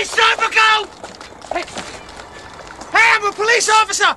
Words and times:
Hey, 0.00 0.06
Serpico! 0.06 0.88
Hey, 1.52 1.62
hey, 2.90 3.06
I'm 3.16 3.24
a 3.26 3.32
police 3.32 3.68
officer! 3.68 4.16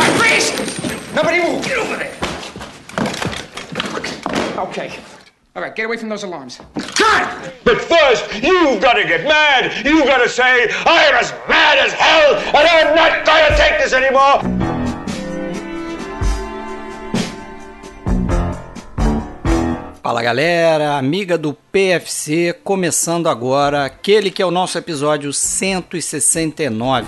Hey, 0.00 0.10
freeze! 0.16 1.14
Nobody 1.14 1.42
move! 1.42 1.62
Get 1.62 1.76
over 1.76 1.98
there! 1.98 2.16
Okay. 4.56 4.98
All 5.54 5.60
right, 5.62 5.76
get 5.76 5.84
away 5.84 5.98
from 5.98 6.08
those 6.08 6.22
alarms. 6.22 6.62
Cut! 6.76 7.52
But 7.62 7.82
first, 7.82 8.42
you've 8.42 8.80
got 8.80 8.94
to 8.94 9.04
get 9.04 9.24
mad. 9.24 9.84
You've 9.84 10.06
got 10.06 10.24
to 10.24 10.30
say, 10.30 10.70
I'm 10.86 11.14
as 11.16 11.34
mad 11.46 11.76
as 11.78 11.92
hell, 11.92 12.36
and 12.36 12.56
I'm 12.56 12.96
not 12.96 13.26
going 13.26 13.50
to 13.50 13.56
take 13.58 13.82
this 13.82 13.92
anymore. 13.92 14.69
Fala 20.10 20.24
galera, 20.24 20.96
amiga 20.96 21.38
do 21.38 21.54
PFC, 21.54 22.52
começando 22.64 23.28
agora 23.28 23.84
aquele 23.84 24.28
que 24.28 24.42
é 24.42 24.44
o 24.44 24.50
nosso 24.50 24.76
episódio 24.76 25.32
169. 25.32 27.06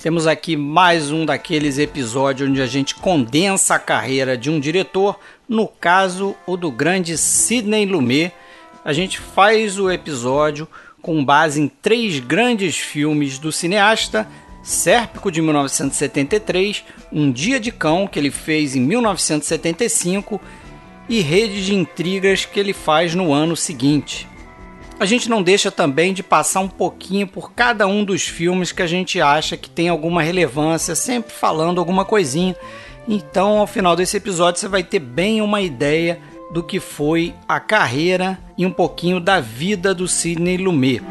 Temos 0.00 0.28
aqui 0.28 0.56
mais 0.56 1.10
um 1.10 1.26
daqueles 1.26 1.76
episódios 1.76 2.48
onde 2.48 2.62
a 2.62 2.68
gente 2.68 2.94
condensa 2.94 3.74
a 3.74 3.80
carreira 3.80 4.38
de 4.38 4.48
um 4.48 4.60
diretor, 4.60 5.18
no 5.48 5.66
caso 5.66 6.36
o 6.46 6.56
do 6.56 6.70
grande 6.70 7.18
Sidney 7.18 7.84
Lumet. 7.84 8.32
A 8.84 8.92
gente 8.92 9.18
faz 9.18 9.76
o 9.76 9.90
episódio 9.90 10.68
com 11.02 11.24
base 11.24 11.60
em 11.60 11.66
três 11.66 12.20
grandes 12.20 12.78
filmes 12.78 13.40
do 13.40 13.50
cineasta 13.50 14.24
Sérpico 14.62 15.30
de 15.30 15.40
1973, 15.40 16.84
Um 17.12 17.30
Dia 17.30 17.58
de 17.58 17.70
Cão 17.72 18.06
que 18.06 18.18
ele 18.18 18.30
fez 18.30 18.76
em 18.76 18.80
1975 18.80 20.40
e 21.08 21.20
Rede 21.20 21.64
de 21.64 21.74
Intrigas 21.74 22.44
que 22.44 22.60
ele 22.60 22.72
faz 22.72 23.14
no 23.14 23.32
ano 23.32 23.56
seguinte. 23.56 24.28
A 25.00 25.06
gente 25.06 25.30
não 25.30 25.42
deixa 25.42 25.70
também 25.70 26.12
de 26.12 26.24
passar 26.24 26.60
um 26.60 26.68
pouquinho 26.68 27.26
por 27.26 27.52
cada 27.52 27.86
um 27.86 28.04
dos 28.04 28.26
filmes 28.26 28.72
que 28.72 28.82
a 28.82 28.86
gente 28.86 29.20
acha 29.20 29.56
que 29.56 29.70
tem 29.70 29.88
alguma 29.88 30.22
relevância, 30.22 30.94
sempre 30.96 31.32
falando 31.32 31.78
alguma 31.78 32.04
coisinha. 32.04 32.56
Então, 33.06 33.58
ao 33.58 33.66
final 33.66 33.94
desse 33.94 34.16
episódio, 34.16 34.60
você 34.60 34.66
vai 34.66 34.82
ter 34.82 34.98
bem 34.98 35.40
uma 35.40 35.62
ideia 35.62 36.20
do 36.52 36.64
que 36.64 36.80
foi 36.80 37.32
a 37.46 37.60
carreira 37.60 38.38
e 38.56 38.66
um 38.66 38.72
pouquinho 38.72 39.20
da 39.20 39.40
vida 39.40 39.94
do 39.94 40.08
Sidney 40.08 40.56
Lumet. 40.56 41.02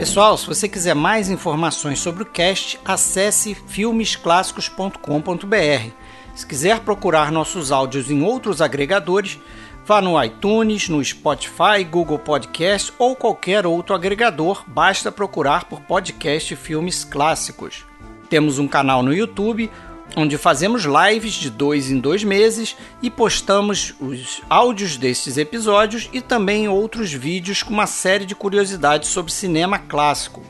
Pessoal, 0.00 0.36
se 0.38 0.46
você 0.46 0.66
quiser 0.66 0.94
mais 0.94 1.28
informações 1.28 1.98
sobre 1.98 2.22
o 2.22 2.26
cast, 2.26 2.80
acesse 2.86 3.54
filmesclássicos.com.br. 3.54 5.90
Se 6.34 6.46
quiser 6.46 6.80
procurar 6.80 7.30
nossos 7.30 7.70
áudios 7.70 8.10
em 8.10 8.22
outros 8.22 8.62
agregadores, 8.62 9.38
vá 9.84 10.00
no 10.00 10.24
iTunes, 10.24 10.88
no 10.88 11.04
Spotify, 11.04 11.84
Google 11.84 12.18
Podcast 12.18 12.94
ou 12.98 13.14
qualquer 13.14 13.66
outro 13.66 13.94
agregador, 13.94 14.64
basta 14.66 15.12
procurar 15.12 15.64
por 15.64 15.82
podcast 15.82 16.56
Filmes 16.56 17.04
Clássicos. 17.04 17.84
Temos 18.30 18.58
um 18.58 18.66
canal 18.66 19.02
no 19.02 19.12
YouTube 19.12 19.70
onde 20.16 20.36
fazemos 20.38 20.84
lives 20.84 21.34
de 21.34 21.50
dois 21.50 21.90
em 21.90 21.98
dois 21.98 22.24
meses 22.24 22.76
e 23.02 23.10
postamos 23.10 23.94
os 24.00 24.42
áudios 24.48 24.96
destes 24.96 25.36
episódios 25.36 26.08
e 26.12 26.20
também 26.20 26.68
outros 26.68 27.12
vídeos 27.12 27.62
com 27.62 27.72
uma 27.72 27.86
série 27.86 28.24
de 28.24 28.34
curiosidades 28.34 29.08
sobre 29.08 29.32
cinema 29.32 29.78
clássico. 29.78 30.42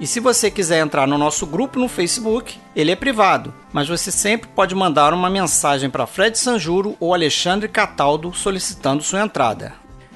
E 0.00 0.06
se 0.06 0.18
você 0.18 0.50
quiser 0.50 0.80
entrar 0.82 1.06
no 1.06 1.18
nosso 1.18 1.46
grupo 1.46 1.78
no 1.78 1.86
Facebook, 1.86 2.58
ele 2.74 2.90
é 2.90 2.96
privado, 2.96 3.52
mas 3.70 3.86
você 3.86 4.10
sempre 4.10 4.48
pode 4.48 4.74
mandar 4.74 5.12
uma 5.12 5.28
mensagem 5.28 5.90
para 5.90 6.06
Fred 6.06 6.38
Sanjuro 6.38 6.96
ou 6.98 7.12
Alexandre 7.12 7.68
Cataldo 7.68 8.32
solicitando 8.32 9.02
sua 9.02 9.20
entrada. 9.20 9.74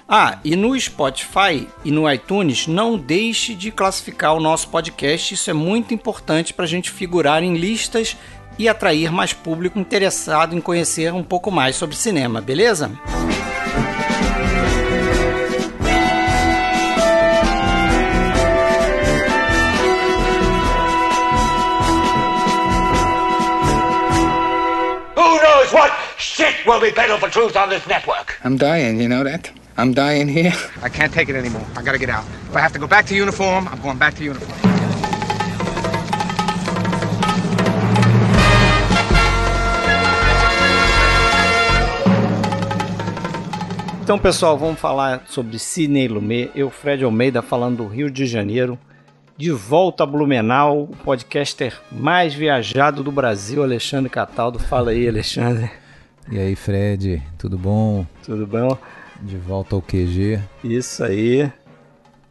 Ah, 0.08 0.38
e 0.44 0.54
no 0.54 0.78
Spotify 0.78 1.66
e 1.84 1.90
no 1.90 2.10
iTunes, 2.10 2.66
não 2.66 2.96
deixe 2.96 3.54
de 3.54 3.70
classificar 3.70 4.34
o 4.34 4.40
nosso 4.40 4.68
podcast, 4.68 5.34
isso 5.34 5.50
é 5.50 5.54
muito 5.54 5.92
importante 5.92 6.54
para 6.54 6.64
a 6.64 6.68
gente 6.68 6.90
figurar 6.90 7.42
em 7.42 7.56
listas 7.56 8.16
e 8.58 8.68
atrair 8.68 9.10
mais 9.12 9.32
público 9.32 9.78
interessado 9.78 10.54
em 10.56 10.60
conhecer 10.60 11.12
um 11.12 11.22
pouco 11.22 11.50
mais 11.50 11.76
sobre 11.76 11.96
cinema, 11.96 12.40
beleza? 12.40 12.90
Who 25.16 25.38
knows 25.40 25.72
what 25.72 25.92
shit 26.18 26.54
will 26.66 26.80
be 26.80 26.90
peddled 26.90 27.20
for 27.20 27.30
truth 27.30 27.56
on 27.56 27.68
this 27.68 27.86
network? 27.86 28.36
I'm 28.44 28.56
dying, 28.56 29.00
you 29.00 29.08
know 29.08 29.24
that? 29.24 29.50
I'm 29.76 29.92
dying 29.92 30.28
here. 30.28 30.52
I 30.82 30.88
can't 30.88 31.12
take 31.12 31.28
it 31.28 31.36
anymore. 31.36 31.64
I 31.76 31.82
gotta 31.82 31.98
get 31.98 32.10
out. 32.10 32.24
If 32.50 32.56
I 32.56 32.60
have 32.60 32.72
to 32.72 32.78
go 32.78 32.86
back 32.86 33.06
to 33.06 33.14
uniform, 33.14 33.68
I'm 33.68 33.80
going 33.80 33.98
back 33.98 34.14
to 34.16 34.24
uniform. 34.24 34.58
Então, 44.04 44.18
pessoal, 44.18 44.58
vamos 44.58 44.78
falar 44.78 45.22
sobre 45.26 45.58
Sidney 45.58 46.08
Lumet. 46.08 46.50
Eu, 46.54 46.68
Fred 46.68 47.02
Almeida, 47.02 47.40
falando 47.40 47.78
do 47.78 47.86
Rio 47.86 48.10
de 48.10 48.26
Janeiro. 48.26 48.78
De 49.34 49.50
volta 49.50 50.02
a 50.02 50.06
Blumenau, 50.06 50.82
o 50.82 50.88
podcaster 50.88 51.80
mais 51.90 52.34
viajado 52.34 53.02
do 53.02 53.10
Brasil, 53.10 53.62
Alexandre 53.62 54.10
Cataldo. 54.10 54.58
Fala 54.58 54.90
aí, 54.90 55.08
Alexandre. 55.08 55.70
E 56.30 56.38
aí, 56.38 56.54
Fred, 56.54 57.22
tudo 57.38 57.56
bom? 57.56 58.04
Tudo 58.22 58.46
bom? 58.46 58.76
De 59.22 59.38
volta 59.38 59.74
ao 59.74 59.80
QG. 59.80 60.38
Isso 60.62 61.02
aí. 61.02 61.50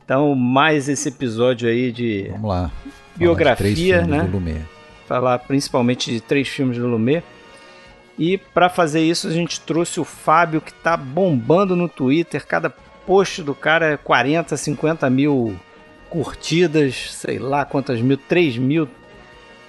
Então, 0.06 0.36
mais 0.36 0.88
esse 0.88 1.10
episódio 1.10 1.68
aí 1.68 1.92
de 1.92 2.28
Vamos 2.34 2.50
lá. 2.50 2.72
Biografia, 3.16 4.04
de 4.04 4.12
né? 4.12 4.66
falar 5.08 5.40
principalmente 5.40 6.12
de 6.12 6.22
três 6.22 6.48
filmes 6.48 6.78
do 6.78 6.86
Lumet. 6.86 7.24
E 8.18 8.38
para 8.38 8.70
fazer 8.70 9.02
isso 9.02 9.28
a 9.28 9.32
gente 9.32 9.60
trouxe 9.60 10.00
o 10.00 10.04
Fábio 10.04 10.62
que 10.62 10.74
tá 10.74 10.96
bombando 10.96 11.76
no 11.76 11.90
Twitter. 11.90 12.46
Cada 12.46 12.70
post 12.70 13.42
do 13.42 13.56
cara 13.56 13.94
é 13.94 13.98
40, 13.98 14.56
50 14.56 15.10
mil 15.10 15.56
curtidas, 16.10 17.12
sei 17.14 17.40
lá 17.40 17.66
quantas 17.66 18.00
mil, 18.00 18.18
3 18.18 18.58
mil 18.58 18.88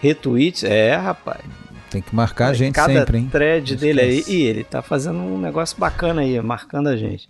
retweets. 0.00 0.64
É, 0.64 0.94
rapaz. 0.94 1.40
Tem 1.90 2.02
que 2.02 2.14
marcar 2.14 2.48
a 2.48 2.54
gente 2.54 2.74
Cada 2.74 2.92
sempre, 2.92 3.18
hein? 3.18 3.28
thread 3.30 3.76
dele 3.76 4.00
aí. 4.00 4.24
E 4.26 4.42
ele 4.42 4.64
tá 4.64 4.82
fazendo 4.82 5.18
um 5.18 5.38
negócio 5.38 5.78
bacana 5.78 6.22
aí, 6.22 6.40
marcando 6.42 6.88
a 6.88 6.96
gente. 6.96 7.28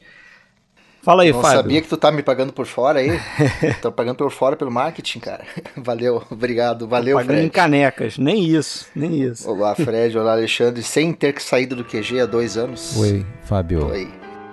Fala 1.04 1.22
aí, 1.22 1.32
Não 1.32 1.42
Fábio. 1.42 1.56
sabia 1.58 1.82
que 1.82 1.88
tu 1.88 1.96
tá 1.98 2.10
me 2.10 2.22
pagando 2.22 2.52
por 2.52 2.64
fora 2.66 2.98
aí. 3.00 3.10
Tô 3.82 3.92
pagando 3.92 4.16
por 4.16 4.30
fora 4.30 4.56
pelo 4.56 4.70
marketing, 4.70 5.18
cara. 5.20 5.44
Valeu, 5.76 6.22
obrigado. 6.30 6.88
Valeu, 6.88 7.16
Pagando 7.18 7.32
em 7.34 7.40
Fred. 7.40 7.50
canecas. 7.50 8.16
Nem 8.18 8.42
isso, 8.42 8.86
nem 8.96 9.20
isso. 9.22 9.48
Olá, 9.50 9.74
Fred. 9.74 10.16
Olá, 10.16 10.32
Alexandre. 10.32 10.82
Sem 10.82 11.12
ter 11.12 11.38
saído 11.42 11.76
do 11.76 11.84
QG 11.84 12.20
há 12.20 12.26
dois 12.26 12.56
anos. 12.56 12.96
Oi, 12.96 13.24
Fábio. 13.42 13.86
Oi. 13.90 14.08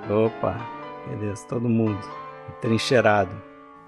Opa, 0.10 0.60
beleza, 1.10 1.46
todo 1.48 1.70
mundo 1.70 1.98
trincheirado. 2.60 3.32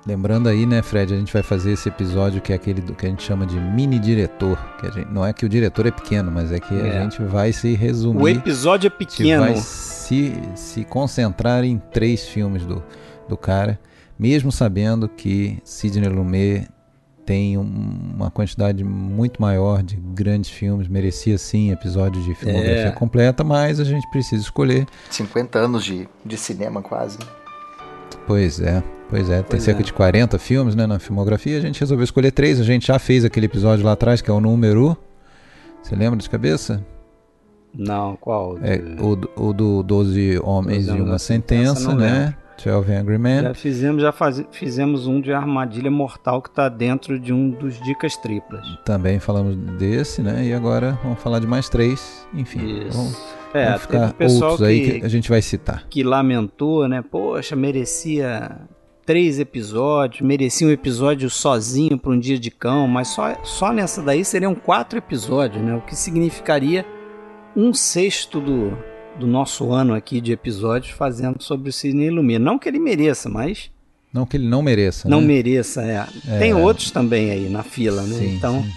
Lembrando 0.05 0.49
aí, 0.49 0.65
né, 0.65 0.81
Fred, 0.81 1.13
a 1.13 1.17
gente 1.17 1.31
vai 1.31 1.41
fazer 1.41 1.71
esse 1.71 1.87
episódio 1.87 2.41
que 2.41 2.51
é 2.51 2.55
aquele 2.57 2.81
do 2.81 2.93
que 2.93 3.05
a 3.05 3.09
gente 3.09 3.23
chama 3.23 3.45
de 3.45 3.57
mini 3.57 3.97
diretor. 3.97 4.57
Que 4.79 4.87
a 4.87 4.91
gente, 4.91 5.09
não 5.09 5.25
é 5.25 5.31
que 5.31 5.45
o 5.45 5.49
diretor 5.49 5.85
é 5.85 5.91
pequeno, 5.91 6.29
mas 6.29 6.51
é 6.51 6.59
que 6.59 6.73
É. 6.75 6.97
a 6.99 7.03
gente 7.03 7.21
vai 7.23 7.53
se 7.53 7.73
resumir. 7.73 8.21
O 8.21 8.27
episódio 8.27 8.87
é 8.87 8.91
A 8.93 8.99
gente 9.01 9.17
pequeno. 9.17 9.43
vai 9.43 9.55
se, 9.55 10.33
se 10.55 10.83
concentrar 10.83 11.63
em 11.63 11.77
três 11.91 12.27
filmes 12.27 12.65
do, 12.65 12.83
do 13.29 13.37
cara, 13.37 13.79
mesmo 14.19 14.51
sabendo 14.51 15.07
que 15.07 15.57
Sidney 15.63 16.09
Lumet 16.09 16.67
tem 17.25 17.57
um- 17.57 18.11
uma 18.15 18.29
quantidade 18.29 18.83
muito 18.83 19.41
maior 19.41 19.81
de 19.81 19.95
grandes 19.95 20.49
filmes, 20.49 20.89
merecia 20.89 21.37
sim 21.37 21.71
episódio 21.71 22.21
de 22.21 22.35
filmografia 22.35 22.87
É. 22.87 22.91
completa, 22.91 23.41
mas 23.45 23.79
a 23.79 23.85
gente 23.85 24.05
precisa 24.11 24.41
escolher. 24.41 24.85
50 25.09 25.59
anos 25.59 25.85
de, 25.85 26.09
de 26.25 26.37
cinema, 26.37 26.81
quase. 26.81 27.17
Pois 28.27 28.59
é, 28.59 28.83
pois 29.13 29.29
é, 29.29 29.37
tem 29.37 29.45
Pois 29.49 29.63
cerca 29.63 29.81
é. 29.81 29.83
de 29.83 29.93
40 29.93 30.39
filmes 30.39 30.75
né, 30.75 30.87
na 30.87 30.97
filmografia, 30.99 31.57
a 31.57 31.61
gente 31.61 31.79
resolveu 31.79 32.03
escolher 32.03 32.31
três, 32.31 32.59
a 32.59 32.63
gente 32.63 32.87
já 32.87 32.97
fez 32.97 33.23
aquele 33.23 33.45
episódio 33.45 33.85
lá 33.85 33.91
atrás, 33.93 34.21
que 34.21 34.29
é 34.29 34.33
o 34.33 34.39
número... 34.41 34.97
Você 35.81 35.95
lembra 35.95 36.17
de 36.17 36.29
cabeça? 36.29 36.81
Não, 37.75 38.15
qual? 38.15 38.57
É, 38.61 38.81
o, 39.01 39.15
do- 39.15 39.29
o 39.35 39.51
do 39.53 39.83
12 39.83 40.39
Homens 40.43 40.87
e 40.87 40.91
uma 40.91 41.19
Sentença, 41.19 41.75
Sentença, 41.75 41.95
né? 41.95 42.35
12 42.63 42.93
Angry 42.93 43.17
Men. 43.17 43.41
Já 43.41 43.53
fizemos, 43.53 44.01
já 44.01 44.11
faz- 44.13 44.43
fizemos 44.51 45.07
um 45.07 45.19
de 45.19 45.33
armadilha 45.33 45.91
mortal 45.91 46.41
que 46.41 46.49
tá 46.49 46.69
dentro 46.69 47.19
de 47.19 47.33
um 47.33 47.49
dos 47.49 47.81
dicas 47.83 48.15
triplas. 48.15 48.65
Também 48.85 49.19
falamos 49.19 49.55
desse, 49.77 50.21
né? 50.21 50.45
E 50.45 50.53
agora 50.53 50.97
vamos 51.03 51.19
falar 51.19 51.39
de 51.39 51.47
mais 51.47 51.67
três. 51.67 52.25
Enfim, 52.33 52.85
Isso. 52.87 52.97
vamos, 52.97 53.17
É, 53.53 53.65
vamos 53.65 53.81
ficar 53.81 54.09
o 54.09 54.13
pessoal 54.13 54.51
outros 54.51 54.67
aí 54.69 54.81
que, 54.91 54.99
que 55.01 55.05
a 55.05 55.09
gente 55.09 55.29
vai 55.29 55.41
citar. 55.41 55.85
que 55.89 56.01
lamentou, 56.03 56.87
né? 56.87 57.01
Poxa, 57.01 57.55
merecia 57.57 58.57
três 59.05 59.39
episódios, 59.39 60.21
merecia 60.21 60.67
um 60.67 60.71
episódio 60.71 61.29
sozinho 61.29 61.97
para 61.97 62.11
um 62.11 62.19
dia 62.19 62.39
de 62.39 62.49
cão, 62.49 62.87
mas 62.87 63.09
só, 63.09 63.37
só 63.43 63.71
nessa 63.71 64.01
daí 64.01 64.23
seriam 64.23 64.55
quatro 64.55 64.97
episódios, 64.97 65.63
né? 65.63 65.75
O 65.75 65.81
que 65.81 65.95
significaria 65.95 66.85
um 67.55 67.73
sexto 67.73 68.39
do, 68.39 68.77
do 69.19 69.27
nosso 69.27 69.71
ano 69.71 69.93
aqui 69.93 70.19
de 70.19 70.31
episódios 70.31 70.93
fazendo 70.93 71.41
sobre 71.41 71.69
o 71.69 71.73
Sidney 71.73 72.09
Lumet. 72.09 72.39
Não 72.39 72.57
que 72.57 72.67
ele 72.67 72.79
mereça, 72.79 73.29
mas. 73.29 73.69
Não 74.11 74.25
que 74.25 74.37
ele 74.37 74.47
não 74.47 74.61
mereça. 74.61 75.09
Não 75.09 75.21
né? 75.21 75.27
mereça, 75.27 75.81
é. 75.83 76.07
é. 76.27 76.39
Tem 76.39 76.53
outros 76.53 76.91
também 76.91 77.31
aí 77.31 77.49
na 77.49 77.63
fila, 77.63 78.03
né? 78.03 78.17
Sim, 78.17 78.35
então. 78.35 78.63
Sim. 78.63 78.71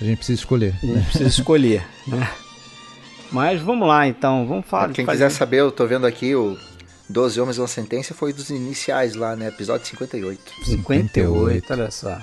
A 0.00 0.04
gente 0.04 0.16
precisa 0.18 0.38
escolher. 0.38 0.74
A 0.82 0.86
gente 0.86 1.04
precisa 1.04 1.28
escolher, 1.28 1.86
né? 2.06 2.28
Mas 3.32 3.60
vamos 3.60 3.88
lá 3.88 4.06
então, 4.06 4.46
vamos 4.46 4.66
falar. 4.66 4.92
Quem 4.92 5.04
fazer... 5.04 5.24
quiser 5.24 5.36
saber, 5.36 5.60
eu 5.60 5.72
tô 5.72 5.86
vendo 5.86 6.06
aqui 6.06 6.34
o 6.34 6.56
12 7.08 7.40
Homens 7.40 7.58
uma 7.58 7.68
Sentença 7.68 8.14
foi 8.14 8.32
dos 8.32 8.50
iniciais 8.50 9.14
lá, 9.14 9.36
né? 9.36 9.48
Episódio 9.48 9.86
58. 9.86 10.40
58, 10.64 11.72
olha 11.72 11.90
só. 11.90 12.18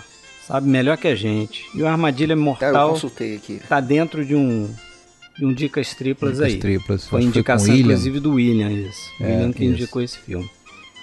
Sabe 0.45 0.67
melhor 0.67 0.97
que 0.97 1.07
a 1.07 1.15
gente. 1.15 1.65
E 1.73 1.81
o 1.81 1.87
Armadilha 1.87 2.35
Mortal. 2.35 2.75
É, 2.75 2.83
eu 2.83 2.89
consultei 2.89 3.35
aqui. 3.37 3.61
Tá 3.67 3.79
dentro 3.79 4.25
de 4.25 4.35
um 4.35 4.69
de 5.37 5.45
um 5.45 5.53
Dicas 5.53 5.93
Triplas 5.93 6.33
Dicas 6.33 6.53
aí. 6.53 6.59
Triplas. 6.59 7.07
Foi 7.07 7.23
indicação, 7.23 7.67
foi 7.67 7.79
inclusive, 7.79 8.19
do 8.19 8.33
William, 8.33 8.69
isso. 8.71 9.09
O 9.19 9.23
é, 9.23 9.27
William 9.27 9.53
que 9.53 9.63
isso. 9.63 9.73
indicou 9.73 10.01
esse 10.01 10.19
filme. 10.19 10.49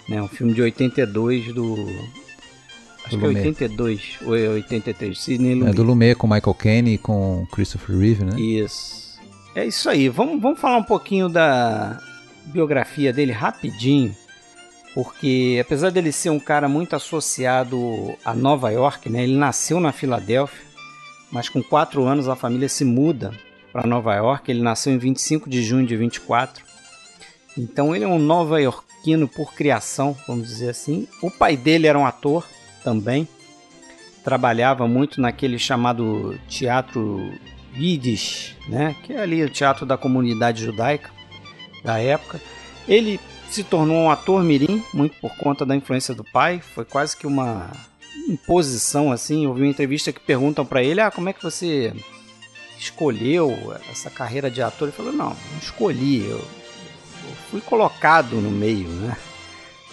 Né, 0.08 0.20
um 0.20 0.28
filme 0.28 0.52
de 0.52 0.60
82 0.62 1.54
do. 1.54 1.74
Acho 3.06 3.16
Do 3.16 3.18
que 3.18 3.24
é 3.24 3.28
Lumet. 3.28 3.48
82 3.48 4.18
ou 4.26 4.36
é 4.36 4.48
83. 4.48 5.18
Sidney 5.18 5.54
Lumet. 5.54 5.70
É 5.70 5.74
do 5.74 5.82
Lumet 5.82 6.14
com 6.16 6.26
Michael 6.26 6.54
Caine 6.54 6.94
e 6.94 6.98
com 6.98 7.46
Christopher 7.50 7.96
Reeve, 7.96 8.24
né? 8.24 8.38
Isso. 8.38 9.18
É 9.54 9.64
isso 9.64 9.88
aí. 9.88 10.08
Vamos, 10.08 10.40
vamos 10.40 10.60
falar 10.60 10.76
um 10.76 10.84
pouquinho 10.84 11.28
da 11.28 12.00
biografia 12.46 13.12
dele 13.12 13.32
rapidinho. 13.32 14.14
Porque 14.94 15.58
apesar 15.60 15.90
dele 15.90 16.10
ser 16.10 16.30
um 16.30 16.40
cara 16.40 16.68
muito 16.68 16.96
associado 16.96 18.16
a 18.24 18.34
Nova 18.34 18.70
York, 18.70 19.08
né? 19.08 19.22
Ele 19.22 19.36
nasceu 19.36 19.78
na 19.78 19.92
Filadélfia, 19.92 20.64
mas 21.30 21.48
com 21.48 21.62
4 21.62 22.04
anos 22.04 22.28
a 22.28 22.34
família 22.34 22.68
se 22.68 22.84
muda 22.84 23.32
para 23.72 23.86
Nova 23.86 24.14
York. 24.14 24.50
Ele 24.50 24.62
nasceu 24.62 24.92
em 24.92 24.98
25 24.98 25.48
de 25.48 25.62
junho 25.62 25.86
de 25.86 25.96
24. 25.96 26.64
Então 27.56 27.94
ele 27.94 28.04
é 28.04 28.08
um 28.08 28.18
nova-iorquino 28.18 29.28
por 29.28 29.54
criação, 29.54 30.16
vamos 30.26 30.48
dizer 30.48 30.70
assim. 30.70 31.06
O 31.22 31.30
pai 31.30 31.56
dele 31.56 31.86
era 31.86 31.98
um 31.98 32.06
ator 32.06 32.44
também. 32.82 33.28
Trabalhava 34.24 34.88
muito 34.88 35.20
naquele 35.20 35.58
chamado 35.58 36.38
teatro 36.48 37.32
Yiddish, 37.76 38.56
né? 38.68 38.96
que 39.04 39.12
é 39.12 39.22
ali 39.22 39.42
o 39.42 39.48
teatro 39.48 39.86
da 39.86 39.96
comunidade 39.96 40.64
judaica 40.64 41.19
da 41.82 41.98
época. 41.98 42.40
Ele 42.86 43.20
se 43.50 43.64
tornou 43.64 43.96
um 43.96 44.10
ator 44.10 44.42
mirim, 44.42 44.82
muito 44.94 45.16
por 45.20 45.36
conta 45.36 45.66
da 45.66 45.74
influência 45.74 46.14
do 46.14 46.24
pai. 46.24 46.60
Foi 46.60 46.84
quase 46.84 47.16
que 47.16 47.26
uma 47.26 47.70
imposição 48.28 49.12
assim. 49.12 49.44
Eu 49.44 49.54
vi 49.54 49.62
uma 49.62 49.70
entrevista 49.70 50.12
que 50.12 50.20
perguntam 50.20 50.64
para 50.64 50.82
ele: 50.82 51.00
"Ah, 51.00 51.10
como 51.10 51.28
é 51.28 51.32
que 51.32 51.42
você 51.42 51.92
escolheu 52.78 53.52
essa 53.90 54.10
carreira 54.10 54.50
de 54.50 54.62
ator?" 54.62 54.88
Ele 54.88 54.96
falou: 54.96 55.12
"Não, 55.12 55.30
não 55.30 55.58
escolhi, 55.60 56.24
eu, 56.24 56.38
eu 56.38 57.34
fui 57.50 57.60
colocado 57.60 58.36
no 58.36 58.50
meio, 58.50 58.88
né?" 58.88 59.16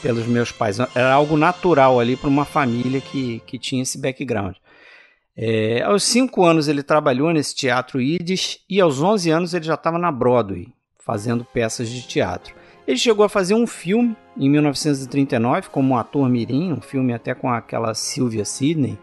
Pelos 0.01 0.27
meus 0.27 0.51
pais. 0.51 0.77
Era 0.93 1.13
algo 1.13 1.35
natural 1.35 1.99
ali 1.99 2.15
para 2.15 2.29
uma 2.29 2.45
família 2.45 3.01
que, 3.01 3.41
que 3.47 3.57
tinha 3.57 3.81
esse 3.81 3.97
background. 3.97 4.55
É, 5.35 5.83
aos 5.83 6.03
5 6.03 6.43
anos 6.43 6.67
ele 6.67 6.81
trabalhou 6.81 7.31
nesse 7.31 7.55
teatro 7.55 8.01
Yiddish 8.01 8.59
e 8.67 8.81
aos 8.81 9.01
11 9.01 9.29
anos 9.29 9.53
ele 9.53 9.65
já 9.65 9.75
estava 9.75 9.99
na 9.99 10.11
Broadway, 10.11 10.67
fazendo 11.07 11.45
peças 11.45 11.87
de 11.87 12.05
teatro. 12.05 12.53
Ele 12.85 12.97
chegou 12.97 13.25
a 13.25 13.29
fazer 13.29 13.53
um 13.53 13.65
filme 13.65 14.15
em 14.37 14.49
1939 14.49 15.69
como 15.69 15.93
um 15.93 15.97
ator 15.97 16.29
mirim, 16.29 16.73
um 16.73 16.81
filme 16.81 17.13
até 17.13 17.33
com 17.33 17.49
aquela 17.49 17.93
Sylvia 17.93 18.43
Sidney, 18.43 18.99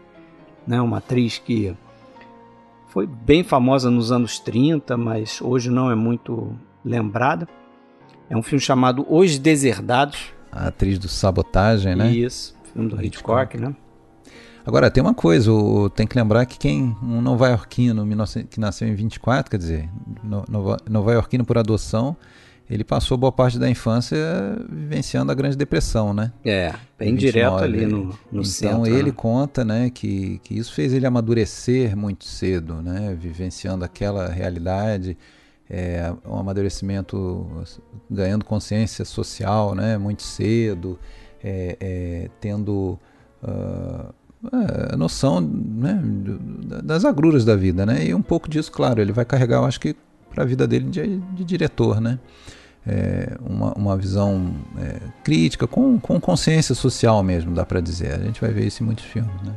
né, 0.67 0.79
uma 0.79 0.99
atriz 0.99 1.39
que 1.39 1.75
foi 2.87 3.07
bem 3.07 3.43
famosa 3.43 3.89
nos 3.89 4.11
anos 4.11 4.39
30, 4.39 4.95
mas 4.95 5.41
hoje 5.41 5.69
não 5.69 5.91
é 5.91 5.95
muito 5.95 6.55
lembrada. 6.83 7.47
É 8.29 8.37
um 8.37 8.43
filme 8.43 8.61
chamado 8.61 9.05
Os 9.09 9.37
Deserdados. 9.37 10.33
A 10.51 10.67
atriz 10.67 10.97
do 10.97 11.07
Sabotagem, 11.07 11.95
né? 11.95 12.09
Isso, 12.11 12.55
filme 12.71 12.89
do 12.89 13.03
Hitchcock, 13.03 13.57
né? 13.57 13.75
Agora, 14.65 14.89
tem 14.89 15.01
uma 15.01 15.13
coisa, 15.13 15.51
o- 15.51 15.89
tem 15.89 16.07
que 16.07 16.17
lembrar 16.17 16.45
que 16.45 16.57
quem, 16.57 16.95
um 17.03 17.21
nova-iorquino 17.21 18.03
19 18.03 18.43
que 18.45 18.59
nasceu 18.59 18.87
em 18.87 18.95
24, 18.95 19.51
quer 19.51 19.57
dizer, 19.57 19.89
no- 20.23 20.43
nova- 20.49 20.77
nova-iorquino 20.89 21.45
por 21.45 21.57
adoção, 21.57 22.17
ele 22.67 22.83
passou 22.83 23.15
boa 23.15 23.31
parte 23.31 23.59
da 23.59 23.69
infância 23.69 24.17
vivenciando 24.67 25.31
a 25.31 25.35
Grande 25.35 25.55
Depressão, 25.55 26.15
né? 26.15 26.31
É, 26.43 26.73
bem 26.97 27.13
29, 27.15 27.19
direto 27.19 27.57
ali 27.63 27.85
no, 27.85 28.05
no 28.31 28.41
então 28.41 28.43
centro. 28.43 28.87
ele 28.87 29.09
né? 29.09 29.13
conta, 29.15 29.63
né, 29.63 29.91
que, 29.91 30.39
que 30.43 30.57
isso 30.57 30.73
fez 30.73 30.91
ele 30.91 31.05
amadurecer 31.05 31.95
muito 31.95 32.25
cedo, 32.25 32.81
né, 32.81 33.15
vivenciando 33.19 33.85
aquela 33.85 34.29
realidade, 34.29 35.15
é, 35.69 36.11
um 36.27 36.39
amadurecimento 36.39 37.47
ganhando 38.09 38.43
consciência 38.43 39.05
social, 39.05 39.75
né, 39.75 39.95
muito 39.99 40.23
cedo, 40.23 40.99
é, 41.43 41.77
é, 41.79 42.29
tendo 42.41 42.97
ah, 43.43 44.11
a 44.51 44.97
noção, 44.97 45.41
né, 45.41 46.01
das 46.83 47.05
agruras 47.05 47.45
da 47.45 47.55
vida, 47.55 47.85
né, 47.85 48.05
e 48.05 48.13
um 48.13 48.21
pouco 48.21 48.49
disso, 48.49 48.71
claro, 48.71 49.01
ele 49.01 49.11
vai 49.11 49.25
carregar, 49.25 49.57
eu 49.57 49.65
acho 49.65 49.79
que 49.79 49.95
para 50.33 50.43
a 50.43 50.45
vida 50.45 50.67
dele 50.67 50.89
de, 50.89 51.17
de 51.17 51.43
diretor, 51.43 52.01
né 52.01 52.19
é, 52.87 53.35
uma, 53.41 53.73
uma 53.73 53.97
visão 53.97 54.53
é, 54.77 54.99
crítica, 55.23 55.65
com, 55.65 55.99
com 55.99 56.19
consciência 56.19 56.75
social 56.75 57.21
mesmo, 57.23 57.53
dá 57.53 57.65
para 57.65 57.81
dizer. 57.81 58.13
A 58.13 58.19
gente 58.19 58.39
vai 58.39 58.51
ver 58.51 58.65
isso 58.65 58.83
em 58.83 58.85
muitos 58.85 59.05
filmes. 59.05 59.33
Né? 59.41 59.53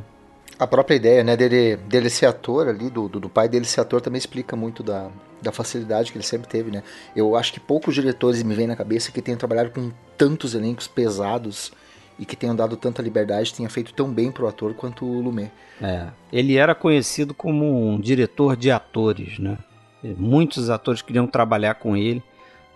A 0.57 0.65
própria 0.65 0.95
ideia, 0.95 1.23
né, 1.23 1.37
dele, 1.37 1.77
dele 1.87 2.09
ser 2.09 2.25
ator 2.25 2.67
ali, 2.67 2.89
do, 2.89 3.07
do, 3.07 3.19
do 3.19 3.29
pai 3.29 3.47
dele 3.47 3.65
ser 3.65 3.81
ator, 3.81 4.01
também 4.01 4.17
explica 4.17 4.55
muito 4.55 4.81
da, 4.81 5.09
da 5.41 5.51
facilidade 5.51 6.11
que 6.11 6.17
ele 6.17 6.25
sempre 6.25 6.49
teve, 6.49 6.71
né? 6.71 6.83
Eu 7.15 7.35
acho 7.35 7.53
que 7.53 7.59
poucos 7.59 7.93
diretores 7.95 8.43
me 8.43 8.55
vêm 8.55 8.67
na 8.67 8.75
cabeça 8.75 9.11
que 9.11 9.21
tenham 9.21 9.37
trabalhado 9.37 9.69
com 9.69 9.91
tantos 10.17 10.55
elencos 10.55 10.87
pesados 10.87 11.71
e 12.19 12.25
que 12.25 12.35
tenham 12.35 12.55
dado 12.55 12.75
tanta 12.75 13.01
liberdade, 13.01 13.53
tenha 13.53 13.69
feito 13.69 13.93
tão 13.93 14.11
bem 14.11 14.31
pro 14.31 14.47
ator 14.47 14.73
quanto 14.73 15.05
o 15.05 15.21
Lumet. 15.21 15.51
É, 15.81 16.07
ele 16.31 16.57
era 16.57 16.75
conhecido 16.75 17.33
como 17.33 17.89
um 17.89 17.99
diretor 17.99 18.57
de 18.57 18.69
atores, 18.69 19.39
né? 19.39 19.57
Muitos 20.17 20.69
atores 20.69 21.01
queriam 21.01 21.25
trabalhar 21.25 21.75
com 21.75 21.95
ele 21.95 22.21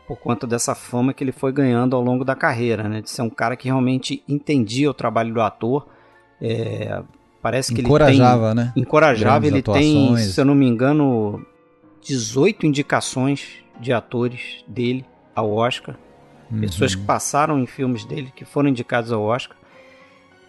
por 0.07 0.17
conta 0.17 0.45
dessa 0.45 0.75
fama 0.75 1.13
que 1.13 1.23
ele 1.23 1.31
foi 1.31 1.51
ganhando 1.51 1.95
ao 1.95 2.01
longo 2.01 2.25
da 2.25 2.35
carreira, 2.35 2.87
né? 2.87 3.01
De 3.01 3.09
ser 3.09 3.21
um 3.21 3.29
cara 3.29 3.55
que 3.55 3.65
realmente 3.65 4.23
entendia 4.27 4.89
o 4.89 4.93
trabalho 4.93 5.33
do 5.33 5.41
ator. 5.41 5.87
É, 6.41 7.01
parece 7.41 7.73
que 7.73 7.81
Encorajava, 7.81 8.47
ele 8.47 8.55
né? 8.55 8.71
tem, 8.73 8.83
encorajava. 8.83 9.39
Grandes 9.39 9.51
Ele 9.51 9.61
tem, 9.61 10.05
atuações. 10.05 10.33
se 10.33 10.41
eu 10.41 10.45
não 10.45 10.55
me 10.55 10.67
engano, 10.67 11.45
18 12.01 12.65
indicações 12.65 13.63
de 13.79 13.93
atores 13.93 14.63
dele 14.67 15.05
ao 15.35 15.51
Oscar. 15.51 15.95
Pessoas 16.59 16.95
que 16.95 17.03
passaram 17.03 17.59
em 17.59 17.65
filmes 17.65 18.05
dele, 18.05 18.31
que 18.35 18.45
foram 18.45 18.69
indicados 18.69 19.11
ao 19.11 19.23
Oscar. 19.23 19.57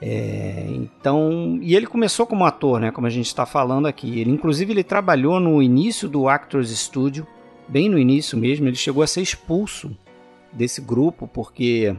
É, 0.01 0.67
então, 0.69 1.59
e 1.63 1.75
ele 1.75 1.87
começou 1.87 2.27
como 2.27 2.45
ator, 2.45 2.81
né? 2.81 2.91
Como 2.91 3.07
a 3.07 3.11
gente 3.11 3.27
está 3.27 3.47
falando 3.47 3.87
aqui. 3.87 4.21
Ele, 4.21 4.31
inclusive, 4.31 4.73
ele 4.73 4.85
trabalhou 4.85 5.41
no 5.41 5.63
início 5.63 6.09
do 6.09 6.29
Actors 6.29 6.69
Studio, 6.71 7.27
bem 7.67 7.89
no 7.89 7.99
início 7.99 8.37
mesmo. 8.37 8.67
Ele 8.69 8.77
chegou 8.77 9.03
a 9.03 9.07
ser 9.07 9.23
expulso 9.23 9.97
desse 10.53 10.81
grupo 10.81 11.27
porque 11.27 11.97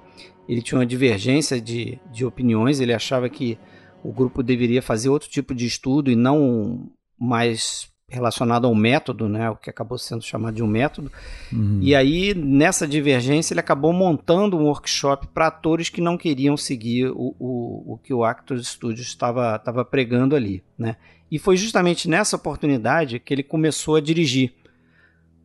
ele 0.48 0.62
tinha 0.62 0.80
uma 0.80 0.86
divergência 0.86 1.60
de, 1.60 2.00
de 2.12 2.26
opiniões. 2.26 2.80
Ele 2.80 2.94
achava 2.94 3.28
que 3.28 3.58
o 4.04 4.12
grupo 4.12 4.44
deveria 4.44 4.82
fazer 4.82 5.10
outro 5.10 5.30
tipo 5.30 5.56
de 5.56 5.66
estudo 5.66 6.12
e 6.12 6.16
não 6.16 6.88
mais 7.20 7.90
relacionado 8.08 8.68
ao 8.68 8.76
método, 8.76 9.28
né? 9.28 9.50
O 9.50 9.56
que 9.56 9.70
acabou 9.70 9.98
sendo 9.98 10.24
chamado 10.24 10.56
de 10.56 10.64
um 10.64 10.68
método. 10.68 11.12
Uhum. 11.52 11.80
E 11.82 11.96
aí, 11.96 12.34
nessa 12.36 12.88
divergência, 12.88 13.54
ele 13.54 13.60
acabou 13.60 13.92
montando 13.92 14.58
um 14.58 14.66
workshop 14.66 15.28
para 15.28 15.48
atores 15.48 15.90
que 15.90 16.02
não 16.02 16.18
queriam 16.18 16.56
seguir 16.56 17.08
o, 17.08 17.36
o, 17.40 17.94
o 17.94 18.00
que 18.04 18.14
o 18.14 18.24
Actors 18.24 18.68
Studio 18.68 19.02
estava, 19.02 19.56
estava 19.56 19.84
pregando 19.84 20.36
ali. 20.36 20.64
Né? 20.78 20.98
E 21.32 21.40
foi 21.40 21.58
justamente 21.58 22.08
nessa 22.08 22.36
oportunidade 22.36 23.20
que 23.20 23.34
ele 23.34 23.44
começou 23.44 23.96
a 23.96 24.02
dirigir. 24.02 24.54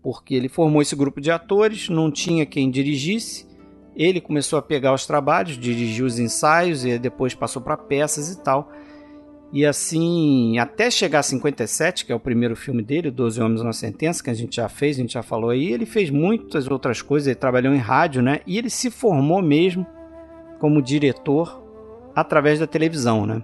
Porque 0.02 0.34
ele 0.34 0.48
formou 0.48 0.80
esse 0.82 0.96
grupo 0.96 1.20
de 1.20 1.30
atores, 1.30 1.88
não 1.88 2.10
tinha 2.10 2.46
quem 2.46 2.70
dirigisse. 2.70 3.48
Ele 3.96 4.20
começou 4.20 4.58
a 4.58 4.62
pegar 4.62 4.94
os 4.94 5.06
trabalhos, 5.06 5.58
dirigiu 5.58 6.06
os 6.06 6.18
ensaios 6.18 6.84
e 6.84 6.98
depois 6.98 7.34
passou 7.34 7.60
para 7.60 7.76
peças 7.76 8.30
e 8.30 8.42
tal. 8.42 8.70
E 9.52 9.66
assim, 9.66 10.58
até 10.58 10.90
chegar 10.90 11.20
a 11.20 11.22
57, 11.24 12.06
que 12.06 12.12
é 12.12 12.14
o 12.14 12.20
primeiro 12.20 12.54
filme 12.54 12.82
dele, 12.82 13.10
12 13.10 13.42
Homens 13.42 13.62
na 13.62 13.72
Sentença, 13.72 14.22
que 14.22 14.30
a 14.30 14.34
gente 14.34 14.56
já 14.56 14.68
fez, 14.68 14.96
a 14.96 15.00
gente 15.00 15.14
já 15.14 15.22
falou 15.22 15.50
aí, 15.50 15.72
ele 15.72 15.86
fez 15.86 16.08
muitas 16.08 16.68
outras 16.68 17.02
coisas, 17.02 17.26
ele 17.26 17.34
trabalhou 17.34 17.74
em 17.74 17.78
rádio, 17.78 18.22
né? 18.22 18.40
E 18.46 18.56
ele 18.56 18.70
se 18.70 18.90
formou 18.90 19.42
mesmo 19.42 19.84
como 20.60 20.80
diretor 20.80 21.60
através 22.14 22.60
da 22.60 22.66
televisão, 22.66 23.26
né? 23.26 23.42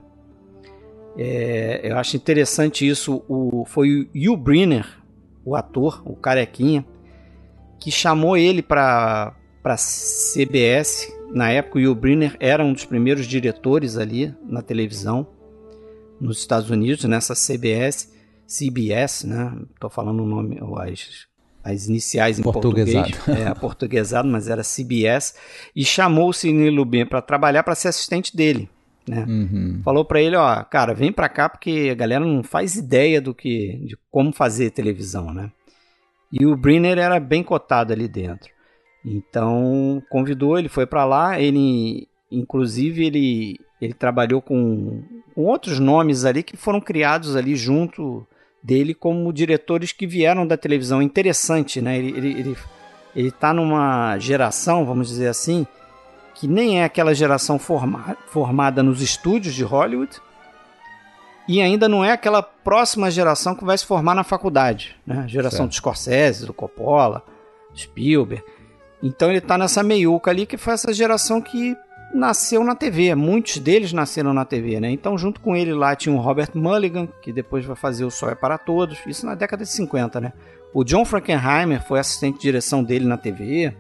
É, 1.19 1.81
eu 1.83 1.99
acho 1.99 2.17
interessante 2.17 2.87
isso. 2.87 3.25
O, 3.29 3.65
foi 3.67 4.03
o 4.15 4.33
Hugh 4.33 4.37
Brynner, 4.37 4.87
o 5.45 5.57
ator, 5.57 6.03
o 6.05 6.15
carequinha, 6.15 6.87
que 7.81 7.91
chamou 7.91 8.37
ele 8.37 8.63
para 8.63 9.35
para 9.61 9.75
CBS. 9.77 11.13
Na 11.33 11.51
época, 11.51 11.81
o 11.81 11.83
Hugh 11.83 11.97
Brynner 11.97 12.37
era 12.39 12.65
um 12.65 12.73
dos 12.73 12.85
primeiros 12.85 13.27
diretores 13.27 13.97
ali 13.97 14.33
na 14.45 14.63
televisão 14.63 15.27
nos 16.21 16.39
Estados 16.39 16.71
Unidos, 16.71 17.05
nessa 17.05 17.35
CBS, 17.35 18.13
CBS, 18.47 19.25
né? 19.25 19.57
Tô 19.81 19.89
falando 19.89 20.23
o 20.23 20.27
nome, 20.27 20.59
as, 20.81 21.27
as 21.63 21.87
iniciais 21.89 22.39
em 22.39 22.43
português, 22.43 22.95
é, 23.29 23.53
portuguesado, 23.55 24.29
mas 24.29 24.49
era 24.49 24.63
CBS, 24.63 25.35
e 25.75 25.85
chamou 25.85 26.31
o 26.31 26.33
Sidney 26.33 26.71
Lumet 26.71 27.09
para 27.09 27.21
trabalhar 27.21 27.63
para 27.63 27.75
ser 27.75 27.89
assistente 27.89 28.37
dele. 28.37 28.69
Né? 29.09 29.25
Uhum. 29.29 29.81
Falou 29.85 30.05
para 30.05 30.21
ele, 30.21 30.37
ó, 30.37 30.65
cara, 30.65 30.93
vem 30.93 31.13
para 31.13 31.29
cá 31.29 31.49
porque 31.49 31.89
a 31.93 31.95
galera 31.95 32.25
não 32.25 32.43
faz 32.43 32.75
ideia 32.75 33.21
do 33.21 33.33
que, 33.33 33.77
de 33.85 33.97
como 34.11 34.33
fazer 34.33 34.71
televisão, 34.71 35.33
né? 35.33 35.51
E 36.33 36.45
o 36.45 36.57
Brenner 36.57 36.99
era 36.99 37.21
bem 37.21 37.43
cotado 37.43 37.93
ali 37.93 38.09
dentro. 38.09 38.51
Então 39.05 40.03
convidou, 40.11 40.59
ele 40.59 40.69
foi 40.69 40.87
para 40.87 41.05
lá, 41.05 41.41
ele 41.41 42.09
inclusive 42.31 43.07
ele 43.07 43.61
ele 43.81 43.93
trabalhou 43.93 44.41
com, 44.41 45.03
com 45.35 45.45
outros 45.45 45.79
nomes 45.79 46.25
ali 46.25 46.43
que 46.43 46.57
foram 46.57 46.81
criados 46.81 47.37
ali 47.37 47.55
junto 47.55 48.27
dele 48.63 48.95
como 48.95 49.33
diretores 49.33 49.93
que 49.93 50.07
vieram 50.07 50.47
da 50.47 50.57
televisão. 50.57 51.03
Interessante, 51.03 51.81
né? 51.81 51.99
Ele, 51.99 52.17
ele, 52.17 52.41
ele, 52.41 52.57
ele 53.15 53.31
tá 53.31 53.53
numa 53.53 54.19
geração, 54.19 54.85
vamos 54.85 55.09
dizer 55.09 55.29
assim, 55.29 55.67
que 56.35 56.49
nem 56.49 56.81
é 56.81 56.85
aquela 56.85 57.15
geração 57.15 57.59
forma, 57.59 58.17
formada 58.27 58.83
nos 58.83 59.01
estúdios 59.01 59.55
de 59.55 59.63
Hollywood 59.63 60.21
e 61.49 61.61
ainda 61.63 61.89
não 61.89 62.05
é 62.05 62.13
aquela 62.13 62.43
próxima 62.43 63.11
geração 63.11 63.55
que 63.55 63.65
vai 63.65 63.79
se 63.79 63.87
formar 63.87 64.15
na 64.15 64.25
faculdade, 64.25 64.97
né? 65.07 65.23
A 65.25 65.27
geração 65.29 65.59
certo. 65.59 65.71
do 65.71 65.75
Scorsese, 65.75 66.47
do 66.47 66.53
Coppola, 66.53 67.23
Spielberg. 67.75 68.43
Então 69.03 69.29
ele 69.29 69.39
está 69.39 69.57
nessa 69.57 69.83
meiuca 69.83 70.31
ali 70.31 70.45
que 70.45 70.57
foi 70.57 70.75
essa 70.75 70.93
geração 70.93 71.41
que 71.41 71.77
nasceu 72.17 72.65
na 72.65 72.75
TV. 72.75 73.15
Muitos 73.15 73.59
deles 73.59 73.93
nasceram 73.93 74.33
na 74.33 74.45
TV, 74.45 74.81
né? 74.81 74.91
Então 74.91 75.17
junto 75.17 75.41
com 75.41 75.55
ele 75.55 75.73
lá 75.73 75.95
tinha 75.95 76.15
o 76.15 76.19
Robert 76.19 76.51
Mulligan, 76.55 77.09
que 77.21 77.33
depois 77.33 77.65
vai 77.65 77.77
fazer 77.77 78.05
o 78.05 78.11
Sol 78.11 78.31
é 78.31 78.35
para 78.35 78.59
Todos. 78.59 78.99
Isso 79.07 79.27
na 79.27 79.35
década 79.35 79.65
de 79.65 79.71
50, 79.71 80.21
né? 80.21 80.33
O 80.75 80.83
John 80.85 81.05
Frankenheimer 81.05 81.83
foi 81.87 81.99
assistente 81.99 82.37
de 82.37 82.43
direção 82.43 82.83
dele 82.83 83.07
na 83.07 83.17
TV. 83.17 83.75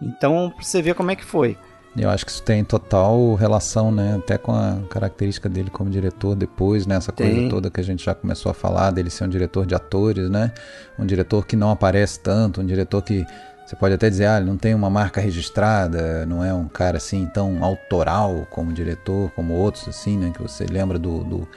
Então, 0.00 0.52
pra 0.54 0.64
você 0.64 0.82
ver 0.82 0.94
como 0.94 1.10
é 1.10 1.16
que 1.16 1.24
foi. 1.24 1.56
Eu 1.96 2.10
acho 2.10 2.24
que 2.24 2.30
isso 2.32 2.42
tem 2.42 2.64
total 2.64 3.34
relação, 3.34 3.92
né? 3.92 4.16
Até 4.18 4.36
com 4.36 4.52
a 4.52 4.80
característica 4.90 5.48
dele 5.48 5.70
como 5.70 5.88
diretor 5.88 6.34
depois, 6.34 6.86
né? 6.86 6.96
Essa 6.96 7.12
coisa 7.12 7.48
toda 7.48 7.70
que 7.70 7.80
a 7.80 7.84
gente 7.84 8.04
já 8.04 8.14
começou 8.14 8.50
a 8.50 8.54
falar 8.54 8.90
dele 8.90 9.10
ser 9.10 9.24
um 9.24 9.28
diretor 9.28 9.64
de 9.64 9.76
atores, 9.76 10.28
né? 10.28 10.52
Um 10.98 11.06
diretor 11.06 11.46
que 11.46 11.54
não 11.54 11.70
aparece 11.70 12.18
tanto, 12.18 12.60
um 12.60 12.66
diretor 12.66 13.00
que 13.00 13.24
você 13.64 13.74
pode 13.74 13.94
até 13.94 14.10
dizer, 14.10 14.26
ah, 14.26 14.36
ele 14.36 14.46
não 14.46 14.58
tem 14.58 14.74
uma 14.74 14.90
marca 14.90 15.20
registrada, 15.20 16.26
não 16.26 16.44
é 16.44 16.52
um 16.52 16.68
cara 16.68 16.98
assim 16.98 17.24
tão 17.26 17.64
autoral 17.64 18.46
como 18.50 18.72
diretor, 18.72 19.30
como 19.30 19.54
outros, 19.54 19.88
assim, 19.88 20.18
né? 20.18 20.30
Que 20.34 20.42
você 20.42 20.66
lembra 20.66 20.98
do, 20.98 21.24
do 21.24 21.48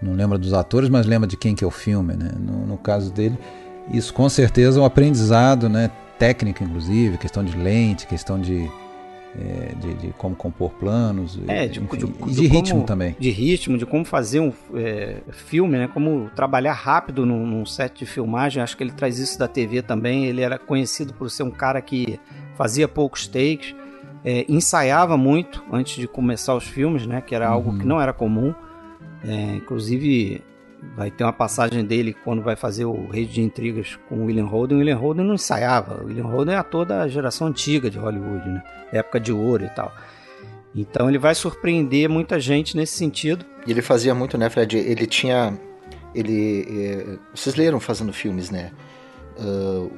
não 0.00 0.12
lembra 0.12 0.38
dos 0.38 0.52
atores, 0.52 0.88
mas 0.88 1.06
lembra 1.06 1.26
de 1.26 1.36
quem 1.36 1.54
que 1.54 1.64
é 1.64 1.66
o 1.66 1.70
filme, 1.70 2.14
né? 2.14 2.30
No, 2.38 2.66
no 2.66 2.76
caso 2.76 3.12
dele, 3.12 3.36
isso 3.90 4.14
com 4.14 4.28
certeza 4.28 4.78
é 4.78 4.82
um 4.82 4.84
aprendizado, 4.84 5.68
né? 5.68 5.90
Técnico, 6.18 6.62
inclusive, 6.62 7.18
questão 7.18 7.44
de 7.44 7.56
lente, 7.56 8.06
questão 8.06 8.40
de 8.40 8.70
é, 9.38 9.74
de, 9.74 9.94
de, 9.94 10.08
como 10.14 10.34
compor 10.34 10.70
planos, 10.72 11.38
é, 11.46 11.66
de, 11.66 11.80
enfim, 11.80 11.96
de, 11.96 12.06
de, 12.06 12.34
de 12.34 12.46
ritmo 12.46 12.74
como, 12.76 12.86
também. 12.86 13.16
De 13.18 13.30
ritmo, 13.30 13.76
de 13.76 13.84
como 13.84 14.04
fazer 14.04 14.40
um 14.40 14.52
é, 14.74 15.18
filme, 15.30 15.76
né? 15.76 15.88
Como 15.88 16.30
trabalhar 16.34 16.72
rápido 16.72 17.26
num, 17.26 17.46
num, 17.46 17.66
set 17.66 17.98
de 17.98 18.06
filmagem. 18.06 18.62
Acho 18.62 18.76
que 18.76 18.82
ele 18.82 18.92
traz 18.92 19.18
isso 19.18 19.38
da 19.38 19.46
TV 19.46 19.82
também. 19.82 20.24
Ele 20.24 20.40
era 20.40 20.58
conhecido 20.58 21.12
por 21.12 21.30
ser 21.30 21.42
um 21.42 21.50
cara 21.50 21.80
que 21.82 22.18
fazia 22.54 22.88
poucos 22.88 23.26
takes, 23.26 23.74
é, 24.24 24.46
ensaiava 24.48 25.16
muito 25.16 25.62
antes 25.70 25.96
de 25.96 26.08
começar 26.08 26.54
os 26.54 26.64
filmes, 26.64 27.06
né? 27.06 27.20
Que 27.20 27.34
era 27.34 27.46
algo 27.46 27.70
uhum. 27.70 27.78
que 27.78 27.86
não 27.86 28.00
era 28.00 28.12
comum. 28.12 28.54
É, 29.22 29.56
inclusive 29.56 30.42
vai 30.96 31.10
ter 31.10 31.24
uma 31.24 31.32
passagem 31.32 31.84
dele 31.84 32.14
quando 32.24 32.42
vai 32.42 32.56
fazer 32.56 32.84
o 32.84 33.08
Rei 33.08 33.24
de 33.24 33.40
Intrigas 33.40 33.98
com 34.08 34.16
o 34.16 34.24
William 34.26 34.46
Holden. 34.46 34.76
O 34.76 34.80
William 34.80 34.96
Holden 34.96 35.24
não 35.24 35.34
ensaiava. 35.34 36.02
O 36.02 36.06
William 36.06 36.26
Holden 36.26 36.54
é 36.54 36.58
ator 36.58 36.84
da 36.84 37.06
geração 37.08 37.46
antiga 37.46 37.90
de 37.90 37.98
Hollywood, 37.98 38.48
né? 38.48 38.62
Época 38.92 39.20
de 39.20 39.32
ouro 39.32 39.64
e 39.64 39.68
tal. 39.70 39.92
Então 40.74 41.08
ele 41.08 41.18
vai 41.18 41.34
surpreender 41.34 42.08
muita 42.08 42.38
gente 42.38 42.76
nesse 42.76 42.96
sentido. 42.96 43.44
E 43.66 43.70
ele 43.70 43.82
fazia 43.82 44.14
muito, 44.14 44.36
né, 44.36 44.50
Fred? 44.50 44.76
Ele 44.76 45.06
tinha. 45.06 45.58
Ele. 46.14 46.66
É... 46.68 47.18
Vocês 47.34 47.56
leram 47.56 47.80
fazendo 47.80 48.12
filmes, 48.12 48.50
né? 48.50 48.72
Uh, 49.38 49.92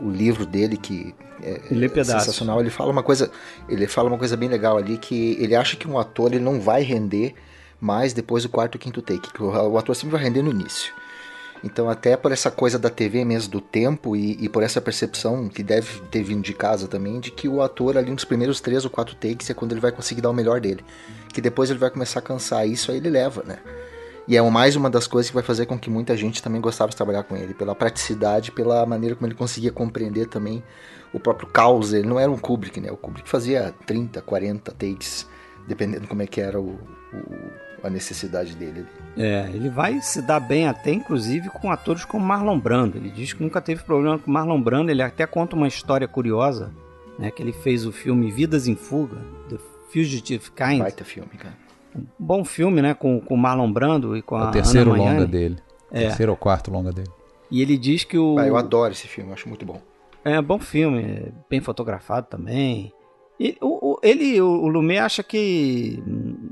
o, 0.00 0.08
o, 0.08 0.10
livro 0.10 0.44
dele 0.44 0.76
que 0.76 1.14
é, 1.40 1.60
é 1.70 2.04
sensacional. 2.04 2.60
Ele 2.60 2.70
fala 2.70 2.90
uma 2.90 3.02
coisa. 3.02 3.30
Ele 3.68 3.86
fala 3.86 4.08
uma 4.08 4.18
coisa 4.18 4.36
bem 4.36 4.48
legal 4.48 4.76
ali 4.76 4.96
que 4.96 5.36
ele 5.40 5.54
acha 5.54 5.76
que 5.76 5.88
um 5.88 5.98
ator 5.98 6.32
ele 6.32 6.42
não 6.42 6.60
vai 6.60 6.82
render 6.82 7.34
mais 7.82 8.12
depois 8.12 8.44
do 8.44 8.48
quarto 8.48 8.76
e 8.76 8.78
quinto 8.78 9.02
take, 9.02 9.32
que 9.32 9.42
o, 9.42 9.76
ator 9.76 9.96
sempre 9.96 10.12
vai 10.12 10.22
render 10.22 10.40
no 10.40 10.50
início. 10.50 10.94
Então, 11.64 11.90
até 11.90 12.16
por 12.16 12.30
essa 12.30 12.48
coisa 12.48 12.78
da 12.78 12.88
TV 12.88 13.24
mesmo, 13.24 13.50
do 13.50 13.60
tempo, 13.60 14.14
e, 14.14 14.36
e, 14.40 14.48
por 14.48 14.62
essa 14.62 14.80
percepção 14.80 15.48
que 15.48 15.64
deve 15.64 16.00
ter 16.02 16.22
vindo 16.22 16.42
de 16.42 16.54
casa 16.54 16.86
também, 16.86 17.18
de 17.18 17.32
que 17.32 17.48
o 17.48 17.60
ator 17.60 17.98
ali 17.98 18.10
nos 18.12 18.24
primeiros 18.24 18.60
três 18.60 18.84
ou 18.84 18.90
quatro 18.90 19.16
takes 19.16 19.50
é 19.50 19.54
quando 19.54 19.72
ele 19.72 19.80
vai 19.80 19.90
conseguir 19.90 20.20
dar 20.20 20.30
o 20.30 20.34
melhor 20.34 20.60
dele. 20.60 20.84
Que 21.32 21.40
depois 21.40 21.70
ele 21.70 21.78
vai 21.78 21.90
começar 21.90 22.20
a 22.20 22.22
cansar, 22.22 22.66
isso 22.68 22.90
aí 22.92 22.98
ele 22.98 23.10
leva, 23.10 23.42
né? 23.44 23.58
E 24.28 24.36
é 24.36 24.42
mais 24.42 24.76
uma 24.76 24.88
das 24.88 25.08
coisas 25.08 25.30
que 25.30 25.34
vai 25.34 25.42
fazer 25.42 25.66
com 25.66 25.76
que 25.76 25.90
muita 25.90 26.16
gente 26.16 26.40
também 26.40 26.60
gostava 26.60 26.90
de 26.90 26.96
trabalhar 26.96 27.24
com 27.24 27.36
ele, 27.36 27.52
pela 27.52 27.74
praticidade, 27.74 28.52
pela 28.52 28.86
maneira 28.86 29.16
como 29.16 29.26
ele 29.26 29.34
conseguia 29.34 29.72
compreender 29.72 30.26
também 30.26 30.62
o 31.12 31.18
próprio 31.18 31.48
caos. 31.48 31.92
Ele 31.92 32.06
não 32.06 32.20
era 32.20 32.30
um 32.30 32.38
Kubrick, 32.38 32.80
né? 32.80 32.92
O 32.92 32.96
Kubrick 32.96 33.28
fazia 33.28 33.74
30, 33.86 34.22
40 34.22 34.70
takes, 34.70 35.28
dependendo 35.66 36.06
como 36.06 36.22
é 36.22 36.26
que 36.28 36.40
era 36.40 36.60
o, 36.60 36.78
o 37.12 37.71
a 37.82 37.90
necessidade 37.90 38.54
dele. 38.54 38.86
É, 39.16 39.50
ele 39.52 39.68
vai 39.68 40.00
se 40.00 40.22
dar 40.22 40.40
bem 40.40 40.68
até, 40.68 40.92
inclusive, 40.92 41.50
com 41.50 41.70
atores 41.70 42.04
como 42.04 42.24
Marlon 42.24 42.58
Brando. 42.58 42.96
Ele 42.96 43.10
diz 43.10 43.32
que 43.32 43.42
nunca 43.42 43.60
teve 43.60 43.82
problema 43.82 44.18
com 44.18 44.30
Marlon 44.30 44.60
Brando. 44.60 44.90
Ele 44.90 45.02
até 45.02 45.26
conta 45.26 45.56
uma 45.56 45.66
história 45.66 46.06
curiosa, 46.06 46.70
né? 47.18 47.30
Que 47.30 47.42
ele 47.42 47.52
fez 47.52 47.84
o 47.84 47.92
filme 47.92 48.30
Vidas 48.30 48.68
em 48.68 48.76
Fuga, 48.76 49.18
The 49.48 49.56
Fugitive 49.92 50.50
Kind. 50.52 50.78
Baita 50.78 51.04
filme, 51.04 51.30
cara. 51.36 51.54
Um 51.94 52.06
bom 52.18 52.44
filme, 52.44 52.80
né? 52.80 52.94
Com, 52.94 53.20
com 53.20 53.36
Marlon 53.36 53.70
Brando 53.72 54.16
e 54.16 54.22
com 54.22 54.38
é 54.38 54.42
a 54.42 54.48
O 54.48 54.50
terceiro 54.50 54.94
Ana 54.94 55.02
longa 55.02 55.26
dele. 55.26 55.58
É. 55.90 56.06
Terceiro 56.06 56.32
ou 56.32 56.38
quarto 56.38 56.70
longa 56.70 56.92
dele. 56.92 57.10
E 57.50 57.60
ele 57.60 57.76
diz 57.76 58.04
que 58.04 58.16
o... 58.16 58.38
Ah, 58.38 58.46
eu 58.46 58.56
adoro 58.56 58.92
esse 58.92 59.06
filme, 59.06 59.30
acho 59.32 59.46
muito 59.46 59.66
bom. 59.66 59.78
É, 60.24 60.40
bom 60.40 60.58
filme, 60.58 61.32
bem 61.50 61.60
fotografado 61.60 62.28
também. 62.30 62.92
Ele, 63.42 63.58
o, 63.60 63.98
ele, 64.04 64.40
o 64.40 64.68
Lumet 64.68 65.00
acha 65.00 65.20
que 65.20 66.00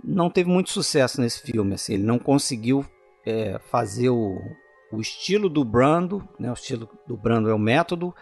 não 0.05 0.29
teve 0.29 0.51
muito 0.51 0.71
sucesso 0.71 1.21
nesse 1.21 1.41
filme, 1.41 1.75
assim, 1.75 1.95
ele 1.95 2.03
não 2.03 2.19
conseguiu 2.19 2.85
é, 3.25 3.61
fazer 3.71 4.11
o, 4.11 4.37
o 4.93 5.01
estilo 5.01 5.49
do 5.49 5.65
Brando, 5.65 6.29
né, 6.37 6.51
o 6.51 6.55
estilo 6.55 6.89
do 7.07 7.17
Brando 7.17 7.49
é 7.49 7.55
o 7.55 7.59
método, 7.61 8.13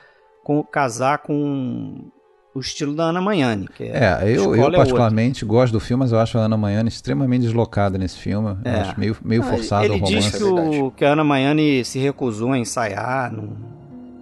com, 0.45 0.63
casar 0.63 1.19
com 1.19 2.11
o 2.55 2.61
estilo 2.61 2.95
da 2.95 3.05
Ana 3.05 3.23
Magnani. 3.23 3.69
Que 3.69 3.85
é, 3.85 4.19
é 4.21 4.37
eu, 4.37 4.55
eu 4.55 4.69
é 4.69 4.77
particularmente 4.77 5.47
gosto 5.47 5.73
do 5.73 5.81
filme, 5.81 6.03
mas 6.03 6.13
eu 6.13 6.19
acho 6.19 6.37
a 6.37 6.43
Ana 6.43 6.59
Magnani 6.59 6.89
extremamente 6.91 7.43
deslocada 7.43 7.97
nesse 7.97 8.19
filme. 8.19 8.55
É. 8.67 8.81
acho 8.81 9.01
meio, 9.01 9.17
meio 9.25 9.43
forçado 9.45 9.87
ele 9.87 9.95
o 9.95 9.97
romance. 9.97 10.15
Ele 10.15 10.21
diz 10.21 10.37
que, 10.37 10.45
o, 10.45 10.91
que 10.91 11.05
a 11.07 11.13
Ana 11.13 11.25
Magnani 11.25 11.83
se 11.87 11.99
recusou 11.99 12.53
a 12.53 12.59
ensaiar, 12.59 13.33
não 13.33 13.78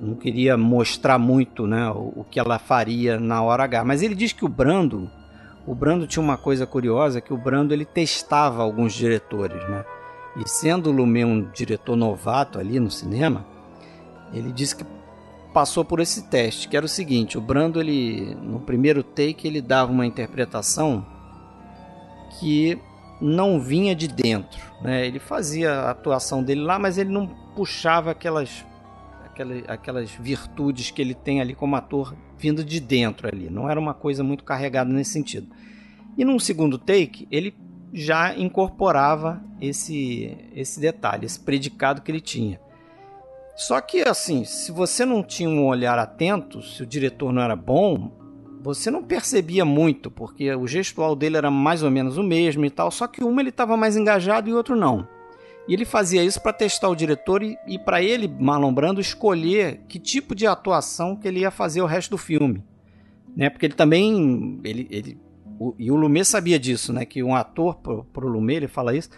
não 0.06 0.14
queria 0.14 0.56
mostrar 0.56 1.18
muito 1.18 1.66
né, 1.66 1.90
o, 1.90 2.12
o, 2.16 2.24
que 2.24 2.38
ela 2.38 2.58
faria 2.58 3.18
na 3.18 3.42
hora 3.42 3.64
H. 3.64 3.84
Mas 3.84 4.02
ele 4.02 4.14
diz 4.14 4.32
que 4.32 4.44
o 4.44 4.48
Brando, 4.48 5.10
o 5.66 5.74
Brando 5.74 6.06
tinha 6.06 6.22
uma 6.22 6.36
coisa 6.36 6.66
curiosa, 6.66 7.20
que 7.20 7.32
o 7.32 7.36
Brando 7.36 7.74
ele 7.74 7.84
testava 7.84 8.62
alguns 8.62 8.94
diretores, 8.94 9.60
né? 9.68 9.84
E 10.36 10.48
sendo 10.48 10.90
o 10.90 10.92
Lumet 10.92 11.24
um 11.24 11.50
diretor 11.50 11.96
novato 11.96 12.58
ali 12.58 12.78
no 12.78 12.90
cinema, 12.90 13.46
ele 14.32 14.52
disse 14.52 14.76
que 14.76 14.84
passou 15.52 15.84
por 15.84 16.00
esse 16.00 16.28
teste, 16.28 16.68
que 16.68 16.76
era 16.76 16.84
o 16.84 16.88
seguinte, 16.88 17.38
o 17.38 17.40
Brando 17.40 17.80
ele 17.80 18.36
no 18.42 18.60
primeiro 18.60 19.02
take 19.02 19.48
ele 19.48 19.62
dava 19.62 19.90
uma 19.90 20.04
interpretação 20.04 21.06
que 22.38 22.78
não 23.18 23.58
vinha 23.58 23.96
de 23.96 24.06
dentro, 24.06 24.60
né? 24.82 25.06
Ele 25.06 25.18
fazia 25.18 25.72
a 25.72 25.90
atuação 25.90 26.42
dele 26.42 26.60
lá, 26.60 26.78
mas 26.78 26.98
ele 26.98 27.10
não 27.10 27.26
puxava 27.54 28.10
aquelas 28.10 28.64
aquelas 29.68 30.10
virtudes 30.10 30.90
que 30.90 31.00
ele 31.00 31.14
tem 31.14 31.40
ali 31.40 31.54
como 31.54 31.76
ator 31.76 32.16
vindo 32.38 32.64
de 32.64 32.80
dentro 32.80 33.28
ali. 33.28 33.50
Não 33.50 33.68
era 33.68 33.78
uma 33.78 33.94
coisa 33.94 34.22
muito 34.22 34.44
carregada 34.44 34.92
nesse 34.92 35.12
sentido. 35.12 35.48
E 36.16 36.24
num 36.24 36.38
segundo 36.38 36.78
take, 36.78 37.26
ele 37.30 37.54
já 37.92 38.36
incorporava 38.36 39.42
esse, 39.60 40.36
esse 40.54 40.80
detalhe, 40.80 41.26
esse 41.26 41.40
predicado 41.40 42.02
que 42.02 42.10
ele 42.10 42.20
tinha. 42.20 42.60
Só 43.54 43.80
que, 43.80 44.02
assim, 44.02 44.44
se 44.44 44.70
você 44.70 45.04
não 45.04 45.22
tinha 45.22 45.48
um 45.48 45.66
olhar 45.66 45.98
atento, 45.98 46.62
se 46.62 46.82
o 46.82 46.86
diretor 46.86 47.32
não 47.32 47.40
era 47.40 47.56
bom, 47.56 48.12
você 48.62 48.90
não 48.90 49.02
percebia 49.02 49.64
muito, 49.64 50.10
porque 50.10 50.54
o 50.54 50.66
gestual 50.66 51.16
dele 51.16 51.36
era 51.36 51.50
mais 51.50 51.82
ou 51.82 51.90
menos 51.90 52.18
o 52.18 52.22
mesmo 52.22 52.64
e 52.66 52.70
tal, 52.70 52.90
só 52.90 53.06
que 53.06 53.24
uma 53.24 53.40
ele 53.40 53.50
estava 53.50 53.76
mais 53.76 53.96
engajado 53.96 54.48
e 54.48 54.52
o 54.52 54.56
outro 54.56 54.76
não. 54.76 55.08
E 55.68 55.74
ele 55.74 55.84
fazia 55.84 56.22
isso 56.22 56.40
para 56.40 56.52
testar 56.52 56.88
o 56.88 56.94
diretor 56.94 57.42
e, 57.42 57.58
e 57.66 57.78
para 57.78 58.02
ele, 58.02 58.28
Marlon 58.28 58.72
Brando, 58.72 59.00
escolher 59.00 59.80
que 59.88 59.98
tipo 59.98 60.34
de 60.34 60.46
atuação 60.46 61.16
que 61.16 61.26
ele 61.26 61.40
ia 61.40 61.50
fazer 61.50 61.82
o 61.82 61.86
resto 61.86 62.10
do 62.10 62.18
filme. 62.18 62.62
Né? 63.36 63.50
Porque 63.50 63.66
ele 63.66 63.74
também. 63.74 64.60
Ele, 64.62 64.86
ele, 64.90 65.18
o, 65.58 65.74
e 65.78 65.90
o 65.90 65.96
Lumet 65.96 66.24
sabia 66.24 66.58
disso, 66.58 66.92
né? 66.92 67.04
Que 67.04 67.22
um 67.22 67.34
ator, 67.34 67.76
pro, 67.76 68.04
pro 68.04 68.28
Lumet, 68.28 68.58
ele 68.58 68.68
fala 68.68 68.96
isso. 68.96 69.10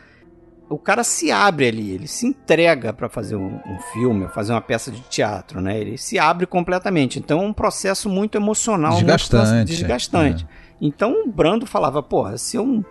o 0.68 0.78
cara 0.78 1.04
se 1.04 1.30
abre 1.30 1.68
ali, 1.68 1.90
ele 1.90 2.06
se 2.06 2.26
entrega 2.26 2.92
para 2.92 3.08
fazer 3.08 3.36
um, 3.36 3.56
um, 3.56 3.78
filme, 3.92 4.28
fazer 4.28 4.52
uma 4.52 4.60
peça 4.60 4.90
de 4.90 5.00
teatro, 5.02 5.60
né? 5.60 5.78
Ele 5.78 5.98
se 5.98 6.18
abre 6.18 6.46
completamente. 6.46 7.18
Então 7.18 7.42
é 7.42 7.44
um 7.44 7.52
processo 7.52 8.08
muito 8.08 8.36
emocional, 8.36 8.94
desgastante. 8.94 9.52
Muito 9.52 9.68
desgastante. 9.68 10.44
É. 10.44 10.68
Então 10.80 11.24
o 11.24 11.30
Brando 11.30 11.66
falava, 11.66 12.02
porra, 12.02 12.38
se 12.38 12.56
eu 12.56 12.84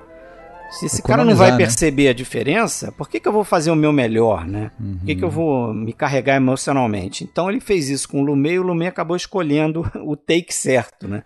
se 0.69 0.85
esse 0.85 1.01
cara 1.01 1.23
não 1.23 1.35
vai 1.35 1.51
né? 1.51 1.57
perceber 1.57 2.09
a 2.09 2.13
diferença, 2.13 2.91
por 2.91 3.09
que, 3.09 3.19
que 3.19 3.27
eu 3.27 3.31
vou 3.31 3.43
fazer 3.43 3.71
o 3.71 3.75
meu 3.75 3.93
melhor, 3.93 4.45
né? 4.45 4.71
Uhum. 4.79 4.97
Por 4.97 5.05
que, 5.05 5.15
que 5.15 5.23
eu 5.23 5.29
vou 5.29 5.73
me 5.73 5.93
carregar 5.93 6.35
emocionalmente? 6.35 7.23
Então 7.23 7.49
ele 7.49 7.59
fez 7.59 7.89
isso 7.89 8.09
com 8.09 8.21
o 8.21 8.25
Lumet 8.25 8.55
e 8.55 8.59
o 8.59 8.63
Lumet 8.63 8.89
acabou 8.89 9.15
escolhendo 9.15 9.89
o 10.03 10.15
take 10.15 10.53
certo, 10.53 11.07
né? 11.07 11.23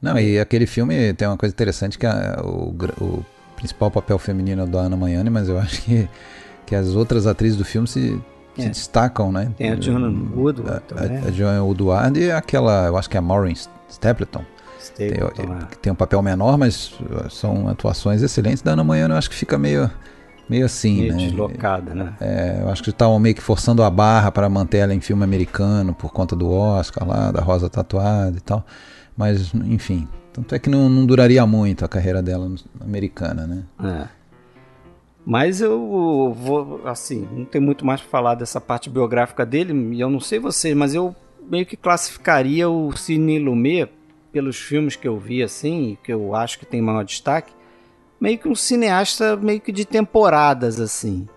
Não, 0.00 0.18
e 0.18 0.38
aquele 0.38 0.66
filme 0.66 1.14
tem 1.14 1.26
uma 1.26 1.36
coisa 1.36 1.54
interessante 1.54 1.98
que 1.98 2.04
a, 2.04 2.40
o, 2.44 2.76
o 3.00 3.24
principal 3.56 3.90
papel 3.90 4.18
feminino 4.18 4.62
é 4.62 4.66
do 4.66 4.76
Ana 4.76 4.96
Mayane, 4.96 5.30
mas 5.30 5.48
eu 5.48 5.58
acho 5.58 5.82
que, 5.82 6.08
que 6.66 6.74
as 6.74 6.94
outras 6.94 7.26
atrizes 7.26 7.56
do 7.56 7.64
filme 7.64 7.88
se, 7.88 8.20
é. 8.58 8.62
se 8.62 8.68
destacam, 8.68 9.32
né? 9.32 9.50
Tem 9.56 9.70
a 9.70 9.80
Joanna 9.80 10.08
Woodward 10.36 10.84
a, 10.94 11.00
a, 11.00 11.28
a 11.28 11.30
Joanna 11.30 11.62
Woodward 11.62 12.20
e 12.20 12.30
aquela, 12.30 12.86
eu 12.88 12.98
acho 12.98 13.08
que 13.08 13.16
é 13.16 13.18
a 13.18 13.22
Maureen 13.22 13.54
Stapleton. 13.88 14.44
Tem, 14.90 15.10
tem, 15.80 15.92
um 15.92 15.96
papel 15.96 16.20
menor, 16.22 16.58
mas 16.58 16.92
uh, 17.00 17.30
são 17.30 17.68
atuações 17.68 18.22
excelentes. 18.22 18.62
Da 18.62 18.72
Ana 18.72 18.84
Manhã 18.84 19.08
eu 19.08 19.16
acho 19.16 19.30
que 19.30 19.36
fica 19.36 19.58
meio, 19.58 19.90
meio 20.48 20.66
assim, 20.66 21.00
meio 21.00 21.16
né? 21.16 21.26
deslocada, 21.26 21.94
né? 21.94 22.14
É, 22.20 22.58
eu 22.62 22.68
acho 22.68 22.82
que 22.82 22.90
estavam 22.90 23.18
meio 23.18 23.34
que 23.34 23.42
forçando 23.42 23.82
a 23.82 23.90
barra 23.90 24.30
para 24.30 24.48
manter 24.48 24.78
ela 24.78 24.94
em 24.94 25.00
filme 25.00 25.24
americano 25.24 25.94
por 25.94 26.12
conta 26.12 26.34
do 26.34 26.50
Oscar 26.50 27.06
lá, 27.06 27.30
da 27.30 27.40
Rosa 27.40 27.68
Tatuada 27.68 28.36
e 28.36 28.40
tal. 28.40 28.64
Mas, 29.16 29.54
enfim, 29.54 30.08
tanto 30.32 30.54
é 30.54 30.58
que 30.58 30.68
não, 30.68 30.88
não 30.88 31.06
duraria 31.06 31.46
muito 31.46 31.84
a 31.84 31.88
carreira 31.88 32.22
dela 32.22 32.52
americana, 32.80 33.46
né? 33.46 33.64
É. 33.82 34.24
Mas 35.24 35.60
eu 35.60 36.34
vou, 36.38 36.82
assim, 36.84 37.26
não 37.32 37.44
tem 37.44 37.60
muito 37.60 37.86
mais 37.86 38.00
para 38.00 38.10
falar 38.10 38.34
dessa 38.34 38.60
parte 38.60 38.90
biográfica 38.90 39.46
dele, 39.46 39.72
e 39.94 40.00
eu 40.00 40.10
não 40.10 40.20
sei 40.20 40.38
vocês, 40.38 40.76
mas 40.76 40.94
eu 40.94 41.16
meio 41.48 41.64
que 41.64 41.76
classificaria 41.76 42.68
o 42.68 42.94
Sidney 42.96 43.38
Lumet 43.38 43.90
pelos 44.34 44.56
filmes 44.56 44.96
que 44.96 45.06
eu 45.06 45.16
vi 45.16 45.44
assim, 45.44 45.96
que 46.02 46.12
eu 46.12 46.34
acho 46.34 46.58
que 46.58 46.66
tem 46.66 46.82
maior 46.82 47.04
destaque, 47.04 47.52
meio 48.20 48.36
que 48.36 48.48
um 48.48 48.54
cineasta 48.54 49.36
meio 49.36 49.60
que 49.60 49.70
de 49.70 49.84
temporadas 49.84 50.80
assim. 50.80 51.28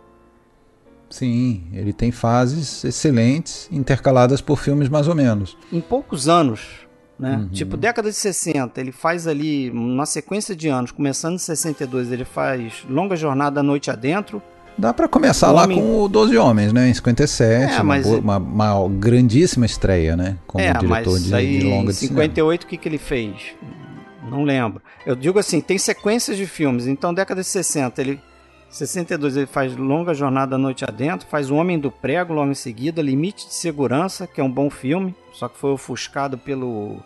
Sim, 1.08 1.68
ele 1.72 1.94
tem 1.94 2.12
fases 2.12 2.84
excelentes 2.84 3.70
intercaladas 3.72 4.42
por 4.42 4.58
filmes 4.58 4.90
mais 4.90 5.08
ou 5.08 5.14
menos. 5.14 5.56
Em 5.72 5.80
poucos 5.80 6.28
anos, 6.28 6.88
né? 7.20 7.38
Uhum. 7.38 7.50
Tipo, 7.50 7.78
década 7.78 8.10
de 8.10 8.16
60, 8.16 8.82
ele 8.82 8.92
faz 8.92 9.28
ali 9.28 9.70
uma 9.70 10.08
sequência 10.08 10.56
de 10.56 10.68
anos, 10.68 10.90
começando 10.90 11.36
em 11.36 11.40
62, 11.40 12.12
ele 12.12 12.26
faz 12.26 12.84
Longa 12.90 13.16
Jornada 13.16 13.60
à 13.60 13.64
Noite 13.64 13.92
Adentro, 13.92 14.42
Dá 14.78 14.94
para 14.94 15.08
começar 15.08 15.52
lá 15.52 15.68
com 15.68 16.04
o 16.04 16.08
Doze 16.08 16.38
Homens, 16.38 16.72
né? 16.72 16.88
Em 16.88 16.94
57, 16.94 17.74
é, 17.74 17.84
mas... 17.84 18.06
uma, 18.06 18.38
uma, 18.38 18.76
uma, 18.76 18.90
grandíssima 18.90 19.66
estreia, 19.66 20.16
né? 20.16 20.38
Como 20.46 20.64
é, 20.64 20.72
diretor 20.72 21.20
de, 21.20 21.34
aí, 21.34 21.60
de 21.60 21.66
longa 21.66 21.90
Em 21.90 21.96
58, 21.96 22.64
o 22.64 22.68
que, 22.68 22.78
que 22.78 22.88
ele 22.88 23.00
fez? 23.00 23.56
Não 24.30 24.44
lembro. 24.44 24.82
Eu 25.06 25.16
digo 25.16 25.40
assim, 25.40 25.60
tem 25.60 25.80
sequências 25.80 26.38
de 26.38 26.46
filmes. 26.46 26.86
Então, 26.86 27.14
década 27.14 27.42
de 27.42 27.48
60, 27.48 28.02
ele... 28.02 28.22
62 28.70 29.38
ele 29.38 29.46
faz 29.46 29.76
Longa 29.78 30.14
Jornada 30.14 30.56
à 30.56 30.58
Noite 30.58 30.84
Adentro, 30.84 31.26
faz 31.28 31.50
O 31.50 31.56
Homem 31.56 31.80
do 31.80 31.90
Prego 31.90 32.34
logo 32.34 32.52
em 32.52 32.54
seguida, 32.54 33.02
Limite 33.02 33.48
de 33.48 33.54
Segurança, 33.54 34.28
que 34.28 34.42
é 34.42 34.44
um 34.44 34.52
bom 34.52 34.70
filme, 34.70 35.16
só 35.32 35.48
que 35.48 35.58
foi 35.58 35.72
ofuscado 35.72 36.38
pelo 36.38 36.98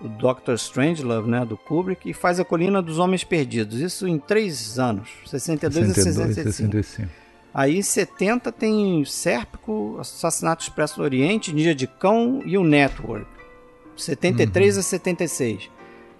o 0.00 0.08
Doctor 0.08 0.54
Strangelove, 0.54 1.28
né, 1.28 1.44
do 1.44 1.56
Kubrick, 1.56 2.08
e 2.08 2.14
faz 2.14 2.38
A 2.38 2.44
Colina 2.44 2.82
dos 2.82 2.98
Homens 2.98 3.24
Perdidos. 3.24 3.80
Isso 3.80 4.06
em 4.06 4.18
três 4.18 4.78
anos, 4.78 5.08
62, 5.26 5.94
62 5.94 6.30
e 6.30 6.34
65. 6.34 6.72
65. 6.72 7.26
Aí 7.52 7.78
em 7.78 7.82
70 7.82 8.52
tem 8.52 9.04
Sérpico, 9.06 9.96
Assassinato 9.98 10.62
Expresso 10.62 10.96
do 10.96 11.02
Oriente, 11.02 11.52
Dia 11.52 11.74
de 11.74 11.86
Cão 11.86 12.42
e 12.44 12.58
o 12.58 12.62
Network. 12.62 13.26
73 13.96 14.74
uhum. 14.74 14.80
a 14.80 14.82
76. 14.82 15.70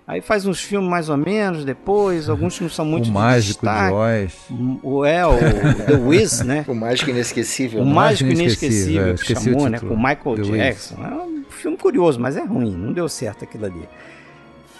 Aí 0.06 0.20
faz 0.20 0.46
uns 0.46 0.60
filmes 0.60 0.88
mais 0.88 1.08
ou 1.08 1.16
menos 1.16 1.64
depois, 1.64 2.28
alguns 2.28 2.60
não 2.60 2.68
são 2.68 2.84
muito 2.84 3.10
O 3.10 3.12
Mágico 3.12 3.66
de, 3.66 3.72
de 3.72 3.92
Oz. 3.92 4.46
O, 4.80 5.04
é, 5.04 5.26
o 5.26 5.36
The 5.84 5.96
Wiz, 5.96 6.42
né? 6.46 6.64
o 6.68 6.74
Mágico 6.74 7.10
Inesquecível. 7.10 7.82
O 7.82 7.84
né? 7.84 7.92
Mágico 7.92 8.30
Inesquecível, 8.30 9.14
que 9.16 9.34
chamou, 9.34 9.68
né? 9.68 9.80
Com 9.80 9.96
Michael 9.96 10.36
The 10.36 10.42
Jackson. 10.42 10.94
Wiz. 11.00 11.10
É 11.10 11.14
um 11.14 11.44
filme 11.50 11.76
curioso, 11.76 12.20
mas 12.20 12.36
é 12.36 12.44
ruim, 12.44 12.76
não 12.76 12.92
deu 12.92 13.08
certo 13.08 13.42
aquilo 13.42 13.66
ali. 13.66 13.88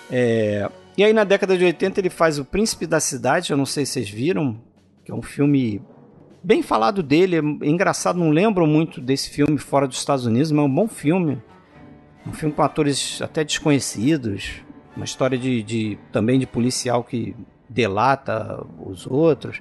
É... 0.09 0.71
E 0.97 1.03
aí 1.03 1.13
na 1.13 1.25
década 1.25 1.59
de 1.59 1.65
80 1.65 2.01
ele 2.01 2.11
faz 2.11 2.39
O 2.39 2.45
Príncipe 2.45 2.87
da 2.87 3.01
Cidade, 3.01 3.51
eu 3.51 3.57
não 3.57 3.67
sei 3.67 3.85
se 3.85 3.95
vocês 3.95 4.09
viram, 4.09 4.57
que 5.05 5.11
é 5.11 5.15
um 5.15 5.23
filme 5.23 5.83
bem 6.41 6.63
falado 6.63 7.03
dele, 7.03 7.37
é 7.37 7.69
engraçado, 7.69 8.17
não 8.17 8.31
lembro 8.31 8.65
muito 8.65 9.01
desse 9.01 9.29
filme 9.31 9.59
fora 9.59 9.89
dos 9.89 9.99
Estados 9.99 10.25
Unidos, 10.25 10.53
mas 10.53 10.65
é 10.65 10.69
um 10.69 10.73
bom 10.73 10.87
filme. 10.87 11.43
Um 12.25 12.33
filme 12.33 12.55
com 12.55 12.63
atores 12.63 13.21
até 13.21 13.43
desconhecidos, 13.43 14.65
uma 14.97 15.05
história 15.05 15.37
de, 15.37 15.63
de 15.63 15.99
também 16.11 16.39
de 16.39 16.47
policial 16.47 17.05
que 17.05 17.37
delata 17.69 18.65
os 18.85 19.07
outros. 19.07 19.61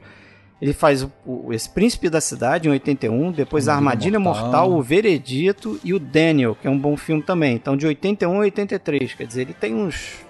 Ele 0.61 0.73
faz 0.73 1.03
o, 1.03 1.11
o, 1.25 1.53
esse 1.53 1.69
Príncipe 1.69 2.09
da 2.09 2.21
Cidade 2.21 2.67
em 2.67 2.71
81, 2.71 3.33
depois 3.33 3.67
a 3.67 3.75
Armadilha 3.75 4.19
Mortal. 4.19 4.43
Mortal. 4.45 4.71
o 4.71 4.81
Veredito 4.81 5.79
e 5.83 5.93
o 5.93 5.99
Daniel, 5.99 6.55
que 6.59 6.67
é 6.67 6.71
um 6.71 6.79
bom 6.79 6.95
filme 6.95 7.21
também. 7.21 7.55
Então 7.55 7.75
de 7.75 7.85
81 7.85 8.33
a 8.33 8.39
83, 8.39 9.13
quer 9.13 9.27
dizer, 9.27 9.41
ele 9.41 9.53
tem 9.53 9.75
uns 9.75 10.25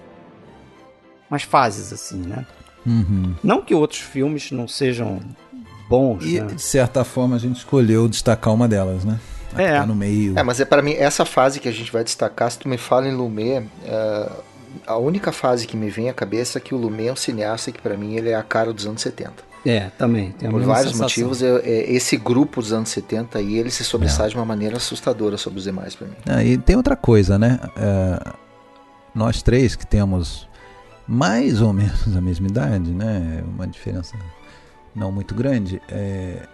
umas 1.30 1.42
fases 1.42 1.92
assim, 1.92 2.18
né? 2.18 2.44
Uhum. 2.84 3.34
Não 3.42 3.62
que 3.62 3.74
outros 3.74 4.00
filmes 4.00 4.50
não 4.52 4.68
sejam 4.68 5.20
bons, 5.88 6.24
E 6.24 6.40
né? 6.40 6.46
de 6.54 6.62
certa 6.62 7.04
forma 7.04 7.36
a 7.36 7.38
gente 7.38 7.56
escolheu 7.56 8.08
destacar 8.08 8.52
uma 8.52 8.68
delas, 8.68 9.04
né? 9.04 9.18
é. 9.56 9.78
Tá 9.78 9.86
no 9.86 9.94
meio. 9.94 10.38
É, 10.38 10.42
mas 10.42 10.60
é 10.60 10.64
para 10.64 10.82
mim 10.82 10.92
essa 10.92 11.24
fase 11.24 11.60
que 11.60 11.68
a 11.68 11.72
gente 11.72 11.90
vai 11.90 12.04
destacar, 12.04 12.50
se 12.50 12.58
tu 12.58 12.68
me 12.68 12.76
fala 12.76 13.08
em 13.08 13.14
Lumet, 13.14 13.66
uh 13.84 14.55
a 14.86 14.96
única 14.96 15.32
fase 15.32 15.66
que 15.66 15.76
me 15.76 15.90
vem 15.90 16.08
à 16.08 16.14
cabeça 16.14 16.58
é 16.58 16.60
que 16.60 16.74
o 16.74 16.78
Lumet 16.78 17.08
é 17.08 17.12
um 17.12 17.16
cineasta 17.16 17.70
que 17.70 17.80
para 17.80 17.96
mim 17.96 18.14
ele 18.14 18.30
é 18.30 18.34
a 18.34 18.42
cara 18.42 18.72
dos 18.72 18.86
anos 18.86 19.02
70. 19.02 19.46
É, 19.64 19.90
também. 19.98 20.30
Por 20.30 20.62
vários 20.62 20.92
sensação. 20.92 21.02
motivos, 21.02 21.42
é, 21.42 21.56
é, 21.58 21.92
esse 21.92 22.16
grupo 22.16 22.60
dos 22.60 22.72
anos 22.72 22.88
70 22.90 23.38
aí, 23.38 23.56
ele 23.56 23.70
se 23.70 23.82
sobressai 23.82 24.26
é. 24.26 24.28
de 24.30 24.36
uma 24.36 24.44
maneira 24.44 24.76
assustadora 24.76 25.36
sobre 25.36 25.58
os 25.58 25.64
demais 25.64 25.96
para 25.96 26.06
mim. 26.06 26.14
Ah, 26.24 26.44
e 26.44 26.56
tem 26.56 26.76
outra 26.76 26.94
coisa, 26.94 27.36
né? 27.36 27.58
É, 27.76 28.32
nós 29.12 29.42
três 29.42 29.74
que 29.74 29.84
temos 29.84 30.48
mais 31.06 31.60
ou 31.60 31.72
menos 31.72 32.16
a 32.16 32.20
mesma 32.20 32.46
idade, 32.46 32.92
né? 32.92 33.42
Uma 33.44 33.66
diferença 33.66 34.16
não 34.94 35.10
muito 35.10 35.34
grande. 35.34 35.82
É, 35.88 36.46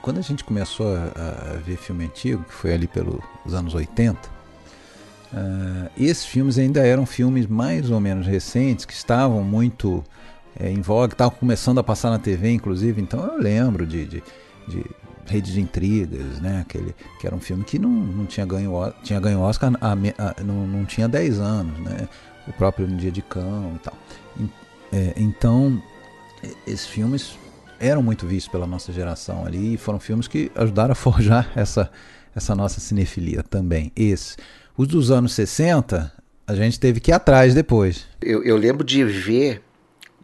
quando 0.00 0.18
a 0.18 0.22
gente 0.22 0.42
começou 0.42 0.86
a, 0.96 1.52
a, 1.52 1.56
ver 1.58 1.76
filme 1.76 2.04
antigo, 2.04 2.42
que 2.44 2.54
foi 2.54 2.72
ali 2.72 2.86
pelos 2.86 3.20
anos 3.52 3.74
80, 3.74 4.18
Uh, 5.32 5.88
esses 5.96 6.24
filmes 6.24 6.58
ainda 6.58 6.84
eram 6.84 7.06
filmes 7.06 7.46
mais 7.46 7.90
ou 7.90 8.00
menos 8.00 8.26
recentes, 8.26 8.84
que 8.84 8.92
estavam 8.92 9.44
muito 9.44 10.04
é, 10.58 10.70
em 10.70 10.80
voga, 10.80 11.14
estavam 11.14 11.36
começando 11.38 11.78
a 11.78 11.84
passar 11.84 12.10
na 12.10 12.18
TV, 12.18 12.50
inclusive. 12.50 13.00
Então 13.00 13.24
eu 13.24 13.38
lembro 13.38 13.86
de, 13.86 14.04
de, 14.06 14.22
de 14.66 14.84
Rede 15.26 15.52
de 15.52 15.60
Intrigas, 15.60 16.40
né? 16.40 16.60
Aquele, 16.62 16.94
que 17.20 17.26
era 17.26 17.34
um 17.34 17.40
filme 17.40 17.64
que 17.64 17.78
não, 17.78 17.90
não 17.90 18.26
tinha 18.26 18.44
ganho 18.44 18.72
tinha 19.02 19.20
ganho 19.20 19.40
Oscar, 19.40 19.72
a, 19.80 19.92
a, 19.92 20.42
não, 20.42 20.66
não 20.66 20.84
tinha 20.84 21.08
10 21.08 21.38
anos, 21.38 21.78
né? 21.78 22.08
O 22.48 22.52
próprio 22.52 22.88
No 22.88 22.96
Dia 22.96 23.12
de 23.12 23.22
Cão 23.22 23.74
e 23.76 23.78
tal. 23.78 23.94
É, 24.92 25.14
então, 25.16 25.80
esses 26.66 26.86
filmes 26.86 27.38
eram 27.78 28.02
muito 28.02 28.26
vistos 28.26 28.50
pela 28.50 28.66
nossa 28.66 28.92
geração 28.92 29.46
ali 29.46 29.74
e 29.74 29.76
foram 29.76 30.00
filmes 30.00 30.26
que 30.26 30.50
ajudaram 30.54 30.92
a 30.92 30.94
forjar 30.96 31.50
essa, 31.56 31.90
essa 32.34 32.54
nossa 32.54 32.80
cinefilia 32.80 33.42
também. 33.42 33.92
Esse. 33.94 34.36
Os 34.80 34.88
dos 34.88 35.10
anos 35.10 35.34
60, 35.34 36.10
a 36.46 36.54
gente 36.54 36.80
teve 36.80 37.00
que 37.00 37.10
ir 37.10 37.12
atrás 37.12 37.52
depois. 37.52 38.06
Eu, 38.18 38.42
eu 38.42 38.56
lembro 38.56 38.82
de 38.82 39.04
ver 39.04 39.60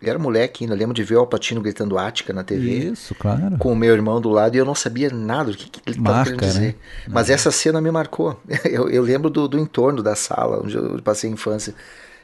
eu 0.00 0.08
era 0.08 0.18
moleque 0.18 0.64
ainda, 0.64 0.74
lembro 0.74 0.94
de 0.94 1.04
ver 1.04 1.16
o 1.16 1.20
Alpatino 1.20 1.60
gritando 1.60 1.98
Ática 1.98 2.32
na 2.32 2.42
TV. 2.42 2.90
Isso, 2.90 3.14
claro. 3.14 3.58
Com 3.58 3.72
o 3.72 3.76
meu 3.76 3.92
irmão 3.92 4.18
do 4.18 4.30
lado 4.30 4.54
e 4.54 4.58
eu 4.58 4.64
não 4.64 4.74
sabia 4.74 5.10
nada 5.10 5.50
do 5.50 5.58
que, 5.58 5.68
que 5.68 5.82
ele 5.86 5.98
estava 5.98 6.24
querendo 6.24 6.40
dizer. 6.40 6.68
Né? 6.68 6.74
Mas 7.06 7.28
essa 7.28 7.50
cena 7.50 7.82
me 7.82 7.90
marcou. 7.90 8.40
Eu, 8.64 8.88
eu 8.88 9.02
lembro 9.02 9.28
do, 9.28 9.46
do, 9.46 9.58
entorno 9.58 10.02
da 10.02 10.16
sala 10.16 10.62
onde 10.64 10.74
eu 10.74 11.02
passei 11.02 11.28
a 11.28 11.32
infância. 11.34 11.74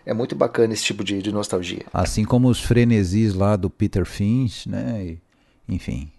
É 0.06 0.14
muito 0.14 0.34
bacana 0.34 0.72
esse 0.72 0.84
tipo 0.84 1.04
de, 1.04 1.20
de 1.20 1.30
nostalgia. 1.30 1.84
Assim 1.92 2.24
como 2.24 2.48
os 2.48 2.62
frenesis 2.62 3.34
lá 3.34 3.56
do 3.56 3.68
Peter 3.68 4.06
Finch, 4.06 4.70
né? 4.70 5.04
E, 5.04 5.22
enfim, 5.68 6.10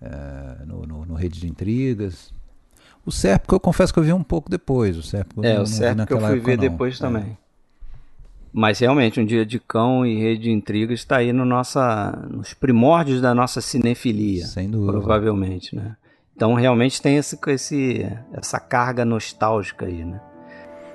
é, 0.00 0.64
no, 0.64 0.86
no, 0.86 1.04
no 1.04 1.14
Rede 1.14 1.38
de 1.38 1.46
Intrigas. 1.46 2.32
O 3.06 3.12
Sérpico 3.12 3.54
eu 3.54 3.60
confesso 3.60 3.92
que 3.92 3.98
eu 3.98 4.04
vi 4.04 4.12
um 4.12 4.22
pouco 4.22 4.50
depois. 4.50 4.96
O 4.96 5.02
Sérpico 5.02 5.44
é, 5.44 5.60
o 5.60 5.66
Sérpico 5.66 6.14
eu 6.14 6.20
fui 6.20 6.40
ver 6.40 6.56
não. 6.56 6.62
depois 6.62 6.96
é. 6.96 6.98
também. 6.98 7.38
Mas 8.56 8.78
realmente, 8.78 9.20
um 9.20 9.26
dia 9.26 9.44
de 9.44 9.58
cão 9.58 10.06
e 10.06 10.16
rede 10.16 10.44
de 10.44 10.50
intrigas 10.50 11.00
está 11.00 11.16
aí 11.16 11.32
no 11.32 11.44
nossa, 11.44 12.12
nos 12.30 12.54
primórdios 12.54 13.20
da 13.20 13.34
nossa 13.34 13.60
cinefilia. 13.60 14.46
Sem 14.46 14.70
dúvida. 14.70 14.92
Provavelmente, 14.92 15.74
né? 15.74 15.96
Então 16.36 16.54
realmente 16.54 17.02
tem 17.02 17.16
esse, 17.16 17.38
esse, 17.48 18.06
essa 18.32 18.60
carga 18.60 19.04
nostálgica 19.04 19.86
aí, 19.86 20.04
né? 20.04 20.20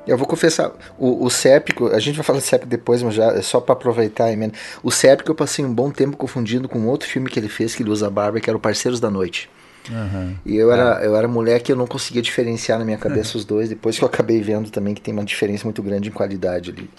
Eu 0.07 0.17
vou 0.17 0.25
confessar, 0.25 0.71
o, 0.97 1.25
o 1.25 1.29
Séptico, 1.29 1.87
a 1.87 1.99
gente 1.99 2.15
vai 2.15 2.23
falar 2.23 2.39
de 2.39 2.45
Séptico 2.45 2.69
depois, 2.69 3.03
mas 3.03 3.13
já 3.13 3.25
é 3.25 3.41
só 3.41 3.59
pra 3.59 3.73
aproveitar 3.73 4.25
a 4.25 4.31
emenda. 4.31 4.53
O 4.81 4.89
Séptico 4.89 5.29
eu 5.29 5.35
passei 5.35 5.63
um 5.63 5.73
bom 5.73 5.91
tempo 5.91 6.17
confundindo 6.17 6.67
com 6.67 6.87
outro 6.87 7.07
filme 7.07 7.29
que 7.29 7.37
ele 7.37 7.49
fez, 7.49 7.75
que 7.75 7.83
ele 7.83 7.91
usa 7.91 8.07
a 8.07 8.09
barba, 8.09 8.39
que 8.39 8.49
era 8.49 8.57
o 8.57 8.59
Parceiros 8.59 8.99
da 8.99 9.11
Noite. 9.11 9.49
Aham. 9.91 10.35
E 10.45 10.55
eu 10.55 10.71
era, 10.71 11.03
eu 11.03 11.15
era 11.15 11.27
moleque 11.27 11.71
e 11.71 11.73
eu 11.73 11.77
não 11.77 11.87
conseguia 11.87 12.21
diferenciar 12.21 12.77
na 12.79 12.85
minha 12.85 12.97
cabeça 12.97 13.35
os 13.37 13.45
dois, 13.45 13.69
depois 13.69 13.97
que 13.97 14.03
eu 14.03 14.07
acabei 14.07 14.41
vendo 14.41 14.69
também 14.69 14.93
que 14.93 15.01
tem 15.01 15.13
uma 15.13 15.25
diferença 15.25 15.63
muito 15.65 15.81
grande 15.81 16.09
em 16.09 16.11
qualidade 16.11 16.71
ali. 16.71 16.89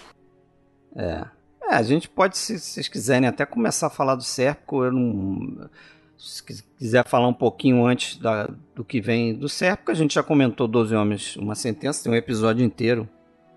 É. 0.95 1.23
É, 1.69 1.75
a 1.75 1.83
gente 1.83 2.09
pode, 2.09 2.37
se 2.37 2.59
vocês 2.59 2.87
quiserem, 2.87 3.27
até 3.29 3.45
começar 3.45 3.87
a 3.87 3.89
falar 3.89 4.15
do 4.15 4.23
Sérpico. 4.23 4.83
Eu 4.83 4.91
não. 4.91 5.69
Se 6.17 6.43
quis- 6.43 6.63
quiser 6.77 7.07
falar 7.07 7.27
um 7.27 7.33
pouquinho 7.33 7.85
antes 7.85 8.17
da- 8.17 8.49
do 8.75 8.83
que 8.83 8.99
vem 9.01 9.33
do 9.33 9.47
Sérpico, 9.49 9.89
a 9.89 9.93
gente 9.95 10.13
já 10.13 10.21
comentou 10.21 10.67
12 10.67 10.93
Homens, 10.93 11.35
uma 11.37 11.55
sentença, 11.55 12.03
tem 12.03 12.11
um 12.11 12.15
episódio 12.15 12.63
inteiro 12.63 13.07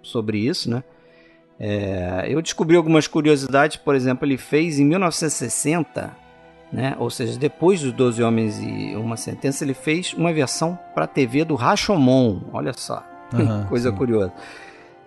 sobre 0.03 0.39
isso, 0.39 0.71
né? 0.71 0.83
É, 1.59 2.25
eu 2.29 2.41
descobri 2.41 2.77
algumas 2.77 3.07
curiosidades, 3.07 3.77
por 3.77 3.95
exemplo, 3.95 4.27
ele 4.27 4.37
fez 4.39 4.79
em 4.79 4.85
1960, 4.85 6.17
né? 6.73 6.97
Ou 6.99 7.11
seja, 7.11 7.39
depois 7.39 7.81
dos 7.81 7.93
12 7.93 8.23
Homens 8.23 8.59
e 8.59 8.97
uma 8.97 9.17
sentença, 9.17 9.65
ele 9.65 9.75
fez 9.75 10.13
uma 10.15 10.33
versão 10.33 10.79
para 10.95 11.07
TV 11.07 11.45
do 11.45 11.55
Rashomon. 11.55 12.41
Olha 12.53 12.73
só, 12.73 13.03
Aham, 13.33 13.67
coisa 13.69 13.91
sim. 13.91 13.97
curiosa. 13.97 14.33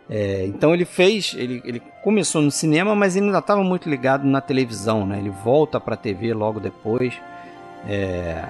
É, 0.10 0.46
então 0.46 0.74
ele 0.74 0.86
fez, 0.86 1.36
ele, 1.38 1.62
ele 1.66 1.82
começou 2.02 2.42
no 2.42 2.50
cinema, 2.50 2.96
mas 2.96 3.16
ele 3.16 3.26
ainda 3.26 3.40
estava 3.40 3.62
muito 3.64 3.90
ligado 3.90 4.26
na 4.26 4.40
televisão, 4.40 5.06
né? 5.06 5.20
Ele 5.20 5.30
volta 5.30 5.80
para 5.80 5.96
a 5.96 5.98
TV 5.98 6.34
logo 6.34 6.60
depois. 6.60 7.14
É, 7.86 8.48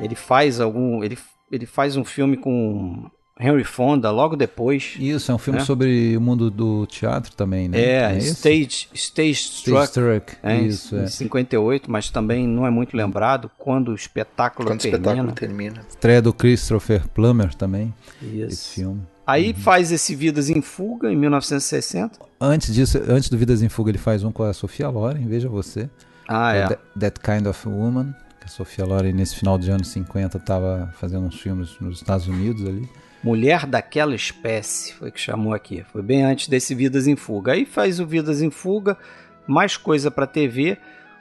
ele 0.00 0.14
faz 0.14 0.60
algum, 0.60 1.02
ele, 1.02 1.18
ele 1.50 1.64
faz 1.64 1.96
um 1.96 2.04
filme 2.04 2.36
com 2.36 3.10
Henry 3.40 3.64
Fonda 3.64 4.10
logo 4.10 4.36
depois. 4.36 4.94
Isso, 4.98 5.32
é 5.32 5.34
um 5.34 5.38
filme 5.38 5.58
É. 5.60 5.64
sobre 5.64 6.16
o 6.16 6.20
mundo 6.20 6.50
do 6.50 6.86
teatro 6.86 7.34
também, 7.34 7.68
né? 7.68 7.80
É, 7.80 8.16
esse? 8.18 8.28
Stage, 8.34 8.88
Stage 8.92 8.92
Stage 8.94 9.32
Struck. 9.32 9.84
Struck. 9.88 10.36
É, 10.42 10.60
Isso, 10.60 10.96
em 10.96 11.04
é. 11.04 11.06
58, 11.06 11.90
mas 11.90 12.10
também 12.10 12.46
não 12.46 12.66
é 12.66 12.70
muito 12.70 12.96
lembrado 12.96 13.50
quando 13.58 13.88
o 13.90 13.94
espetáculo 13.94 14.68
Quando 14.68 14.78
o 14.78 14.82
termina. 14.82 14.98
espetáculo 15.02 15.32
termina. 15.32 15.86
Estreia 15.88 16.20
do 16.22 16.32
Christopher 16.32 17.08
Plummer 17.08 17.54
também, 17.54 17.92
Isso. 18.22 18.44
esse 18.46 18.68
filme. 18.74 19.02
Aí 19.26 19.54
faz 19.54 19.90
esse 19.92 20.14
Vidas 20.14 20.50
em 20.50 20.60
Fuga 20.60 21.10
em 21.10 21.16
1960. 21.16 22.18
Antes 22.40 22.74
disso, 22.74 23.00
antes 23.08 23.28
do 23.30 23.38
Vidas 23.38 23.62
em 23.62 23.68
Fuga, 23.68 23.90
ele 23.90 23.98
faz 23.98 24.22
um 24.24 24.32
com 24.32 24.42
a 24.42 24.52
Sofia 24.52 24.88
Loren, 24.88 25.26
veja 25.26 25.48
você. 25.48 25.88
Ah, 26.28 26.52
é. 26.54 26.66
That, 26.68 26.80
That 26.98 27.20
Kind 27.20 27.46
of 27.46 27.68
Woman, 27.68 28.14
que 28.40 28.46
a 28.46 28.48
Sofia 28.48 28.84
Loren 28.84 29.12
nesse 29.12 29.36
final 29.36 29.56
dos 29.56 29.68
anos 29.68 29.88
50 29.88 30.38
estava 30.38 30.92
fazendo 30.98 31.24
uns 31.26 31.40
filmes 31.40 31.70
nos 31.80 31.98
Estados 31.98 32.26
Unidos 32.26 32.66
ali. 32.66 32.88
Mulher 33.22 33.66
daquela 33.66 34.16
espécie, 34.16 34.92
foi 34.94 35.12
que 35.12 35.20
chamou 35.20 35.54
aqui. 35.54 35.84
Foi 35.92 36.02
bem 36.02 36.24
antes 36.24 36.48
desse 36.48 36.74
Vidas 36.74 37.06
em 37.06 37.14
Fuga. 37.14 37.52
Aí 37.52 37.64
faz 37.64 38.00
o 38.00 38.06
Vidas 38.06 38.42
em 38.42 38.50
Fuga, 38.50 38.98
mais 39.46 39.76
coisa 39.76 40.10
pra 40.10 40.26
TV, 40.26 40.76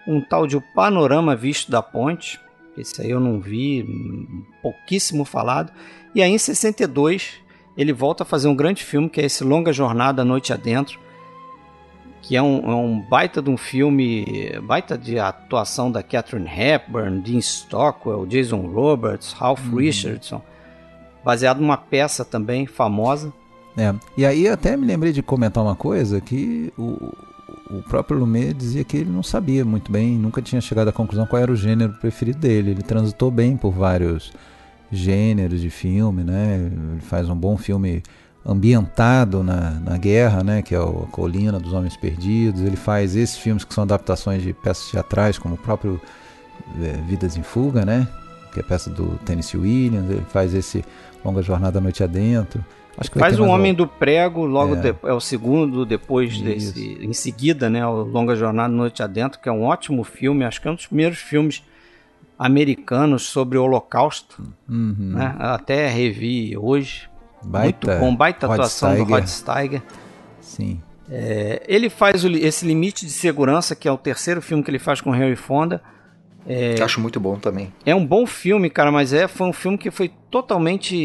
um 0.07 0.19
tal 0.19 0.47
de 0.47 0.57
O 0.57 0.63
Panorama 0.73 1.35
Visto 1.35 1.69
da 1.69 1.81
Ponte. 1.81 2.39
Esse 2.75 3.03
aí 3.03 3.11
eu 3.11 3.19
não 3.19 3.39
vi, 3.39 3.83
hum, 3.83 4.43
pouquíssimo 4.63 5.23
falado. 5.25 5.71
E 6.15 6.23
aí 6.23 6.31
em 6.31 6.39
62 6.39 7.33
ele 7.77 7.93
volta 7.93 8.23
a 8.23 8.25
fazer 8.25 8.47
um 8.47 8.55
grande 8.55 8.83
filme 8.83 9.07
que 9.07 9.21
é 9.21 9.25
esse 9.25 9.43
Longa 9.43 9.71
Jornada 9.71 10.25
Noite 10.25 10.51
Adentro, 10.51 10.99
que 12.23 12.35
é 12.35 12.41
um, 12.41 12.71
é 12.71 12.75
um 12.75 12.99
baita 12.99 13.43
de 13.43 13.49
um 13.51 13.57
filme, 13.57 14.59
baita 14.63 14.97
de 14.97 15.19
atuação 15.19 15.91
da 15.91 16.01
Catherine 16.01 16.49
Hepburn, 16.49 17.21
Dean 17.21 17.39
Stockwell, 17.39 18.25
Jason 18.25 18.61
Roberts, 18.61 19.33
Ralph 19.33 19.71
Richardson 19.71 20.41
baseado 21.23 21.59
numa 21.59 21.77
peça 21.77 22.25
também 22.25 22.65
famosa. 22.65 23.33
É. 23.77 23.93
E 24.17 24.25
aí 24.25 24.47
até 24.47 24.75
me 24.75 24.85
lembrei 24.85 25.13
de 25.13 25.21
comentar 25.21 25.63
uma 25.63 25.75
coisa 25.75 26.19
que 26.19 26.73
o, 26.77 27.13
o 27.69 27.81
próprio 27.83 28.19
Lumet 28.19 28.53
dizia 28.53 28.83
que 28.83 28.97
ele 28.97 29.09
não 29.09 29.23
sabia 29.23 29.63
muito 29.63 29.91
bem, 29.91 30.17
nunca 30.17 30.41
tinha 30.41 30.59
chegado 30.59 30.89
à 30.89 30.91
conclusão 30.91 31.25
qual 31.25 31.41
era 31.41 31.51
o 31.51 31.55
gênero 31.55 31.93
preferido 31.93 32.39
dele. 32.39 32.71
Ele 32.71 32.83
transitou 32.83 33.31
bem 33.31 33.55
por 33.55 33.71
vários 33.71 34.33
gêneros 34.91 35.61
de 35.61 35.69
filme, 35.69 36.23
né? 36.23 36.69
Ele 36.69 37.01
faz 37.01 37.29
um 37.29 37.35
bom 37.35 37.55
filme 37.57 38.03
ambientado 38.45 39.43
na, 39.43 39.71
na 39.79 39.97
guerra, 39.97 40.43
né? 40.43 40.61
Que 40.61 40.75
é 40.75 40.79
o 40.79 41.03
A 41.03 41.07
Colina 41.07 41.59
dos 41.59 41.71
Homens 41.73 41.95
Perdidos. 41.95 42.61
Ele 42.61 42.75
faz 42.75 43.15
esses 43.15 43.37
filmes 43.37 43.63
que 43.63 43.73
são 43.73 43.83
adaptações 43.83 44.43
de 44.43 44.51
peças 44.53 44.91
teatrais, 44.91 45.37
como 45.37 45.55
o 45.55 45.57
próprio 45.57 46.01
é, 46.81 46.97
Vidas 47.07 47.37
em 47.37 47.43
Fuga, 47.43 47.85
né? 47.85 48.07
Que 48.53 48.59
é 48.59 48.63
peça 48.63 48.89
do 48.89 49.17
Tennessee 49.25 49.59
Williams. 49.59 50.09
Ele 50.09 50.25
faz 50.29 50.53
esse 50.53 50.83
Longa 51.23 51.41
Jornada 51.41 51.79
à 51.79 51.81
Noite 51.81 52.03
Adentro. 52.03 52.63
Acho 52.97 53.09
que 53.09 53.17
Faz 53.19 53.39
o 53.39 53.45
Homem 53.45 53.73
do 53.73 53.87
Prego, 53.87 54.45
logo 54.45 54.75
É. 54.75 54.79
de- 54.91 54.95
é. 55.03 55.13
o 55.13 55.19
segundo 55.21 55.85
depois 55.85 56.33
Isso. 56.33 56.43
desse, 56.43 56.97
em 57.01 57.13
seguida, 57.13 57.69
né, 57.69 57.85
o 57.87 58.03
Longa 58.03 58.35
Jornada 58.35 58.73
Noite 58.73 59.01
Adentro, 59.01 59.39
que 59.39 59.47
é 59.47 59.51
um 59.51 59.63
ótimo 59.63 60.03
filme, 60.03 60.43
acho 60.43 60.61
que 60.61 60.67
é 60.67 60.71
um 60.71 60.75
dos 60.75 60.87
primeiros 60.87 61.17
filmes 61.19 61.63
americanos 62.37 63.23
sobre 63.23 63.57
o 63.57 63.63
Holocausto, 63.63 64.43
Uhum. 64.67 64.95
né? 65.15 65.35
Até 65.39 65.87
revi 65.87 66.57
hoje. 66.57 67.09
Baita 67.43 67.87
Muito 67.87 67.99
bom, 67.99 68.15
baita 68.15 68.45
atuação 68.51 68.89
do 68.89 68.95
Steiger. 68.95 69.15
Rod 69.15 69.27
Steiger. 69.27 69.81
Sim. 70.39 70.81
É, 71.09 71.63
ele 71.67 71.89
faz 71.89 72.23
o 72.23 72.29
esse 72.29 72.65
Limite 72.65 73.05
de 73.05 73.11
Segurança, 73.11 73.75
que 73.75 73.87
é 73.87 73.91
o 73.91 73.97
terceiro 73.97 74.41
filme 74.41 74.63
que 74.63 74.69
ele 74.71 74.79
faz 74.79 75.01
com 75.01 75.09
Harry 75.11 75.35
Fonda. 75.35 75.81
Acho 76.81 76.99
muito 76.99 77.19
bom 77.19 77.37
também. 77.37 77.71
É 77.85 77.93
um 77.93 78.05
bom 78.05 78.25
filme, 78.25 78.69
cara, 78.69 78.91
mas 78.91 79.13
é, 79.13 79.27
foi 79.27 79.47
um 79.47 79.53
filme 79.53 79.77
que 79.77 79.91
foi 79.91 80.11
totalmente 80.31 80.95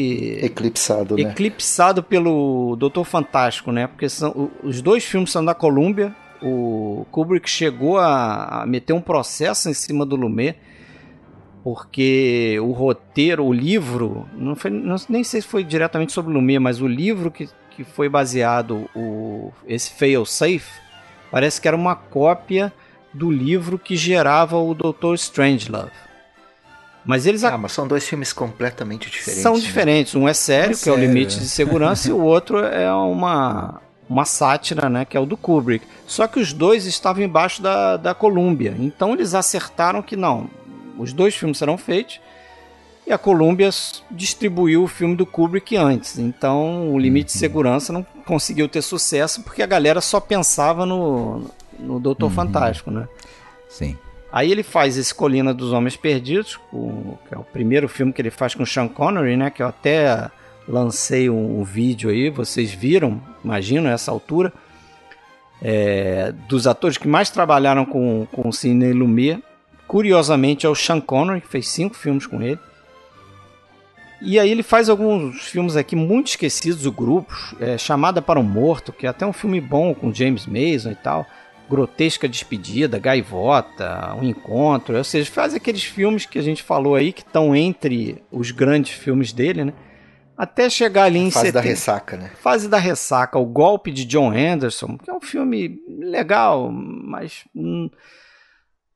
Eclipsado, 0.42 1.16
né? 1.16 1.22
eclipsado 1.30 2.02
pelo 2.02 2.74
Doutor 2.76 3.04
Fantástico, 3.04 3.70
né? 3.70 3.86
Porque 3.86 4.08
são, 4.08 4.50
os 4.62 4.80
dois 4.80 5.04
filmes 5.04 5.30
são 5.30 5.44
da 5.44 5.54
Columbia. 5.54 6.14
O 6.42 7.06
Kubrick 7.10 7.48
chegou 7.48 7.98
a, 7.98 8.62
a 8.62 8.66
meter 8.66 8.92
um 8.92 9.00
processo 9.00 9.68
em 9.68 9.74
cima 9.74 10.04
do 10.06 10.16
Lumet, 10.16 10.56
porque 11.64 12.58
o 12.62 12.70
roteiro, 12.72 13.44
o 13.44 13.52
livro, 13.52 14.26
não 14.36 14.54
foi, 14.54 14.70
não- 14.70 14.96
nem 15.08 15.24
sei 15.24 15.40
se 15.40 15.46
foi 15.48 15.64
diretamente 15.64 16.12
sobre 16.12 16.30
o 16.30 16.34
Lumet, 16.34 16.58
mas 16.58 16.80
o 16.80 16.86
livro 16.86 17.30
que, 17.30 17.48
que 17.70 17.84
foi 17.84 18.08
baseado, 18.08 18.88
o, 18.94 19.52
esse 19.66 19.90
Fail 19.90 20.24
Safe, 20.24 20.80
parece 21.30 21.60
que 21.60 21.66
era 21.66 21.76
uma 21.76 21.96
cópia 21.96 22.72
do 23.16 23.30
livro 23.30 23.78
que 23.78 23.96
gerava 23.96 24.56
o 24.58 24.74
Doutor 24.74 25.14
Strangelove. 25.14 25.90
Mas 27.04 27.24
eles 27.24 27.44
Ah, 27.44 27.56
mas 27.56 27.72
são 27.72 27.86
dois 27.86 28.06
filmes 28.06 28.32
completamente 28.32 29.08
diferentes. 29.08 29.42
são 29.42 29.54
né? 29.54 29.60
diferentes. 29.60 30.14
Um 30.14 30.28
é 30.28 30.34
sério, 30.34 30.74
É 30.74 30.78
que 30.78 30.88
é 30.88 30.92
o 30.92 30.96
limite 30.96 31.36
é. 31.36 31.40
de 31.40 31.48
segurança, 31.48 32.08
e 32.08 32.12
o 32.12 32.20
outro 32.20 32.58
é 32.58 32.92
uma, 32.92 33.80
uma 34.08 34.24
sátira, 34.24 34.88
né? 34.88 35.04
Que 35.04 35.16
é 35.16 35.20
o 35.20 35.24
do 35.24 35.36
Kubrick. 35.36 35.86
Só 36.06 36.26
que 36.26 36.40
os 36.40 36.52
dois 36.52 36.84
estavam 36.84 37.22
embaixo 37.22 37.62
da, 37.62 37.96
da 37.96 38.12
Columbia. 38.12 38.74
Então 38.78 39.12
eles 39.12 39.34
acertaram 39.34 40.02
que 40.02 40.16
não. 40.16 40.50
Os 40.98 41.12
dois 41.12 41.34
filmes 41.34 41.58
serão 41.58 41.78
feitos. 41.78 42.20
E 43.06 43.12
a 43.12 43.18
Columbia 43.18 43.70
distribuiu 44.10 44.82
o 44.82 44.88
filme 44.88 45.14
do 45.14 45.24
Kubrick 45.24 45.76
antes. 45.76 46.18
Então 46.18 46.92
o 46.92 46.98
limite 46.98 47.32
de 47.32 47.38
segurança 47.38 47.92
não 47.92 48.04
conseguiu 48.24 48.68
ter 48.68 48.82
sucesso 48.82 49.42
porque 49.42 49.62
a 49.62 49.66
galera 49.66 50.00
só 50.00 50.18
pensava 50.18 50.84
no, 50.84 51.48
no 51.78 51.98
Doutor 52.00 52.30
Fantástico, 52.30 52.90
né? 52.90 53.08
Sim. 53.68 53.96
Aí 54.32 54.50
ele 54.50 54.62
faz 54.62 54.96
esse 54.96 55.14
Colina 55.14 55.54
dos 55.54 55.72
Homens 55.72 55.96
Perdidos, 55.96 56.56
com- 56.70 57.16
que 57.28 57.34
é 57.34 57.38
o 57.38 57.44
primeiro 57.44 57.88
filme 57.88 58.12
que 58.12 58.20
ele 58.20 58.30
faz 58.30 58.54
com 58.54 58.66
Sean 58.66 58.88
Connery, 58.88 59.36
né? 59.36 59.50
Que 59.50 59.62
eu 59.62 59.66
até 59.66 60.30
lancei 60.68 61.30
um, 61.30 61.60
um 61.60 61.64
vídeo 61.64 62.10
aí, 62.10 62.28
vocês 62.28 62.72
viram, 62.72 63.20
imagino, 63.44 63.88
essa 63.88 64.10
altura. 64.10 64.52
É, 65.62 66.32
dos 66.48 66.66
atores 66.66 66.98
que 66.98 67.08
mais 67.08 67.30
trabalharam 67.30 67.86
com, 67.86 68.26
com 68.30 68.48
o 68.48 68.52
Sidney 68.52 68.92
Lumet, 68.92 69.42
curiosamente 69.86 70.66
é 70.66 70.68
o 70.68 70.74
Sean 70.74 71.00
Connery, 71.00 71.40
que 71.40 71.48
fez 71.48 71.68
cinco 71.68 71.94
filmes 71.94 72.26
com 72.26 72.42
ele. 72.42 72.58
E 74.20 74.38
aí 74.38 74.50
ele 74.50 74.62
faz 74.62 74.88
alguns 74.88 75.42
filmes 75.48 75.76
aqui 75.76 75.94
muito 75.94 76.28
esquecidos, 76.28 76.84
o 76.86 76.92
grupo, 76.92 77.34
é, 77.60 77.78
Chamada 77.78 78.20
para 78.20 78.40
o 78.40 78.42
Morto, 78.42 78.92
que 78.92 79.06
é 79.06 79.08
até 79.10 79.26
um 79.26 79.32
filme 79.32 79.60
bom 79.60 79.94
com 79.94 80.12
James 80.12 80.46
Mason 80.46 80.90
e 80.90 80.94
tal. 80.94 81.26
Grotesca 81.68 82.28
Despedida, 82.28 82.98
Gaivota, 82.98 84.14
Um 84.14 84.24
Encontro, 84.24 84.96
ou 84.96 85.04
seja, 85.04 85.30
faz 85.30 85.54
aqueles 85.54 85.82
filmes 85.84 86.24
que 86.26 86.38
a 86.38 86.42
gente 86.42 86.62
falou 86.62 86.94
aí, 86.94 87.12
que 87.12 87.22
estão 87.22 87.54
entre 87.56 88.22
os 88.30 88.50
grandes 88.50 88.92
filmes 88.92 89.32
dele, 89.32 89.64
né? 89.64 89.72
Até 90.38 90.68
chegar 90.68 91.04
ali 91.04 91.18
em 91.18 91.30
Fase 91.30 91.50
da 91.50 91.60
70. 91.62 91.68
ressaca, 91.68 92.16
né? 92.18 92.30
Fase 92.42 92.68
da 92.68 92.76
Ressaca, 92.78 93.38
O 93.38 93.46
Golpe 93.46 93.90
de 93.90 94.04
John 94.04 94.30
Anderson, 94.32 94.98
que 94.98 95.10
é 95.10 95.14
um 95.14 95.20
filme 95.20 95.78
legal, 95.98 96.70
mas 96.70 97.44
hum, 97.54 97.88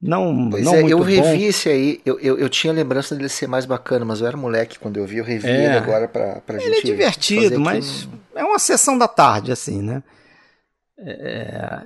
não, 0.02 0.48
Pois 0.50 0.64
não 0.64 0.74
é, 0.74 0.80
muito 0.83 0.92
eu 0.92 0.98
bom. 0.98 1.04
revi 1.04 1.44
esse 1.44 1.68
aí, 1.70 2.00
eu, 2.04 2.20
eu, 2.20 2.38
eu 2.38 2.48
tinha 2.48 2.72
lembrança 2.72 3.14
dele 3.14 3.28
ser 3.30 3.46
mais 3.46 3.64
bacana, 3.64 4.04
mas 4.04 4.20
eu 4.20 4.26
era 4.26 4.37
moleque 4.37 4.78
quando 4.78 4.98
eu 4.98 5.06
vi, 5.06 5.16
eu 5.18 5.24
revi 5.24 5.48
É. 5.48 5.64
ele 5.66 5.76
agora 5.78 6.06
pra, 6.09 6.40
pra 6.42 6.59
gente 6.59 6.68
Ele 6.68 6.78
é 6.78 6.83
divertido, 6.83 7.59
mas 7.61 8.04
um- 8.06 8.38
é 8.38 8.44
uma 8.44 8.59
sessão 8.59 8.96
da 8.98 9.09
tarde, 9.09 9.50
assim, 9.50 9.80
né? 9.83 10.02
É, 10.98 11.80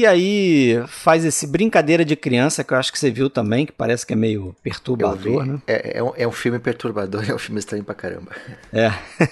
E 0.00 0.06
aí 0.06 0.82
faz 0.88 1.26
esse 1.26 1.46
brincadeira 1.46 2.06
de 2.06 2.16
criança 2.16 2.64
que 2.64 2.72
eu 2.72 2.78
acho 2.78 2.90
que 2.90 2.98
você 2.98 3.10
viu 3.10 3.28
também, 3.28 3.66
que 3.66 3.72
parece 3.72 4.06
que 4.06 4.14
é 4.14 4.16
meio 4.16 4.56
perturbador, 4.62 5.44
né? 5.44 5.60
É, 5.66 5.98
é, 5.98 6.02
um, 6.02 6.12
é 6.16 6.26
um 6.26 6.32
filme 6.32 6.58
perturbador, 6.58 7.22
é 7.28 7.34
um 7.34 7.38
filme 7.38 7.58
estranho 7.58 7.84
pra 7.84 7.94
caramba. 7.94 8.32
É. 8.72 8.90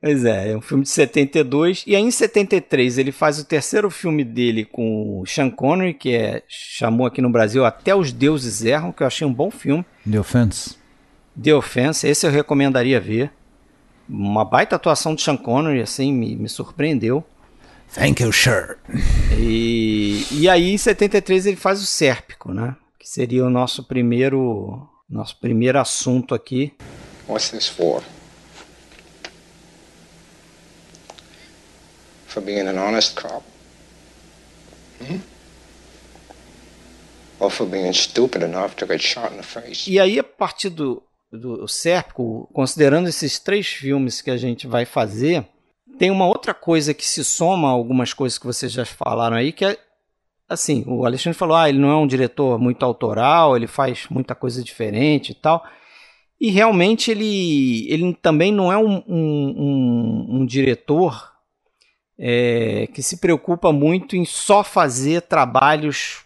Pois 0.00 0.24
é, 0.24 0.52
é 0.52 0.56
um 0.56 0.60
filme 0.60 0.84
de 0.84 0.90
72. 0.90 1.82
E 1.84 1.96
aí 1.96 2.00
em 2.00 2.10
73 2.12 2.98
ele 2.98 3.10
faz 3.10 3.40
o 3.40 3.44
terceiro 3.44 3.90
filme 3.90 4.22
dele 4.22 4.64
com 4.64 5.20
o 5.20 5.26
Sean 5.26 5.50
Connery, 5.50 5.92
que 5.92 6.14
é, 6.14 6.44
chamou 6.46 7.04
aqui 7.04 7.20
no 7.20 7.28
Brasil 7.28 7.64
Até 7.64 7.92
os 7.92 8.12
Deuses 8.12 8.64
Erram, 8.64 8.92
que 8.92 9.02
eu 9.02 9.06
achei 9.08 9.26
um 9.26 9.34
bom 9.34 9.50
filme. 9.50 9.84
The 10.08 10.20
Offense. 10.20 10.76
The 11.42 11.52
Offense, 11.52 12.06
esse 12.06 12.24
eu 12.24 12.30
recomendaria 12.30 13.00
ver. 13.00 13.32
Uma 14.08 14.44
baita 14.44 14.76
atuação 14.76 15.16
de 15.16 15.22
Sean 15.22 15.36
Connery, 15.36 15.80
assim, 15.80 16.12
me, 16.12 16.36
me 16.36 16.48
surpreendeu. 16.48 17.24
Thank 17.92 18.22
you, 18.22 18.32
sir. 18.32 18.78
E, 19.38 20.26
e 20.30 20.48
aí 20.48 20.70
em 20.70 20.78
73 20.78 21.46
ele 21.46 21.56
faz 21.56 21.80
o 21.82 21.86
Sérpico, 21.86 22.52
né? 22.52 22.76
Que 22.98 23.08
seria 23.08 23.44
o 23.44 23.50
nosso 23.50 23.84
primeiro, 23.84 24.88
nosso 25.08 25.38
primeiro 25.40 25.78
assunto 25.78 26.34
aqui. 26.34 26.74
What's 27.28 27.50
this 27.50 27.68
for? 27.68 28.02
For 32.26 32.42
being 32.42 32.68
an 32.68 32.78
honest 32.78 33.14
cop? 33.14 33.44
Hmm? 35.00 35.18
Or 37.40 37.50
for 37.50 37.66
being 37.66 37.92
stupid 37.92 38.42
enough 38.42 38.74
to 38.76 38.86
get 38.86 39.00
shot 39.00 39.32
in 39.32 39.36
the 39.36 39.42
face? 39.42 39.90
E 39.90 39.98
aí, 39.98 40.18
a 40.18 40.24
partir 40.24 40.70
do, 40.70 41.02
do 41.32 41.66
Sérpico, 41.68 42.48
considerando 42.52 43.08
esses 43.08 43.38
três 43.38 43.66
filmes 43.68 44.20
que 44.20 44.30
a 44.30 44.36
gente 44.36 44.66
vai 44.66 44.84
fazer, 44.84 45.46
tem 45.98 46.10
uma 46.10 46.26
outra 46.26 46.54
coisa 46.54 46.94
que 46.94 47.04
se 47.04 47.24
soma 47.24 47.68
a 47.68 47.72
algumas 47.72 48.12
coisas 48.12 48.38
que 48.38 48.46
vocês 48.46 48.72
já 48.72 48.84
falaram 48.84 49.36
aí, 49.36 49.52
que 49.52 49.64
é 49.64 49.78
assim, 50.48 50.82
o 50.86 51.04
Alexandre 51.04 51.38
falou, 51.38 51.56
ah, 51.56 51.68
ele 51.68 51.78
não 51.78 51.90
é 51.90 51.96
um 51.96 52.06
diretor 52.06 52.58
muito 52.58 52.82
autoral, 52.84 53.54
ele 53.56 53.66
faz 53.66 54.06
muita 54.08 54.34
coisa 54.34 54.62
diferente 54.62 55.32
e 55.32 55.34
tal. 55.34 55.62
E 56.40 56.50
realmente 56.50 57.10
ele, 57.10 57.92
ele 57.92 58.14
também 58.14 58.50
não 58.52 58.72
é 58.72 58.78
um, 58.78 59.02
um, 59.06 59.54
um, 59.58 60.26
um 60.40 60.46
diretor 60.46 61.32
é, 62.18 62.88
que 62.94 63.02
se 63.02 63.18
preocupa 63.18 63.72
muito 63.72 64.16
em 64.16 64.24
só 64.24 64.64
fazer 64.64 65.22
trabalhos 65.22 66.24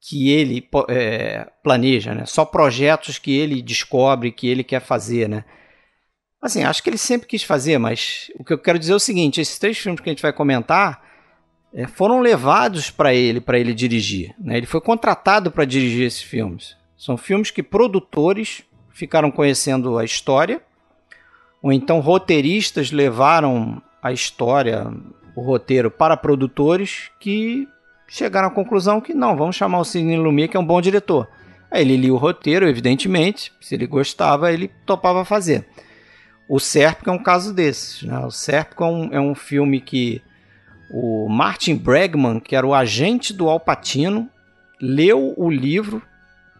que 0.00 0.30
ele 0.30 0.68
é, 0.88 1.48
planeja, 1.62 2.12
né? 2.12 2.26
Só 2.26 2.44
projetos 2.44 3.18
que 3.18 3.32
ele 3.32 3.62
descobre, 3.62 4.32
que 4.32 4.48
ele 4.48 4.64
quer 4.64 4.80
fazer, 4.80 5.28
né? 5.28 5.44
Assim, 6.42 6.64
acho 6.64 6.82
que 6.82 6.90
ele 6.90 6.98
sempre 6.98 7.28
quis 7.28 7.44
fazer, 7.44 7.78
mas 7.78 8.28
o 8.36 8.42
que 8.42 8.52
eu 8.52 8.58
quero 8.58 8.76
dizer 8.76 8.92
é 8.92 8.96
o 8.96 9.00
seguinte: 9.00 9.40
esses 9.40 9.60
três 9.60 9.78
filmes 9.78 10.00
que 10.00 10.10
a 10.10 10.12
gente 10.12 10.22
vai 10.22 10.32
comentar 10.32 11.00
é, 11.72 11.86
foram 11.86 12.20
levados 12.20 12.90
para 12.90 13.14
ele, 13.14 13.40
para 13.40 13.60
ele 13.60 13.72
dirigir. 13.72 14.34
Né? 14.38 14.56
Ele 14.56 14.66
foi 14.66 14.80
contratado 14.80 15.52
para 15.52 15.64
dirigir 15.64 16.04
esses 16.04 16.22
filmes. 16.22 16.76
São 16.98 17.16
filmes 17.16 17.52
que 17.52 17.62
produtores 17.62 18.64
ficaram 18.90 19.30
conhecendo 19.30 19.96
a 19.96 20.04
história, 20.04 20.60
ou 21.62 21.72
então 21.72 22.00
roteiristas 22.00 22.90
levaram 22.90 23.80
a 24.02 24.12
história, 24.12 24.92
o 25.36 25.42
roteiro 25.42 25.90
para 25.92 26.16
produtores 26.16 27.10
que 27.20 27.68
chegaram 28.08 28.48
à 28.48 28.50
conclusão 28.50 29.00
que 29.00 29.14
não, 29.14 29.36
vamos 29.36 29.56
chamar 29.56 29.78
o 29.78 29.84
Sidney 29.84 30.18
Lumet, 30.18 30.48
que 30.48 30.56
é 30.56 30.60
um 30.60 30.66
bom 30.66 30.80
diretor. 30.80 31.28
Aí 31.70 31.82
ele 31.82 31.96
lia 31.96 32.12
o 32.12 32.18
roteiro, 32.18 32.68
evidentemente, 32.68 33.52
se 33.60 33.74
ele 33.74 33.86
gostava, 33.86 34.52
ele 34.52 34.68
topava 34.84 35.24
fazer. 35.24 35.66
O 36.48 36.58
Sérpico 36.58 37.10
é 37.10 37.12
um 37.12 37.22
caso 37.22 37.52
desses. 37.52 38.02
Né? 38.02 38.18
O 38.20 38.30
Sérpico 38.30 38.84
é 38.84 38.86
um, 38.86 39.14
é 39.14 39.20
um 39.20 39.34
filme 39.34 39.80
que 39.80 40.22
o 40.90 41.28
Martin 41.28 41.76
Bregman, 41.76 42.38
que 42.38 42.54
era 42.54 42.66
o 42.66 42.74
agente 42.74 43.32
do 43.32 43.48
Alpatino, 43.48 44.28
leu 44.80 45.32
o 45.36 45.48
livro 45.50 46.02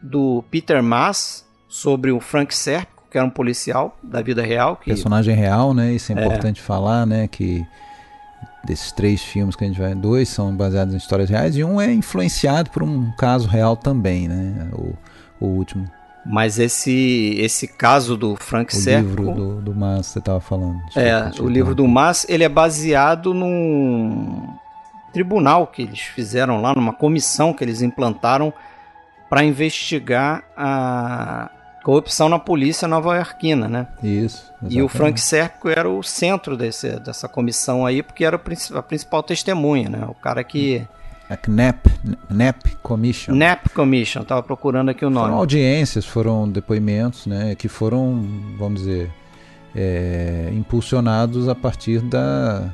do 0.00 0.42
Peter 0.50 0.82
Maas 0.82 1.44
sobre 1.68 2.10
o 2.10 2.20
Frank 2.20 2.54
Sérpico, 2.54 3.04
que 3.10 3.18
era 3.18 3.26
um 3.26 3.30
policial 3.30 3.98
da 4.02 4.22
vida 4.22 4.42
real. 4.42 4.76
Que... 4.76 4.90
Personagem 4.90 5.34
real, 5.34 5.74
né? 5.74 5.92
Isso 5.92 6.12
é 6.12 6.14
importante 6.14 6.60
é. 6.60 6.64
falar, 6.64 7.06
né? 7.06 7.28
Que 7.28 7.66
desses 8.64 8.92
três 8.92 9.22
filmes 9.22 9.56
que 9.56 9.64
a 9.64 9.66
gente 9.66 9.78
vai. 9.78 9.94
Dois 9.94 10.28
são 10.28 10.54
baseados 10.54 10.94
em 10.94 10.96
histórias 10.96 11.28
reais 11.28 11.56
e 11.56 11.64
um 11.64 11.80
é 11.80 11.92
influenciado 11.92 12.70
por 12.70 12.82
um 12.82 13.10
caso 13.12 13.48
real 13.48 13.76
também, 13.76 14.28
né? 14.28 14.68
O, 14.72 14.94
o 15.40 15.46
último. 15.46 15.90
Mas 16.24 16.58
esse 16.58 17.34
esse 17.38 17.66
caso 17.66 18.16
do 18.16 18.36
Frank 18.36 18.72
o 18.72 18.76
Serco... 18.76 19.06
O 19.06 19.08
livro 19.08 19.34
do, 19.34 19.60
do 19.60 19.74
Mas, 19.74 20.06
você 20.06 20.18
estava 20.20 20.40
falando. 20.40 20.78
É, 20.96 21.30
o 21.40 21.48
livro 21.48 21.74
do 21.74 21.86
Mas, 21.86 22.24
ele 22.28 22.44
é 22.44 22.48
baseado 22.48 23.34
num 23.34 24.54
tribunal 25.12 25.66
que 25.66 25.82
eles 25.82 26.00
fizeram 26.00 26.62
lá, 26.62 26.74
numa 26.74 26.92
comissão 26.92 27.52
que 27.52 27.62
eles 27.62 27.82
implantaram 27.82 28.52
para 29.28 29.44
investigar 29.44 30.44
a 30.56 31.50
corrupção 31.82 32.28
na 32.28 32.38
polícia 32.38 32.86
nova-iorquina, 32.86 33.68
né? 33.68 33.88
Isso. 34.02 34.44
Exatamente. 34.52 34.78
E 34.78 34.82
o 34.82 34.88
Frank 34.88 35.20
Serco 35.20 35.68
era 35.68 35.88
o 35.88 36.02
centro 36.02 36.56
desse, 36.56 37.00
dessa 37.00 37.28
comissão 37.28 37.84
aí, 37.84 38.02
porque 38.02 38.24
era 38.24 38.36
a 38.36 38.82
principal 38.82 39.22
testemunha, 39.22 39.88
né? 39.88 40.06
O 40.08 40.14
cara 40.14 40.44
que... 40.44 40.86
A 41.32 41.36
KNAP, 41.36 41.86
KNAP 42.28 42.76
Commission. 42.82 43.32
KNAP 43.32 43.70
Commission, 43.70 44.20
estava 44.20 44.42
procurando 44.42 44.90
aqui 44.90 45.02
o 45.02 45.08
nome. 45.08 45.28
Foram 45.28 45.38
audiências, 45.38 46.04
foram 46.04 46.46
depoimentos, 46.46 47.24
né? 47.24 47.54
Que 47.54 47.68
foram, 47.68 48.22
vamos 48.58 48.80
dizer, 48.82 49.10
é, 49.74 50.50
impulsionados 50.52 51.48
a 51.48 51.54
partir 51.54 52.00
da, 52.02 52.68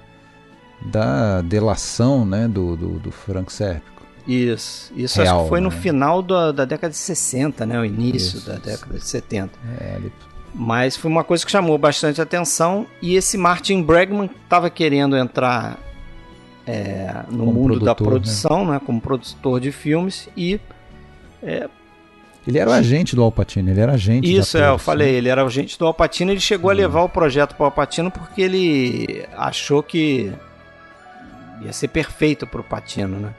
da 0.86 1.40
delação, 1.42 2.26
né? 2.26 2.48
Do, 2.48 2.74
do, 2.76 2.98
do 2.98 3.12
Frank 3.12 3.52
Serco. 3.52 4.02
Isso, 4.26 4.92
isso 4.96 5.22
Real, 5.22 5.36
acho 5.36 5.44
que 5.44 5.48
foi 5.50 5.60
no 5.60 5.70
né? 5.70 5.76
final 5.76 6.20
da, 6.20 6.50
da 6.50 6.64
década 6.64 6.90
de 6.90 6.98
60, 6.98 7.64
né? 7.64 7.78
O 7.78 7.84
início 7.84 8.38
isso, 8.38 8.46
da 8.48 8.56
década 8.56 8.98
de 8.98 9.06
70. 9.06 9.52
É, 9.80 9.94
ele... 9.98 10.12
Mas 10.52 10.96
foi 10.96 11.08
uma 11.08 11.22
coisa 11.22 11.46
que 11.46 11.52
chamou 11.52 11.78
bastante 11.78 12.20
atenção 12.20 12.88
e 13.00 13.14
esse 13.14 13.38
Martin 13.38 13.84
Bregman 13.84 14.28
estava 14.42 14.68
querendo 14.68 15.16
entrar 15.16 15.78
é, 16.68 17.24
no 17.30 17.46
como 17.46 17.52
mundo 17.52 17.80
da 17.80 17.92
né? 17.92 17.94
produção, 17.94 18.66
né? 18.66 18.72
né? 18.72 18.80
Como 18.84 19.00
produtor 19.00 19.58
de 19.58 19.72
filmes 19.72 20.28
e 20.36 20.60
é, 21.42 21.68
ele 22.46 22.58
era 22.58 22.70
o 22.70 22.72
agente 22.72 23.16
do 23.16 23.22
Alpatino, 23.22 23.70
ele 23.70 23.80
era 23.80 23.92
agente 23.92 24.34
Isso, 24.34 24.56
é, 24.56 24.68
eu 24.68 24.78
falei, 24.78 25.14
ele 25.14 25.28
era 25.28 25.42
agente 25.42 25.78
do 25.78 25.86
Alpatino, 25.86 26.30
ele 26.30 26.40
chegou 26.40 26.70
uhum. 26.70 26.76
a 26.76 26.80
levar 26.80 27.02
o 27.02 27.08
projeto 27.08 27.54
para 27.54 27.62
o 27.62 27.66
Alpatino 27.66 28.10
porque 28.10 28.42
ele 28.42 29.26
achou 29.36 29.82
que 29.82 30.32
ia 31.62 31.72
ser 31.72 31.88
perfeito 31.88 32.46
para 32.46 32.60
o 32.60 32.64
Patino, 32.64 33.18
né? 33.18 33.34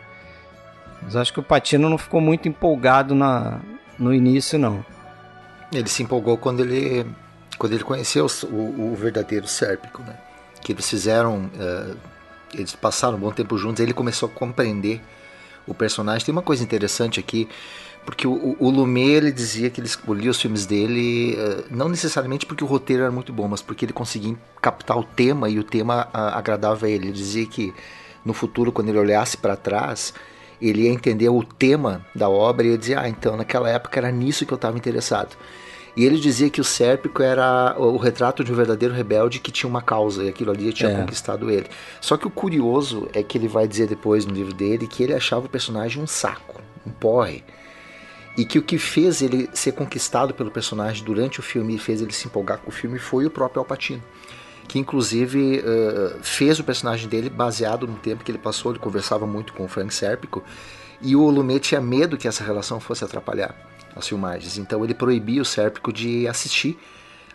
Mas 1.01 1.15
acho 1.15 1.31
que 1.31 1.39
o 1.39 1.43
Patino 1.43 1.89
não 1.89 1.97
ficou 1.97 2.19
muito 2.19 2.47
empolgado 2.47 3.15
na, 3.15 3.59
no 3.97 4.13
início, 4.13 4.59
não. 4.59 4.83
Ele 5.71 5.87
se 5.87 6.03
empolgou 6.03 6.37
quando 6.37 6.61
ele, 6.61 7.05
quando 7.57 7.73
ele 7.73 7.83
conheceu 7.83 8.27
o, 8.43 8.91
o 8.91 8.95
verdadeiro 8.95 9.47
Sérpico, 9.47 10.01
né? 10.01 10.15
Que 10.61 10.73
eles 10.73 10.89
fizeram, 10.89 11.49
uh, 11.55 11.95
eles 12.53 12.75
passaram 12.75 13.17
um 13.17 13.19
bom 13.19 13.31
tempo 13.31 13.57
juntos, 13.57 13.79
ele 13.81 13.93
começou 13.93 14.27
a 14.27 14.31
compreender 14.31 15.01
o 15.67 15.73
personagem. 15.73 16.25
Tem 16.25 16.31
uma 16.31 16.41
coisa 16.41 16.63
interessante 16.63 17.19
aqui, 17.19 17.47
porque 18.05 18.27
o, 18.27 18.55
o 18.59 18.69
Lumet 18.69 19.09
ele 19.09 19.31
dizia 19.31 19.69
que 19.69 19.79
ele 19.79 19.87
escolhia 19.87 20.31
os 20.31 20.41
filmes 20.41 20.65
dele 20.65 21.37
uh, 21.37 21.65
não 21.69 21.89
necessariamente 21.89 22.45
porque 22.45 22.63
o 22.63 22.67
roteiro 22.67 23.03
era 23.03 23.11
muito 23.11 23.31
bom, 23.31 23.47
mas 23.47 23.61
porque 23.61 23.85
ele 23.85 23.93
conseguia 23.93 24.35
captar 24.61 24.97
o 24.97 25.03
tema 25.03 25.49
e 25.49 25.59
o 25.59 25.63
tema 25.63 26.07
uh, 26.07 26.37
agradava 26.37 26.85
a 26.85 26.89
ele. 26.89 27.07
Ele 27.07 27.13
dizia 27.13 27.45
que 27.45 27.73
no 28.25 28.33
futuro, 28.33 28.71
quando 28.71 28.89
ele 28.89 28.97
olhasse 28.97 29.37
para 29.37 29.55
trás, 29.55 30.13
ele 30.61 30.83
ia 30.83 30.89
entender 30.89 31.29
o 31.29 31.43
tema 31.43 32.05
da 32.13 32.29
obra 32.29 32.65
e 32.65 32.71
ia 32.71 32.77
dizer, 32.77 32.97
ah, 32.97 33.07
então 33.07 33.37
naquela 33.37 33.69
época 33.69 33.99
era 33.99 34.11
nisso 34.11 34.45
que 34.45 34.53
eu 34.53 34.57
estava 34.57 34.77
interessado. 34.77 35.37
E 35.95 36.05
ele 36.05 36.19
dizia 36.19 36.49
que 36.49 36.61
o 36.61 36.63
Sérpico 36.63 37.21
era 37.21 37.75
o 37.77 37.97
retrato 37.97 38.43
de 38.43 38.51
um 38.51 38.55
verdadeiro 38.55 38.93
rebelde 38.93 39.39
que 39.39 39.51
tinha 39.51 39.69
uma 39.69 39.81
causa 39.81 40.23
e 40.23 40.29
aquilo 40.29 40.51
ali 40.51 40.71
tinha 40.71 40.89
é. 40.89 40.95
conquistado 40.95 41.49
ele. 41.49 41.67
Só 41.99 42.17
que 42.17 42.27
o 42.27 42.29
curioso 42.29 43.07
é 43.13 43.23
que 43.23 43.37
ele 43.37 43.47
vai 43.47 43.67
dizer 43.67 43.87
depois 43.87 44.25
no 44.25 44.33
livro 44.33 44.53
dele 44.53 44.87
que 44.87 45.03
ele 45.03 45.13
achava 45.13 45.45
o 45.45 45.49
personagem 45.49 46.01
um 46.01 46.07
saco, 46.07 46.61
um 46.85 46.91
porre. 46.91 47.43
E 48.37 48.45
que 48.45 48.57
o 48.57 48.63
que 48.63 48.77
fez 48.77 49.21
ele 49.21 49.49
ser 49.53 49.73
conquistado 49.73 50.33
pelo 50.33 50.51
personagem 50.51 51.03
durante 51.03 51.39
o 51.39 51.43
filme 51.43 51.75
e 51.75 51.79
fez 51.79 52.01
ele 52.01 52.13
se 52.13 52.27
empolgar 52.27 52.59
com 52.59 52.69
o 52.69 52.73
filme 52.73 52.97
foi 52.97 53.25
o 53.25 53.31
próprio 53.31 53.59
Alpatino 53.59 54.03
que 54.67 54.77
inclusive 54.77 55.61
uh, 55.61 56.19
fez 56.21 56.59
o 56.59 56.63
personagem 56.63 57.09
dele 57.09 57.27
baseado 57.27 57.87
no 57.87 57.95
tempo 57.95 58.23
que 58.23 58.29
ele 58.29 58.37
passou, 58.37 58.71
ele 58.71 58.77
conversava 58.77 59.25
muito 59.25 59.51
com 59.51 59.65
o 59.65 59.67
Frank 59.67 59.91
Serpico, 59.91 60.43
e 61.01 61.15
o 61.15 61.27
Lumet 61.27 61.69
tinha 61.69 61.81
medo 61.81 62.15
que 62.17 62.27
essa 62.27 62.43
relação 62.43 62.79
fosse 62.79 63.03
atrapalhar 63.03 63.68
as 63.95 64.07
filmagens, 64.07 64.57
então 64.57 64.83
ele 64.83 64.93
proibia 64.93 65.41
o 65.41 65.45
Serpico 65.45 65.91
de 65.91 66.27
assistir 66.27 66.77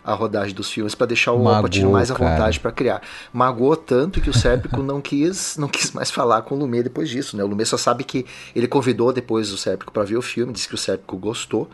a 0.05 0.13
rodagem 0.13 0.53
dos 0.53 0.69
filmes 0.71 0.93
para 0.93 1.07
deixar 1.07 1.33
o 1.33 1.47
Alpatino 1.47 1.91
mais 1.91 2.11
à 2.11 2.13
vontade 2.13 2.59
para 2.59 2.71
criar. 2.71 3.01
Magoou 3.33 3.75
tanto 3.75 4.21
que 4.21 4.29
o 4.29 4.33
Sérpico 4.33 4.83
não 4.83 5.01
quis, 5.01 5.57
não 5.57 5.67
quis 5.67 5.91
mais 5.91 6.11
falar 6.11 6.43
com 6.43 6.53
o 6.53 6.59
Lumet 6.59 6.83
depois 6.83 7.09
disso, 7.09 7.35
né? 7.35 7.43
O 7.43 7.47
Lumet 7.47 7.67
só 7.67 7.77
sabe 7.77 8.03
que 8.03 8.23
ele 8.55 8.67
convidou 8.67 9.11
depois 9.11 9.51
o 9.51 9.57
Sérpico 9.57 9.91
para 9.91 10.03
ver 10.03 10.17
o 10.17 10.21
filme, 10.21 10.53
disse 10.53 10.67
que 10.67 10.75
o 10.75 10.77
Sérpico 10.77 11.17
gostou, 11.17 11.67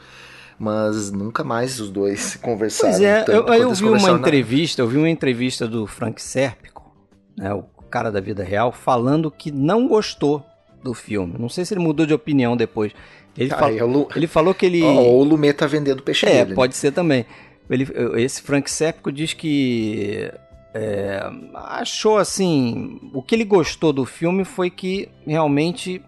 mas 0.57 1.11
nunca 1.11 1.43
mais 1.43 1.81
os 1.81 1.89
dois 1.89 2.37
conversaram. 2.41 2.93
Pois 2.93 3.03
é, 3.03 3.25
eu, 3.27 3.45
eu 3.47 3.73
vi 3.73 3.85
uma 3.85 4.11
entrevista, 4.11 4.81
eu 4.81 4.87
vi 4.87 4.97
uma 4.97 5.09
entrevista 5.09 5.67
do 5.67 5.85
Frank 5.85 6.21
Serpico, 6.21 6.89
né, 7.37 7.53
o 7.53 7.63
cara 7.89 8.09
da 8.09 8.21
vida 8.21 8.45
real, 8.45 8.71
falando 8.71 9.29
que 9.29 9.51
não 9.51 9.89
gostou 9.89 10.45
do 10.81 10.93
filme. 10.93 11.35
Não 11.37 11.49
sei 11.49 11.65
se 11.65 11.73
ele 11.73 11.81
mudou 11.81 12.05
de 12.05 12.13
opinião 12.13 12.55
depois. 12.55 12.93
Ele, 13.37 13.53
ah, 13.53 13.57
fal... 13.57 13.71
Lu... 13.87 14.07
ele 14.15 14.27
falou 14.27 14.53
que 14.53 14.65
ele. 14.65 14.83
Oh, 14.83 14.87
ou 14.87 15.21
o 15.21 15.23
Lumet 15.23 15.53
tá 15.53 15.67
vendendo 15.67 16.03
peixe 16.03 16.25
É, 16.25 16.43
dele, 16.43 16.55
pode 16.55 16.73
né? 16.73 16.79
ser 16.79 16.91
também. 16.91 17.25
Ele, 17.69 17.87
esse 18.17 18.41
Frank 18.41 18.69
Serpico 18.69 19.11
diz 19.11 19.33
que 19.33 20.29
é, 20.73 21.21
achou 21.53 22.17
assim. 22.17 22.99
O 23.13 23.21
que 23.21 23.35
ele 23.35 23.45
gostou 23.45 23.93
do 23.93 24.05
filme 24.05 24.43
foi 24.43 24.69
que 24.69 25.09
realmente 25.25 26.01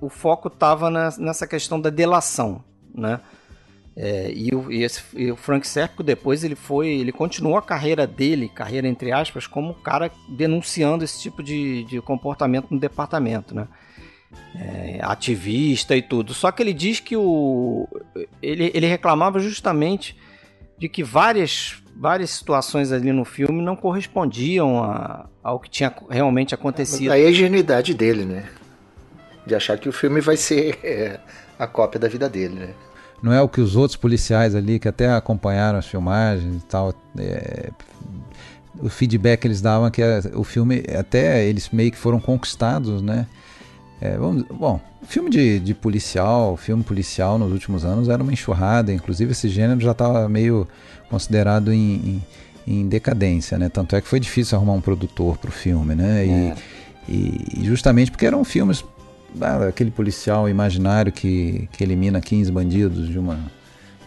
o 0.00 0.08
foco 0.08 0.48
estava 0.48 0.90
nessa 1.18 1.46
questão 1.46 1.80
da 1.80 1.90
delação, 1.90 2.62
né? 2.94 3.20
É, 3.94 4.32
e, 4.34 4.54
o, 4.54 4.72
e, 4.72 4.82
esse, 4.82 5.02
e, 5.14 5.30
o, 5.30 5.36
Frank 5.36 5.66
Serpico 5.66 6.02
depois 6.02 6.42
ele 6.42 6.54
foi, 6.54 6.88
ele 6.88 7.12
continuou 7.12 7.58
a 7.58 7.62
carreira 7.62 8.06
dele, 8.06 8.48
carreira 8.48 8.88
entre 8.88 9.12
aspas, 9.12 9.46
como 9.46 9.74
cara 9.74 10.10
denunciando 10.30 11.04
esse 11.04 11.20
tipo 11.20 11.42
de, 11.42 11.84
de 11.84 12.00
comportamento 12.00 12.68
no 12.70 12.80
departamento, 12.80 13.54
né? 13.54 13.68
É, 14.54 14.98
ativista 15.02 15.96
e 15.96 16.02
tudo. 16.02 16.34
Só 16.34 16.52
que 16.52 16.62
ele 16.62 16.74
diz 16.74 17.00
que 17.00 17.16
o 17.16 17.88
ele, 18.42 18.70
ele 18.74 18.86
reclamava 18.86 19.38
justamente 19.38 20.16
de 20.78 20.88
que 20.88 21.02
várias 21.02 21.82
várias 21.96 22.30
situações 22.30 22.92
ali 22.92 23.12
no 23.12 23.24
filme 23.24 23.62
não 23.62 23.74
correspondiam 23.74 24.82
a, 24.82 25.26
ao 25.42 25.58
que 25.58 25.70
tinha 25.70 25.92
realmente 26.10 26.54
acontecido. 26.54 27.12
Aí 27.12 27.24
a 27.24 27.30
ingenuidade 27.30 27.94
dele, 27.94 28.24
né? 28.24 28.48
De 29.46 29.54
achar 29.54 29.78
que 29.78 29.88
o 29.88 29.92
filme 29.92 30.20
vai 30.20 30.36
ser 30.36 30.78
é, 30.84 31.18
a 31.58 31.66
cópia 31.66 31.98
da 31.98 32.08
vida 32.08 32.28
dele, 32.28 32.54
né? 32.54 32.74
não 33.22 33.32
é 33.32 33.40
o 33.40 33.48
que 33.48 33.60
os 33.60 33.76
outros 33.76 33.96
policiais 33.96 34.54
ali 34.54 34.78
que 34.78 34.88
até 34.88 35.08
acompanharam 35.08 35.78
as 35.78 35.86
filmagens 35.86 36.56
e 36.56 36.66
tal, 36.66 36.92
é, 37.16 37.70
o 38.80 38.88
feedback 38.88 39.40
que 39.40 39.46
eles 39.46 39.60
davam 39.60 39.88
que 39.90 40.02
o 40.34 40.42
filme 40.42 40.82
até 40.98 41.46
eles 41.46 41.70
meio 41.70 41.92
que 41.92 41.96
foram 41.96 42.18
conquistados, 42.18 43.00
né? 43.00 43.26
É, 44.04 44.16
vamos, 44.16 44.42
bom, 44.50 44.80
filme 45.04 45.30
de, 45.30 45.60
de 45.60 45.74
policial, 45.74 46.56
filme 46.56 46.82
policial 46.82 47.38
nos 47.38 47.52
últimos 47.52 47.84
anos 47.84 48.08
era 48.08 48.20
uma 48.20 48.32
enxurrada, 48.32 48.92
inclusive 48.92 49.30
esse 49.30 49.48
gênero 49.48 49.78
já 49.78 49.92
estava 49.92 50.28
meio 50.28 50.66
considerado 51.08 51.72
em, 51.72 52.20
em, 52.66 52.80
em, 52.80 52.88
decadência, 52.88 53.56
né? 53.56 53.68
Tanto 53.68 53.94
é 53.94 54.00
que 54.00 54.08
foi 54.08 54.18
difícil 54.18 54.58
arrumar 54.58 54.72
um 54.72 54.80
produtor 54.80 55.38
para 55.38 55.50
o 55.50 55.52
filme, 55.52 55.94
né? 55.94 56.26
E, 56.26 56.30
é. 56.30 56.54
e, 57.08 57.60
e 57.60 57.64
justamente 57.64 58.10
porque 58.10 58.26
eram 58.26 58.42
filmes 58.42 58.84
ah, 59.40 59.68
aquele 59.68 59.92
policial 59.92 60.48
imaginário 60.48 61.12
que, 61.12 61.68
que 61.70 61.84
elimina 61.84 62.20
15 62.20 62.50
bandidos 62.50 63.08
de 63.08 63.20
uma 63.20 63.38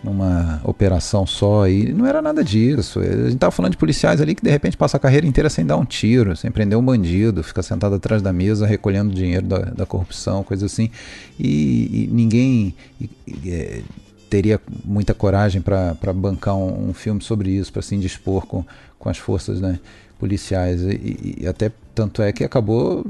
numa 0.06 0.62
operação 0.64 1.26
só 1.26 1.68
e 1.68 1.92
não 1.92 2.06
era 2.06 2.22
nada 2.22 2.44
disso. 2.44 3.00
A 3.00 3.30
gente 3.30 3.38
tava 3.38 3.52
falando 3.52 3.72
de 3.72 3.78
policiais 3.78 4.22
ali 4.22 4.36
que 4.36 4.44
de 4.44 4.50
repente 4.52 4.78
passa 4.78 4.98
a 4.98 5.00
carreira 5.00 5.26
inteira 5.26 5.50
sem 5.50 5.66
dar 5.66 5.76
um 5.76 5.84
tiro, 5.84 6.36
sem 6.36 6.52
prender 6.52 6.78
um 6.78 6.86
bandido, 6.86 7.44
fica 7.44 7.64
sentado 7.64 7.96
atrás 7.96 8.22
da 8.22 8.32
mesa 8.32 8.68
recolhendo 8.68 9.14
dinheiro 9.14 9.48
da, 9.48 9.60
da 9.60 9.86
corrupção, 9.86 10.44
coisa 10.44 10.68
assim. 10.68 10.92
E, 11.40 12.04
e 12.04 12.10
ninguém 12.12 12.76
e, 13.02 13.10
é, 13.48 13.82
teria 14.30 14.62
muita 14.86 15.14
coragem 15.14 15.62
para 15.62 16.14
bancar 16.14 16.56
um, 16.56 16.90
um, 16.90 16.94
filme 16.94 17.22
sobre 17.22 17.50
isso, 17.50 17.74
para 17.74 17.82
se 17.82 17.96
indispor 17.96 18.46
com, 18.46 18.64
com 19.00 19.10
as 19.10 19.18
forças 19.18 19.60
né, 19.60 19.80
policiais. 20.20 20.82
E, 20.84 21.38
e 21.42 21.48
até 21.48 21.72
tanto 21.96 22.22
é 22.22 22.32
que 22.32 22.44
acabou 22.44 23.06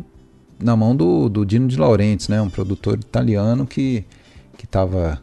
na 0.57 0.75
mão 0.77 0.95
do, 0.95 1.27
do 1.27 1.45
Dino 1.45 1.67
de 1.67 1.77
Laurentiis, 1.77 2.29
né? 2.29 2.41
um 2.41 2.49
produtor 2.49 2.97
italiano 2.97 3.67
que 3.67 4.05
estava 4.63 5.21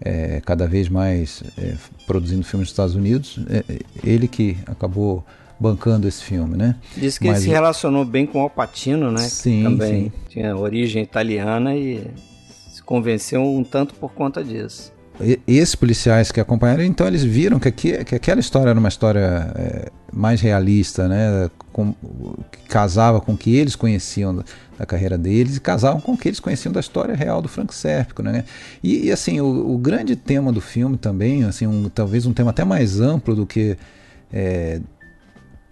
é, 0.00 0.40
cada 0.44 0.66
vez 0.66 0.88
mais 0.88 1.42
é, 1.56 1.74
produzindo 2.06 2.44
filmes 2.44 2.66
nos 2.66 2.72
Estados 2.72 2.94
Unidos. 2.94 3.38
É, 3.48 3.64
é, 3.68 3.78
ele 4.04 4.28
que 4.28 4.56
acabou 4.66 5.24
bancando 5.58 6.06
esse 6.06 6.22
filme, 6.22 6.56
né? 6.56 6.76
Diz 6.96 7.18
que 7.18 7.26
Mas, 7.26 7.38
ele 7.38 7.46
se 7.46 7.50
relacionou 7.50 8.04
bem 8.04 8.26
com 8.26 8.38
o 8.38 8.42
Alpatino, 8.42 9.10
né? 9.10 9.28
Sim, 9.28 9.64
também 9.64 10.04
sim. 10.04 10.12
tinha 10.28 10.56
origem 10.56 11.02
italiana 11.02 11.74
e 11.74 12.06
se 12.70 12.82
convenceu 12.82 13.42
um 13.42 13.64
tanto 13.64 13.94
por 13.94 14.12
conta 14.12 14.42
disso 14.44 14.97
esses 15.46 15.74
policiais 15.74 16.30
que 16.30 16.40
acompanharam, 16.40 16.84
então 16.84 17.06
eles 17.06 17.24
viram 17.24 17.58
que, 17.58 17.68
aqui, 17.68 18.04
que 18.04 18.14
aquela 18.14 18.40
história 18.40 18.70
era 18.70 18.78
uma 18.78 18.88
história 18.88 19.52
é, 19.56 19.90
mais 20.12 20.40
realista, 20.40 21.08
né? 21.08 21.50
Com, 21.72 21.92
que 22.52 22.68
casava 22.68 23.20
com 23.20 23.32
o 23.32 23.36
que 23.36 23.56
eles 23.56 23.74
conheciam 23.74 24.34
da, 24.36 24.44
da, 24.78 24.86
carreira 24.86 25.18
deles 25.18 25.56
e 25.56 25.60
casavam 25.60 26.00
com 26.00 26.12
o 26.12 26.16
que 26.16 26.28
eles 26.28 26.38
conheciam 26.38 26.72
da 26.72 26.80
história 26.80 27.14
real 27.16 27.42
do 27.42 27.48
Frank 27.48 27.74
Sérpico, 27.74 28.22
né? 28.22 28.44
E, 28.82 29.06
e 29.06 29.12
assim, 29.12 29.40
o, 29.40 29.74
o, 29.74 29.78
grande 29.78 30.14
tema 30.14 30.52
do 30.52 30.60
filme 30.60 30.96
também, 30.96 31.44
assim, 31.44 31.66
um, 31.66 31.88
talvez 31.88 32.24
um 32.24 32.32
tema 32.32 32.50
até 32.50 32.64
mais 32.64 33.00
amplo 33.00 33.34
do 33.34 33.44
que 33.44 33.76
é, 34.32 34.80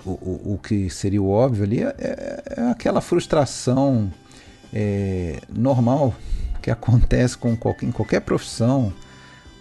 o, 0.05 0.11
o, 0.11 0.55
o, 0.55 0.59
que 0.59 0.91
seria 0.91 1.23
o 1.23 1.31
óbvio 1.31 1.65
ali, 1.65 1.83
é, 1.83 1.95
é, 1.99 2.43
é 2.57 2.71
aquela 2.71 3.01
frustração 3.01 4.13
é, 4.73 5.39
normal 5.55 6.15
que 6.61 6.71
acontece 6.71 7.39
com 7.39 7.57
qualquer, 7.57 7.87
em 7.87 7.93
qualquer 7.93 8.21
profissão, 8.21 8.93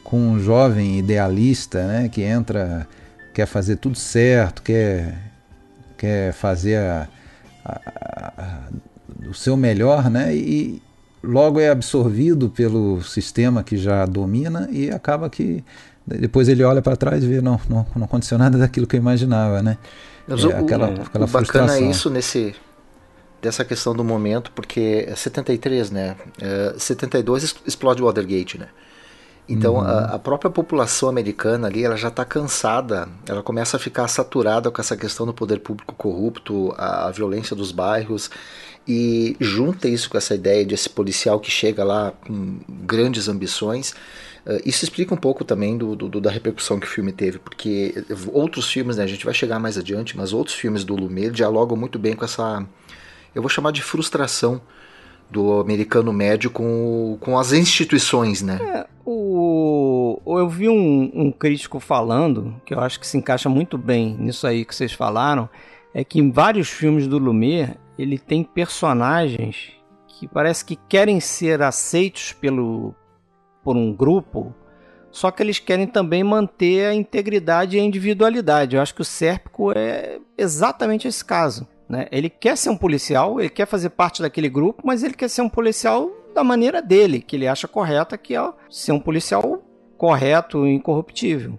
com 0.06 0.20
um 0.20 0.40
jovem 0.40 1.00
idealista, 1.00 1.86
né, 1.86 2.08
que 2.08 2.22
entra, 2.22 2.88
quer 3.34 3.48
fazer 3.48 3.78
tudo 3.78 3.98
certo, 3.98 4.62
quer, 4.62 5.18
quer 5.98 6.32
fazer 6.32 6.78
a, 6.78 7.10
a, 7.66 8.34
a, 8.38 9.28
o 9.28 9.34
seu 9.34 9.58
melhor, 9.58 10.10
né, 10.10 10.34
e 10.34 10.80
logo 11.24 11.60
é 11.60 11.70
absorvido 11.70 12.50
pelo 12.50 13.02
sistema 13.02 13.64
que 13.64 13.78
já 13.78 14.06
domina 14.06 14.70
e 14.72 14.92
acaba 14.92 15.28
que 15.28 15.64
depois 16.06 16.48
ele 16.48 16.64
olha 16.64 16.84
para 16.84 16.96
trás 16.96 17.24
e 17.24 17.28
vê 17.28 17.42
não, 17.42 17.60
não, 17.68 17.84
não 17.96 18.06
aconteceu 18.06 18.38
nada 18.38 18.60
daquilo 18.60 18.86
que 18.86 18.96
eu 18.96 19.00
imaginava, 19.00 19.64
né? 19.64 19.76
Mas 20.28 20.44
é, 20.44 20.48
o, 20.48 20.58
aquela, 20.58 20.88
aquela 20.88 21.26
o 21.26 21.28
bacana 21.28 21.78
é 21.78 21.82
isso 21.82 22.12
nesse 22.12 22.56
dessa 23.42 23.66
questão 23.66 23.96
do 23.96 24.04
momento, 24.04 24.52
porque 24.52 25.06
é 25.08 25.16
73, 25.16 25.90
né? 25.90 26.16
É, 26.40 26.76
72 26.78 27.56
explode 27.66 28.04
o 28.04 28.06
Watergate, 28.06 28.60
né? 28.60 28.68
Então 29.48 29.76
uhum. 29.76 29.82
a, 29.82 30.16
a, 30.16 30.20
própria 30.20 30.50
população 30.50 31.08
americana 31.08 31.68
ali 31.68 31.84
ela 31.84 31.96
já 31.96 32.08
está 32.08 32.26
cansada, 32.26 33.08
ela 33.28 33.44
começa 33.44 33.78
a 33.78 33.80
ficar 33.80 34.08
saturada 34.08 34.72
com 34.72 34.82
essa 34.82 34.98
questão 34.98 35.26
do 35.26 35.34
poder 35.34 35.60
público 35.60 35.94
corrupto, 35.94 36.74
a, 36.78 37.08
a, 37.08 37.12
violência 37.12 37.56
dos 37.56 37.72
bairros 37.72 38.30
e 38.88 39.36
junta 39.40 39.88
isso 39.88 40.10
com 40.10 40.18
essa 40.18 40.34
ideia 40.34 40.66
de 40.66 40.74
esse 40.74 40.90
policial 40.90 41.40
que 41.40 41.52
chega 41.52 41.84
lá 41.84 42.12
com 42.26 42.60
grandes 42.68 43.28
ambições. 43.28 43.92
Uh, 44.46 44.62
isso 44.64 44.84
explica 44.84 45.14
um 45.14 45.18
pouco 45.18 45.44
também 45.44 45.78
do, 45.78 45.96
do, 45.96 46.22
da 46.22 46.30
repercussão 46.30 46.80
que 46.80 46.86
o 46.86 46.90
filme 46.90 47.12
teve, 47.12 47.40
porque 47.40 48.06
outros 48.32 48.70
filmes, 48.70 48.98
né, 48.98 49.04
a 49.04 49.08
gente 49.08 49.26
vai 49.26 49.34
chegar 49.34 49.60
mais 49.60 49.76
adiante, 49.76 50.16
mas 50.16 50.34
outros 50.34 50.56
filmes 50.56 50.84
do 50.84 50.96
Lumet 50.96 51.32
dialogam 51.32 51.76
muito 51.76 51.98
bem 51.98 52.16
com 52.16 52.26
essa, 52.26 52.64
eu 53.34 53.42
vou 53.42 53.50
chamar 53.50 53.72
de 53.72 53.82
frustração 53.82 54.62
do 55.30 55.60
americano 55.60 56.14
médio 56.14 56.50
com, 56.50 57.18
com 57.20 57.38
as 57.38 57.52
instituições, 57.52 58.42
né? 58.42 58.60
É, 58.62 58.88
o, 59.06 60.20
eu 60.26 60.48
vi 60.48 60.70
um, 60.70 61.12
um, 61.14 61.32
crítico 61.32 61.80
falando, 61.80 62.60
que 62.66 62.74
eu 62.74 62.80
acho 62.80 63.00
que 63.00 63.08
se 63.08 63.18
encaixa 63.18 63.50
muito 63.50 63.78
bem 63.78 64.16
nisso 64.20 64.48
aí 64.48 64.64
que 64.64 64.76
vocês 64.76 64.94
falaram, 64.94 65.50
é 65.94 66.04
que 66.04 66.20
em 66.20 66.32
vários 66.32 66.70
filmes 66.70 67.08
do 67.08 67.18
Lumière 67.18 67.78
ele 67.98 68.18
tem 68.18 68.44
personagens 68.44 69.74
que 70.08 70.28
parece 70.28 70.64
que 70.64 70.76
querem 70.76 71.20
ser 71.20 71.62
aceitos 71.62 72.34
pelo, 72.34 72.96
por 73.64 73.76
um 73.76 73.94
grupo, 73.94 74.54
só 75.12 75.32
que 75.32 75.42
eles 75.42 75.60
querem 75.60 75.88
também 75.88 76.24
manter 76.24 76.88
a 76.88 76.94
integridade 76.94 77.78
e 77.78 77.80
a 77.80 77.84
individualidade. 77.84 78.76
Eu 78.76 78.82
acho 78.82 78.94
que 78.94 79.02
o 79.02 79.06
Sérpico 79.06 79.72
é 79.74 80.20
exatamente 80.38 81.08
esse 81.08 81.24
caso. 81.24 81.68
Né? 81.88 82.08
Ele 82.12 82.30
quer 82.30 82.58
ser 82.58 82.70
um 82.70 82.78
policial, 82.78 83.40
ele 83.40 83.50
quer 83.50 83.68
fazer 83.68 83.90
parte 83.90 84.22
daquele 84.22 84.50
grupo, 84.50 84.82
mas 84.86 85.04
ele 85.04 85.14
quer 85.14 85.30
ser 85.30 85.42
um 85.42 85.50
policial 85.50 86.12
da 86.34 86.44
maneira 86.44 86.82
dele, 86.82 87.22
que 87.22 87.36
ele 87.36 87.48
acha 87.48 87.68
correta, 87.68 88.18
que 88.18 88.36
é 88.36 88.54
ser 88.70 88.92
um 88.92 89.00
policial 89.00 89.64
correto 89.98 90.66
e 90.66 90.74
incorruptível. 90.74 91.58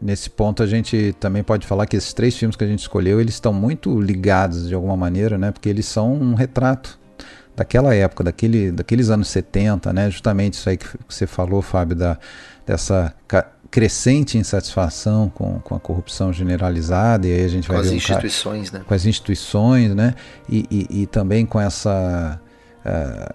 Nesse 0.00 0.30
ponto 0.30 0.62
a 0.62 0.66
gente 0.66 1.14
também 1.18 1.42
pode 1.42 1.66
falar 1.66 1.86
que 1.86 1.96
esses 1.96 2.12
três 2.12 2.36
filmes 2.36 2.56
que 2.56 2.62
a 2.62 2.66
gente 2.66 2.80
escolheu, 2.80 3.20
eles 3.20 3.34
estão 3.34 3.52
muito 3.52 4.00
ligados 4.00 4.68
de 4.68 4.74
alguma 4.74 4.96
maneira, 4.96 5.36
né? 5.36 5.50
Porque 5.50 5.68
eles 5.68 5.86
são 5.86 6.14
um 6.14 6.34
retrato 6.34 6.98
daquela 7.56 7.94
época, 7.94 8.24
daquele, 8.24 8.70
daqueles 8.70 9.10
anos 9.10 9.28
70, 9.28 9.92
né? 9.92 10.10
Justamente 10.10 10.54
isso 10.54 10.68
aí 10.68 10.76
que 10.76 10.86
você 11.08 11.26
falou, 11.26 11.60
Fábio, 11.60 11.96
da, 11.96 12.18
dessa 12.64 13.12
crescente 13.74 14.38
insatisfação 14.38 15.28
com, 15.28 15.58
com 15.58 15.74
a 15.74 15.80
corrupção 15.80 16.32
generalizada, 16.32 17.26
e 17.26 17.32
aí 17.32 17.44
a 17.44 17.48
gente 17.48 17.66
vai 17.66 17.78
com 17.78 17.82
ver. 17.82 17.88
Com 17.88 17.96
as 17.96 18.02
instituições, 18.04 18.70
cara, 18.70 18.78
né? 18.78 18.84
Com 18.86 18.94
as 18.94 19.04
instituições, 19.04 19.94
né? 19.96 20.14
E, 20.48 20.64
e, 20.70 21.02
e 21.02 21.06
também 21.06 21.44
com 21.44 21.60
essa. 21.60 22.40
Uh, 22.86 23.34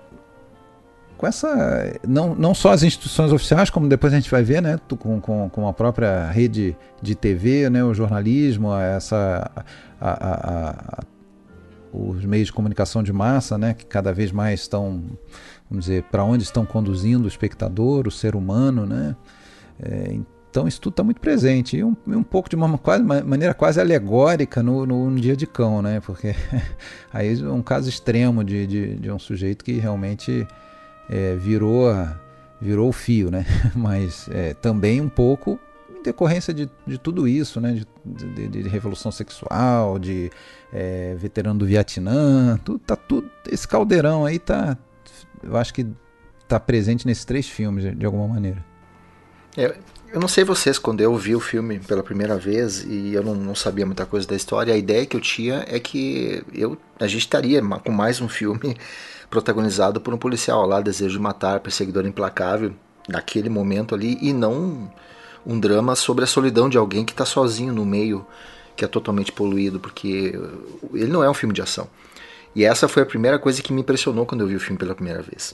com 1.17 1.28
essa. 1.28 1.99
Não, 2.08 2.34
não 2.36 2.54
só 2.54 2.71
as 2.71 2.84
instituições 2.84 3.33
oficiais, 3.33 3.69
como 3.69 3.90
depois 3.90 4.13
a 4.13 4.15
gente 4.15 4.31
vai 4.31 4.42
ver, 4.42 4.62
né? 4.62 4.79
Com, 4.98 5.19
com, 5.19 5.50
com 5.50 5.67
a 5.67 5.73
própria 5.73 6.31
rede 6.31 6.73
de 7.02 7.15
TV, 7.15 7.69
né? 7.69 7.83
o 7.83 7.94
jornalismo, 7.94 8.73
essa. 8.73 9.52
A, 10.00 10.10
a, 10.10 10.69
a, 10.69 11.04
os 11.92 12.23
meios 12.23 12.46
de 12.46 12.54
comunicação 12.54 13.04
de 13.04 13.12
massa, 13.12 13.58
né? 13.58 13.73
Que 13.73 13.85
cada 13.85 14.13
vez 14.13 14.31
mais 14.31 14.62
estão. 14.62 15.04
Vamos 15.69 15.83
dizer, 15.83 16.04
para 16.04 16.23
onde 16.23 16.44
estão 16.44 16.65
conduzindo 16.65 17.25
o 17.25 17.27
espectador, 17.27 18.08
o 18.08 18.12
ser 18.12 18.37
humano, 18.37 18.85
né? 18.85 19.17
É, 19.82 20.17
então 20.50 20.67
isso 20.67 20.82
tudo 20.82 20.94
está 20.94 21.04
muito 21.04 21.21
presente 21.21 21.77
e 21.77 21.84
um, 21.84 21.96
um, 22.08 22.23
pouco 22.23 22.50
de 22.50 22.56
uma 22.56 22.77
quase, 22.77 23.04
maneira 23.04 23.54
quase 23.54 23.80
alegórica 23.80 24.63
no, 24.63 24.86
no, 24.86 25.10
no, 25.10 25.19
dia 25.19 25.36
de 25.36 25.46
cão, 25.46 25.82
né? 25.82 26.00
Porque 26.00 26.36
aí 27.13 27.40
é 27.40 27.50
um 27.50 27.62
caso 27.62 27.88
extremo 27.88 28.44
de, 28.44 28.65
de, 28.65 28.96
de 28.96 29.12
um 29.12 29.19
sujeito 29.19 29.63
que 29.63 29.73
realmente 29.73 30.48
é, 31.10 31.36
virou 31.36 31.94
virou 32.60 32.90
o 32.90 32.92
fio, 32.92 33.30
né? 33.30 33.46
Mas 33.75 34.27
é, 34.32 34.54
também 34.56 35.00
um 35.00 35.08
pouco 35.08 35.60
em 35.90 36.02
decorrência 36.02 36.54
de, 36.54 36.69
de 36.86 36.98
tudo 36.98 37.27
isso, 37.27 37.62
né? 37.62 37.73
De, 37.73 37.86
de, 38.25 38.48
de 38.48 38.69
revolução 38.69 39.12
sexual, 39.12 40.00
de 40.00 40.32
é, 40.73 41.15
veterano 41.15 41.60
do 41.60 41.65
Vietnã, 41.65 42.60
tudo, 42.63 42.80
tá 42.80 42.96
tudo. 42.96 43.30
Esse 43.50 43.67
caldeirão 43.67 44.25
aí 44.25 44.40
tá. 44.40 44.77
Eu 45.44 45.56
acho 45.56 45.73
que 45.73 45.86
tá 46.48 46.60
presente 46.60 47.06
nesses 47.06 47.23
três 47.23 47.48
filmes, 47.48 47.84
de, 47.84 47.94
de 47.94 48.06
alguma 48.06 48.27
maneira. 48.27 48.69
É, 49.60 49.75
eu 50.13 50.21
não 50.21 50.27
sei 50.29 50.45
vocês, 50.45 50.79
quando 50.79 51.01
eu 51.01 51.13
vi 51.17 51.35
o 51.35 51.39
filme 51.41 51.79
pela 51.79 52.01
primeira 52.01 52.37
vez 52.37 52.81
e 52.85 53.13
eu 53.13 53.21
não, 53.21 53.35
não, 53.35 53.53
sabia 53.53 53.85
muita 53.85 54.05
coisa 54.05 54.25
da 54.25 54.33
história, 54.33 54.73
a 54.73 54.77
ideia 54.77 55.05
que 55.05 55.17
eu 55.17 55.19
tinha 55.19 55.65
é 55.67 55.77
que 55.81 56.41
eu, 56.53 56.77
a 56.97 57.07
gente 57.07 57.23
estaria 57.23 57.62
com 57.62 57.91
mais 57.91 58.21
um 58.21 58.29
filme 58.29 58.77
protagonizado 59.29 59.99
por 59.99 60.13
um 60.13 60.17
policial 60.17 60.65
lá, 60.65 60.79
Desejo 60.79 61.17
de 61.17 61.19
Matar, 61.21 61.60
Perseguidor 61.60 62.05
Implacável, 62.05 62.73
naquele 63.10 63.49
momento 63.49 63.93
ali, 63.93 64.17
e 64.21 64.31
não 64.31 64.89
um 65.45 65.60
drama 65.60 65.93
sobre 65.93 66.23
a 66.23 66.27
solidão 66.27 66.69
de 66.69 66.77
alguém 66.77 67.03
que 67.03 67.12
está 67.12 67.25
sozinho 67.25 67.73
no 67.73 67.85
meio 67.85 68.25
que 68.77 68.85
é 68.85 68.87
totalmente 68.87 69.29
poluído, 69.29 69.77
porque 69.77 70.39
ele 70.93 71.12
não 71.12 71.21
é 71.21 71.29
um 71.29 71.33
filme 71.33 71.53
de 71.53 71.62
ação. 71.62 71.85
E 72.55 72.63
essa 72.63 72.87
foi 72.87 73.03
a 73.03 73.05
primeira 73.05 73.37
coisa 73.37 73.62
que 73.62 73.73
me 73.73 73.81
impressionou 73.81 74.25
quando 74.25 74.39
eu 74.39 74.47
vi 74.47 74.55
o 74.55 74.60
filme 74.60 74.79
pela 74.79 74.95
primeira 74.95 75.21
vez. 75.21 75.53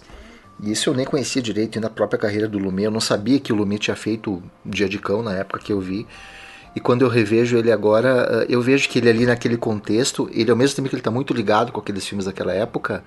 E 0.62 0.72
isso 0.72 0.90
eu 0.90 0.94
nem 0.94 1.06
conhecia 1.06 1.42
direito 1.42 1.80
na 1.80 1.90
própria 1.90 2.18
carreira 2.18 2.48
do 2.48 2.58
Lumet. 2.58 2.86
Eu 2.86 2.92
não 2.92 3.02
sabia 3.02 3.40
que 3.40 3.52
o 3.52 3.56
Lumet 3.56 3.82
tinha 3.82 3.96
feito 3.96 4.42
Dia 4.66 4.88
de 4.88 4.98
Cão 4.98 5.22
na 5.22 5.34
época 5.34 5.60
que 5.60 5.74
eu 5.74 5.80
vi. 5.80 6.08
E 6.76 6.80
quando 6.80 7.04
eu 7.04 7.08
revejo 7.08 7.58
ele 7.58 7.72
agora, 7.72 8.28
eh, 8.30 8.46
eu 8.50 8.62
vejo 8.62 8.90
que 8.90 9.00
ele 9.00 9.10
ali 9.10 9.26
naquele 9.26 9.56
contexto, 9.56 10.30
ele 10.34 10.52
ao 10.52 10.58
mesmo 10.58 10.76
tempo 10.76 10.90
que 10.90 10.96
ele 10.96 11.00
está 11.00 11.12
muito 11.12 11.34
ligado 11.34 11.72
com 11.72 11.80
aqueles 11.80 12.06
filmes 12.06 12.26
daquela 12.26 12.54
época, 12.54 13.02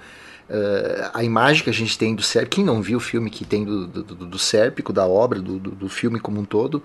uh, 0.48 1.10
a 1.12 1.22
imagem 1.22 1.62
que 1.62 1.68
a 1.68 1.72
gente 1.72 1.98
tem 1.98 2.14
do 2.14 2.22
Sérpico, 2.22 2.56
quem 2.56 2.64
não 2.64 2.80
viu 2.80 2.96
o 2.96 3.00
filme 3.00 3.28
que 3.28 3.44
tem 3.44 3.64
do, 3.64 3.86
do, 3.86 4.02
do, 4.02 4.26
do 4.26 4.38
Sérpico, 4.38 4.90
da 4.90 5.06
obra, 5.06 5.40
do, 5.40 5.58
do, 5.58 5.70
do, 5.72 5.88
filme 5.88 6.18
como 6.18 6.40
um 6.40 6.46
todo, 6.46 6.82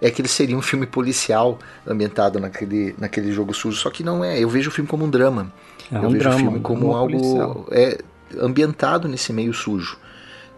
é 0.00 0.10
que 0.10 0.22
ele 0.22 0.28
seria 0.28 0.56
um 0.56 0.62
filme 0.62 0.86
policial 0.86 1.58
ambientado 1.86 2.40
naquele, 2.40 2.94
naquele 2.98 3.30
jogo 3.30 3.52
sujo. 3.52 3.76
Só 3.76 3.90
que 3.90 4.02
não 4.02 4.24
é, 4.24 4.38
eu 4.40 4.48
vejo 4.48 4.70
o 4.70 4.72
filme 4.72 4.88
como 4.88 5.04
um 5.04 5.10
drama. 5.10 5.52
É 5.90 5.96
eu 5.96 6.00
um 6.00 6.08
vejo 6.08 6.18
drama, 6.18 6.36
o 6.36 6.38
filme 6.38 6.60
como 6.60 6.96
algo 6.96 7.66
é, 7.70 7.98
ambientado 8.40 9.08
nesse 9.08 9.32
meio 9.32 9.52
sujo. 9.52 9.98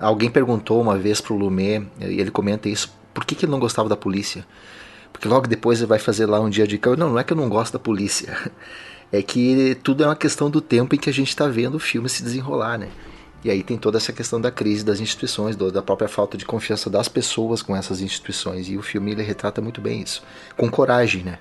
Alguém 0.00 0.30
perguntou 0.30 0.80
uma 0.80 0.98
vez 0.98 1.20
pro 1.20 1.36
Lumet, 1.36 1.86
e 2.00 2.20
ele 2.20 2.30
comenta 2.30 2.68
isso, 2.68 2.92
por 3.12 3.24
que, 3.24 3.34
que 3.34 3.44
ele 3.44 3.52
não 3.52 3.60
gostava 3.60 3.88
da 3.88 3.96
polícia? 3.96 4.44
Porque 5.12 5.28
logo 5.28 5.46
depois 5.46 5.78
ele 5.78 5.86
vai 5.86 6.00
fazer 6.00 6.26
lá 6.26 6.40
um 6.40 6.50
dia 6.50 6.66
de 6.66 6.76
cão. 6.76 6.96
Não, 6.96 7.10
não 7.10 7.18
é 7.18 7.24
que 7.24 7.32
eu 7.32 7.36
não 7.36 7.48
gosto 7.48 7.72
da 7.74 7.78
polícia. 7.78 8.36
É 9.12 9.22
que 9.22 9.78
tudo 9.80 10.02
é 10.02 10.06
uma 10.06 10.16
questão 10.16 10.50
do 10.50 10.60
tempo 10.60 10.92
em 10.92 10.98
que 10.98 11.08
a 11.08 11.12
gente 11.12 11.28
está 11.28 11.46
vendo 11.46 11.76
o 11.76 11.78
filme 11.78 12.08
se 12.08 12.20
desenrolar, 12.20 12.76
né? 12.76 12.88
E 13.44 13.50
aí 13.50 13.62
tem 13.62 13.78
toda 13.78 13.96
essa 13.96 14.12
questão 14.12 14.40
da 14.40 14.50
crise 14.50 14.84
das 14.84 14.98
instituições, 14.98 15.54
da 15.54 15.82
própria 15.82 16.08
falta 16.08 16.36
de 16.36 16.44
confiança 16.44 16.90
das 16.90 17.06
pessoas 17.06 17.62
com 17.62 17.76
essas 17.76 18.00
instituições. 18.00 18.68
E 18.68 18.76
o 18.76 18.82
filme 18.82 19.12
ele 19.12 19.22
retrata 19.22 19.60
muito 19.60 19.80
bem 19.80 20.02
isso. 20.02 20.24
Com 20.56 20.68
coragem, 20.68 21.22
né? 21.22 21.38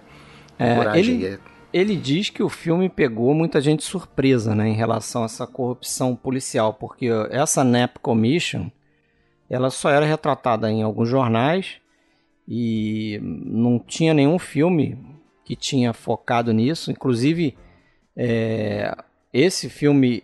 Com 0.56 0.64
é, 0.66 0.76
coragem. 0.76 1.16
Ele, 1.16 1.26
é... 1.26 1.40
ele 1.74 1.96
diz 1.96 2.30
que 2.30 2.44
o 2.44 2.50
filme 2.50 2.88
pegou 2.88 3.34
muita 3.34 3.60
gente 3.60 3.84
surpresa, 3.84 4.54
né? 4.54 4.70
Em 4.70 4.76
relação 4.76 5.24
a 5.24 5.26
essa 5.26 5.48
corrupção 5.48 6.16
policial. 6.16 6.76
Porque 6.76 7.08
essa 7.32 7.64
NAP 7.64 7.98
Commission, 8.00 8.70
ela 9.50 9.72
só 9.72 9.90
era 9.90 10.06
retratada 10.06 10.72
em 10.72 10.84
alguns 10.84 11.10
jornais 11.10 11.78
e 12.48 13.20
não 13.24 13.80
tinha 13.80 14.14
nenhum 14.14 14.38
filme 14.38 14.98
que 15.44 15.56
tinha 15.56 15.94
focado 15.94 16.54
nisso. 16.54 16.92
Inclusive, 16.92 17.58
é, 18.16 18.96
esse 19.34 19.68
filme, 19.68 20.24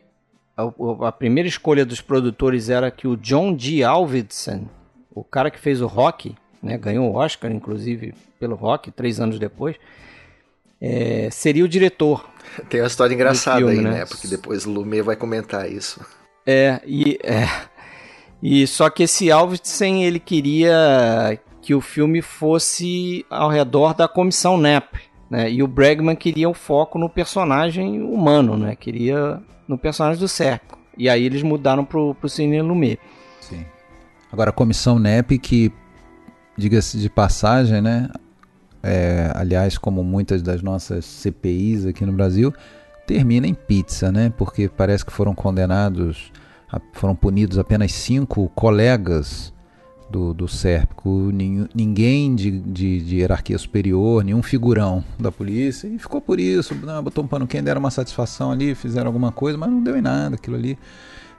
a, 0.56 1.08
a, 1.08 1.12
primeira 1.12 1.50
escolha 1.50 1.84
dos 1.84 2.00
produtores 2.00 2.70
era 2.70 2.92
que 2.92 3.08
o 3.08 3.18
John 3.18 3.58
G. 3.58 3.84
Alvidson, 3.84 4.68
o 5.10 5.24
cara 5.24 5.50
que 5.50 5.60
fez 5.60 5.82
o 5.82 5.88
Rock, 5.88 6.36
né, 6.62 6.78
ganhou 6.78 7.12
o 7.12 7.16
Oscar, 7.16 7.52
inclusive, 7.52 8.14
pelo 8.40 8.56
Rock, 8.56 8.92
três 8.92 9.20
anos 9.20 9.40
depois, 9.40 9.76
é, 10.82 11.30
seria 11.32 11.64
o 11.64 11.68
diretor. 11.68 12.28
Tem 12.70 12.82
uma 12.82 12.88
história 12.88 13.14
engraçada 13.14 13.58
filme, 13.58 13.74
aí, 13.74 13.82
né? 13.82 13.92
né? 13.92 14.06
Porque 14.06 14.28
depois 14.28 14.66
o 14.66 14.72
Lumet 14.72 15.02
vai 15.02 15.16
comentar 15.16 15.72
isso. 15.72 16.02
É, 16.46 16.82
e, 16.86 17.20
é, 17.24 17.48
e 18.42 18.66
só 18.66 18.90
que 18.90 19.04
esse 19.04 19.32
Alvidson, 19.32 20.02
ele 20.02 20.20
queria 20.20 21.40
que 21.62 21.76
o 21.76 21.82
filme 21.82 22.22
fosse 22.22 23.26
ao 23.30 23.50
redor 23.50 23.94
da 23.94 24.08
comissão 24.08 24.58
NEP, 24.58 25.00
né? 25.30 25.52
E 25.52 25.62
o 25.62 25.68
Bregman 25.68 26.16
queria 26.16 26.50
o 26.50 26.54
foco 26.54 26.98
no 26.98 27.10
personagem 27.10 28.02
humano, 28.02 28.58
né? 28.58 28.76
Queria 28.76 29.40
no 29.68 29.78
personagem 29.78 30.20
do 30.20 30.28
Serco. 30.28 30.80
E 30.98 31.08
aí 31.08 31.24
eles 31.24 31.44
mudaram 31.44 31.86
pro, 31.86 32.16
pro 32.16 32.28
Cine 32.28 32.62
Lumet. 32.62 33.00
Sim. 33.40 33.64
Agora 34.32 34.50
a 34.50 34.54
comissão 34.54 34.98
NEP 34.98 35.38
que, 35.38 35.72
diga-se 36.58 36.98
de 36.98 37.10
passagem, 37.10 37.82
né? 37.82 38.10
É, 38.82 39.32
aliás, 39.36 39.78
como 39.78 40.04
muitas 40.04 40.42
das 40.42 40.62
nossas 40.62 41.06
CPIs 41.06 41.86
aqui 41.86 42.06
no 42.06 42.14
Brasil, 42.14 42.54
termina 43.06 43.48
em 43.48 43.54
pizza, 43.54 44.12
né? 44.12 44.32
Porque 44.38 44.70
parece 44.70 45.06
que 45.06 45.12
foram 45.12 45.34
condenados, 45.34 46.32
foram 46.94 47.16
punidos 47.16 47.58
apenas 47.58 47.92
cinco 47.92 48.50
colegas 48.50 49.54
do, 50.10 50.34
do 50.34 50.48
Sérpico, 50.48 51.32
ninguém 51.32 52.34
de, 52.34 52.60
de, 52.60 53.02
de, 53.02 53.16
hierarquia 53.18 53.58
superior, 53.58 54.24
nenhum 54.24 54.42
figurão 54.42 55.04
da 55.20 55.32
polícia, 55.32 55.88
e 55.88 56.00
ficou 56.00 56.20
por 56.20 56.40
isso, 56.40 56.74
não, 56.76 57.04
botou 57.04 57.24
um 57.24 57.28
pano 57.28 57.46
quente, 57.46 57.66
deram 57.66 57.80
uma 57.80 57.92
satisfação 57.92 58.52
ali, 58.52 58.74
fizeram 58.74 59.08
alguma 59.08 59.32
coisa, 59.32 59.58
mas 59.58 59.70
não 59.70 59.84
deu 59.84 59.96
em 59.96 60.02
nada 60.02 60.36
aquilo 60.36 60.56
ali. 60.56 60.78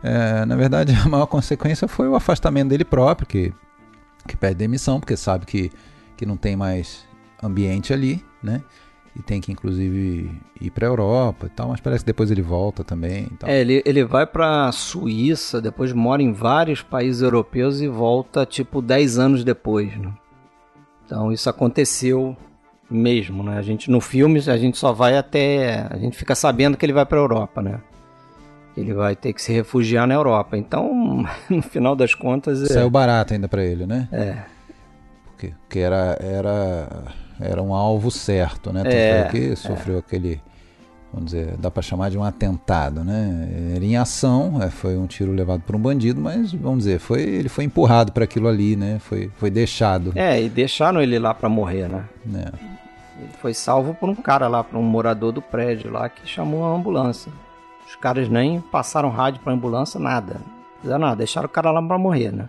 É, 0.03 0.45
na 0.45 0.57
verdade, 0.57 0.95
a 1.05 1.09
maior 1.09 1.27
consequência 1.27 1.89
foi 1.89 2.09
o 2.09 2.15
afastamento 2.15 2.69
dele 2.69 2.85
próprio, 2.85 3.27
que, 3.27 3.53
que 4.27 4.37
pede 4.37 4.55
demissão, 4.55 5.01
porque 5.01 5.17
sabe 5.17 5.47
que, 5.47 5.71
que 6.17 6.25
não 6.25 6.37
tem 6.37 6.55
mais 6.55 7.05
ambiente 7.43 7.93
ali, 7.93 8.25
né? 8.43 8.63
e 9.17 9.23
tem 9.23 9.41
que 9.41 9.51
inclusive 9.51 10.31
ir 10.61 10.71
para 10.71 10.87
a 10.87 10.91
Europa 10.91 11.47
e 11.47 11.51
tal, 11.51 11.69
mas 11.69 11.81
parece 11.81 12.05
que 12.05 12.07
depois 12.07 12.31
ele 12.31 12.43
volta 12.43 12.85
também. 12.85 13.29
É, 13.45 13.61
ele, 13.61 13.83
ele 13.85 14.05
vai 14.05 14.27
para 14.27 14.69
a 14.69 14.73
Suíça, 14.73 15.61
depois 15.61 15.93
mora 15.93 16.23
em 16.23 16.33
vários 16.33 16.83
países 16.83 17.23
europeus 17.23 17.81
e 17.81 17.89
volta 17.89 18.47
tipo 18.47 18.81
10 18.81 19.19
anos 19.19 19.45
depois, 19.45 19.97
né? 19.97 20.13
Então 21.05 21.33
isso 21.33 21.51
aconteceu 21.51 22.37
mesmo, 22.89 23.43
né? 23.43 23.59
A 23.59 23.63
gente 23.63 23.91
no 23.91 24.01
filme 24.01 24.39
a 24.47 24.57
gente 24.57 24.79
só 24.79 24.93
vai 24.93 25.17
até, 25.17 25.87
a 25.91 25.97
gente 25.97 26.17
fica 26.17 26.35
sabendo 26.35 26.77
que 26.77 26.87
ele 26.87 26.93
vai 26.93 27.05
para 27.05 27.19
a 27.19 27.23
Europa, 27.23 27.61
né? 27.61 27.81
Ele 28.77 28.95
vai 28.95 29.17
ter 29.17 29.33
que 29.33 29.43
se 29.43 29.53
refugiar 29.53 30.07
na 30.07 30.15
Europa. 30.15 30.57
Então, 30.57 31.25
no 31.51 31.63
final 31.63 31.97
das 31.97 32.15
contas, 32.15 32.63
é 32.63 32.67
saiu 32.67 32.89
barato 32.89 33.35
ainda 33.35 33.49
para 33.49 33.65
ele, 33.65 33.87
né? 33.87 34.09
É. 34.13 34.45
Porque, 35.27 35.53
porque 35.67 35.79
era 35.81 36.17
era 36.21 36.89
era 37.41 37.63
um 37.63 37.75
alvo 37.75 38.11
certo, 38.11 38.73
né? 38.73 38.83
Tanto 38.83 38.95
é, 38.95 39.29
que 39.31 39.57
sofreu 39.57 39.97
é. 39.97 39.99
aquele, 39.99 40.41
vamos 41.13 41.33
dizer, 41.33 41.57
dá 41.57 41.71
para 41.71 41.83
chamar 41.83 42.11
de 42.11 42.19
um 42.19 42.25
atentado, 42.25 43.03
né? 43.03 43.73
Era 43.75 43.85
em 43.85 43.97
ação, 43.97 44.63
é, 44.63 44.71
foi 44.71 44.97
um 44.97 45.07
tiro 45.07 45.33
levado 45.33 45.63
por 45.63 45.75
um 45.75 45.79
bandido, 45.79 46.21
mas 46.21 46.53
vamos 46.53 46.79
dizer, 46.79 46.99
foi 46.99 47.23
ele 47.23 47.49
foi 47.49 47.65
empurrado 47.65 48.13
para 48.13 48.25
aquilo 48.25 48.49
ali, 48.49 48.77
né? 48.77 48.99
Foi, 49.01 49.31
foi 49.37 49.51
deixado. 49.51 50.13
É, 50.15 50.43
e 50.43 50.49
deixaram 50.49 51.01
ele 51.01 51.19
lá 51.19 51.35
para 51.35 51.49
morrer, 51.49 51.89
né? 51.89 52.05
É. 52.35 52.81
Ele 53.23 53.33
foi 53.41 53.53
salvo 53.53 53.95
por 53.95 54.09
um 54.09 54.15
cara 54.15 54.49
lá, 54.49 54.65
por 54.65 54.79
um 54.79 54.83
morador 54.83 55.33
do 55.33 55.43
prédio 55.43 55.91
lá 55.91 56.09
que 56.09 56.27
chamou 56.27 56.65
a 56.65 56.75
ambulância. 56.75 57.31
Os 57.87 57.97
caras 57.97 58.29
nem 58.29 58.61
passaram 58.61 59.11
rádio 59.11 59.41
para 59.43 59.53
ambulância, 59.53 59.99
nada. 59.99 60.35
Não 60.35 60.81
fizeram 60.81 61.01
nada, 61.01 61.17
deixaram 61.17 61.47
o 61.47 61.51
cara 61.51 61.71
lá 61.71 61.83
para 61.83 61.99
morrer, 61.99 62.33
né? 62.33 62.49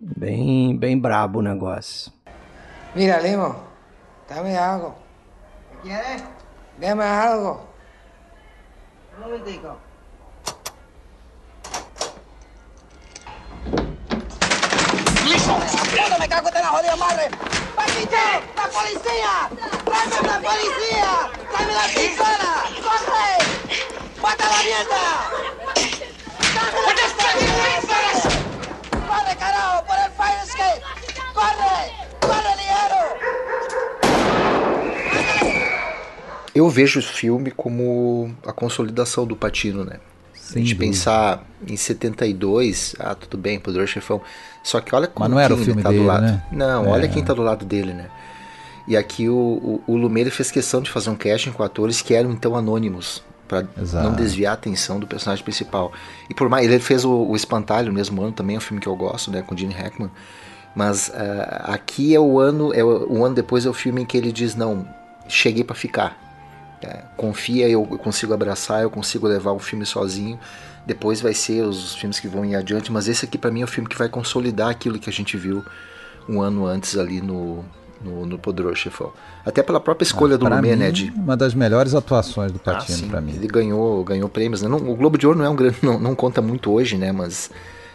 Bem, 0.00 0.76
bem 0.76 0.98
brabo 0.98 1.38
o 1.38 1.42
negócio. 1.42 2.12
Mira, 2.94 3.18
Limo, 3.20 3.56
Dame 4.28 4.56
algo. 4.56 4.96
¿Qué 5.82 5.88
quieres? 5.88 6.22
Dame 6.78 7.04
algo. 7.04 7.66
Un 9.16 9.20
momentico. 9.20 9.76
¡Listo! 15.24 15.52
¡No 16.10 16.18
me 16.18 16.28
cago 16.28 16.48
en 16.48 16.54
la 16.54 16.68
jodida 16.68 16.96
madre! 16.96 17.30
¡Paquito! 17.76 18.16
¡La 18.56 18.66
policía! 18.68 19.48
¡Tráeme 19.84 20.28
la 20.28 20.38
policía! 20.40 21.30
¡Tráeme 21.50 21.74
la 21.74 21.86
pistola! 21.94 22.52
¡Corre! 22.82 23.28
¡Mata 24.22 24.44
la 24.50 24.62
mierda! 24.62 25.04
¡Corre, 29.06 29.36
carajo! 29.36 29.84
¡Por 29.84 29.98
el 29.98 30.12
fire 30.12 30.42
escape! 30.44 30.82
¡Corre! 31.34 31.92
¡Corre, 32.20 32.73
Eu 36.54 36.68
vejo 36.68 37.00
o 37.00 37.02
filme 37.02 37.50
como 37.50 38.34
a 38.46 38.52
consolidação 38.52 39.26
do 39.26 39.34
Patino, 39.34 39.84
né? 39.84 39.98
Se 40.34 40.58
a 40.58 40.60
gente 40.60 40.74
pensar 40.74 41.42
em 41.66 41.76
72, 41.76 42.94
ah, 42.98 43.14
tudo 43.14 43.38
bem, 43.38 43.58
Poderoso 43.58 43.90
Chefão. 43.90 44.20
Só 44.62 44.80
que 44.80 44.94
olha 44.94 45.06
como 45.06 45.24
Mas 45.24 45.30
não 45.30 45.40
era 45.40 45.54
o 45.54 45.56
filme 45.56 45.82
tá 45.82 45.88
dele, 45.88 46.02
do 46.02 46.06
lado. 46.06 46.22
Né? 46.22 46.42
Não, 46.52 46.84
é. 46.84 46.88
olha 46.88 47.08
quem 47.08 47.24
tá 47.24 47.32
do 47.32 47.42
lado 47.42 47.64
dele, 47.64 47.92
né? 47.94 48.08
E 48.86 48.96
aqui 48.96 49.28
o, 49.28 49.34
o, 49.34 49.82
o 49.86 49.96
Lumet 49.96 50.30
fez 50.30 50.50
questão 50.50 50.82
de 50.82 50.90
fazer 50.90 51.08
um 51.08 51.16
casting 51.16 51.50
com 51.50 51.62
atores 51.62 52.02
que 52.02 52.14
eram 52.14 52.30
então 52.30 52.54
anônimos, 52.54 53.22
para 53.48 53.66
não 54.02 54.12
desviar 54.12 54.52
a 54.52 54.54
atenção 54.54 55.00
do 55.00 55.06
personagem 55.06 55.42
principal. 55.42 55.92
E 56.28 56.34
por 56.34 56.48
mais 56.48 56.66
ele 56.66 56.78
fez 56.78 57.04
o, 57.04 57.10
o 57.10 57.34
Espantalho 57.34 57.88
no 57.88 57.94
mesmo 57.94 58.20
ano, 58.22 58.32
também 58.32 58.56
é 58.56 58.58
um 58.58 58.62
filme 58.62 58.80
que 58.80 58.88
eu 58.88 58.94
gosto, 58.94 59.30
né, 59.30 59.42
com 59.42 59.56
Gene 59.56 59.72
Hackman. 59.72 60.10
Mas 60.74 61.08
uh, 61.08 61.12
aqui 61.72 62.14
é 62.14 62.20
o 62.20 62.38
ano, 62.38 62.74
é 62.74 62.84
o, 62.84 63.12
o, 63.12 63.24
ano 63.24 63.34
depois 63.34 63.64
é 63.64 63.70
o 63.70 63.72
filme 63.72 64.02
em 64.02 64.04
que 64.04 64.16
ele 64.16 64.30
diz 64.30 64.54
não, 64.54 64.86
cheguei 65.28 65.64
para 65.64 65.74
ficar. 65.74 66.18
É, 66.84 67.02
confia, 67.16 67.66
eu 67.66 67.82
consigo 67.84 68.34
abraçar, 68.34 68.82
eu 68.82 68.90
consigo 68.90 69.26
levar 69.26 69.52
o 69.52 69.58
filme 69.58 69.86
sozinho. 69.86 70.38
Depois 70.86 71.20
vai 71.20 71.32
ser 71.32 71.62
os 71.62 71.94
filmes 71.94 72.20
que 72.20 72.28
vão 72.28 72.44
ir 72.44 72.54
adiante, 72.54 72.92
mas 72.92 73.08
esse 73.08 73.24
aqui 73.24 73.38
para 73.38 73.50
mim 73.50 73.62
é 73.62 73.64
o 73.64 73.68
filme 73.68 73.88
que 73.88 73.96
vai 73.96 74.08
consolidar 74.08 74.68
aquilo 74.68 74.98
que 74.98 75.08
a 75.08 75.12
gente 75.12 75.36
viu 75.36 75.64
um 76.28 76.42
ano 76.42 76.66
antes 76.66 76.98
ali 76.98 77.22
no, 77.22 77.64
no, 78.02 78.26
no 78.26 78.38
Poderoso 78.38 78.76
Chefão. 78.76 79.10
Até 79.46 79.62
pela 79.62 79.80
própria 79.80 80.04
escolha 80.04 80.34
ah, 80.34 80.38
do 80.38 80.46
Lumet, 80.46 80.76
né? 80.76 80.90
De... 80.90 81.10
Uma 81.16 81.36
das 81.36 81.54
melhores 81.54 81.94
atuações 81.94 82.52
do 82.52 82.58
Patino 82.58 83.06
ah, 83.06 83.10
para 83.10 83.20
mim. 83.22 83.32
Ele 83.32 83.48
ganhou, 83.48 84.04
ganhou 84.04 84.28
prêmios. 84.28 84.60
Né? 84.60 84.68
Não, 84.68 84.76
o 84.76 84.94
Globo 84.94 85.16
de 85.16 85.26
Ouro 85.26 85.38
não 85.38 85.46
é 85.46 85.48
um 85.48 85.56
grande, 85.56 85.78
não, 85.82 85.98
não 85.98 86.14
conta 86.14 86.42
muito 86.42 86.70
hoje, 86.70 86.98
né? 86.98 87.12
Mas 87.12 87.50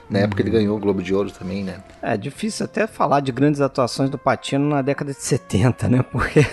na 0.09 0.19
uhum. 0.19 0.25
época 0.25 0.41
ele 0.41 0.49
ganhou 0.49 0.75
o 0.75 0.79
Globo 0.79 1.03
de 1.03 1.13
Ouro 1.13 1.29
também, 1.29 1.63
né? 1.63 1.77
É 2.01 2.17
difícil 2.17 2.65
até 2.65 2.87
falar 2.87 3.19
de 3.19 3.31
grandes 3.31 3.61
atuações 3.61 4.09
do 4.09 4.17
Patino 4.17 4.67
na 4.67 4.81
década 4.81 5.13
de 5.13 5.21
70, 5.21 5.87
né? 5.87 6.03
Porque 6.11 6.43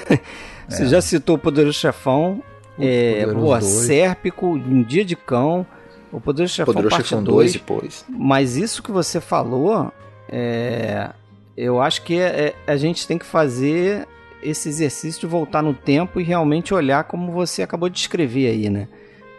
é. 0.69 0.75
você 0.75 0.87
já 0.87 1.01
citou 1.01 1.37
o 1.37 1.39
Poderoso 1.39 1.79
Chefão, 1.79 2.43
é, 2.79 3.27
pô, 3.27 3.61
Sérpico, 3.61 4.47
Um 4.47 4.83
Dia 4.83 5.05
de 5.05 5.17
Cão, 5.17 5.67
o 6.13 6.21
Poderoso 6.21 6.55
Chefão 6.55 6.75
Poderoso 6.75 6.97
parte 6.97 7.15
2 7.15 7.53
depois. 7.53 8.05
Mas 8.09 8.57
isso 8.57 8.83
que 8.83 8.91
você 8.91 9.21
falou, 9.21 9.93
é, 10.29 11.11
eu 11.57 11.81
acho 11.81 12.03
que 12.03 12.19
é, 12.19 12.55
é, 12.67 12.73
a 12.73 12.77
gente 12.77 13.07
tem 13.07 13.19
que 13.19 13.27
fazer 13.27 14.07
esse 14.43 14.69
exercício 14.69 15.21
de 15.21 15.27
voltar 15.27 15.63
no 15.63 15.75
tempo 15.75 16.21
e 16.21 16.25
realmente 16.25 16.75
olhar 16.75 17.05
como 17.05 17.33
você 17.33 17.63
acabou 17.63 17.89
de 17.89 17.97
descrever 17.97 18.49
aí, 18.49 18.71
né? 18.71 18.89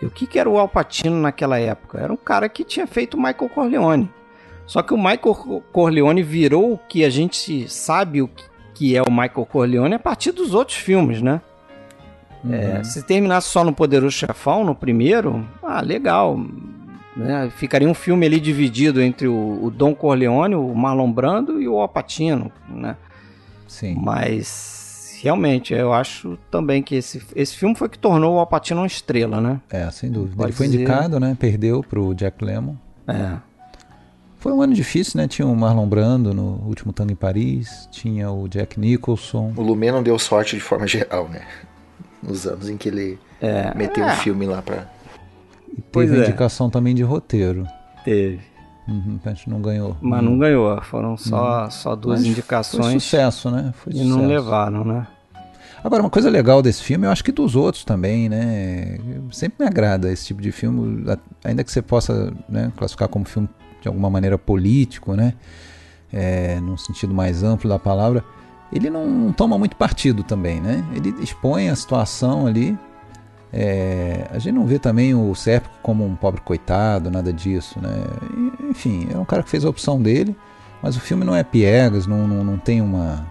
E 0.01 0.05
o 0.05 0.11
que, 0.11 0.27
que 0.27 0.37
era 0.37 0.49
o 0.49 0.57
Alpatino 0.57 1.15
naquela 1.19 1.59
época? 1.59 1.99
Era 1.99 2.11
um 2.11 2.17
cara 2.17 2.49
que 2.49 2.63
tinha 2.63 2.85
feito 2.85 3.15
o 3.15 3.17
Michael 3.17 3.49
Corleone. 3.49 4.11
Só 4.65 4.81
que 4.81 4.93
o 4.93 4.97
Michael 4.97 5.63
Corleone 5.71 6.21
virou 6.21 6.73
o 6.73 6.77
que 6.77 7.05
a 7.05 7.09
gente 7.09 7.69
sabe 7.69 8.21
o 8.21 8.27
que 8.27 8.43
é 8.95 9.01
o 9.01 9.11
Michael 9.11 9.45
Corleone 9.45 9.95
a 9.95 9.99
partir 9.99 10.31
dos 10.31 10.53
outros 10.53 10.77
filmes, 10.77 11.21
né? 11.21 11.41
Uhum. 12.43 12.53
É, 12.53 12.83
se 12.83 13.03
terminasse 13.03 13.49
só 13.49 13.63
no 13.63 13.73
Poderoso 13.73 14.15
Chefão, 14.15 14.63
no 14.63 14.75
primeiro, 14.75 15.45
ah, 15.63 15.81
legal. 15.81 16.39
Né? 17.15 17.49
Ficaria 17.55 17.89
um 17.89 17.93
filme 17.93 18.25
ali 18.25 18.39
dividido 18.39 19.01
entre 19.01 19.27
o, 19.27 19.59
o 19.63 19.71
Don 19.71 19.95
Corleone, 19.95 20.55
o 20.55 20.73
Marlon 20.75 21.11
Brando 21.11 21.61
e 21.61 21.67
o 21.67 21.79
Alpatino, 21.79 22.51
né? 22.69 22.95
Sim. 23.67 23.95
Mas 23.99 25.19
realmente 25.21 25.73
eu 25.73 25.91
acho 25.91 26.37
também 26.51 26.83
que 26.83 26.95
esse, 26.95 27.21
esse 27.35 27.57
filme 27.57 27.75
foi 27.75 27.89
que 27.89 27.97
tornou 27.97 28.35
o 28.35 28.39
Alpatino 28.39 28.81
uma 28.81 28.87
estrela, 28.87 29.41
né? 29.41 29.59
É, 29.69 29.89
sem 29.89 30.11
dúvida. 30.11 30.35
Pode 30.35 30.49
Ele 30.49 30.57
foi 30.57 30.67
dizer... 30.67 30.81
indicado, 30.83 31.19
né? 31.19 31.35
Perdeu 31.39 31.83
pro 31.83 32.13
Jack 32.13 32.43
Lemmon. 32.45 32.75
É. 33.07 33.37
Foi 34.39 34.51
um 34.51 34.61
ano 34.61 34.73
difícil, 34.73 35.19
né? 35.19 35.27
Tinha 35.27 35.47
o 35.47 35.55
Marlon 35.55 35.87
Brando 35.87 36.33
no 36.33 36.61
Último 36.65 36.93
Tango 36.93 37.11
em 37.11 37.15
Paris, 37.15 37.87
tinha 37.91 38.29
o 38.31 38.47
Jack 38.47 38.79
Nicholson. 38.79 39.53
O 39.55 39.61
Lumet 39.61 39.91
não 39.91 40.03
deu 40.03 40.17
sorte 40.19 40.55
de 40.55 40.61
forma 40.61 40.85
geral, 40.87 41.27
né? 41.27 41.41
Nos 42.21 42.45
anos 42.45 42.69
em 42.69 42.77
que 42.77 42.89
ele 42.89 43.19
é. 43.41 43.73
meteu 43.75 44.03
o 44.03 44.07
é. 44.07 44.13
um 44.13 44.15
filme 44.17 44.45
lá 44.45 44.61
pra 44.61 44.87
e 45.77 45.81
teve 45.81 46.17
é. 46.17 46.19
indicação 46.21 46.69
também 46.69 46.95
de 46.95 47.03
roteiro. 47.03 47.67
Teve. 48.03 48.39
Uhum, 48.87 49.19
a 49.23 49.29
gente 49.29 49.49
não 49.49 49.61
ganhou. 49.61 49.97
Mas 50.01 50.23
não 50.23 50.37
ganhou, 50.37 50.81
foram 50.81 51.17
só, 51.17 51.65
uhum. 51.65 51.71
só 51.71 51.95
duas 51.95 52.21
Mas 52.21 52.29
indicações. 52.29 52.85
Foi 52.85 52.99
sucesso, 52.99 53.51
né? 53.51 53.73
Foi 53.77 53.93
e 53.93 53.97
sucesso. 53.97 54.17
não 54.17 54.27
levaram, 54.27 54.83
né? 54.85 55.05
Agora, 55.83 56.01
uma 56.01 56.09
coisa 56.09 56.29
legal 56.29 56.61
desse 56.61 56.81
filme, 56.81 57.05
eu 57.05 57.11
acho 57.11 57.23
que 57.23 57.31
dos 57.31 57.55
outros 57.55 57.83
também, 57.83 58.29
né? 58.29 58.97
Sempre 59.31 59.63
me 59.63 59.69
agrada 59.69 60.11
esse 60.11 60.25
tipo 60.25 60.41
de 60.41 60.51
filme, 60.51 61.05
ainda 61.43 61.63
que 61.63 61.71
você 61.71 61.81
possa 61.81 62.33
né, 62.49 62.71
classificar 62.75 63.07
como 63.07 63.25
filme 63.25 63.47
de 63.87 63.89
alguma 63.89 64.09
maneira 64.09 64.37
político, 64.37 65.13
né? 65.13 65.33
É, 66.11 66.59
no 66.59 66.77
sentido 66.77 67.13
mais 67.13 67.43
amplo 67.43 67.69
da 67.69 67.79
palavra, 67.79 68.23
ele 68.71 68.89
não, 68.89 69.31
toma 69.33 69.57
muito 69.57 69.75
partido 69.75 70.23
também, 70.23 70.61
né? 70.61 70.85
Ele 70.93 71.15
expõe 71.21 71.69
a 71.69 71.75
situação 71.75 72.47
ali 72.47 72.77
é, 73.51 74.27
a 74.31 74.39
gente 74.39 74.53
não 74.53 74.65
vê 74.65 74.77
também 74.77 75.15
o 75.15 75.33
Sérpico 75.33 75.73
como 75.81 76.05
um 76.05 76.15
pobre 76.15 76.41
coitado, 76.41 77.09
nada 77.09 77.31
disso, 77.31 77.79
né? 77.79 78.03
Enfim, 78.69 79.07
é 79.13 79.17
um 79.17 79.25
cara 79.25 79.41
que 79.41 79.49
fez 79.49 79.63
a 79.63 79.69
opção 79.69 80.01
dele, 80.01 80.35
mas 80.81 80.95
o 80.95 80.99
filme 80.99 81.23
não 81.23 81.35
é 81.35 81.43
piegas, 81.43 82.05
não, 82.05 82.27
não, 82.27 82.43
não 82.43 82.57
tem 82.57 82.81
uma. 82.81 83.25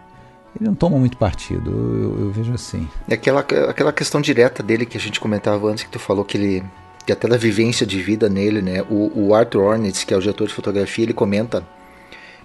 Ele 0.59 0.68
não 0.68 0.74
toma 0.74 0.98
muito 0.98 1.18
partido, 1.18 1.70
eu, 1.70 2.20
eu 2.26 2.30
vejo 2.30 2.52
assim. 2.54 2.88
É 3.09 3.14
aquela, 3.14 3.40
aquela 3.40 3.92
questão 3.92 4.20
direta 4.20 4.62
dele 4.62 4.86
que 4.86 4.96
a 4.96 5.00
gente 5.00 5.20
comentava 5.20 5.68
antes, 5.68 5.84
que 5.84 5.90
tu 5.90 5.98
falou 5.98 6.24
que 6.24 6.38
ele. 6.38 6.64
Que 7.07 7.12
até 7.12 7.28
da 7.28 7.36
vivência 7.36 7.86
de 7.86 8.02
vida 8.02 8.28
nele, 8.28 8.61
né? 8.61 8.82
O, 8.90 9.12
o 9.14 9.34
Arthur 9.34 9.62
Ornitz, 9.62 10.02
que 10.02 10.12
é 10.12 10.16
o 10.16 10.20
diretor 10.20 10.48
de 10.48 10.52
fotografia, 10.52 11.04
ele 11.04 11.12
comenta 11.12 11.62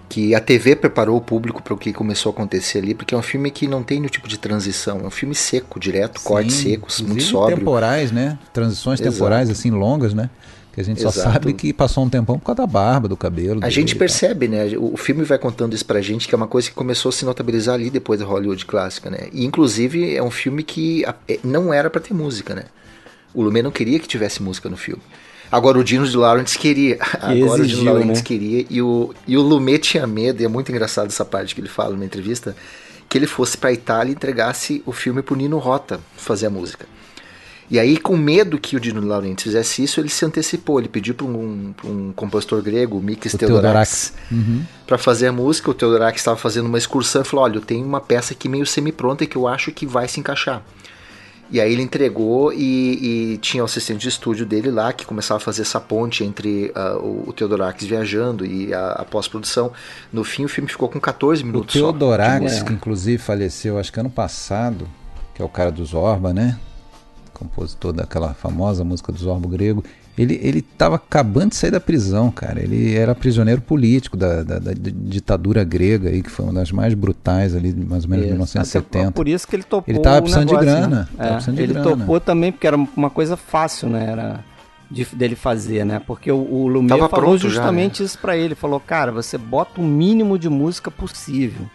que 0.08 0.34
a 0.34 0.40
TV 0.40 0.76
preparou 0.76 1.16
o 1.16 1.20
público 1.20 1.62
para 1.62 1.74
o 1.74 1.76
que 1.76 1.92
começou 1.92 2.30
a 2.30 2.32
acontecer 2.34 2.78
ali, 2.78 2.94
porque 2.94 3.14
é 3.14 3.18
um 3.18 3.22
filme 3.22 3.50
que 3.50 3.66
não 3.66 3.82
tem 3.82 3.98
nenhum 3.98 4.10
tipo 4.10 4.28
de 4.28 4.38
transição, 4.38 5.00
é 5.00 5.06
um 5.06 5.10
filme 5.10 5.34
seco, 5.34 5.80
direto, 5.80 6.20
Sim, 6.20 6.28
cortes 6.28 6.56
secos, 6.56 7.00
muito 7.00 7.22
sóbrio. 7.24 7.58
temporais, 7.58 8.12
né? 8.12 8.38
Transições 8.52 9.00
Exato. 9.00 9.14
temporais 9.14 9.50
assim 9.50 9.70
longas, 9.70 10.14
né? 10.14 10.30
Que 10.72 10.80
a 10.80 10.84
gente 10.84 11.00
Exato. 11.00 11.14
só 11.14 11.32
sabe 11.32 11.52
que 11.54 11.72
passou 11.72 12.04
um 12.04 12.08
tempão 12.08 12.38
por 12.38 12.46
causa 12.46 12.62
da 12.62 12.66
barba, 12.66 13.08
do 13.08 13.16
cabelo. 13.16 13.60
A 13.62 13.70
gente 13.70 13.96
percebe, 13.96 14.48
né? 14.48 14.66
O 14.78 14.96
filme 14.96 15.24
vai 15.24 15.38
contando 15.38 15.74
isso 15.74 15.84
pra 15.84 16.00
gente, 16.00 16.28
que 16.28 16.34
é 16.34 16.36
uma 16.36 16.46
coisa 16.46 16.68
que 16.68 16.74
começou 16.74 17.08
a 17.08 17.12
se 17.12 17.24
notabilizar 17.24 17.74
ali 17.74 17.90
depois 17.90 18.20
da 18.20 18.26
Hollywood 18.26 18.64
clássica, 18.64 19.10
né? 19.10 19.28
E 19.32 19.44
inclusive 19.44 20.14
é 20.14 20.22
um 20.22 20.30
filme 20.30 20.62
que 20.62 21.04
é, 21.26 21.38
não 21.42 21.74
era 21.74 21.90
para 21.90 22.00
ter 22.00 22.14
música, 22.14 22.54
né? 22.54 22.64
O 23.34 23.42
Lumet 23.42 23.62
não 23.62 23.70
queria 23.70 23.98
que 23.98 24.08
tivesse 24.08 24.42
música 24.42 24.68
no 24.68 24.76
filme. 24.76 25.02
Agora 25.50 25.78
o 25.78 25.84
Dino 25.84 26.06
de 26.06 26.16
Laurentiis 26.16 26.56
queria. 26.56 26.96
Que 26.96 27.16
Agora 27.16 27.34
exigiu, 27.34 27.62
o 27.62 27.66
Dino 27.66 27.78
de 27.80 27.84
Laurentiis 27.84 28.18
né? 28.18 28.24
queria. 28.24 28.66
E 28.70 28.80
o, 28.80 29.14
e 29.28 29.36
o 29.36 29.42
Lumet 29.42 29.90
tinha 29.90 30.06
medo, 30.06 30.40
e 30.40 30.46
é 30.46 30.48
muito 30.48 30.70
engraçado 30.70 31.08
essa 31.08 31.24
parte 31.24 31.54
que 31.54 31.60
ele 31.60 31.68
fala 31.68 31.90
numa 31.90 32.04
entrevista, 32.06 32.56
que 33.08 33.18
ele 33.18 33.26
fosse 33.26 33.58
para 33.58 33.70
Itália 33.70 34.10
e 34.10 34.14
entregasse 34.14 34.82
o 34.86 34.92
filme 34.92 35.20
pro 35.20 35.36
Nino 35.36 35.58
Rota 35.58 36.00
fazer 36.16 36.46
a 36.46 36.50
música. 36.50 36.86
E 37.70 37.78
aí, 37.78 37.96
com 37.96 38.16
medo 38.16 38.58
que 38.58 38.76
o 38.76 38.80
Dino 38.80 39.00
de 39.00 39.06
Laurentiis 39.06 39.44
fizesse 39.44 39.82
isso, 39.82 40.00
ele 40.00 40.08
se 40.08 40.24
antecipou. 40.24 40.78
Ele 40.78 40.88
pediu 40.88 41.14
para 41.14 41.26
um, 41.26 41.74
um, 41.84 42.12
compositor 42.12 42.60
grego, 42.62 42.98
o 42.98 43.02
Mikis 43.02 43.32
Theodorakis, 43.32 44.12
uhum. 44.30 44.62
para 44.86 44.98
fazer 44.98 45.28
a 45.28 45.32
música. 45.32 45.70
O 45.70 45.74
Theodorakis 45.74 46.20
estava 46.20 46.36
fazendo 46.36 46.66
uma 46.66 46.78
excursão 46.78 47.22
e 47.22 47.24
falou: 47.24 47.44
Olha, 47.44 47.56
eu 47.56 47.62
tenho 47.62 47.86
uma 47.86 48.00
peça 48.00 48.34
aqui 48.34 48.48
meio 48.48 48.66
semi-pronta 48.66 49.24
que 49.24 49.36
eu 49.36 49.46
acho 49.46 49.70
que 49.72 49.86
vai 49.86 50.08
se 50.08 50.20
encaixar. 50.20 50.62
E 51.50 51.60
aí 51.60 51.72
ele 51.72 51.82
entregou 51.82 52.52
e, 52.52 53.34
e, 53.34 53.38
tinha 53.38 53.62
o 53.62 53.66
assistente 53.66 54.00
de 54.00 54.08
estúdio 54.08 54.46
dele 54.46 54.70
lá 54.70 54.92
que 54.92 55.04
começava 55.04 55.36
a 55.36 55.40
fazer 55.40 55.62
essa 55.62 55.78
ponte 55.78 56.24
entre 56.24 56.72
uh, 56.74 56.98
o, 56.98 57.28
o 57.28 57.32
Theodorakis 57.32 57.86
viajando 57.86 58.46
e 58.46 58.72
a, 58.72 58.92
a 58.92 59.04
pós-produção. 59.04 59.70
No 60.10 60.24
fim, 60.24 60.44
o 60.44 60.48
filme 60.48 60.68
ficou 60.70 60.88
com 60.88 60.98
14 60.98 61.44
minutos. 61.44 61.74
O 61.74 61.78
Theodorakis, 61.78 62.62
que 62.62 62.72
inclusive 62.72 63.18
faleceu, 63.18 63.78
acho 63.78 63.92
que 63.92 64.00
ano 64.00 64.08
passado, 64.08 64.88
que 65.34 65.42
é 65.42 65.44
o 65.44 65.48
cara 65.48 65.70
do 65.70 65.84
Zorba, 65.84 66.32
né? 66.32 66.58
Compositor 67.34 67.92
daquela 67.92 68.32
famosa 68.32 68.82
música 68.82 69.12
do 69.12 69.18
Zorba 69.18 69.48
grego. 69.48 69.84
Ele, 70.16 70.38
ele 70.42 70.60
tava 70.60 70.96
acabando 70.96 71.50
de 71.50 71.56
sair 71.56 71.70
da 71.70 71.80
prisão, 71.80 72.30
cara. 72.30 72.60
Ele 72.60 72.94
era 72.94 73.14
prisioneiro 73.14 73.62
político 73.62 74.16
da, 74.16 74.42
da, 74.42 74.58
da 74.58 74.72
ditadura 74.74 75.64
grega, 75.64 76.10
aí, 76.10 76.22
que 76.22 76.30
foi 76.30 76.44
uma 76.44 76.54
das 76.54 76.70
mais 76.70 76.92
brutais 76.92 77.56
ali, 77.56 77.72
mais 77.72 78.04
ou 78.04 78.10
menos 78.10 78.26
em 78.26 78.30
1970. 78.30 79.12
Por 79.12 79.26
isso 79.26 79.48
que 79.48 79.56
ele 79.56 79.62
topou. 79.62 79.92
Ele 79.92 80.00
tava 80.00 80.20
precisando 80.20 80.48
negócio, 80.48 80.66
de 80.68 80.74
grana. 80.74 81.08
Né? 81.16 81.26
É, 81.26 81.32
precisando 81.32 81.56
de 81.56 81.62
ele 81.62 81.72
grana. 81.72 81.96
topou 81.96 82.20
também 82.20 82.52
porque 82.52 82.66
era 82.66 82.76
uma 82.76 83.08
coisa 83.08 83.36
fácil, 83.38 83.88
né? 83.88 84.06
Era 84.10 84.44
de, 84.90 85.06
dele 85.06 85.34
fazer, 85.34 85.86
né? 85.86 85.98
Porque 86.06 86.30
o, 86.30 86.36
o 86.36 86.68
Lumière 86.68 87.08
falou 87.08 87.38
justamente 87.38 87.98
já, 87.98 88.02
né? 88.02 88.06
isso 88.06 88.18
para 88.18 88.36
ele. 88.36 88.54
Falou, 88.54 88.78
cara, 88.78 89.10
você 89.10 89.38
bota 89.38 89.80
o 89.80 89.84
mínimo 89.84 90.38
de 90.38 90.50
música 90.50 90.90
possível 90.90 91.66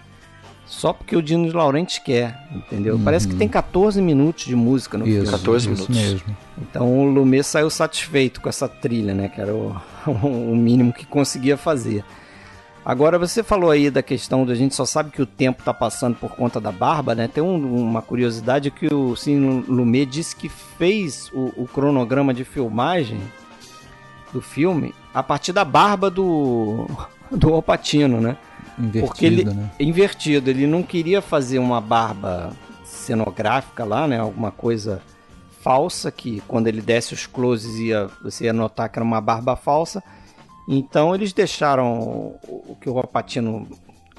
só 0.67 0.91
porque 0.91 1.15
o 1.15 1.21
Dino 1.21 1.47
de 1.47 1.55
Laurentiis 1.55 1.99
quer, 1.99 2.37
entendeu? 2.53 2.95
Uhum. 2.95 3.03
Parece 3.03 3.27
que 3.27 3.35
tem 3.35 3.47
14 3.47 4.01
minutos 4.01 4.45
de 4.45 4.55
música 4.55 4.97
no 4.97 5.07
isso, 5.07 5.21
filme. 5.21 5.31
14 5.31 5.69
minutos. 5.69 5.95
mesmo. 5.95 6.37
Então 6.61 6.99
o 6.99 7.05
Lumet 7.05 7.43
saiu 7.43 7.69
satisfeito 7.69 8.41
com 8.41 8.49
essa 8.49 8.67
trilha, 8.67 9.13
né? 9.13 9.29
Que 9.29 9.39
era 9.39 9.53
o, 9.55 9.75
o 10.05 10.55
mínimo 10.55 10.91
que 10.91 11.05
conseguia 11.05 11.55
fazer. 11.55 12.03
Agora 12.87 13.19
você 13.19 13.43
falou 13.43 13.69
aí 13.69 13.89
da 13.89 14.01
questão 14.01 14.45
da 14.45 14.55
gente 14.55 14.73
só 14.73 14.85
sabe 14.85 15.11
que 15.11 15.21
o 15.21 15.25
tempo 15.25 15.59
está 15.59 15.73
passando 15.73 16.15
por 16.15 16.31
conta 16.31 16.59
da 16.59 16.71
barba, 16.71 17.13
né? 17.13 17.27
Tem 17.27 17.43
um, 17.43 17.81
uma 17.81 18.01
curiosidade 18.01 18.71
que 18.71 18.93
o 18.93 19.13
Cine 19.15 19.65
Lumet 19.67 20.05
disse 20.05 20.33
que 20.33 20.47
fez 20.47 21.29
o, 21.33 21.51
o, 21.57 21.67
cronograma 21.67 22.33
de 22.33 22.45
filmagem 22.45 23.19
do 24.31 24.41
filme 24.41 24.95
a 25.13 25.21
partir 25.21 25.51
da 25.51 25.65
barba 25.65 26.09
do 26.09 26.87
do 27.37 27.53
Alpatino, 27.53 28.19
né? 28.21 28.37
Invertido, 28.77 29.07
porque 29.07 29.25
ele 29.25 29.43
né? 29.43 29.71
invertido, 29.79 30.49
ele 30.49 30.67
não 30.67 30.83
queria 30.83 31.21
fazer 31.21 31.57
uma 31.57 31.81
barba 31.81 32.51
cenográfica 32.83 33.83
lá, 33.83 34.07
né? 34.07 34.19
Alguma 34.19 34.51
coisa 34.51 35.01
falsa 35.61 36.11
que 36.11 36.41
quando 36.47 36.67
ele 36.67 36.81
desse 36.81 37.13
os 37.13 37.25
closes 37.25 37.77
ia 37.79 38.07
você 38.23 38.45
ia 38.45 38.53
notar 38.53 38.89
que 38.89 38.99
era 38.99 39.03
uma 39.03 39.19
barba 39.19 39.55
falsa. 39.55 40.03
Então 40.69 41.15
eles 41.15 41.33
deixaram 41.33 42.37
o 42.43 42.77
que 42.79 42.89
o 42.89 42.93
Rapatino 42.93 43.67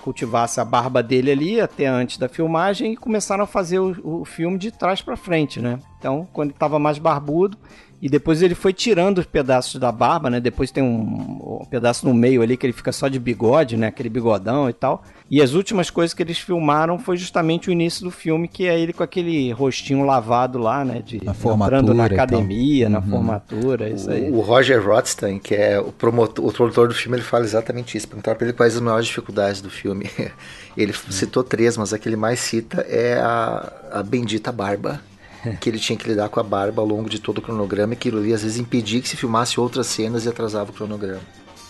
cultivasse 0.03 0.61
a 0.61 0.65
barba 0.65 1.03
dele 1.03 1.31
ali 1.31 1.61
até 1.61 1.87
antes 1.87 2.19
da 2.19 2.29
filmagem 2.29 2.93
e 2.93 2.97
começaram 2.97 3.45
a 3.45 3.47
fazer 3.47 3.79
o, 3.79 4.21
o 4.21 4.25
filme 4.25 4.57
de 4.57 4.71
trás 4.71 5.03
para 5.03 5.17
frente, 5.17 5.61
né? 5.61 5.79
Então, 5.99 6.27
quando 6.33 6.49
ele 6.49 6.57
estava 6.57 6.79
mais 6.79 6.99
barbudo, 6.99 7.59
E 8.01 8.09
depois 8.09 8.43
ele 8.43 8.55
foi 8.55 8.73
tirando 8.73 9.19
os 9.19 9.27
pedaços 9.27 9.81
da 9.81 9.91
barba, 9.91 10.31
né? 10.31 10.39
Depois 10.41 10.71
tem 10.71 10.83
um, 10.85 11.61
um 11.63 11.67
pedaço 11.69 12.07
no 12.07 12.15
meio 12.15 12.43
ali 12.43 12.57
que 12.57 12.65
ele 12.65 12.73
fica 12.73 12.93
só 12.93 13.09
de 13.09 13.19
bigode, 13.19 13.77
né? 13.77 13.89
Aquele 13.89 14.09
bigodão 14.09 14.71
e 14.71 14.73
tal. 14.73 15.03
E 15.31 15.43
as 15.43 15.53
últimas 15.53 15.91
coisas 15.91 16.15
que 16.15 16.23
eles 16.23 16.39
filmaram 16.39 16.99
foi 16.99 17.17
justamente 17.17 17.69
o 17.69 17.73
início 17.73 18.05
do 18.05 18.11
filme, 18.11 18.47
que 18.49 18.67
é 18.67 18.79
ele 18.79 18.93
com 18.93 19.03
aquele 19.03 19.51
rostinho 19.53 20.05
lavado 20.05 20.59
lá, 20.59 20.85
né? 20.85 21.03
De 21.05 21.21
Na 21.25 21.33
entrando 21.33 21.93
na 21.93 22.05
academia, 22.05 22.89
na 22.89 22.99
Uhum. 23.01 23.11
formatura, 23.11 23.89
isso 23.91 24.11
aí. 24.11 24.31
O, 24.31 24.37
o 24.37 24.41
Roger 24.41 24.81
Rothstein, 24.87 25.39
que 25.39 25.55
é 25.55 25.79
o 25.81 25.93
promotor, 25.93 26.47
o 26.47 26.53
produtor 26.53 26.89
do 26.89 26.95
filme, 26.95 27.17
ele 27.17 27.25
fala 27.25 27.45
exatamente 27.45 27.97
isso. 27.99 28.07
Perguntaram 28.09 28.39
pra 28.39 28.47
ele 28.47 28.57
quais 28.57 28.75
as 28.77 28.81
maiores 28.81 29.07
dificuldades 29.07 29.61
do 29.61 29.71
filme. 29.71 30.09
Ele 30.77 30.93
citou 30.93 31.43
três, 31.43 31.77
mas 31.77 31.93
a 31.93 31.99
que 31.99 32.09
ele 32.09 32.15
mais 32.15 32.39
cita 32.39 32.87
é 32.89 33.19
a, 33.21 33.73
a 33.95 34.03
bendita 34.05 34.53
barba. 34.53 35.01
Que 35.61 35.69
ele 35.69 35.79
tinha 35.79 35.97
que 35.97 36.09
lidar 36.09 36.29
com 36.29 36.41
a 36.41 36.43
barba 36.43 36.83
ao 36.83 36.89
longo 36.89 37.09
de 37.09 37.19
todo 37.19 37.39
o 37.39 37.43
cronograma 37.43 37.95
e 37.95 37.97
que 37.97 38.09
ali 38.09 38.33
às 38.33 38.43
vezes 38.43 38.59
impedia 38.59 39.01
que 39.01 39.09
se 39.09 39.17
filmasse 39.17 39.61
outras 39.61 39.87
cenas 39.87 40.25
e 40.25 40.29
atrasava 40.29 40.71
o 40.71 40.75
cronograma. 40.75 41.21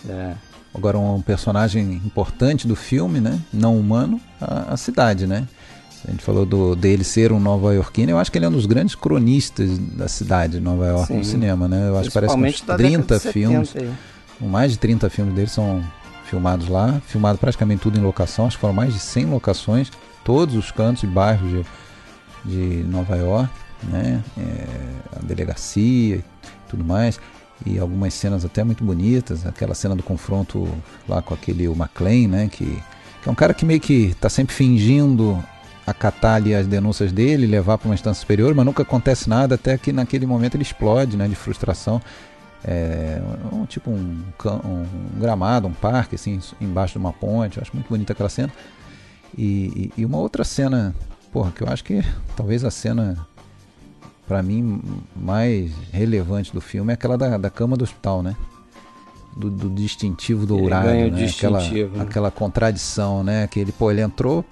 É. 0.07 0.33
Agora, 0.73 0.97
um 0.97 1.21
personagem 1.21 2.01
importante 2.05 2.67
do 2.67 2.75
filme, 2.75 3.19
né? 3.19 3.39
Não 3.51 3.77
humano, 3.77 4.21
a, 4.39 4.73
a 4.73 4.77
cidade, 4.77 5.25
né? 5.25 5.47
A 6.07 6.11
gente 6.11 6.23
falou 6.23 6.45
do, 6.45 6.75
dele 6.75 7.03
ser 7.03 7.31
um 7.31 7.39
nova-iorquino. 7.39 8.11
Eu 8.11 8.17
acho 8.17 8.31
que 8.31 8.37
ele 8.37 8.45
é 8.45 8.49
um 8.49 8.53
dos 8.53 8.65
grandes 8.65 8.95
cronistas 8.95 9.77
da 9.77 10.07
cidade 10.07 10.53
de 10.53 10.59
Nova 10.59 10.85
York 10.87 11.13
no 11.13 11.23
Sim. 11.23 11.31
cinema, 11.31 11.67
né? 11.67 11.89
Eu 11.89 11.97
acho 11.97 12.07
que 12.09 12.13
parece 12.13 12.33
que 12.33 12.39
uns 12.39 12.43
Principalmente 12.43 12.65
da 12.65 12.77
década 12.77 13.03
30 13.03 13.15
de 13.15 13.21
70 13.21 13.33
filmes. 13.33 13.75
aí. 13.75 14.47
Mais 14.47 14.71
de 14.71 14.79
30 14.79 15.09
filmes 15.09 15.35
dele 15.35 15.49
são 15.49 15.83
filmados 16.23 16.69
lá. 16.69 17.01
Filmado 17.05 17.37
praticamente 17.37 17.81
tudo 17.81 17.99
em 17.99 18.01
locação. 18.01 18.45
Acho 18.45 18.55
que 18.55 18.61
foram 18.61 18.73
mais 18.73 18.93
de 18.93 18.99
100 18.99 19.25
locações. 19.25 19.91
Todos 20.23 20.55
os 20.55 20.71
cantos 20.71 21.03
e 21.03 21.07
bairros 21.07 21.49
de, 21.49 21.65
de 22.45 22.83
Nova 22.87 23.15
York, 23.15 23.49
né? 23.83 24.23
É, 24.37 25.17
a 25.17 25.25
delegacia 25.25 26.15
e 26.17 26.23
tudo 26.69 26.83
mais. 26.83 27.19
E 27.65 27.77
algumas 27.77 28.13
cenas 28.13 28.45
até 28.45 28.63
muito 28.63 28.83
bonitas. 28.83 29.45
Aquela 29.45 29.75
cena 29.75 29.95
do 29.95 30.03
confronto 30.03 30.67
lá 31.07 31.21
com 31.21 31.33
aquele 31.33 31.67
o 31.67 31.73
McLean, 31.73 32.27
né? 32.27 32.47
Que, 32.51 32.65
que 33.21 33.27
é 33.27 33.31
um 33.31 33.35
cara 33.35 33.53
que 33.53 33.65
meio 33.65 33.79
que 33.79 34.15
tá 34.19 34.29
sempre 34.29 34.53
fingindo 34.55 35.41
acatar 35.85 36.35
ali 36.35 36.53
as 36.53 36.67
denúncias 36.67 37.11
dele, 37.11 37.47
levar 37.47 37.77
para 37.79 37.87
uma 37.89 37.95
instância 37.95 38.21
superior, 38.21 38.53
mas 38.53 38.63
nunca 38.65 38.83
acontece 38.83 39.27
nada 39.27 39.55
até 39.55 39.75
que 39.77 39.91
naquele 39.91 40.25
momento 40.25 40.55
ele 40.55 40.63
explode, 40.63 41.17
né? 41.17 41.27
De 41.27 41.35
frustração. 41.35 42.01
É, 42.63 43.21
um, 43.53 43.65
tipo 43.65 43.89
um, 43.89 44.21
um 44.65 44.85
gramado, 45.19 45.67
um 45.67 45.73
parque, 45.73 46.15
assim, 46.15 46.39
embaixo 46.59 46.93
de 46.93 46.97
uma 46.99 47.13
ponte. 47.13 47.57
Eu 47.57 47.61
acho 47.63 47.71
muito 47.73 47.87
bonita 47.87 48.13
aquela 48.13 48.29
cena. 48.29 48.51
E, 49.37 49.91
e- 49.97 50.01
e 50.01 50.05
uma 50.05 50.17
outra 50.17 50.43
cena, 50.43 50.93
porra, 51.31 51.51
que 51.51 51.61
eu 51.61 51.67
acho 51.67 51.83
que 51.83 52.03
talvez 52.35 52.63
a 52.63 52.71
cena, 52.71 53.25
pra 54.27 54.41
mim, 54.41 54.81
mais 55.15 55.71
relevante 55.91 56.53
do 56.53 56.61
filme 56.61 56.91
é 56.91 56.93
aquela 56.93 57.17
da, 57.17 57.37
da 57.37 57.49
cama 57.49 57.75
do 57.77 57.83
hospital, 57.83 58.21
né? 58.21 58.35
Do, 59.35 59.49
do 59.49 59.69
distintivo 59.69 60.45
dourado, 60.45 60.87
né? 60.87 61.05
Aquela, 61.05 61.59
distintivo, 61.59 61.97
né? 61.97 62.03
aquela 62.03 62.31
contradição, 62.31 63.23
né? 63.23 63.47
Que 63.47 63.59
ele, 63.59 63.71
pô, 63.71 63.91
ele 63.91 64.01
entrou 64.01 64.43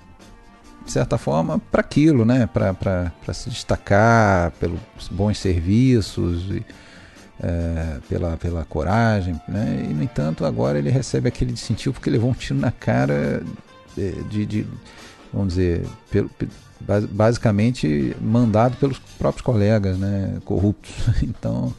de 0.85 0.91
certa 0.91 1.17
forma 1.17 1.59
para 1.71 1.81
aquilo, 1.81 2.23
né? 2.23 2.47
Para 2.47 3.33
se 3.33 3.49
destacar 3.49 4.51
pelos 4.51 4.79
bons 5.11 5.37
serviços 5.37 6.49
e 6.49 6.65
é, 7.39 7.99
pela, 8.09 8.37
pela 8.37 8.65
coragem, 8.65 9.39
né? 9.47 9.85
E 9.89 9.93
no 9.93 10.03
entanto 10.03 10.45
agora 10.45 10.77
ele 10.77 10.89
recebe 10.89 11.27
aquele 11.27 11.51
distintivo 11.51 11.93
porque 11.93 12.09
levou 12.09 12.29
um 12.29 12.33
tiro 12.33 12.59
na 12.59 12.71
cara 12.71 13.43
é, 13.97 14.11
de, 14.29 14.45
de 14.45 14.67
vamos 15.31 15.49
dizer, 15.49 15.85
pelo, 16.09 16.29
basicamente 16.79 18.15
mandado 18.21 18.77
pelos 18.77 18.99
próprios 19.17 19.41
colegas, 19.41 19.97
né? 19.97 20.37
Corruptos. 20.45 20.93
Então 21.23 21.73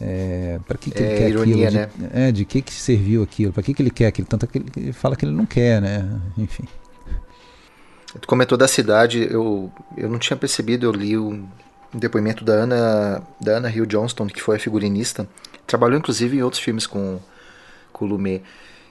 é, 0.00 0.58
para 0.66 0.78
que, 0.78 0.90
que 0.90 1.02
É 1.02 1.06
ele 1.06 1.18
quer 1.18 1.28
ironia, 1.28 1.68
aquilo? 1.68 1.80
né? 1.82 1.90
De, 1.94 2.18
é, 2.28 2.32
de 2.32 2.44
que 2.46 2.62
que 2.62 2.72
serviu 2.72 3.22
aquilo? 3.22 3.52
Para 3.52 3.62
que 3.62 3.74
que 3.74 3.82
ele 3.82 3.90
quer 3.90 4.06
aquilo? 4.06 4.26
Tanto 4.26 4.46
é 4.46 4.48
que 4.48 4.58
ele, 4.58 4.92
fala 4.92 5.14
que 5.14 5.24
ele 5.26 5.32
não 5.34 5.44
quer, 5.44 5.80
né? 5.82 6.08
Enfim. 6.38 6.64
Tu 8.20 8.26
comentou 8.26 8.56
da 8.58 8.66
cidade, 8.66 9.28
eu, 9.30 9.70
eu 9.96 10.08
não 10.08 10.18
tinha 10.18 10.36
percebido, 10.36 10.86
eu 10.86 10.90
li 10.90 11.16
um 11.16 11.46
depoimento 11.92 12.44
da 12.44 12.54
Ana, 12.54 13.22
da 13.40 13.52
Ana 13.58 13.70
Hill 13.70 13.86
Johnston, 13.86 14.26
que 14.26 14.42
foi 14.42 14.56
a 14.56 14.58
figurinista, 14.58 15.28
trabalhou 15.66 15.98
inclusive 15.98 16.36
em 16.36 16.42
outros 16.42 16.60
filmes 16.60 16.86
com, 16.86 17.20
com 17.92 18.04
o 18.04 18.08
Lumet, 18.08 18.42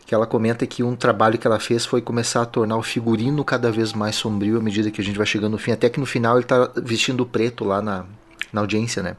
que 0.10 0.16
ela 0.16 0.26
comenta 0.26 0.66
que 0.66 0.82
um 0.82 0.95
trabalho 0.95 1.38
que 1.38 1.45
ela 1.45 1.60
fez 1.60 1.86
foi 1.86 2.01
começar 2.01 2.41
a 2.41 2.45
tornar 2.47 2.76
o 2.78 2.82
figurino 2.82 3.43
cada 3.45 3.72
vez 3.72 3.93
mais 3.93 4.16
sombrio 4.16 4.57
à 4.57 4.60
medida 4.60 4.89
que 4.89 4.99
a 4.99 5.03
gente 5.03 5.16
vai 5.16 5.28
chegando 5.28 5.51
no 5.51 5.57
fim, 5.60 5.72
até 5.72 5.88
que 5.88 5.99
no 5.99 6.05
final 6.07 6.36
ele 6.38 6.47
tá 6.47 6.68
vestindo 6.78 7.24
preto 7.28 7.64
lá 7.64 7.80
na, 7.80 8.05
na 8.51 8.62
audiência, 8.62 9.03
né? 9.03 9.16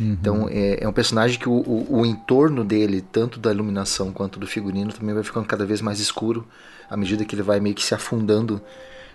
Então 0.00 0.48
é, 0.50 0.82
é 0.82 0.88
um 0.88 0.94
personagem 0.94 1.38
que 1.38 1.46
o, 1.46 1.52
o, 1.52 1.98
o 2.00 2.06
entorno 2.06 2.64
dele, 2.64 3.02
tanto 3.02 3.38
da 3.38 3.52
iluminação 3.52 4.12
quanto 4.12 4.40
do 4.40 4.46
figurino, 4.46 4.90
também 4.90 5.14
vai 5.14 5.22
ficando 5.22 5.44
cada 5.46 5.66
vez 5.66 5.82
mais 5.82 6.00
escuro 6.00 6.46
à 6.88 6.96
medida 6.96 7.22
que 7.22 7.34
ele 7.34 7.42
vai 7.42 7.60
meio 7.60 7.74
que 7.74 7.84
se 7.84 7.94
afundando 7.94 8.62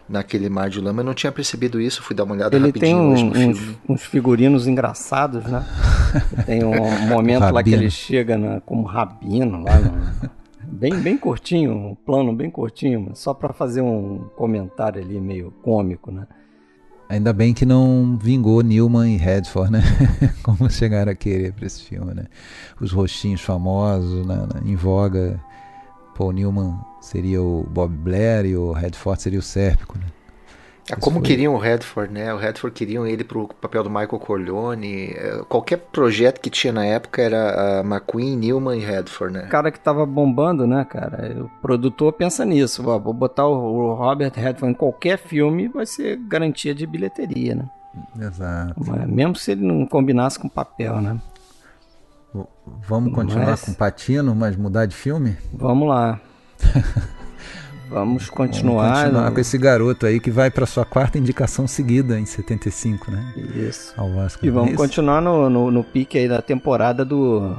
naquele 0.08 0.48
mar 0.48 0.70
de 0.70 0.80
lama. 0.80 1.02
Eu 1.02 1.06
não 1.06 1.16
tinha 1.16 1.32
percebido 1.32 1.82
isso, 1.82 2.04
fui 2.04 2.16
dar 2.16 2.24
uma 2.26 2.36
olhada 2.36 2.56
Ele 2.56 2.72
tem 2.72 2.94
rapidinho 2.94 3.00
um- 3.02 3.14
hoje 3.14 3.24
no 3.24 3.32
uns, 3.32 3.58
filme. 3.58 3.78
uns 3.90 4.04
figurinos 4.04 4.68
engraçados, 4.68 5.44
né? 5.46 5.66
Tem 6.46 6.64
um 6.64 7.08
momento 7.08 7.52
lá 7.52 7.64
que 7.64 7.74
ele 7.74 7.90
chega 7.90 8.38
na- 8.38 8.62
como 8.62 8.84
rabino 8.84 9.64
lá, 9.64 9.80
no- 9.80 10.30
bem, 10.68 10.96
bem 11.00 11.18
curtinho, 11.18 11.74
um 11.74 11.96
plano 11.96 12.34
bem 12.34 12.50
curtinho, 12.50 13.12
só 13.14 13.34
para 13.34 13.54
fazer 13.54 13.82
um 13.82 14.20
comentário 14.36 15.02
ali 15.02 15.20
meio 15.20 15.52
cômico, 15.64 16.12
né? 16.12 16.28
Ainda 17.08 17.32
bem 17.32 17.54
que 17.54 17.66
não 17.66 18.18
vingou 18.20 18.62
Newman 18.62 19.14
e 19.14 19.18
Redford, 19.18 19.72
né? 19.72 19.82
Como 20.42 20.70
chegaram 20.70 21.12
a 21.12 21.16
querer 21.16 21.54
para 21.54 21.66
esse 21.68 21.84
filme, 21.84 22.14
né? 22.16 22.26
Os 22.82 22.92
rostinhos 22.92 23.42
famosos, 23.42 24.26
na- 24.26 24.48
em 24.66 24.76
voga. 24.76 25.40
Paul 26.18 26.32
Newman 26.32 26.80
seria 27.02 27.42
o 27.44 27.64
Bob 27.70 27.94
Blair 27.96 28.46
e 28.46 28.56
o 28.56 28.72
Redford 28.72 29.22
seria 29.22 29.38
o 29.38 29.42
Sérpico, 29.42 29.98
né? 30.00 30.06
Ah, 30.92 30.96
como 30.98 31.18
foi- 31.20 31.28
queriam 31.28 31.56
o 31.56 31.58
Redford, 31.58 32.14
né? 32.14 32.32
O 32.34 32.38
Redford 32.38 32.74
queriam 32.76 33.08
ele 33.08 33.24
pro 33.24 33.48
papel 33.60 33.82
do 33.84 33.90
Michael 33.90 34.20
Corleone. 34.20 35.06
Eh, 35.16 35.42
Qualquer 35.50 35.78
projeto 35.78 36.40
que 36.40 36.50
tinha 36.50 36.72
na 36.72 36.86
época 36.86 37.22
era 37.24 37.80
a 37.80 37.84
McQueen, 37.84 38.38
Newman 38.38 38.78
e 38.78 38.86
Redford, 38.86 39.34
né? 39.34 39.46
O 39.46 39.50
cara 39.50 39.72
que 39.72 39.80
tava 39.80 40.06
bombando, 40.06 40.68
né, 40.68 40.86
cara? 40.88 41.36
O 41.42 41.50
produtor 41.62 42.14
pensa 42.14 42.46
nisso, 42.46 42.88
ó, 42.88 43.00
vou 43.00 43.14
botar 43.14 43.48
o, 43.48 43.96
Robert 43.96 44.32
Redford 44.36 44.74
em 44.74 44.78
qualquer 44.78 45.18
filme, 45.18 45.68
vai 45.70 45.88
ser 45.88 46.18
garantia 46.18 46.76
de 46.76 46.86
bilheteria, 46.86 47.56
né? 47.56 47.66
Exato. 48.22 48.76
Mas 48.86 49.08
mesmo 49.08 49.36
se 49.36 49.54
ele 49.54 49.66
não 49.66 49.86
combinasse 49.88 50.38
com 50.38 50.48
o 50.48 50.52
papel, 50.52 51.02
né? 51.02 51.18
Vamos 52.88 53.14
continuar 53.14 53.46
Mas- 53.48 53.62
com 53.64 53.74
Patino, 53.74 54.36
mas 54.36 54.56
mudar 54.58 54.86
de 54.86 54.96
filme? 54.96 55.36
Vamos 55.54 55.88
lá. 55.88 56.20
Vamos 57.90 58.30
continuar. 58.30 58.84
Vamos 58.84 59.00
continuar 59.04 59.30
no- 59.30 59.36
com 59.36 59.40
esse 59.42 59.58
garoto 59.58 60.06
aí 60.06 60.20
que 60.20 60.32
vai 60.32 60.50
para 60.50 60.66
sua 60.66 60.84
quarta 60.86 61.18
indicação 61.18 61.68
seguida 61.68 62.20
em 62.20 62.26
75, 62.26 63.12
né? 63.12 63.34
Isso. 63.56 63.94
Ao 63.96 64.10
Oscar. 64.18 64.46
E 64.46 64.50
vamos 64.50 64.70
Isso. 64.72 64.78
continuar 64.78 65.22
no, 65.22 65.50
no, 65.50 65.70
no 65.72 65.84
pique 65.84 66.18
aí 66.18 66.28
da 66.28 66.42
temporada 66.42 67.06
do. 67.06 67.56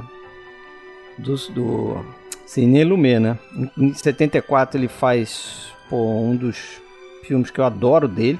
Dos, 1.17 1.47
do 1.47 2.05
Cine 2.45 2.83
Lumet, 2.83 3.19
né? 3.19 3.39
Em, 3.77 3.87
em 3.87 3.93
74 3.93 4.77
ele 4.79 4.87
faz 4.87 5.71
pô, 5.89 6.21
um 6.21 6.35
dos 6.35 6.79
filmes 7.23 7.49
que 7.49 7.59
eu 7.59 7.65
adoro 7.65 8.07
dele, 8.07 8.39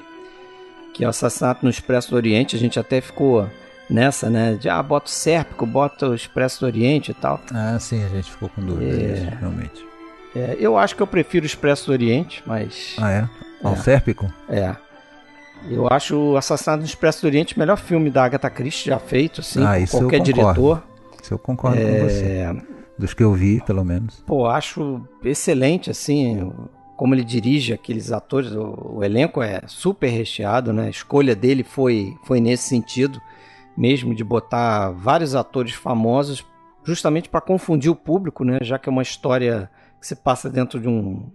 que 0.94 1.02
é 1.02 1.06
o 1.06 1.10
Assassinato 1.10 1.64
no 1.64 1.70
Expresso 1.70 2.10
do 2.10 2.16
Oriente. 2.16 2.54
A 2.54 2.58
gente 2.58 2.78
até 2.78 3.00
ficou 3.00 3.48
nessa, 3.90 4.30
né? 4.30 4.54
De 4.54 4.68
ah, 4.68 4.80
bota 4.82 5.06
o 5.06 5.10
Sérpico, 5.10 5.66
bota 5.66 6.08
o 6.10 6.14
Expresso 6.14 6.60
do 6.60 6.66
Oriente 6.66 7.10
e 7.10 7.14
tal. 7.14 7.40
Ah, 7.52 7.76
sim, 7.80 8.04
a 8.04 8.08
gente 8.08 8.30
ficou 8.30 8.48
com 8.48 8.60
dúvida, 8.62 8.94
É. 8.94 9.36
realmente. 9.40 9.87
É, 10.38 10.56
eu 10.60 10.76
acho 10.78 10.94
que 10.96 11.02
eu 11.02 11.06
prefiro 11.06 11.44
o 11.44 11.46
Expresso 11.46 11.86
do 11.86 11.92
Oriente, 11.92 12.42
mas. 12.46 12.94
Ah, 12.98 13.10
é? 13.10 13.28
Ao 13.62 13.72
É. 13.72 13.76
Sérpico? 13.76 14.32
É. 14.48 14.74
Eu 15.68 15.88
acho 15.90 16.16
o 16.16 16.36
Assassinato 16.36 16.80
no 16.80 16.84
Expresso 16.86 17.22
do 17.22 17.26
Oriente 17.26 17.56
o 17.56 17.58
melhor 17.58 17.76
filme 17.76 18.10
da 18.10 18.24
Agatha 18.24 18.48
Christie 18.48 18.86
já 18.90 18.98
feito, 18.98 19.40
assim, 19.40 19.62
Ah, 19.64 19.72
por 19.72 19.80
isso 19.82 19.96
eu 19.96 20.00
qualquer 20.02 20.18
concordo. 20.18 20.32
diretor. 20.42 20.82
Isso 21.22 21.34
eu 21.34 21.38
concordo 21.38 21.80
com 21.80 21.98
você. 22.08 22.24
É, 22.24 22.56
Dos 22.96 23.14
que 23.14 23.22
eu 23.22 23.32
vi, 23.32 23.60
pelo 23.64 23.84
menos. 23.84 24.22
pô, 24.26 24.46
acho 24.46 25.00
excelente, 25.24 25.88
assim, 25.90 26.52
como 26.96 27.14
ele 27.14 27.22
dirige 27.24 27.72
aqueles 27.72 28.10
atores. 28.12 28.52
O, 28.52 28.96
o 28.98 29.04
elenco 29.04 29.40
é 29.42 29.60
super 29.66 30.08
recheado, 30.08 30.72
né? 30.72 30.86
A 30.86 30.90
escolha 30.90 31.34
dele 31.34 31.62
foi, 31.64 32.14
foi 32.24 32.40
nesse 32.40 32.68
sentido, 32.68 33.20
mesmo 33.76 34.14
de 34.14 34.24
botar 34.24 34.90
vários 34.90 35.34
atores 35.36 35.72
famosos, 35.74 36.44
justamente 36.84 37.28
para 37.28 37.40
confundir 37.40 37.90
o 37.90 37.94
público, 37.96 38.44
né? 38.44 38.58
Já 38.62 38.78
que 38.78 38.88
é 38.88 38.92
uma 38.92 39.02
história 39.02 39.70
que 40.00 40.06
se 40.06 40.16
passa 40.16 40.48
dentro 40.50 40.80
de 40.80 40.88
um, 40.88 41.30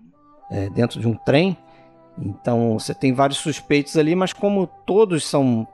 é, 0.51 0.69
dentro 0.69 0.99
de 0.99 1.07
um 1.07 1.15
trem. 1.15 1.57
Então 2.17 2.77
você 2.77 2.93
tem 2.93 3.13
vários 3.13 3.39
suspeitos 3.39 3.97
ali, 3.97 4.15
mas 4.15 4.33
como 4.33 4.67
todos 4.85 5.25
são 5.27 5.67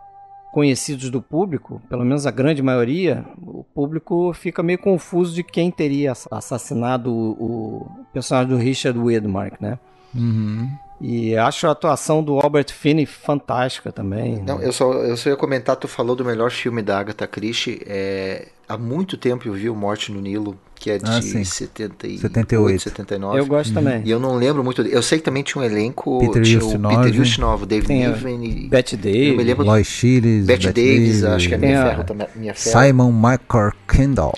conhecidos 0.51 1.09
do 1.09 1.21
público, 1.21 1.81
pelo 1.89 2.03
menos 2.03 2.25
a 2.25 2.31
grande 2.31 2.61
maioria, 2.63 3.23
o 3.41 3.63
público 3.63 4.33
fica 4.33 4.63
meio 4.63 4.79
confuso 4.79 5.33
de 5.35 5.43
quem 5.43 5.69
teria 5.69 6.11
ass- 6.11 6.27
assassinado 6.31 7.13
o, 7.13 7.31
o 7.31 8.05
personagem 8.11 8.49
do 8.49 8.57
Richard 8.57 8.97
Widmark, 8.97 9.61
né? 9.61 9.77
Uhum. 10.15 10.69
E 10.99 11.37
acho 11.37 11.67
a 11.67 11.71
atuação 11.71 12.23
do 12.23 12.39
Albert 12.39 12.73
Finney 12.73 13.05
fantástica 13.05 13.91
também. 13.91 14.41
Não, 14.41 14.59
eu 14.59 14.73
só, 14.73 14.91
eu 14.91 15.15
só 15.15 15.29
ia 15.29 15.37
comentar, 15.37 15.75
tu 15.75 15.87
falou 15.87 16.15
do 16.15 16.25
melhor 16.25 16.51
filme 16.51 16.81
da 16.81 16.99
Agatha 16.99 17.27
Christie. 17.27 17.81
É, 17.85 18.47
há 18.69 18.77
muito 18.77 19.17
tempo 19.17 19.47
eu 19.47 19.53
vi 19.53 19.69
o 19.69 19.75
Morte 19.75 20.11
no 20.11 20.21
Nilo, 20.21 20.55
que 20.75 20.91
é 20.91 20.97
de 20.97 21.03
Ah, 21.09 21.21
sim. 21.21 21.43
78, 21.43 22.21
78. 22.21 22.81
79. 22.83 23.37
Eu 23.39 23.45
gosto 23.45 23.73
também. 23.73 24.01
E 24.05 24.09
eu 24.11 24.19
não 24.19 24.35
lembro 24.37 24.63
muito. 24.63 24.81
Eu 24.83 25.01
sei 25.03 25.17
que 25.17 25.25
também 25.25 25.43
tinha 25.43 25.61
um 25.61 25.65
elenco. 25.65 26.19
Peter 26.19 26.41
Ustinov, 26.41 26.95
o 26.95 27.03
Peter? 27.03 27.21
Ustinov, 27.21 27.65
David 27.65 27.91
Niven 27.93 28.45
e. 28.45 28.67
Bette 28.69 28.95
eu 28.95 28.99
me 29.01 29.03
Davis. 29.35 29.45
lembro 29.45 29.63
do 29.65 29.69
Lois 29.71 29.87
Chiles, 29.87 30.45
Bette 30.45 30.67
Bette 30.67 30.81
Davis, 30.81 31.23
acho 31.25 31.47
que 31.49 31.55
é 31.55 31.57
minha 31.57 31.83
ferro 31.85 32.03
também. 32.05 32.27
Minha 32.35 32.53
ferro. 32.53 32.85
Simon 32.85 33.11
Michael 33.11 33.73
Kendall, 33.87 34.37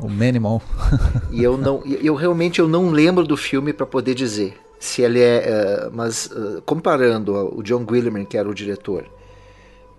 o 0.00 0.08
Manimal. 0.08 0.62
E 1.30 1.42
eu 1.42 1.58
não, 1.58 1.82
eu 1.84 2.14
realmente 2.14 2.58
eu 2.60 2.68
não 2.68 2.88
lembro 2.90 3.26
do 3.26 3.36
filme 3.36 3.72
pra 3.74 3.84
poder 3.84 4.14
dizer 4.14 4.54
se 4.80 5.02
ele 5.02 5.20
é, 5.20 5.44
eh, 5.46 5.90
mas 5.92 6.30
eh, 6.34 6.60
comparando 6.66 7.34
o 7.56 7.62
John 7.62 7.84
Guillermin, 7.84 8.24
que 8.24 8.36
era 8.38 8.48
o 8.48 8.54
diretor, 8.54 9.04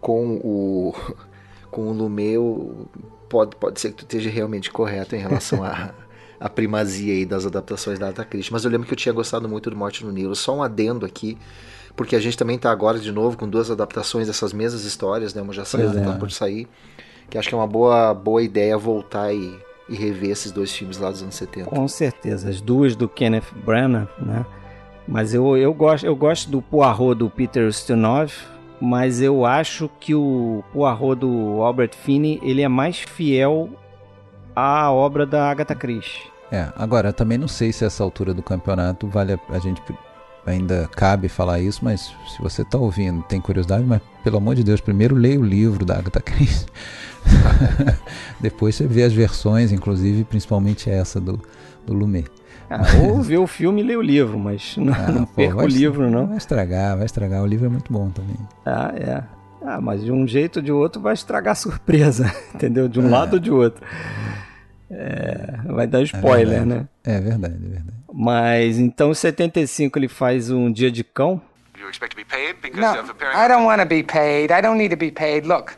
com 0.02 0.36
o 0.44 0.94
com 1.72 1.88
o 1.90 1.94
Lumet, 1.94 2.34
eu- 2.34 2.88
pode 3.34 3.56
pode 3.56 3.80
ser 3.82 3.90
que 3.90 3.96
tu 3.96 4.04
esteja 4.04 4.30
realmente 4.30 4.70
correto 4.70 5.16
em 5.16 5.20
relação 5.20 5.64
à 5.64 5.90
à 6.40 6.50
primazia 6.50 7.14
aí 7.14 7.26
das 7.26 7.46
adaptações 7.46 7.98
da 7.98 8.08
Agatha 8.08 8.26
Christie, 8.26 8.52
mas 8.52 8.66
eu 8.66 8.70
lembro 8.70 8.86
que 8.86 8.94
eu 8.94 8.98
tinha 8.98 9.14
gostado 9.14 9.48
muito 9.48 9.70
do 9.70 9.78
Morte 9.78 10.06
no 10.06 10.12
Nilo. 10.12 10.36
Só 10.36 10.54
um 10.54 10.62
adendo 10.62 11.06
aqui, 11.06 11.38
porque 11.96 12.18
a 12.18 12.20
gente 12.20 12.38
também 12.38 12.60
tá 12.60 12.70
agora 12.70 13.00
de 13.00 13.14
novo 13.14 13.38
com 13.38 13.48
duas 13.48 13.72
adaptações 13.72 14.28
dessas 14.28 14.52
mesmas 14.52 14.84
histórias, 14.84 15.34
né? 15.34 15.42
Uma 15.42 15.54
já 15.54 15.64
saiu, 15.64 15.90
é. 15.92 16.02
tá 16.02 16.12
por 16.14 16.30
sair, 16.30 16.68
que 17.30 17.38
acho 17.38 17.48
que 17.48 17.56
é 17.56 17.58
uma 17.58 17.68
boa 17.68 18.14
boa 18.14 18.44
ideia 18.44 18.78
voltar 18.78 19.34
e 19.34 19.58
e 19.88 19.96
rever 19.96 20.32
esses 20.32 20.52
dois 20.52 20.72
filmes 20.72 20.98
lá 20.98 21.10
dos 21.10 21.22
anos 21.22 21.36
70. 21.36 21.70
Com 21.70 21.88
certeza, 21.88 22.50
as 22.50 22.62
duas 22.62 22.96
do 22.96 23.08
Kenneth 23.08 23.54
Branagh, 23.66 24.08
né? 24.20 24.46
Mas 25.08 25.34
eu, 25.34 25.58
eu, 25.58 25.74
gosto, 25.74 26.06
eu 26.06 26.16
gosto 26.16 26.50
do 26.50 26.62
Poirot 26.62 27.16
do 27.16 27.30
Peter 27.30 27.68
Ustinov, 27.68 28.34
mas 28.86 29.22
eu 29.22 29.46
acho 29.46 29.90
que 29.98 30.14
o 30.14 30.62
Poirot 30.74 31.16
do 31.16 31.62
Albert 31.62 31.92
Finney, 31.96 32.38
ele 32.44 32.62
é 32.62 32.68
mais 32.68 32.98
fiel 32.98 33.70
à 34.54 34.92
obra 34.92 35.26
da 35.26 35.50
Agatha 35.50 35.74
Christie. 35.74 36.30
É, 36.52 36.68
agora 36.76 37.14
também 37.14 37.38
não 37.38 37.48
sei 37.48 37.72
se 37.72 37.86
essa 37.86 38.04
altura 38.04 38.34
do 38.34 38.44
campeonato 38.44 39.08
vale 39.08 39.32
a, 39.32 39.40
a 39.48 39.58
gente 39.58 39.82
ainda 40.46 40.90
cabe 40.98 41.30
falar 41.30 41.62
isso, 41.62 41.80
mas 41.82 42.14
se 42.28 42.42
você 42.42 42.66
tá 42.66 42.78
ouvindo, 42.78 43.24
tem 43.24 43.40
curiosidade, 43.40 43.86
mas 43.86 44.02
pelo 44.22 44.36
amor 44.36 44.54
de 44.54 44.66
Deus, 44.66 44.82
primeiro 44.82 45.16
leia 45.16 45.40
o 45.40 45.46
livro 45.46 45.86
da 45.86 46.00
Agatha 46.00 46.20
Christie. 46.20 46.68
Depois 48.38 48.76
você 48.76 48.86
vê 48.86 49.04
as 49.04 49.14
versões, 49.14 49.72
inclusive, 49.72 50.26
principalmente 50.26 50.90
essa 50.90 51.22
do, 51.22 51.42
do 51.88 51.94
Lumet. 51.94 52.30
Ah, 52.76 53.08
ou 53.08 53.22
ver 53.22 53.38
o 53.38 53.48
filme 53.48 53.82
e 53.82 53.84
ler 53.84 53.98
o 53.98 54.02
livro, 54.02 54.38
mas 54.40 54.76
não, 54.78 54.94
Ah, 54.94 55.12
não 55.12 55.26
pô, 55.26 55.34
perca 55.36 55.56
vai 55.56 55.66
o 55.66 55.68
livro, 55.70 56.10
não. 56.10 56.28
Vai 56.28 56.38
estragar, 56.38 56.96
vai 56.98 57.06
estragar. 57.06 57.42
O 57.42 57.46
livro 57.46 57.66
é 57.66 57.70
muito 57.70 57.92
bom 57.92 58.10
também. 58.10 58.36
Ah, 58.66 58.92
é. 58.96 59.24
Ah, 59.66 59.80
mas 59.80 60.04
de 60.04 60.12
um 60.12 60.28
jeito 60.28 60.58
ou 60.58 60.62
de 60.64 60.72
outro 60.72 61.02
vai 61.02 61.14
estragar 61.14 61.54
a 61.54 61.56
surpresa, 61.56 62.34
entendeu? 62.54 62.88
De 62.90 63.00
um 63.00 63.10
lado 63.10 63.36
ou 63.36 63.40
de 63.40 63.52
outro. 63.52 63.82
É, 64.92 65.58
vai 65.66 65.88
dar 65.88 66.02
spoiler, 66.04 66.60
verdade. 66.60 66.70
né? 66.82 66.88
É 67.04 67.20
verdade, 67.20 67.56
é 67.56 67.70
verdade. 67.70 67.98
Mas 68.14 68.78
então 68.78 69.12
em 69.12 69.16
75 69.16 69.98
ele 69.98 70.08
faz 70.08 70.52
um 70.52 70.72
dia 70.72 70.92
de 70.92 71.04
cão. 71.04 71.42
You 71.80 71.90
expect 71.90 72.16
to 72.16 72.22
be 72.22 72.26
paid 72.26 72.56
because 72.62 72.80
No, 72.80 73.02
of 73.02 73.10
appearing. 73.12 73.36
I 73.38 73.48
don't 73.48 73.66
want 73.66 73.82
to 73.82 73.88
be 73.88 74.04
paid. 74.04 74.52
I 74.54 74.62
don't 74.62 74.78
need 74.78 74.90
to 74.92 74.98
be 74.98 75.12
paid. 75.12 75.48
Look, 75.48 75.74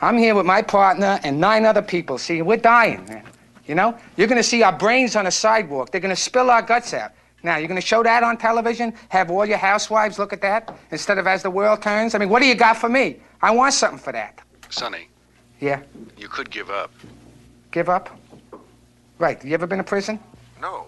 I'm 0.00 0.16
here 0.18 0.34
with 0.34 0.46
my 0.46 0.62
partner 0.62 1.20
and 1.24 1.32
nine 1.38 1.66
other 1.68 1.82
people. 1.82 2.18
See, 2.18 2.40
we're 2.42 2.60
dying, 2.60 3.00
man. 3.08 3.22
You 3.66 3.74
know? 3.74 3.96
You're 4.16 4.26
going 4.28 4.38
to 4.38 4.42
see 4.48 4.62
our 4.62 4.72
brains 4.76 5.16
on 5.16 5.26
a 5.26 5.30
sidewalk. 5.30 5.90
They're 5.90 6.00
going 6.00 6.14
to 6.14 6.20
spill 6.20 6.50
our 6.50 6.62
guts 6.62 6.92
out. 6.94 7.12
Now, 7.42 7.56
you're 7.58 7.68
going 7.68 7.80
to 7.80 7.86
show 7.86 8.02
that 8.02 8.22
on 8.22 8.36
television? 8.38 8.94
Have 9.10 9.30
all 9.30 9.44
your 9.44 9.58
housewives 9.58 10.18
look 10.18 10.32
at 10.32 10.40
that 10.42 10.74
instead 10.90 11.18
of 11.18 11.26
as 11.26 11.42
the 11.42 11.50
world 11.50 11.82
turns? 11.82 12.14
I 12.14 12.18
mean, 12.18 12.28
what 12.30 12.40
do 12.40 12.46
you 12.46 12.54
got 12.54 12.76
for 12.78 12.88
me? 12.88 13.16
I 13.42 13.50
want 13.50 13.74
something 13.74 13.98
for 13.98 14.12
that. 14.12 14.40
Sonny, 14.70 15.08
Yeah? 15.60 15.82
you 16.16 16.28
could 16.28 16.50
give 16.50 16.70
up. 16.70 16.90
Give 17.70 17.88
up? 17.88 18.08
Right. 19.18 19.42
You 19.44 19.52
ever 19.54 19.66
been 19.66 19.78
to 19.78 19.84
prison? 19.84 20.18
No. 20.60 20.86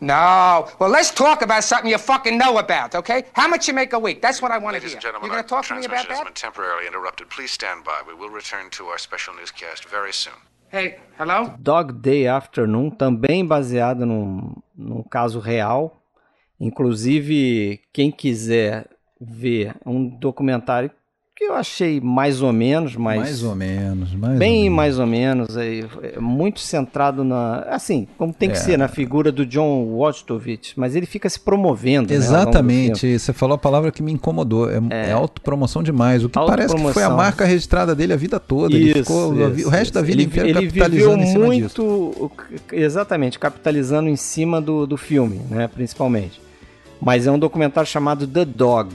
No. 0.00 0.68
Well, 0.80 0.90
let's 0.90 1.12
talk 1.12 1.42
about 1.42 1.62
something 1.62 1.88
you 1.88 1.98
fucking 1.98 2.36
know 2.36 2.58
about, 2.58 2.96
okay? 2.96 3.24
How 3.34 3.46
much 3.46 3.68
you 3.68 3.74
make 3.74 3.92
a 3.92 3.98
week? 3.98 4.20
That's 4.20 4.42
what 4.42 4.50
I 4.50 4.58
want 4.58 4.74
to 4.74 4.78
Ladies 4.80 4.90
hear. 4.90 4.96
and 4.96 5.02
gentlemen, 5.02 5.26
you 5.28 5.32
going 5.32 5.44
to 5.44 5.48
talk 5.48 5.64
to 5.66 5.74
me 5.74 5.84
about 5.84 5.90
transmission 6.06 6.10
has 6.10 6.18
that? 6.18 6.24
been 6.24 6.34
temporarily 6.34 6.86
interrupted. 6.88 7.30
Please 7.30 7.52
stand 7.52 7.84
by. 7.84 8.02
We 8.06 8.12
will 8.14 8.28
return 8.30 8.70
to 8.70 8.86
our 8.86 8.98
special 8.98 9.34
newscast 9.34 9.84
very 9.84 10.12
soon. 10.12 10.32
Hey, 10.74 10.96
hello? 11.18 11.54
Dog 11.58 11.92
Day 11.92 12.26
Afternoon, 12.26 12.88
também 12.88 13.44
baseado 13.44 14.06
num, 14.06 14.54
num 14.74 15.02
caso 15.02 15.38
real. 15.38 16.02
Inclusive, 16.58 17.78
quem 17.92 18.10
quiser 18.10 18.88
ver 19.20 19.76
um 19.84 20.08
documentário 20.08 20.90
que 21.44 21.48
eu 21.48 21.54
achei 21.54 22.00
mais 22.00 22.40
ou 22.40 22.52
menos, 22.52 22.94
mas 22.94 23.18
mais 23.18 23.42
ou 23.42 23.54
menos, 23.56 24.14
mais 24.14 24.38
bem 24.38 24.56
ou 24.58 24.62
menos. 24.64 24.76
mais 24.76 24.98
ou 24.98 25.06
menos, 25.06 25.56
aí, 25.56 25.84
é 26.02 26.20
muito 26.20 26.60
centrado 26.60 27.24
na, 27.24 27.60
assim, 27.70 28.06
como 28.16 28.32
tem 28.32 28.48
que 28.50 28.56
É. 28.56 28.60
ser 28.60 28.76
na 28.78 28.86
figura 28.86 29.32
do 29.32 29.44
John 29.44 29.82
Wojtowicz, 29.86 30.74
mas 30.76 30.94
ele 30.94 31.06
fica 31.06 31.28
se 31.28 31.40
promovendo. 31.40 32.08
né. 32.10 32.14
Exatamente, 32.14 33.18
você 33.18 33.32
falou 33.32 33.54
a 33.56 33.58
palavra 33.58 33.90
que 33.90 34.02
me 34.02 34.12
incomodou. 34.12 34.70
É, 34.70 34.80
é 35.08 35.12
autopromoção 35.12 35.82
demais. 35.82 36.22
O 36.24 36.28
que 36.28 36.38
parece 36.38 36.74
que 36.76 36.92
foi 36.92 37.02
a 37.02 37.10
marca 37.10 37.44
registrada 37.44 37.94
dele 37.94 38.12
a 38.12 38.16
vida 38.16 38.38
toda. 38.38 38.74
ele 38.76 38.94
ficou 38.94 39.32
vi- 39.50 39.64
o 39.64 39.68
resto 39.68 39.94
da 39.94 40.02
vida 40.02 40.18
ele, 40.20 40.24
inteira 40.24 40.48
ele 40.48 40.66
capitalizando 40.66 41.22
em 41.22 41.26
cima 41.26 41.46
muito, 41.46 41.66
disso. 41.66 42.30
exatamente, 42.72 43.38
capitalizando 43.38 44.08
em 44.08 44.16
cima 44.16 44.60
do, 44.60 44.86
do 44.86 44.96
filme, 44.96 45.40
né, 45.50 45.68
principalmente. 45.68 46.40
Mas 47.00 47.26
é 47.26 47.30
um 47.32 47.38
documentário 47.38 47.88
chamado 47.90 48.26
The 48.26 48.44
Dog, 48.44 48.94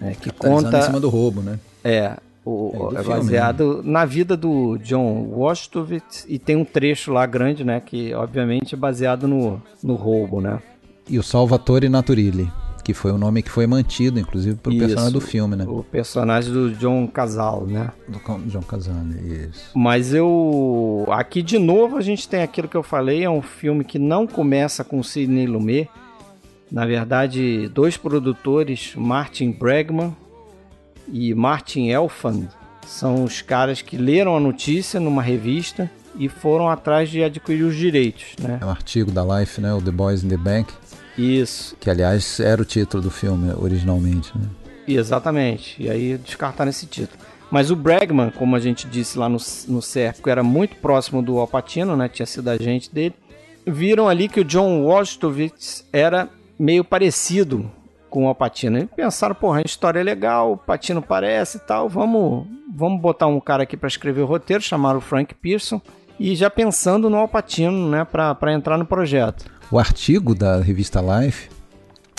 né, 0.00 0.16
que 0.20 0.30
conta 0.30 0.78
em 0.78 0.82
cima 0.82 1.00
do 1.00 1.08
roubo, 1.08 1.40
né? 1.40 1.58
é, 1.84 2.16
o, 2.44 2.90
É, 2.94 3.00
é 3.00 3.02
filme, 3.02 3.18
baseado 3.18 3.82
na 3.84 4.04
vida 4.04 4.36
do 4.36 4.78
John 4.78 5.30
Wojtowicz 5.32 6.24
e 6.28 6.38
tem 6.38 6.56
um 6.56 6.64
trecho 6.64 7.12
lá 7.12 7.26
grande, 7.26 7.64
né, 7.64 7.80
que 7.80 8.14
obviamente 8.14 8.74
é 8.74 8.78
baseado 8.78 9.26
no, 9.26 9.60
no 9.82 9.94
roubo, 9.94 10.40
né. 10.40 10.60
E 11.08 11.18
o 11.18 11.22
Salvatore 11.22 11.88
Naturilli, 11.88 12.50
que 12.86 12.94
foi 12.94 13.10
o 13.10 13.18
nome 13.18 13.42
que 13.42 13.50
foi 13.50 13.66
mantido, 13.66 14.20
inclusive, 14.20 14.54
pro 14.54 14.72
Isso, 14.72 14.78
personagem 14.78 15.12
do 15.12 15.20
filme, 15.20 15.56
né? 15.56 15.64
O 15.66 15.82
personagem 15.82 16.52
do 16.52 16.70
John 16.70 17.08
Casal, 17.08 17.66
né. 17.66 17.90
Do 18.06 18.20
John 18.46 18.62
Casale, 18.62 19.48
isso. 19.50 19.70
Mas 19.74 20.14
eu. 20.14 21.04
Aqui 21.10 21.42
de 21.42 21.58
novo 21.58 21.96
a 21.96 22.00
gente 22.00 22.28
tem 22.28 22.42
aquilo 22.42 22.68
que 22.68 22.76
eu 22.76 22.84
falei: 22.84 23.24
é 23.24 23.30
um 23.30 23.42
filme 23.42 23.82
que 23.84 23.98
não 23.98 24.24
começa 24.24 24.84
com 24.84 25.02
Sidney 25.02 25.48
Lumet. 25.48 25.88
Na 26.70 26.84
verdade, 26.84 27.68
dois 27.68 27.96
produtores, 27.96 28.92
Martin 28.96 29.52
Bregman 29.52 30.16
e 31.12 31.32
Martin 31.34 31.88
Elfand, 31.88 32.48
são 32.86 33.24
os 33.24 33.42
caras 33.42 33.82
que 33.82 33.96
leram 33.96 34.36
a 34.36 34.40
notícia 34.40 34.98
numa 34.98 35.22
revista 35.22 35.90
e 36.18 36.28
foram 36.28 36.68
atrás 36.68 37.10
de 37.10 37.22
adquirir 37.22 37.64
os 37.64 37.76
direitos, 37.76 38.34
né? 38.40 38.58
É 38.60 38.64
um 38.64 38.70
artigo 38.70 39.10
da 39.10 39.22
Life, 39.38 39.60
né? 39.60 39.72
O 39.74 39.82
The 39.82 39.90
Boys 39.90 40.24
in 40.24 40.28
the 40.28 40.36
Bank, 40.36 40.72
Isso, 41.16 41.76
que 41.78 41.90
aliás 41.90 42.40
era 42.40 42.60
o 42.60 42.64
título 42.64 43.02
do 43.02 43.10
filme 43.10 43.52
originalmente, 43.56 44.32
né? 44.36 44.46
exatamente. 44.88 45.82
E 45.82 45.90
aí 45.90 46.16
descartaram 46.16 46.70
esse 46.70 46.86
título. 46.86 47.18
Mas 47.50 47.70
o 47.70 47.76
Bregman, 47.76 48.30
como 48.30 48.56
a 48.56 48.60
gente 48.60 48.86
disse 48.86 49.18
lá 49.18 49.28
no, 49.28 49.38
no 49.68 49.82
cerco, 49.82 50.28
era 50.28 50.42
muito 50.42 50.76
próximo 50.76 51.22
do 51.22 51.38
Alpatino, 51.38 51.96
né? 51.96 52.08
Tinha 52.08 52.26
sido 52.26 52.48
agente 52.48 52.92
dele. 52.92 53.14
Viram 53.66 54.08
ali 54.08 54.28
que 54.28 54.40
o 54.40 54.44
John 54.44 54.82
Wojtowicz 54.82 55.84
era 55.92 56.28
meio 56.58 56.84
parecido 56.84 57.70
com 58.08 58.24
o 58.24 58.28
Alpatino. 58.28 58.78
E 58.78 58.86
pensaram, 58.86 59.34
porra, 59.34 59.58
a 59.58 59.62
história 59.62 60.00
é 60.00 60.02
legal, 60.02 60.52
o 60.52 60.56
Patino 60.56 61.02
parece 61.02 61.58
e 61.58 61.60
tal, 61.60 61.88
vamos, 61.88 62.46
vamos 62.74 63.00
botar 63.00 63.26
um 63.26 63.40
cara 63.40 63.64
aqui 63.64 63.76
para 63.76 63.88
escrever 63.88 64.22
o 64.22 64.26
roteiro, 64.26 64.62
chamaram 64.62 64.98
o 64.98 65.02
Frank 65.02 65.34
Pearson, 65.34 65.80
e 66.18 66.34
já 66.34 66.48
pensando 66.48 67.10
no 67.10 67.16
Alpatino, 67.16 67.90
né, 67.90 68.04
para 68.04 68.52
entrar 68.52 68.78
no 68.78 68.86
projeto. 68.86 69.44
O 69.70 69.78
artigo 69.78 70.34
da 70.34 70.60
revista 70.60 71.00
Life, 71.00 71.50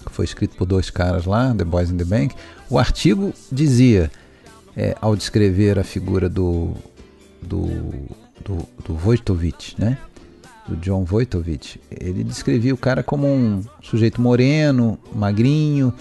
que 0.06 0.12
foi 0.12 0.26
escrito 0.26 0.56
por 0.56 0.66
dois 0.66 0.90
caras 0.90 1.26
lá, 1.26 1.54
The 1.58 1.64
Boys 1.64 1.90
in 1.90 1.98
the 1.98 2.06
Bank, 2.06 2.36
o 2.70 2.78
artigo 2.78 3.34
dizia, 3.52 4.12
é, 4.76 4.96
ao 5.02 5.16
descrever 5.16 5.80
a 5.80 5.84
figura 5.84 6.30
do, 6.30 6.74
do, 7.42 7.68
do, 8.44 8.58
do 8.86 8.98
né? 9.80 9.98
Do 10.68 10.76
John 10.78 11.06
Wojtowicz, 11.10 11.78
ele 11.90 12.24
descrevia 12.24 12.74
o 12.74 12.78
cara 12.78 13.02
como 13.02 13.26
um 13.26 13.64
sujeito 13.82 14.20
moreno, 14.22 15.00
magrinho, 15.16 15.94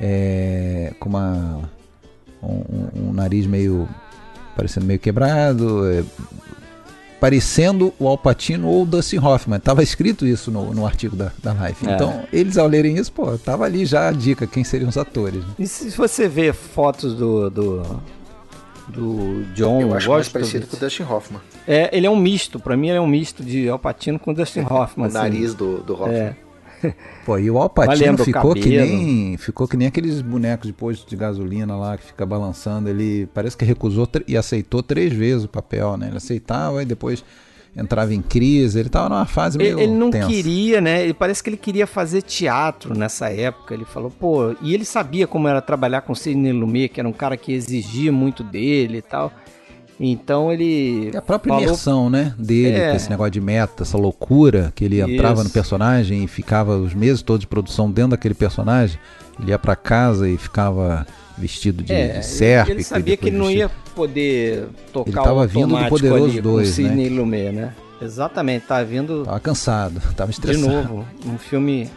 é, 0.00 0.94
com 0.98 1.08
uma, 1.10 1.60
um, 2.42 2.48
um- 2.48 3.08
um 3.08 3.12
nariz 3.12 3.46
meio 3.46 3.86
parecendo 4.56 4.86
meio 4.86 4.98
quebrado, 4.98 5.86
é, 5.90 6.02
parecendo 7.20 7.92
o 7.98 8.06
Alpatino 8.08 8.68
ou 8.68 8.82
o 8.82 8.86
Dustin 8.86 9.18
Hoffman. 9.18 9.58
Tava 9.58 9.82
escrito 9.82 10.26
isso 10.26 10.50
no, 10.50 10.72
no 10.74 10.86
artigo 10.86 11.16
da, 11.16 11.30
da 11.42 11.52
Life. 11.52 11.86
É. 11.86 11.94
Então, 11.94 12.24
eles 12.32 12.56
ao 12.58 12.66
lerem 12.66 12.96
isso, 12.96 13.10
pô, 13.12 13.36
tava 13.38 13.64
ali 13.64 13.84
já 13.86 14.08
a 14.08 14.12
dica 14.12 14.46
quem 14.46 14.64
seriam 14.64 14.88
os 14.88 14.96
atores. 14.98 15.42
né? 15.44 15.50
E 15.58 15.66
se 15.66 15.90
você 15.96 16.28
vê 16.28 16.52
fotos 16.52 17.14
do, 17.14 17.48
do, 17.50 17.82
do 18.88 19.44
John 19.54 19.80
Eu 19.80 19.94
acho 19.94 20.08
mais 20.08 20.26
Wojtowicz, 20.28 20.28
parecido 20.28 20.66
com 20.66 20.76
o 20.76 20.80
Dustin 20.80 21.02
Hoffman. 21.02 21.40
é, 21.66 21.96
ele 21.96 22.06
é 22.06 22.10
um 22.10 22.16
misto, 22.16 22.58
pra 22.58 22.76
mim 22.76 22.88
ele 22.88 22.98
é 22.98 23.00
um 23.00 23.06
misto 23.06 23.42
de 23.42 23.68
Alpatino 23.68 24.18
com 24.18 24.32
Dustin 24.32 24.60
Hoffman. 24.60 25.06
O 25.06 25.08
assim. 25.08 25.18
nariz 25.18 25.54
do, 25.54 25.78
do 25.78 25.94
Hoffman. 25.94 26.16
É. 26.16 26.36
Pô, 27.24 27.38
e 27.38 27.50
o 27.50 27.54
Mas 27.54 27.62
Alpatino 27.62 28.06
lembra 28.06 28.22
o 28.22 28.24
ficou 28.24 28.54
que 28.54 28.68
nem 28.68 29.36
ficou 29.36 29.66
que 29.66 29.76
nem 29.76 29.88
aqueles 29.88 30.20
bonecos 30.20 30.66
de 30.66 30.72
posto 30.72 31.08
de 31.08 31.16
gasolina 31.16 31.76
lá 31.76 31.96
que 31.96 32.04
fica 32.04 32.24
balançando. 32.24 32.88
Ele 32.88 33.26
parece 33.32 33.56
que 33.56 33.64
recusou 33.64 34.08
e 34.28 34.36
aceitou 34.36 34.82
três 34.82 35.12
vezes 35.12 35.44
o 35.44 35.48
papel, 35.48 35.96
né? 35.96 36.08
Ele 36.08 36.16
aceitava 36.16 36.82
e 36.82 36.84
depois 36.84 37.24
entrava 37.76 38.14
em 38.14 38.22
crise. 38.22 38.78
Ele 38.80 38.88
tava 38.88 39.08
numa 39.08 39.26
fase 39.26 39.58
meio 39.58 39.78
Ele, 39.78 39.82
ele 39.84 39.92
não 39.92 40.10
tensa. 40.10 40.26
queria, 40.28 40.80
né? 40.80 41.02
Ele 41.02 41.14
parece 41.14 41.42
que 41.42 41.50
ele 41.50 41.56
queria 41.56 41.86
fazer 41.86 42.22
teatro 42.22 42.96
nessa 42.98 43.28
época. 43.30 43.74
Ele 43.74 43.84
falou, 43.84 44.10
pô, 44.10 44.54
e 44.62 44.72
ele 44.74 44.84
sabia 44.84 45.26
como 45.26 45.46
era 45.48 45.60
trabalhar 45.60 46.00
com 46.00 46.14
Sidney 46.14 46.52
Lumet, 46.52 46.88
que 46.88 47.00
era 47.00 47.08
um 47.08 47.12
cara 47.12 47.36
que 47.36 47.52
exigia 47.52 48.10
muito 48.10 48.42
dele 48.42 48.98
e 48.98 49.02
tal. 49.02 49.30
Então 49.98 50.52
ele. 50.52 51.10
E 51.12 51.16
a 51.16 51.22
própria 51.22 51.50
falou- 51.54 51.64
imersão, 51.66 52.10
né, 52.10 52.34
dele, 52.38 52.76
É. 52.76 52.90
com 52.90 52.96
esse 52.96 53.08
negócio 53.08 53.30
de 53.30 53.40
meta, 53.40 53.82
essa 53.82 53.96
loucura, 53.96 54.70
que 54.74 54.84
ele 54.84 55.00
entrava 55.00 55.36
no 55.36 55.44
Isso. 55.44 55.52
personagem 55.54 56.22
e 56.24 56.28
ficava 56.28 56.76
os 56.76 56.92
meses 56.92 57.22
todos 57.22 57.40
de 57.40 57.46
produção 57.46 57.90
dentro 57.90 58.10
daquele 58.10 58.34
personagem. 58.34 58.98
Ele 59.40 59.50
ia 59.52 59.58
pra 59.58 59.74
casa 59.74 60.28
e 60.28 60.36
ficava 60.36 61.06
vestido 61.36 61.82
de, 61.82 61.92
É, 61.92 62.20
de 62.20 62.70
ele 62.70 62.82
sabia 62.82 63.16
que 63.16 63.28
ele 63.28 63.36
não 63.36 63.50
ia 63.50 63.68
poder 63.94 64.68
tocar 64.92 65.10
Ele 65.10 65.20
tava 65.20 65.44
o 65.44 65.48
vindo 65.48 65.76
do 65.76 65.88
Poderoso 65.88 66.24
ali 66.24 66.40
dois, 66.40 66.68
com 66.68 66.74
Sidney 66.74 67.08
Lumet, 67.08 67.52
né? 67.52 67.74
Exatamente, 68.00 68.66
tá 68.66 68.82
vindo 68.82 69.24
Tava 69.24 69.40
cansado, 69.40 70.00
tava 70.14 70.30
de 70.30 70.36
estressado. 70.36 70.68
novo 70.68 71.06
um 71.24 71.38
filme 71.38 71.90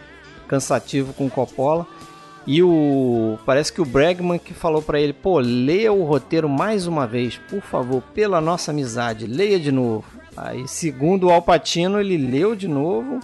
cansativo 0.47 1.13
com 1.13 1.29
Coppola. 1.29 1.85
E 2.47 2.63
o 2.63 3.37
parece 3.45 3.71
que 3.71 3.81
o 3.81 3.85
Bregman 3.85 4.39
que 4.39 4.53
falou 4.53 4.81
pra 4.81 4.99
ele, 4.99 5.13
pô, 5.13 5.39
leia 5.39 5.93
o 5.93 6.03
roteiro 6.03 6.49
mais 6.49 6.87
uma 6.87 7.05
vez, 7.05 7.39
por 7.49 7.61
favor, 7.61 8.01
pela 8.13 8.41
nossa 8.41 8.71
amizade, 8.71 9.27
leia 9.27 9.59
de 9.59 9.71
novo. 9.71 10.05
Aí, 10.35 10.67
segundo 10.67 11.27
o 11.27 11.31
Alpatino, 11.31 11.99
ele 11.99 12.17
leu 12.17 12.55
de 12.55 12.67
novo 12.67 13.19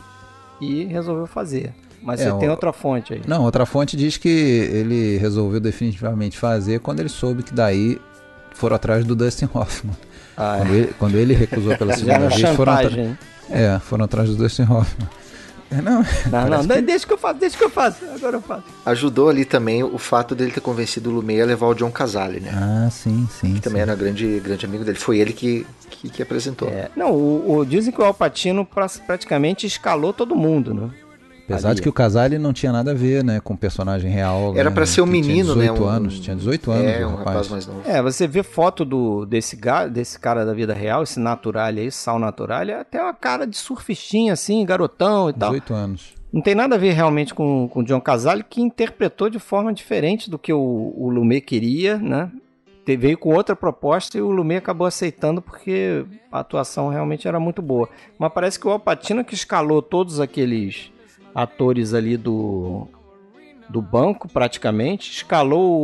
e 0.62 0.84
resolveu 0.84 1.26
fazer. 1.26 1.74
Mas 2.06 2.22
É, 2.22 2.30
você 2.30 2.38
tem 2.40 2.50
outra 2.50 2.72
fonte 2.72 3.14
aí. 3.16 3.22
Não, 3.28 3.44
outra 3.44 3.66
fonte 3.66 3.98
diz 3.98 4.16
que 4.16 4.30
ele 4.30 5.18
resolveu 5.18 5.60
definitivamente 5.60 6.38
fazer 6.38 6.80
quando 6.80 7.00
ele 7.00 7.10
soube 7.10 7.42
que 7.44 7.54
daí 7.54 8.00
foram 8.54 8.76
atrás 8.76 9.04
do 9.04 9.16
Dustin 9.16 9.50
Hoffman. 9.54 9.96
Ah, 10.38 10.58
Quando, 10.60 10.74
ele, 10.76 10.94
quando 11.00 11.16
ele 11.16 11.34
recusou 11.34 11.76
pela 11.78 11.94
segunda 11.98 12.30
vez, 12.30 12.42
foram, 12.56 12.74
atra- 12.74 12.90
chantagem. 12.90 13.18
é, 13.50 13.80
foram 13.80 14.06
atrás 14.06 14.30
do 14.30 14.36
Dustin 14.36 14.64
Hoffman. 14.64 15.08
É, 15.72 15.82
Não, 15.82 15.94
Não, 16.04 16.04
não, 16.62 16.68
parece 16.68 16.82
deixa 16.84 17.08
que 17.08 17.14
eu 17.14 17.18
faço, 17.18 17.40
deixa 17.40 17.58
que 17.58 17.64
eu 17.64 17.70
faço, 17.72 18.06
agora 18.14 18.36
eu 18.38 18.42
faço. 18.42 18.64
Ajudou 18.86 19.30
ali 19.30 19.44
também 19.44 19.84
o 19.84 19.98
fato 19.98 20.36
dele 20.36 20.52
ter 20.52 20.62
convencido 20.62 21.10
o 21.10 21.14
Lumet 21.14 21.42
a 21.42 21.46
levar 21.46 21.66
o 21.68 21.74
John 21.74 21.90
Casale, 21.90 22.40
né? 22.40 22.52
Ah, 22.54 22.88
sim, 22.92 23.28
sim. 23.42 23.56
Que 23.56 23.62
também 23.62 23.78
sim. 23.84 23.90
era 23.90 23.96
grande, 23.96 24.40
grande 24.42 24.64
amigo 24.66 24.84
dele. 24.86 25.00
Foi 25.00 25.18
ele 25.18 25.34
que, 25.34 25.66
que, 25.90 26.10
que 26.10 26.22
apresentou. 26.22 26.68
É, 26.70 26.90
não, 26.96 27.12
o, 27.12 27.58
o- 27.58 27.66
dizem 27.66 27.92
que 27.92 28.00
o 28.00 28.06
Alpatino 28.06 28.64
pra- 28.64 28.88
praticamente 29.08 29.66
escalou 29.66 30.14
todo 30.14 30.36
mundo, 30.36 30.72
né? 30.74 30.90
Apesar 31.46 31.70
ali. 31.70 31.76
de 31.76 31.82
que 31.84 31.90
o 31.90 31.94
Casale 31.94 32.38
não 32.38 32.52
tinha 32.52 32.72
nada 32.72 32.92
a 32.92 32.94
ver, 32.94 33.24
né, 33.24 33.40
com 33.40 33.54
o 33.54 33.58
personagem 33.58 34.10
real. 34.12 34.54
Era 34.56 34.70
né, 34.70 34.76
pra 34.76 34.86
ser 34.86 35.02
um 35.02 35.06
menino, 35.06 35.54
tinha 35.54 35.56
né? 35.56 35.72
18 35.72 35.84
um- 35.84 35.88
anos, 35.88 36.20
tinha 36.20 36.36
18 36.36 36.72
anos 36.72 36.86
É, 36.92 37.06
um 37.06 37.16
rapaz 37.16 37.48
mais 37.50 37.68
novo. 37.68 37.82
É, 37.86 38.02
você 38.02 38.28
vê 38.28 38.42
foto 38.44 38.84
do, 38.84 39.26
desse, 39.26 39.56
ga- 39.56 39.88
desse 39.88 40.20
cara 40.20 40.44
da 40.46 40.54
vida 40.54 40.74
real, 40.74 41.04
esse 41.04 41.20
natural 41.20 41.66
aí, 41.68 41.92
sal 41.92 42.18
natural, 42.20 42.64
é 42.64 42.74
até 42.80 43.02
uma 43.02 43.14
cara 43.14 43.46
de 43.46 43.58
surfistinha, 43.58 44.34
assim, 44.34 44.66
garotão 44.66 45.30
e 45.30 45.34
tal. 45.34 45.50
18 45.52 45.74
anos. 45.74 46.14
Não 46.34 46.42
tem 46.42 46.54
nada 46.56 46.76
a 46.76 46.78
ver 46.78 46.92
realmente 46.94 47.34
com 47.34 47.70
com 47.70 47.80
o 47.80 47.84
John 47.84 48.02
Casale, 48.02 48.44
que 48.44 48.60
interpretou 48.62 49.30
de 49.30 49.40
forma 49.40 49.72
diferente 49.74 50.30
do 50.30 50.38
que 50.38 50.52
o, 50.52 50.94
o 50.98 51.10
Lumet 51.10 51.42
queria, 51.46 51.98
né? 51.98 52.30
Te- 52.86 52.98
Veio 52.98 53.18
com 53.18 53.34
outra 53.34 53.56
proposta 53.56 54.18
e 54.18 54.22
o 54.22 54.30
Lumet 54.32 54.58
acabou 54.58 54.86
aceitando 54.86 55.42
porque 55.42 56.04
a 56.32 56.40
atuação 56.40 56.90
realmente 56.90 57.26
era 57.28 57.40
muito 57.40 57.62
boa. 57.62 57.88
Mas 58.20 58.34
parece 58.34 58.60
que 58.60 58.68
o 58.68 58.72
Alpatino 58.72 59.24
que 59.24 59.34
escalou 59.34 59.82
todos 59.82 60.20
aqueles 60.20 60.92
atores 61.36 61.94
ali 61.94 62.16
do, 62.16 62.88
do 63.70 63.82
banco, 63.82 64.30
praticamente, 64.30 65.12
escalou 65.12 65.82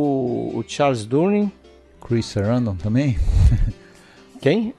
o, 0.54 0.58
o 0.58 0.64
Charles 0.66 1.04
Durning. 1.04 1.52
Chris 2.00 2.24
Sarandon 2.26 2.74
também? 2.74 3.18
Quem? 4.40 4.74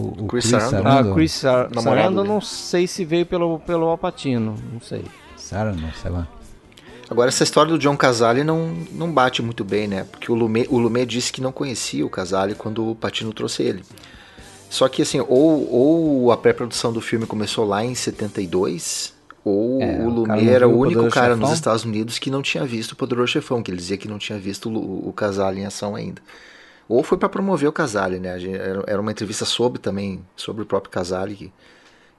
O, 0.00 0.24
o 0.24 0.26
Chris 0.26 0.44
Chris, 0.44 0.50
Sarandon? 0.50 0.82
Sarandon? 0.82 1.10
Ah, 1.10 1.14
Chris 1.14 1.32
Sar 1.32 1.70
namorado 1.74 1.82
Sarandon, 1.82 2.22
dele. 2.22 2.34
não 2.34 2.40
sei 2.40 2.86
se 2.86 3.04
veio 3.04 3.26
pelo, 3.26 3.58
pelo 3.60 3.86
Alpatino, 3.86 4.56
não 4.72 4.80
sei. 4.80 5.04
Sarandon, 5.36 5.90
sei 6.00 6.10
lá. 6.10 6.26
Agora, 7.08 7.28
essa 7.28 7.44
história 7.44 7.70
do 7.70 7.78
John 7.78 7.96
Casale 7.96 8.42
não, 8.42 8.74
não 8.90 9.12
bate 9.12 9.40
muito 9.40 9.64
bem, 9.64 9.86
né? 9.86 10.04
Porque 10.10 10.32
o 10.32 10.34
Lumet, 10.34 10.66
o 10.68 10.78
Lumet 10.78 11.06
disse 11.06 11.32
que 11.32 11.40
não 11.40 11.52
conhecia 11.52 12.04
o 12.04 12.10
Casale 12.10 12.56
quando 12.56 12.90
o 12.90 12.96
Patino 12.96 13.32
trouxe 13.32 13.62
ele. 13.62 13.84
Só 14.68 14.88
que, 14.88 15.02
assim, 15.02 15.20
ou, 15.20 15.72
ou 15.72 16.32
a 16.32 16.36
pré-produção 16.36 16.92
do 16.92 17.00
filme 17.00 17.24
começou 17.24 17.64
lá 17.64 17.84
em 17.84 17.94
72, 17.94 19.14
ou 19.46 19.54
É, 19.78 20.08
o 20.08 20.26
não 20.26 20.50
era 20.50 20.68
o 20.68 20.78
único 20.78 21.06
cara 21.06 21.36
Chefão? 21.36 21.36
nos 21.36 21.50
Estados 21.50 21.84
Unidos 21.84 22.18
que 22.18 22.30
não 22.30 22.42
tinha 22.42 22.64
visto 22.64 22.92
o 22.92 22.96
Poderoso 22.96 23.32
Chefão, 23.32 23.62
que 23.62 23.70
ele 23.70 23.78
dizia 23.78 23.98
que 23.98 24.08
não 24.08 24.18
tinha 24.18 24.38
visto 24.38 24.70
o, 24.70 25.08
o 25.08 25.12
Casale 25.12 25.60
em 25.60 25.66
ação 25.66 25.94
ainda. 25.94 26.22
Ou 26.88 27.02
foi 27.04 27.18
para 27.18 27.28
promover 27.28 27.68
o 27.68 27.72
Casale, 27.72 28.20
né? 28.20 28.36
Era 28.86 29.00
uma 29.00 29.12
entrevista 29.12 29.44
sobre 29.44 29.80
também, 29.80 30.24
sobre 30.36 30.62
o 30.62 30.66
próprio 30.66 30.90
Casale, 30.92 31.36
que, 31.36 31.52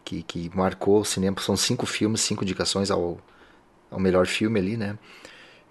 que, 0.06 0.24
que 0.24 0.58
marcou 0.58 1.02
o 1.02 1.06
cinema. 1.06 1.38
São 1.42 1.58
cinco 1.58 1.86
filmes, 1.86 2.22
cinco 2.22 2.44
indicações 2.44 2.92
ao, 2.92 3.20
ao 3.92 4.00
melhor 4.00 4.28
filme 4.28 4.60
ali, 4.60 4.78
né? 4.78 4.98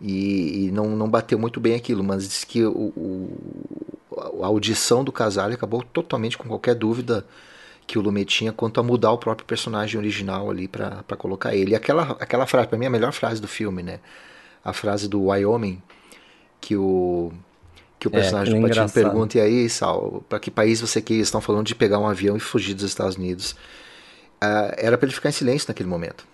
E, 0.01 0.67
e 0.67 0.73
não, 0.73 0.91
não 0.97 1.09
bateu 1.11 1.39
muito 1.39 1.61
bem 1.61 1.75
aquilo, 1.75 2.05
mas 2.05 2.29
diz 2.29 2.45
que 2.45 2.65
o, 2.65 2.93
o- 2.97 4.43
a 4.43 4.47
audição 4.47 5.05
do 5.05 5.13
Casale 5.13 5.55
acabou 5.55 5.83
totalmente 5.83 6.39
com 6.39 6.49
qualquer 6.49 6.75
dúvida 6.75 7.27
que 7.87 7.99
o 7.99 8.03
Lumet 8.03 8.26
tinha 8.26 8.53
quanto 8.53 8.80
a 8.80 8.82
mudar 8.82 9.12
o 9.12 9.18
próprio 9.18 9.47
personagem 9.47 9.99
original 9.99 10.51
ali 10.51 10.68
pra 10.68 11.03
pra 11.05 11.16
colocar 11.16 11.55
ele. 11.55 11.72
E 11.72 11.74
aquela, 11.74 12.12
aquela 12.20 12.47
frase, 12.47 12.68
pra 12.68 12.78
mim, 12.78 12.84
é 12.84 12.89
a 12.89 12.91
melhor 12.91 13.12
frase 13.12 13.41
do 13.41 13.49
filme, 13.49 13.82
né? 13.82 14.01
A 14.64 14.72
frase 14.72 15.09
do 15.09 15.24
Wyoming, 15.26 15.80
que 16.61 16.76
o, 16.76 17.32
que 17.99 18.09
o 18.09 18.11
É, 18.12 18.12
personagem 18.12 18.55
aquilo 18.55 18.61
do 18.61 18.66
é 18.66 18.68
Patino 18.68 18.91
pergunta, 18.91 19.39
e 19.39 19.41
aí, 19.41 19.68
Sal, 19.70 20.24
pra 20.28 20.39
que 20.41 20.51
país 20.51 20.80
você 20.80 21.01
quer 21.03 21.14
estão 21.14 21.41
falando 21.41 21.66
de 21.66 21.74
pegar 21.74 21.99
um 21.99 22.07
avião 22.09 22.37
e 22.37 22.41
fugir 22.41 22.74
dos 22.74 22.84
Estados 22.84 23.16
Unidos. 23.16 23.57
Ah, 24.41 24.74
era 24.78 24.99
pra 24.99 25.07
ele 25.07 25.14
ficar 25.14 25.28
em 25.30 25.32
silêncio 25.32 25.68
naquele 25.68 25.89
momento. 25.89 26.26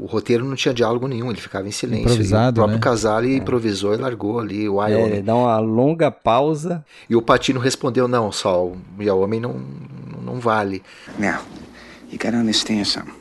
O 0.00 0.06
roteiro 0.06 0.44
não 0.44 0.54
tinha 0.56 0.72
diálogo 0.72 1.06
nenhum, 1.08 1.30
ele 1.30 1.40
ficava 1.40 1.66
em 1.66 1.70
silêncio. 1.72 2.04
Improvisado, 2.04 2.50
o 2.60 2.64
próprio 2.64 2.76
né? 2.76 2.82
Casale 2.82 3.36
improvisou 3.36 3.94
e 3.94 3.96
largou 3.96 4.38
ali 4.38 4.68
o 4.68 4.80
É, 4.82 4.86
Wyoming. 4.94 5.12
ele 5.12 5.22
dá 5.22 5.34
uma 5.34 5.58
longa 5.58 6.10
pausa. 6.10 6.84
E 7.08 7.16
o 7.16 7.22
Patino 7.22 7.58
respondeu, 7.60 8.06
não, 8.08 8.30
Sol, 8.32 8.76
o 8.96 9.00
Wyoming 9.02 9.40
não, 9.40 9.54
não 10.22 10.38
vale. 10.40 10.82
Now, 11.18 11.40
you 12.10 12.18
gotta 12.18 12.36
understand 12.36 12.84
something. 12.86 13.12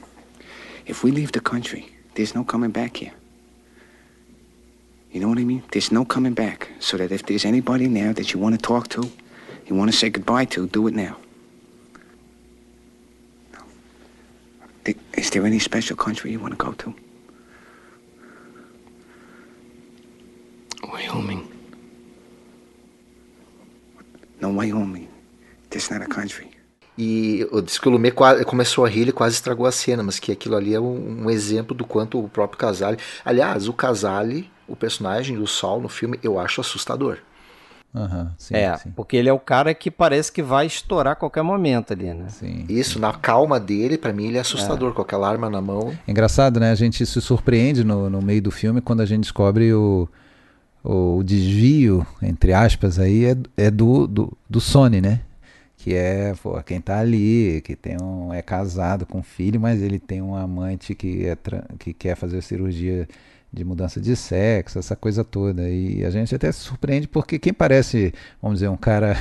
If 0.87 1.03
we 1.03 1.11
leave 1.11 1.31
the 1.31 1.39
country, 1.41 1.85
there's 2.15 2.33
no 2.33 2.45
coming 2.45 2.69
back 2.69 3.03
here. 3.03 3.13
You 5.11 5.21
know 5.21 5.29
what 5.29 5.39
I 5.41 5.45
mean? 5.45 5.63
There's 5.71 5.91
no 5.91 6.05
coming 6.05 6.33
back. 6.33 6.67
So 6.79 6.97
that 6.97 7.11
if 7.11 7.23
there's 7.23 7.45
anybody 7.45 7.87
now 7.87 8.13
that 8.13 8.33
you 8.33 8.39
want 8.39 8.55
to 8.55 8.61
talk 8.61 8.87
to, 8.89 9.09
you 9.67 9.75
want 9.75 9.89
to 9.91 9.97
say 9.97 10.09
goodbye 10.09 10.45
to, 10.51 10.67
do 10.67 10.87
it 10.87 10.93
now. 10.95 11.15
No. 13.53 13.59
Th- 14.76 14.76
Is 15.17 15.29
there 15.31 15.45
any 15.45 15.59
special 15.59 15.97
country 15.97 16.31
you 16.31 16.39
want 16.41 16.57
to 16.57 16.63
go 16.63 16.73
to? 16.73 16.93
Wyoming. 20.83 21.47
No, 24.39 24.49
Wyoming. 24.49 25.07
That's 25.69 25.89
not 25.91 26.01
a 26.03 26.07
country. 26.07 26.47
E 26.97 27.45
eu 27.51 27.61
disse 27.61 27.79
que 27.79 27.87
o 27.87 28.11
qua- 28.13 28.43
começou 28.43 28.83
a 28.83 28.89
rir, 28.89 29.01
ele 29.01 29.11
quase 29.11 29.35
estragou 29.35 29.67
a 29.67 29.71
cena, 29.71 30.01
mas 30.01 30.17
que 30.17 30.31
aquilo 30.31 30.55
ali 30.55 30.73
é 30.73 30.79
um, 30.79 31.25
um 31.25 31.29
exemplo 31.29 31.75
do 31.75 31.85
quanto 31.85 32.19
o 32.23 32.27
próprio 32.27 32.57
Casale. 32.57 32.97
Aliás, 33.23 33.67
o 33.67 33.73
Casale, 33.73 34.49
o 34.67 34.75
personagem 34.75 35.37
do 35.37 35.45
Sol 35.45 35.79
no 35.79 35.89
filme, 35.89 36.19
eu 36.23 36.39
acho 36.39 36.59
assustador. 36.59 37.19
Aham, 37.95 38.31
sim, 38.37 38.55
é, 38.55 38.77
sim. 38.77 38.91
porque 38.91 39.17
ele 39.17 39.29
é 39.29 39.33
o 39.33 39.39
cara 39.39 39.73
que 39.73 39.89
parece 39.89 40.31
que 40.31 40.43
vai 40.43 40.67
estourar 40.67 41.13
a 41.13 41.15
qualquer 41.15 41.41
momento 41.41 41.93
ali, 41.93 42.13
né? 42.13 42.27
sim. 42.29 42.65
Isso, 42.69 42.99
na 42.99 43.13
calma 43.13 43.59
dele, 43.59 43.97
pra 43.97 44.13
mim, 44.13 44.27
ele 44.27 44.37
é 44.37 44.41
assustador, 44.41 44.93
com 44.93 45.01
aquela 45.01 45.27
arma 45.27 45.49
na 45.49 45.61
mão. 45.61 45.93
É 46.07 46.11
engraçado, 46.11 46.59
né? 46.59 46.71
A 46.71 46.75
gente 46.75 47.05
se 47.05 47.21
surpreende 47.21 47.83
no, 47.83 48.09
no 48.09 48.21
meio 48.21 48.41
do 48.41 48.51
filme 48.51 48.81
quando 48.81 49.01
a 49.01 49.05
gente 49.05 49.21
descobre 49.21 49.73
o, 49.73 50.07
o 50.83 51.23
desvio, 51.23 52.05
entre 52.21 52.53
aspas, 52.53 52.99
aí, 52.99 53.25
é, 53.25 53.37
é 53.57 53.71
do, 53.71 54.05
do, 54.05 54.37
do 54.49 54.61
Sony, 54.61 55.01
né? 55.01 55.21
Que 55.77 55.93
é 55.95 56.33
pô, 56.41 56.61
quem 56.63 56.81
tá 56.81 56.99
ali, 56.99 57.61
que 57.63 57.75
tem 57.75 57.97
um, 58.01 58.33
é 58.33 58.41
casado 58.41 59.05
com 59.05 59.19
um 59.19 59.23
filho, 59.23 59.59
mas 59.59 59.81
ele 59.81 59.99
tem 59.99 60.21
um 60.21 60.35
amante 60.35 60.93
que, 60.93 61.25
é, 61.25 61.37
que 61.79 61.93
quer 61.93 62.15
fazer 62.15 62.41
cirurgia 62.41 63.07
de 63.51 63.63
mudança 63.63 63.99
de 64.01 64.15
sexo, 64.15 64.77
essa 64.77 64.95
coisa 64.95 65.23
toda. 65.23 65.69
E 65.69 66.03
a 66.05 66.09
gente 66.09 66.35
até 66.35 66.51
se 66.51 66.59
surpreende 66.59 67.07
porque 67.07 67.39
quem 67.39 67.53
parece, 67.53 68.13
vamos 68.41 68.59
dizer, 68.59 68.67
um 68.69 68.77
cara 68.77 69.15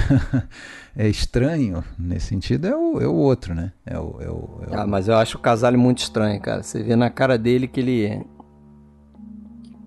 é 0.97 1.09
estranho 1.09 1.83
nesse 1.99 2.27
sentido 2.27 2.67
é 2.67 2.77
o, 2.77 3.01
é 3.01 3.07
o 3.07 3.15
outro, 3.15 3.55
né? 3.55 3.73
É 3.87 3.99
o, 3.99 4.17
é 4.21 4.29
o, 4.31 4.61
é 4.69 4.77
o- 4.77 4.81
Ah, 4.81 4.87
mas 4.87 5.09
eu 5.09 5.17
acho 5.17 5.39
o 5.39 5.41
Casale 5.41 5.77
muito 5.77 5.99
estranho, 5.99 6.41
cara. 6.41 6.63
Você 6.63 6.83
vê 6.83 6.97
na 6.97 7.09
cara 7.11 7.39
dele 7.39 7.67
que 7.69 7.81
ele. 7.81 8.23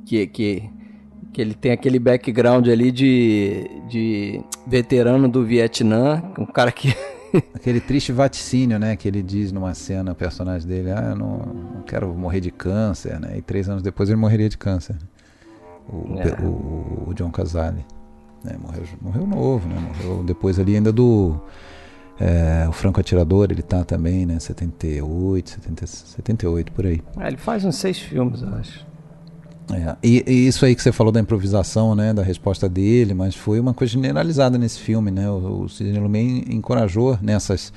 Que, 0.06 0.26
que, 0.26 0.70
que 1.34 1.42
ele 1.42 1.54
tem 1.54 1.72
aquele 1.72 2.00
background 2.00 2.68
ali 2.68 2.92
de, 2.92 3.70
de 3.88 4.42
veterano 4.66 5.28
do 5.30 5.46
Vietnã, 5.46 6.24
um 6.38 6.46
cara 6.48 6.72
que 6.72 6.96
aquele 7.54 7.80
triste 7.80 8.12
vaticínio, 8.12 8.78
né? 8.80 8.96
Que 8.96 9.08
ele 9.08 9.22
diz 9.22 9.52
numa 9.52 9.74
cena, 9.74 10.12
o 10.12 10.16
personagem 10.16 10.68
dele, 10.68 10.92
ah, 10.92 11.10
eu 11.12 11.16
não, 11.16 11.38
não 11.38 11.82
quero 11.84 12.08
morrer 12.14 12.40
de 12.42 12.52
câncer, 12.52 13.20
né? 13.20 13.38
E 13.38 13.42
três 13.42 13.68
anos 13.70 13.82
depois 13.84 14.10
ele 14.10 14.18
morreria 14.18 14.50
de 14.50 14.58
câncer. 14.58 14.96
O, 15.88 16.20
É. 16.20 16.46
o, 16.46 17.06
o 17.10 17.14
John 17.16 17.32
Casale. 17.32 17.86
né, 18.44 18.56
morreu, 18.62 18.84
morreu 19.02 19.26
novo, 19.28 19.68
né? 19.68 19.76
Morreu 19.80 20.24
depois 20.24 20.60
ali 20.60 20.76
ainda 20.76 20.92
do. 20.92 21.40
é, 22.20 22.68
o 22.68 22.72
Franco 22.72 23.00
Atirador, 23.00 23.48
ele 23.52 23.62
tá 23.64 23.84
também, 23.84 24.26
né? 24.26 24.40
78, 24.40 25.50
70, 25.50 25.88
78 25.88 26.72
por 26.72 26.86
aí. 26.86 27.02
Ah, 27.18 27.28
ele 27.28 27.38
faz 27.38 27.64
uns 27.66 27.76
seis 27.78 27.98
filmes, 28.00 28.42
eu 28.42 28.54
acho. 28.56 28.86
É, 29.72 29.96
e, 30.04 30.24
e 30.28 30.48
isso 30.48 30.66
aí 30.66 30.76
que 30.76 30.82
você 30.82 30.92
falou 30.92 31.12
da 31.12 31.20
improvisação, 31.20 31.94
né, 31.96 32.14
da 32.14 32.24
resposta 32.24 32.68
dele, 32.68 33.14
mas 33.14 33.36
foi 33.36 33.60
uma 33.60 33.74
coisa 33.74 33.94
generalizada 33.94 34.58
nesse 34.58 34.80
filme, 34.80 35.12
né? 35.12 35.30
O, 35.30 35.62
o 35.64 35.70
Sidney 35.70 36.00
Lumet 36.00 36.46
encorajou 36.54 37.18
nessas 37.22 37.72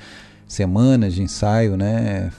semanas 0.47 1.13
de 1.13 1.21
ensaio, 1.21 1.77
né, 1.77 2.31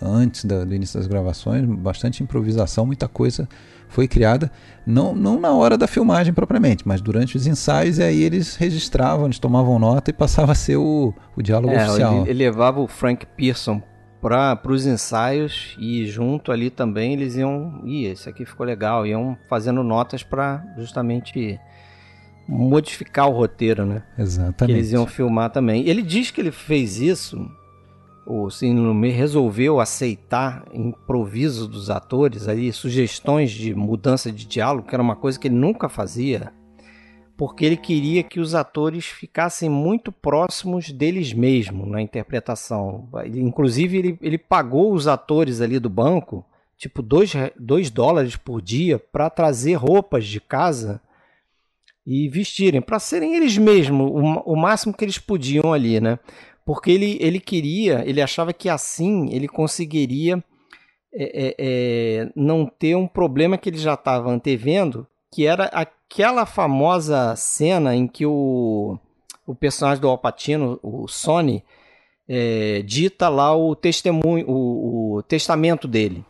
antes 0.00 0.44
da- 0.44 0.64
do 0.64 0.74
início 0.74 0.98
das 0.98 1.06
gravações, 1.06 1.64
bastante 1.64 2.22
improvisação, 2.22 2.86
muita 2.86 3.06
coisa 3.08 3.48
foi 3.88 4.08
criada, 4.08 4.50
não, 4.86 5.14
não 5.14 5.38
na 5.38 5.52
hora 5.52 5.76
da 5.78 5.86
filmagem 5.86 6.32
propriamente, 6.32 6.86
mas 6.86 7.00
durante 7.00 7.36
os 7.36 7.46
ensaios, 7.46 7.98
e 7.98 8.02
aí 8.02 8.22
eles 8.22 8.56
registravam, 8.56 9.26
eles 9.26 9.38
tomavam 9.38 9.78
nota 9.78 10.10
e 10.10 10.12
passava 10.12 10.52
a 10.52 10.54
ser 10.54 10.76
o, 10.76 11.12
o 11.36 11.42
diálogo 11.42 11.72
É, 11.74 11.84
oficial. 11.86 12.20
ele, 12.22 12.30
ele 12.30 12.38
levava 12.44 12.80
o 12.80 12.88
Frank 12.88 13.24
Pearson 13.36 13.80
para 14.26 14.72
os 14.72 14.86
ensaios 14.86 15.76
e 15.78 16.04
junto 16.04 16.50
ali 16.50 16.68
também 16.68 17.12
eles 17.12 17.36
iam, 17.36 17.80
ih, 17.84 18.06
esse 18.06 18.28
aqui 18.28 18.44
ficou 18.44 18.66
legal, 18.66 19.06
iam 19.06 19.38
fazendo 19.48 19.84
notas 19.84 20.24
para 20.24 20.64
justamente 20.76 21.60
modificar 22.48 23.28
o 23.28 23.32
roteiro, 23.32 23.86
né? 23.86 24.02
Que 24.16 24.22
Exatamente. 24.22 24.76
eles 24.76 24.90
iam 24.90 25.06
filmar 25.06 25.50
também. 25.50 25.86
Ele 25.86 26.02
diz 26.02 26.32
que 26.32 26.40
ele 26.40 26.50
fez 26.50 27.00
isso, 27.00 27.48
o 28.26 28.50
Cine 28.50 28.80
Lumet 28.80 29.14
resolveu 29.14 29.78
aceitar 29.78 30.64
improviso 30.74 31.68
dos 31.68 31.88
atores, 31.88 32.48
aí 32.48 32.72
sugestões 32.72 33.52
de 33.52 33.76
mudança 33.76 34.32
de 34.32 34.44
diálogo, 34.44 34.88
que 34.88 34.94
era 34.94 35.02
uma 35.02 35.14
coisa 35.14 35.38
que 35.38 35.46
ele 35.46 35.54
nunca 35.54 35.88
fazia, 35.88 36.52
porque 37.36 37.64
ele 37.64 37.76
queria 37.76 38.22
que 38.22 38.40
os 38.40 38.54
atores 38.54 39.04
ficassem 39.06 39.68
muito 39.68 40.10
próximos 40.10 40.90
deles 40.90 41.32
mesmos 41.32 41.86
na 41.88 42.00
interpretação. 42.00 43.08
Inclusive, 43.26 43.98
ele, 43.98 44.18
ele 44.22 44.38
pagou 44.38 44.92
os 44.92 45.06
atores 45.06 45.60
ali 45.60 45.78
do 45.78 45.90
banco, 45.90 46.44
tipo 46.78 47.02
2 47.02 47.90
dólares 47.90 48.36
por 48.36 48.62
dia, 48.62 48.98
para 48.98 49.28
trazer 49.28 49.74
roupas 49.74 50.26
de 50.26 50.40
casa 50.40 51.00
e 52.06 52.28
vestirem, 52.28 52.80
para 52.80 52.98
serem 52.98 53.34
eles 53.34 53.58
mesmos, 53.58 54.10
o, 54.10 54.52
o 54.52 54.56
máximo 54.56 54.94
que 54.94 55.04
eles 55.04 55.18
podiam 55.18 55.72
ali, 55.72 56.00
né? 56.00 56.18
Porque 56.64 56.90
ele, 56.90 57.18
ele 57.20 57.40
queria, 57.40 58.02
ele 58.06 58.22
achava 58.22 58.52
que 58.52 58.68
assim 58.68 59.28
ele 59.32 59.48
conseguiria 59.48 60.42
é, 61.12 61.46
é, 61.48 61.54
é, 61.58 62.32
não 62.34 62.66
ter 62.66 62.96
um 62.96 63.06
problema 63.06 63.58
que 63.58 63.68
ele 63.68 63.78
já 63.78 63.94
estava 63.94 64.30
antevendo, 64.30 65.06
que 65.32 65.46
era 65.46 65.70
aquela 66.10 66.46
famosa 66.46 67.34
cena 67.36 67.94
em 67.94 68.06
que 68.06 68.24
o, 68.24 68.98
o 69.46 69.54
personagem 69.54 70.00
do 70.00 70.08
Alpatino, 70.08 70.78
o 70.82 71.06
Sony, 71.08 71.64
é, 72.28 72.82
dita 72.84 73.28
lá 73.28 73.54
o 73.54 73.74
testemunho, 73.74 74.48
o, 74.48 75.16
o 75.16 75.22
testamento 75.22 75.86
dele. 75.86 76.24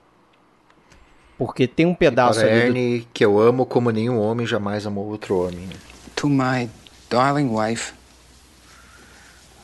Porque 1.39 1.67
tem 1.67 1.85
um 1.85 1.95
pedaço 1.95 2.41
ali 2.41 3.01
do, 3.01 3.07
que 3.13 3.25
eu 3.25 3.39
amo 3.39 3.67
como 3.67 3.91
nenhum 3.91 4.19
homem 4.19 4.47
jamais 4.47 4.87
amou 4.87 5.07
outro 5.07 5.39
homem. 5.39 5.67
né? 5.67 5.75
To 6.17 6.29
my 6.29 6.69
darling 7.11 7.51
wife, 7.51 7.93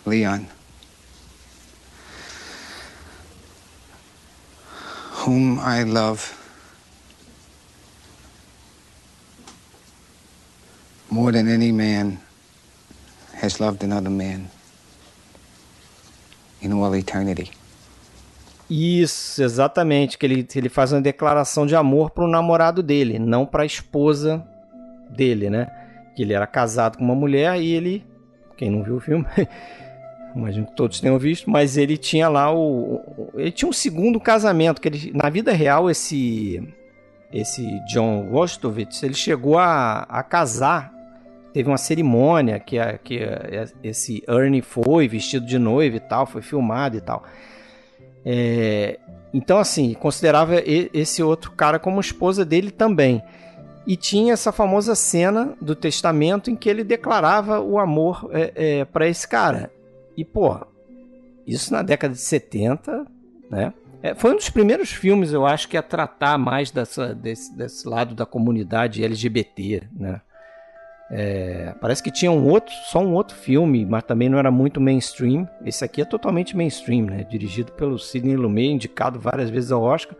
Leon, 0.05 0.43
whom 5.25 5.59
I 5.61 5.85
love 5.85 6.42
more 11.13 11.31
than 11.33 11.47
any 11.53 11.71
man 11.73 12.17
has 13.43 13.59
loved 13.59 13.85
another 13.85 14.11
man 14.11 14.47
in 16.63 16.73
all 16.73 16.95
eternity. 16.97 17.51
Isso, 18.71 19.43
exatamente. 19.43 20.17
Que 20.17 20.25
ele, 20.27 20.47
ele 20.55 20.69
faz 20.69 20.93
uma 20.93 21.01
declaração 21.01 21.67
de 21.67 21.77
amor 21.77 22.11
pro 22.11 22.27
namorado 22.29 22.83
dele, 22.83 23.19
não 23.19 23.45
pra 23.45 23.67
esposa 23.67 24.43
dele, 25.11 25.51
né? 25.51 25.67
Que 26.17 26.23
ele 26.23 26.33
era 26.33 26.47
casado 26.47 26.97
com 26.99 27.05
uma 27.05 27.15
mulher 27.15 27.61
e 27.61 27.73
ele. 27.73 28.05
Quem 28.57 28.71
não 28.71 28.83
viu 28.83 28.97
o 28.97 29.01
filme, 29.01 29.27
imagino 30.37 30.67
que 30.67 30.77
todos 30.77 31.01
tenham 31.01 31.19
visto, 31.19 31.51
mas 31.51 31.77
ele 31.77 31.97
tinha 31.97 32.29
lá 32.29 32.51
o. 32.53 32.95
o- 32.95 33.31
Ele 33.35 33.51
tinha 33.51 33.69
um 33.69 33.73
segundo 33.73 34.19
casamento. 34.21 34.81
que 34.81 34.89
ele, 34.89 35.13
Na 35.15 35.29
vida 35.29 35.53
real, 35.53 35.91
esse. 35.91 36.63
Esse 37.33 37.67
John 37.87 38.29
Wostovitz, 38.31 39.03
ele 39.03 39.15
chegou 39.15 39.59
a, 39.59 40.01
a 40.03 40.23
casar. 40.23 40.93
Teve 41.53 41.69
uma 41.69 41.77
cerimônia 41.79 42.59
que, 42.59 42.79
a- 42.79 42.97
que 42.99 43.23
a- 43.23 43.67
esse 43.83 44.23
Ernie 44.29 44.63
foi 44.63 45.07
vestido 45.09 45.45
de 45.47 45.59
noiva 45.59 45.97
e 45.97 46.01
tal, 46.01 46.27
foi 46.27 46.43
filmado 46.43 46.97
e 46.97 47.01
tal. 47.01 47.25
É, 48.25 48.99
então, 49.35 49.59
assim, 49.59 49.95
considerava 49.95 50.55
esse 50.65 51.23
outro 51.23 51.51
cara 51.53 51.79
como 51.79 52.01
esposa 52.01 52.45
dele 52.45 52.71
também. 52.71 53.23
E 53.87 53.97
tinha 53.97 54.33
essa 54.33 54.53
famosa 54.53 54.95
cena 54.95 55.55
do 55.61 55.75
testamento 55.75 56.51
em 56.51 56.55
que 56.57 56.69
ele 56.69 56.85
declarava 56.85 57.61
o 57.61 57.79
amor 57.79 58.31
é, 58.33 58.85
para 58.85 59.09
esse 59.09 59.27
cara. 59.27 59.73
E, 60.17 60.25
pô, 60.25 60.57
isso 61.47 61.73
na 61.73 61.83
década 61.83 62.15
de 62.15 62.21
70, 62.21 63.07
né? 63.51 63.73
É, 64.03 64.15
foi 64.15 64.33
um 64.33 64.37
dos 64.37 64.51
primeiros 64.51 64.91
filmes, 64.91 65.33
eu 65.33 65.47
acho, 65.47 65.69
que 65.69 65.77
a 65.77 65.83
tratar 65.83 66.37
mais 66.37 66.71
dessa, 66.71 67.15
desse, 67.15 67.57
desse 67.57 67.89
lado 67.89 68.15
da 68.15 68.27
comunidade 68.27 69.03
LGBT, 69.05 69.83
né? 69.93 70.21
É, 71.15 71.75
parece 71.79 72.03
que 72.03 72.11
tinha 72.11 72.33
um 72.33 72.49
outro, 72.49 72.75
só 72.87 72.99
um 72.99 73.13
outro 73.13 73.37
filme, 73.37 73.85
mas 73.85 74.03
também 74.03 74.31
não 74.31 74.39
era 74.39 74.51
muito 74.51 74.81
mainstream. 74.81 75.47
Esse 75.63 75.85
aqui 75.85 76.01
é 76.01 76.07
totalmente 76.07 76.57
mainstream, 76.57 77.05
né? 77.05 77.23
Dirigido 77.29 77.71
pelo 77.73 77.99
Sidney 77.99 78.35
Lumet, 78.35 78.73
indicado 78.73 79.21
várias 79.21 79.51
vezes 79.51 79.71
ao 79.71 79.83
Oscar, 79.83 80.17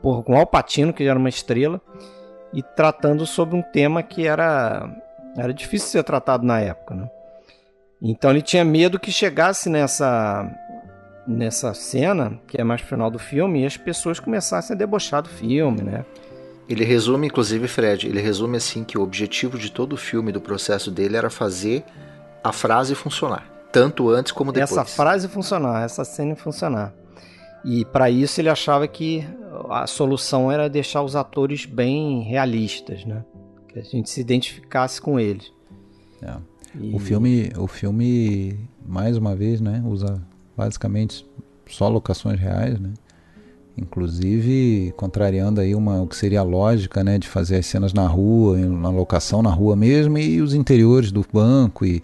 por, 0.00 0.22
com 0.24 0.34
Al 0.34 0.46
Pacino, 0.46 0.94
que 0.94 1.04
já 1.04 1.10
era 1.10 1.18
uma 1.18 1.28
estrela, 1.28 1.78
e 2.54 2.62
tratando 2.62 3.26
sobre 3.26 3.54
um 3.54 3.60
tema 3.60 4.02
que 4.02 4.26
era, 4.26 4.88
era 5.36 5.52
difícil 5.52 5.88
ser 5.88 6.02
tratado 6.02 6.46
na 6.46 6.58
época, 6.58 6.94
né? 6.94 7.10
Então 8.00 8.30
ele 8.30 8.40
tinha 8.40 8.64
medo 8.64 8.98
que 8.98 9.12
chegasse 9.12 9.68
nessa 9.68 10.50
nessa 11.26 11.74
cena, 11.74 12.40
que 12.46 12.58
é 12.58 12.64
mais 12.64 12.80
final 12.80 13.10
do 13.10 13.18
filme, 13.18 13.60
e 13.62 13.66
as 13.66 13.76
pessoas 13.76 14.18
começassem 14.18 14.74
a 14.74 14.78
debochar 14.78 15.20
do 15.20 15.28
filme, 15.28 15.82
né? 15.82 16.06
Ele 16.68 16.84
resume, 16.84 17.26
inclusive, 17.28 17.66
Fred, 17.66 18.06
ele 18.06 18.20
resume 18.20 18.56
assim 18.58 18.84
que 18.84 18.98
o 18.98 19.02
objetivo 19.02 19.58
de 19.58 19.70
todo 19.72 19.94
o 19.94 19.96
filme, 19.96 20.30
do 20.32 20.40
processo 20.40 20.90
dele, 20.90 21.16
era 21.16 21.30
fazer 21.30 21.82
a 22.44 22.52
frase 22.52 22.94
funcionar. 22.94 23.48
Tanto 23.72 24.10
antes 24.10 24.32
como 24.32 24.52
depois. 24.52 24.72
Essa 24.72 24.84
frase 24.84 25.28
funcionar, 25.28 25.84
essa 25.84 26.04
cena 26.04 26.36
funcionar. 26.36 26.92
E 27.64 27.84
para 27.86 28.10
isso 28.10 28.40
ele 28.40 28.48
achava 28.48 28.86
que 28.86 29.26
a 29.70 29.86
solução 29.86 30.50
era 30.52 30.68
deixar 30.68 31.02
os 31.02 31.16
atores 31.16 31.64
bem 31.66 32.22
realistas, 32.22 33.04
né? 33.04 33.24
Que 33.68 33.78
a 33.78 33.82
gente 33.82 34.08
se 34.10 34.20
identificasse 34.20 35.00
com 35.00 35.18
eles. 35.18 35.50
É. 36.22 36.34
E- 36.80 36.94
O 36.94 36.98
filme, 36.98 37.50
o 37.56 37.66
filme 37.66 38.58
mais 38.86 39.16
uma 39.16 39.34
vez, 39.34 39.60
né, 39.60 39.82
usa 39.84 40.20
basicamente 40.56 41.26
só 41.68 41.88
locações 41.88 42.38
reais, 42.38 42.78
né? 42.78 42.92
Inclusive 43.80 44.92
contrariando 44.96 45.60
aí 45.60 45.74
uma 45.74 46.02
o 46.02 46.06
que 46.06 46.16
seria 46.16 46.40
a 46.40 46.42
lógica, 46.42 47.02
né, 47.04 47.18
de 47.18 47.28
fazer 47.28 47.56
as 47.56 47.66
cenas 47.66 47.92
na 47.92 48.06
rua, 48.06 48.56
na 48.58 48.90
locação 48.90 49.42
na 49.42 49.50
rua 49.50 49.76
mesmo 49.76 50.18
e 50.18 50.40
os 50.40 50.54
interiores 50.54 51.12
do 51.12 51.24
banco 51.32 51.84
e 51.84 52.02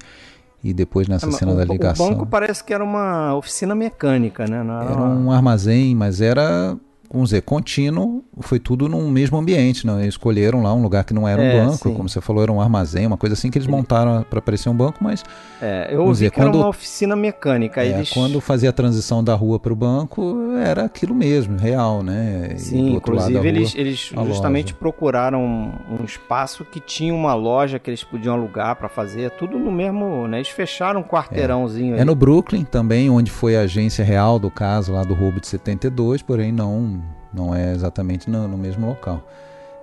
e 0.62 0.72
depois 0.72 1.06
nessa 1.06 1.26
mas 1.26 1.36
cena 1.36 1.52
o, 1.52 1.56
da 1.56 1.64
o 1.64 1.72
ligação. 1.72 2.08
banco 2.08 2.24
parece 2.24 2.64
que 2.64 2.72
era 2.72 2.82
uma 2.82 3.36
oficina 3.36 3.74
mecânica, 3.74 4.46
né? 4.46 4.62
Não 4.62 4.80
era, 4.80 4.92
Era 4.92 5.00
um 5.02 5.30
armazém, 5.30 5.94
mas 5.94 6.22
era, 6.22 6.74
vamos 7.14 7.30
dizer, 7.30 7.42
contínuo, 7.42 8.22
foi 8.40 8.58
tudo 8.58 8.88
num 8.88 9.08
mesmo 9.08 9.38
ambiente, 9.38 9.86
não? 9.86 9.98
Eles 10.00 10.14
escolheram 10.14 10.62
lá 10.62 10.74
um 10.74 10.82
lugar 10.82 11.04
que 11.04 11.14
não 11.14 11.26
era 11.26 11.40
um 11.40 11.44
É, 11.44 11.60
banco, 11.64 11.88
sim. 11.88 11.94
como 11.94 12.08
você 12.08 12.20
falou, 12.20 12.42
era 12.42 12.52
um 12.52 12.60
armazém, 12.60 13.06
uma 13.06 13.16
coisa 13.16 13.34
assim 13.34 13.50
que 13.50 13.56
eles 13.56 13.66
montaram 13.68 14.22
para 14.28 14.42
parecer 14.42 14.68
um 14.68 14.74
banco, 14.74 14.98
mas 15.00 15.22
É, 15.62 15.88
eu 15.90 16.00
ouvi 16.00 16.12
dizer, 16.12 16.30
que 16.32 16.40
era 16.40 16.50
quando- 16.50 16.58
uma 16.58 16.68
oficina 16.68 17.14
mecânica. 17.16 17.82
é, 17.82 17.88
eles... 17.88 18.10
quando 18.10 18.40
fazia 18.40 18.70
a 18.70 18.72
transição 18.72 19.22
da 19.24 19.34
rua 19.34 19.58
para 19.58 19.72
o 19.72 19.76
banco, 19.76 20.52
era 20.62 20.84
aquilo 20.84 21.14
mesmo, 21.14 21.56
real, 21.56 22.02
né? 22.02 22.54
Sim, 22.56 22.94
inclusive 22.96 23.38
rua, 23.38 23.46
eles, 23.48 23.74
eles 23.74 24.12
justamente 24.26 24.72
loja. 24.72 24.76
procuraram 24.78 25.42
um, 25.44 25.72
um 26.00 26.04
espaço 26.04 26.64
que 26.64 26.80
tinha 26.80 27.14
uma 27.14 27.34
loja 27.34 27.78
que 27.78 27.88
eles 27.88 28.02
podiam 28.02 28.34
alugar 28.34 28.76
para 28.76 28.88
fazer, 28.88 29.30
tudo 29.30 29.58
no 29.58 29.70
mesmo, 29.70 30.26
né? 30.26 30.38
Eles 30.38 30.48
fecharam 30.48 31.00
um 31.00 31.04
quarteirãozinho 31.04 31.94
É 31.96 32.00
aí. 32.00 32.04
no 32.04 32.14
Brooklyn 32.14 32.64
também, 32.64 33.08
onde 33.08 33.30
foi 33.30 33.56
a 33.56 33.60
agência 33.60 34.04
real 34.04 34.38
do 34.38 34.50
caso 34.50 34.92
lá 34.92 35.04
do 35.04 35.14
roubo 35.14 35.40
de 35.40 35.46
72, 35.46 36.22
porém 36.22 36.50
não, 36.50 37.00
não 37.35 37.55
é 37.55 37.72
exatamente 37.72 38.30
no, 38.30 38.47
no 38.49 38.57
mesmo 38.57 38.87
local. 38.87 39.26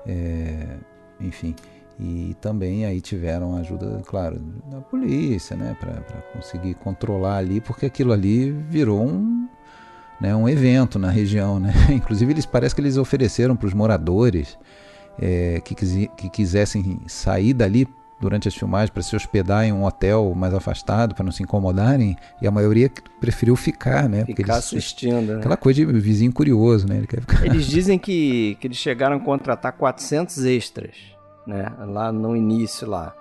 É, 0.07 0.77
enfim. 1.19 1.55
E 1.99 2.35
também 2.41 2.85
aí 2.85 2.99
tiveram 2.99 3.55
ajuda, 3.57 4.01
claro, 4.05 4.39
da 4.71 4.81
polícia, 4.81 5.55
né, 5.55 5.75
para 5.79 6.01
conseguir 6.33 6.73
controlar 6.75 7.37
ali, 7.37 7.61
porque 7.61 7.85
aquilo 7.85 8.11
ali 8.11 8.51
virou 8.51 9.05
um, 9.05 9.47
né, 10.19 10.35
um 10.35 10.49
evento 10.49 10.97
na 10.97 11.11
região, 11.11 11.59
né? 11.59 11.71
Inclusive 11.93 12.33
eles 12.33 12.45
parece 12.45 12.73
que 12.73 12.81
eles 12.81 12.97
ofereceram 12.97 13.55
para 13.55 13.67
os 13.67 13.73
moradores 13.73 14.57
é, 15.19 15.61
que, 15.63 15.75
que 15.75 16.29
quisessem 16.29 17.01
sair 17.07 17.53
dali 17.53 17.87
durante 18.21 18.47
as 18.47 18.55
filmagens 18.55 18.91
para 18.91 19.01
se 19.01 19.15
hospedar 19.15 19.65
em 19.65 19.73
um 19.73 19.83
hotel 19.83 20.33
mais 20.35 20.53
afastado 20.53 21.15
para 21.15 21.25
não 21.25 21.31
se 21.31 21.41
incomodarem 21.41 22.15
e 22.41 22.47
a 22.47 22.51
maioria 22.51 22.89
preferiu 23.19 23.55
ficar, 23.55 24.07
né? 24.07 24.23
Ficar 24.25 24.43
eles, 24.43 24.65
assistindo. 24.65 25.33
Né? 25.33 25.39
Aquela 25.39 25.57
coisa 25.57 25.83
de 25.83 25.99
vizinho 25.99 26.31
curioso, 26.31 26.87
né? 26.87 26.97
Ele 26.97 27.07
ficar... 27.07 27.45
Eles 27.45 27.65
dizem 27.67 27.97
que, 27.97 28.55
que 28.61 28.67
eles 28.67 28.77
chegaram 28.77 29.17
a 29.17 29.19
contratar 29.19 29.73
400 29.73 30.45
extras, 30.45 30.95
né? 31.45 31.65
Lá 31.79 32.11
no 32.11 32.35
início 32.35 32.87
lá. 32.87 33.15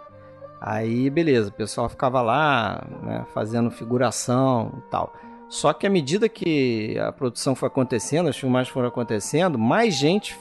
Aí, 0.60 1.08
beleza, 1.08 1.48
o 1.48 1.52
pessoal 1.52 1.88
ficava 1.88 2.20
lá, 2.20 2.86
né, 3.02 3.24
fazendo 3.32 3.70
figuração 3.70 4.74
e 4.76 4.90
tal. 4.90 5.10
Só 5.48 5.72
que 5.72 5.86
à 5.86 5.90
medida 5.90 6.28
que 6.28 6.98
a 6.98 7.10
produção 7.10 7.54
foi 7.54 7.66
acontecendo, 7.68 8.28
as 8.28 8.36
filmagens 8.36 8.72
foram 8.72 8.88
acontecendo, 8.88 9.58
mais 9.58 9.94
gente 9.94 10.38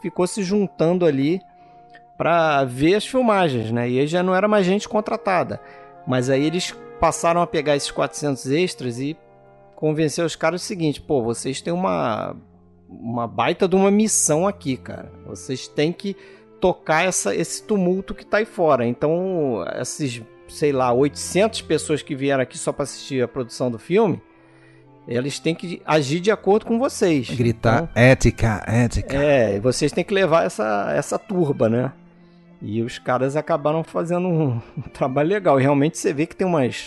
ficou 0.00 0.26
se 0.26 0.42
juntando 0.42 1.04
ali 1.04 1.40
para 2.18 2.64
ver 2.64 2.96
as 2.96 3.06
filmagens, 3.06 3.70
né? 3.70 3.88
E 3.88 4.00
aí 4.00 4.06
já 4.08 4.24
não 4.24 4.34
era 4.34 4.48
mais 4.48 4.66
gente 4.66 4.88
contratada. 4.88 5.60
Mas 6.04 6.28
aí 6.28 6.44
eles 6.44 6.74
passaram 6.98 7.40
a 7.40 7.46
pegar 7.46 7.76
esses 7.76 7.92
400 7.92 8.50
extras 8.50 8.98
e 8.98 9.16
convencer 9.76 10.24
os 10.24 10.34
caras 10.34 10.62
o 10.62 10.64
seguinte: 10.64 11.00
pô, 11.00 11.22
vocês 11.22 11.60
têm 11.60 11.72
uma, 11.72 12.34
uma 12.88 13.28
baita 13.28 13.68
de 13.68 13.76
uma 13.76 13.90
missão 13.90 14.48
aqui, 14.48 14.76
cara. 14.76 15.12
Vocês 15.24 15.68
têm 15.68 15.92
que 15.92 16.16
tocar 16.60 17.04
essa, 17.04 17.32
esse 17.32 17.62
tumulto 17.62 18.12
que 18.12 18.26
tá 18.26 18.38
aí 18.38 18.44
fora. 18.44 18.84
Então, 18.84 19.64
esses, 19.80 20.20
sei 20.48 20.72
lá, 20.72 20.92
800 20.92 21.62
pessoas 21.62 22.02
que 22.02 22.16
vieram 22.16 22.42
aqui 22.42 22.58
só 22.58 22.72
para 22.72 22.82
assistir 22.82 23.22
a 23.22 23.28
produção 23.28 23.70
do 23.70 23.78
filme, 23.78 24.20
eles 25.06 25.38
têm 25.38 25.54
que 25.54 25.80
agir 25.86 26.18
de 26.18 26.32
acordo 26.32 26.66
com 26.66 26.80
vocês. 26.80 27.30
Gritar 27.30 27.84
então, 27.84 27.88
ética, 27.94 28.64
ética. 28.66 29.16
É, 29.16 29.60
vocês 29.60 29.92
têm 29.92 30.02
que 30.02 30.12
levar 30.12 30.44
essa, 30.44 30.92
essa 30.96 31.16
turba, 31.16 31.68
né? 31.68 31.92
E 32.60 32.82
os 32.82 32.98
caras 32.98 33.36
acabaram 33.36 33.84
fazendo 33.84 34.26
um, 34.26 34.60
um 34.76 34.82
trabalho 34.92 35.28
legal. 35.28 35.58
E 35.58 35.62
realmente 35.62 35.98
você 35.98 36.12
vê 36.12 36.26
que 36.26 36.36
tem 36.36 36.46
umas, 36.46 36.86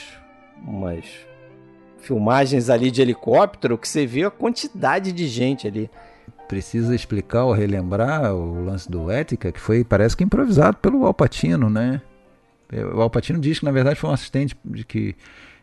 umas 0.66 1.06
filmagens 2.00 2.70
ali 2.70 2.92
de 2.92 3.02
helicóptero 3.02 3.78
que 3.78 3.88
você 3.88 4.06
vê 4.06 4.24
a 4.24 4.32
quantidade 4.32 5.12
de 5.12 5.28
gente 5.28 5.68
ali. 5.68 5.90
Precisa 6.48 6.94
explicar 6.94 7.46
ou 7.46 7.54
relembrar 7.54 8.34
o 8.34 8.66
lance 8.66 8.90
do 8.92 9.10
Ética, 9.10 9.52
que 9.52 9.60
foi, 9.60 9.84
parece 9.86 10.18
que 10.18 10.24
improvisado 10.24 10.78
pelo 10.78 11.06
Alpatino, 11.06 11.70
né? 11.70 12.02
O 12.94 13.02
Alpatino 13.02 13.40
diz 13.40 13.60
que 13.60 13.66
na 13.66 13.72
verdade 13.72 14.00
foi 14.00 14.10
um 14.10 14.14
assistente 14.14 14.58
de, 14.64 14.84
que, 14.84 15.16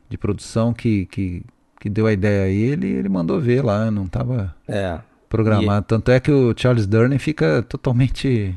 de 0.09 0.17
produção 0.17 0.73
que, 0.73 1.07
que, 1.07 1.43
que 1.79 1.91
deu 1.91 2.07
a 2.07 2.13
ideia 2.13 2.45
a 2.45 2.49
ele 2.49 2.87
e 2.87 2.93
ele 2.93 3.09
mandou 3.09 3.39
ver 3.41 3.63
lá, 3.63 3.91
não 3.91 4.05
estava 4.05 4.55
é. 4.67 4.99
programado. 5.29 5.85
E... 5.85 5.89
Tanto 5.89 6.11
é 6.11 6.21
que 6.21 6.31
o 6.31 6.55
Charles 6.57 6.87
Durning 6.87 7.19
fica 7.19 7.63
totalmente 7.63 8.57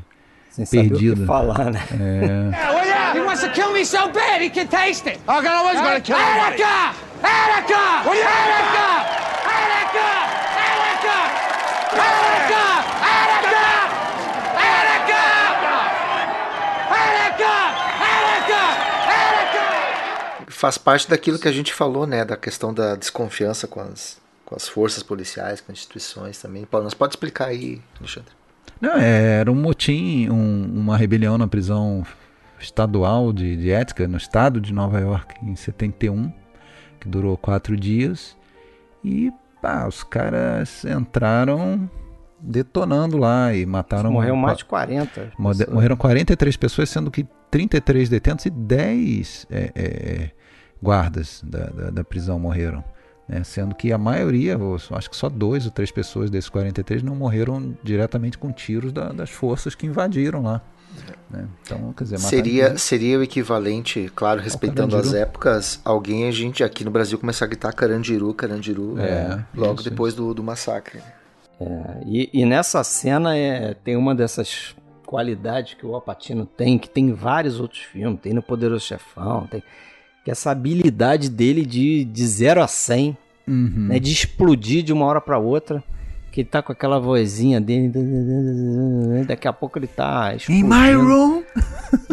sem 0.52 0.66
perdido. 0.66 1.26
falar, 1.26 1.70
né? 1.70 1.82
É. 1.92 3.16
He 3.16 3.20
wants 3.20 3.42
to 3.42 3.50
kill 3.50 3.72
me 3.72 3.84
so 3.84 4.08
bad 4.10 4.42
he 4.42 4.50
can 4.50 4.66
taste 4.68 5.08
it. 5.08 5.18
I'm 5.28 5.42
gonna 5.42 5.56
always 5.56 5.80
gonna 5.80 6.00
kill 6.00 6.16
Erica! 6.16 6.94
Erica! 7.22 8.02
Erica! 8.08 8.86
Erica! 9.48 10.08
Erica! 10.62 11.18
Erica! 11.92 12.64
Erica! 13.02 13.62
Erica! 17.00 17.52
Erica! 18.02 18.62
Erica! 19.12 20.50
Faz 20.50 20.78
parte 20.78 21.08
daquilo 21.08 21.38
que 21.38 21.48
a 21.48 21.52
gente 21.52 21.72
falou, 21.72 22.06
né, 22.06 22.24
da 22.24 22.36
questão 22.36 22.72
da 22.72 22.94
desconfiança 22.94 23.66
com 23.66 23.80
as, 23.80 24.18
com 24.44 24.54
as 24.54 24.68
forças 24.68 25.02
policiais, 25.02 25.60
com 25.60 25.72
as 25.72 25.78
instituições 25.78 26.38
também. 26.38 26.66
Nós 26.70 26.94
pode 26.94 27.12
explicar 27.12 27.46
aí, 27.48 27.80
Alexandre? 27.98 28.41
Não, 28.80 28.94
é, 28.96 29.40
era 29.40 29.50
um 29.50 29.54
motim, 29.54 30.28
um, 30.28 30.80
uma 30.80 30.96
rebelião 30.96 31.38
na 31.38 31.46
prisão 31.46 32.04
estadual 32.60 33.32
de, 33.32 33.56
de 33.56 33.70
ética 33.70 34.06
no 34.08 34.16
estado 34.16 34.60
de 34.60 34.72
Nova 34.72 35.00
York 35.00 35.34
em 35.42 35.54
71, 35.54 36.32
que 37.00 37.08
durou 37.08 37.36
quatro 37.36 37.76
dias. 37.76 38.36
E 39.04 39.32
pá, 39.60 39.86
os 39.86 40.02
caras 40.02 40.84
entraram 40.84 41.88
detonando 42.40 43.16
lá 43.16 43.54
e 43.54 43.64
mataram. 43.64 44.10
Morreu 44.10 44.36
mais 44.36 44.58
de 44.58 44.64
40. 44.64 45.32
Morreram 45.38 45.96
43 45.96 46.56
pessoas, 46.56 46.90
sendo 46.90 47.10
que 47.10 47.26
33 47.50 48.08
detentos 48.08 48.46
e 48.46 48.50
10 48.50 49.46
é, 49.50 49.72
é, 49.74 50.30
guardas 50.82 51.42
da, 51.44 51.66
da, 51.66 51.90
da 51.90 52.04
prisão 52.04 52.38
morreram. 52.38 52.82
Né? 53.32 53.42
Sendo 53.44 53.74
que 53.74 53.90
a 53.90 53.98
maioria, 53.98 54.58
acho 54.90 55.08
que 55.08 55.16
só 55.16 55.30
dois 55.30 55.64
ou 55.64 55.72
três 55.72 55.90
pessoas 55.90 56.28
desses 56.28 56.50
43 56.50 57.02
não 57.02 57.16
morreram 57.16 57.74
diretamente 57.82 58.36
com 58.36 58.52
tiros 58.52 58.92
da, 58.92 59.10
das 59.10 59.30
forças 59.30 59.74
que 59.74 59.86
invadiram 59.86 60.42
lá. 60.42 60.60
Né? 61.30 61.48
Então, 61.62 61.94
quer 61.94 62.04
dizer, 62.04 62.18
seria, 62.18 62.76
seria 62.76 63.18
o 63.18 63.22
equivalente, 63.22 64.12
claro, 64.14 64.42
respeitando 64.42 64.94
as 64.94 65.14
épocas, 65.14 65.80
alguém, 65.82 66.28
a 66.28 66.30
gente 66.30 66.62
aqui 66.62 66.84
no 66.84 66.90
Brasil 66.90 67.18
começar 67.18 67.46
a 67.46 67.48
gritar 67.48 67.72
Carandiru, 67.72 68.34
Carandiru, 68.34 68.98
é, 69.00 69.42
logo 69.54 69.80
isso, 69.80 69.88
depois 69.88 70.12
isso. 70.12 70.22
Do, 70.22 70.34
do 70.34 70.42
massacre. 70.44 71.00
É, 71.58 72.02
e, 72.04 72.28
e, 72.34 72.44
nessa 72.44 72.84
cena 72.84 73.34
é, 73.34 73.72
tem 73.72 73.96
uma 73.96 74.14
dessas 74.14 74.74
qualidades 75.06 75.72
que 75.72 75.86
o 75.86 75.94
Alpatino 75.94 76.44
tem, 76.44 76.78
que 76.78 76.90
tem 76.90 77.06
em 77.06 77.14
vários 77.14 77.58
outros 77.58 77.80
filmes, 77.80 78.20
tem 78.20 78.34
no 78.34 78.42
Poderoso 78.42 78.84
Chefão, 78.84 79.46
tem 79.46 79.62
que 80.24 80.30
essa 80.30 80.50
habilidade 80.50 81.28
dele 81.28 81.66
de, 81.66 82.04
de 82.04 82.26
0 82.26 82.62
a 82.62 82.68
100, 82.68 83.16
uhum. 83.46 83.88
né, 83.88 83.98
de 83.98 84.12
explodir 84.12 84.82
de 84.82 84.92
uma 84.92 85.06
hora 85.06 85.20
para 85.20 85.38
outra, 85.38 85.82
que 86.30 86.40
ele 86.40 86.48
tá 86.48 86.62
com 86.62 86.72
aquela 86.72 86.98
vozinha 86.98 87.60
dele, 87.60 87.92
daqui 89.26 89.46
a 89.46 89.52
pouco 89.52 89.78
ele 89.78 89.86
tá 89.86 90.34
explodindo. 90.34 90.66
In 90.66 90.68
my 90.68 90.92
room! 90.92 91.42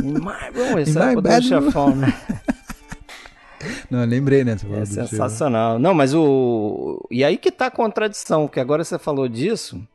In 0.04 0.14
my 0.14 0.50
room, 0.54 0.80
esse 0.80 0.98
é 0.98 1.12
o 1.12 1.14
poder 1.16 1.42
chefão, 1.42 1.96
né? 1.96 2.14
Não, 3.90 4.06
lembrei, 4.06 4.44
né? 4.44 4.54
É 4.54 4.86
sensacional. 4.86 5.78
Não, 5.80 5.94
mas 5.94 6.14
o. 6.14 7.06
E 7.12 7.24
aí 7.24 7.38
que 7.38 7.52
tá 7.52 7.66
a 7.66 7.72
contradição, 7.72 8.48
que 8.48 8.60
agora 8.60 8.84
você 8.84 8.98
falou 8.98 9.28
disso, 9.28 9.86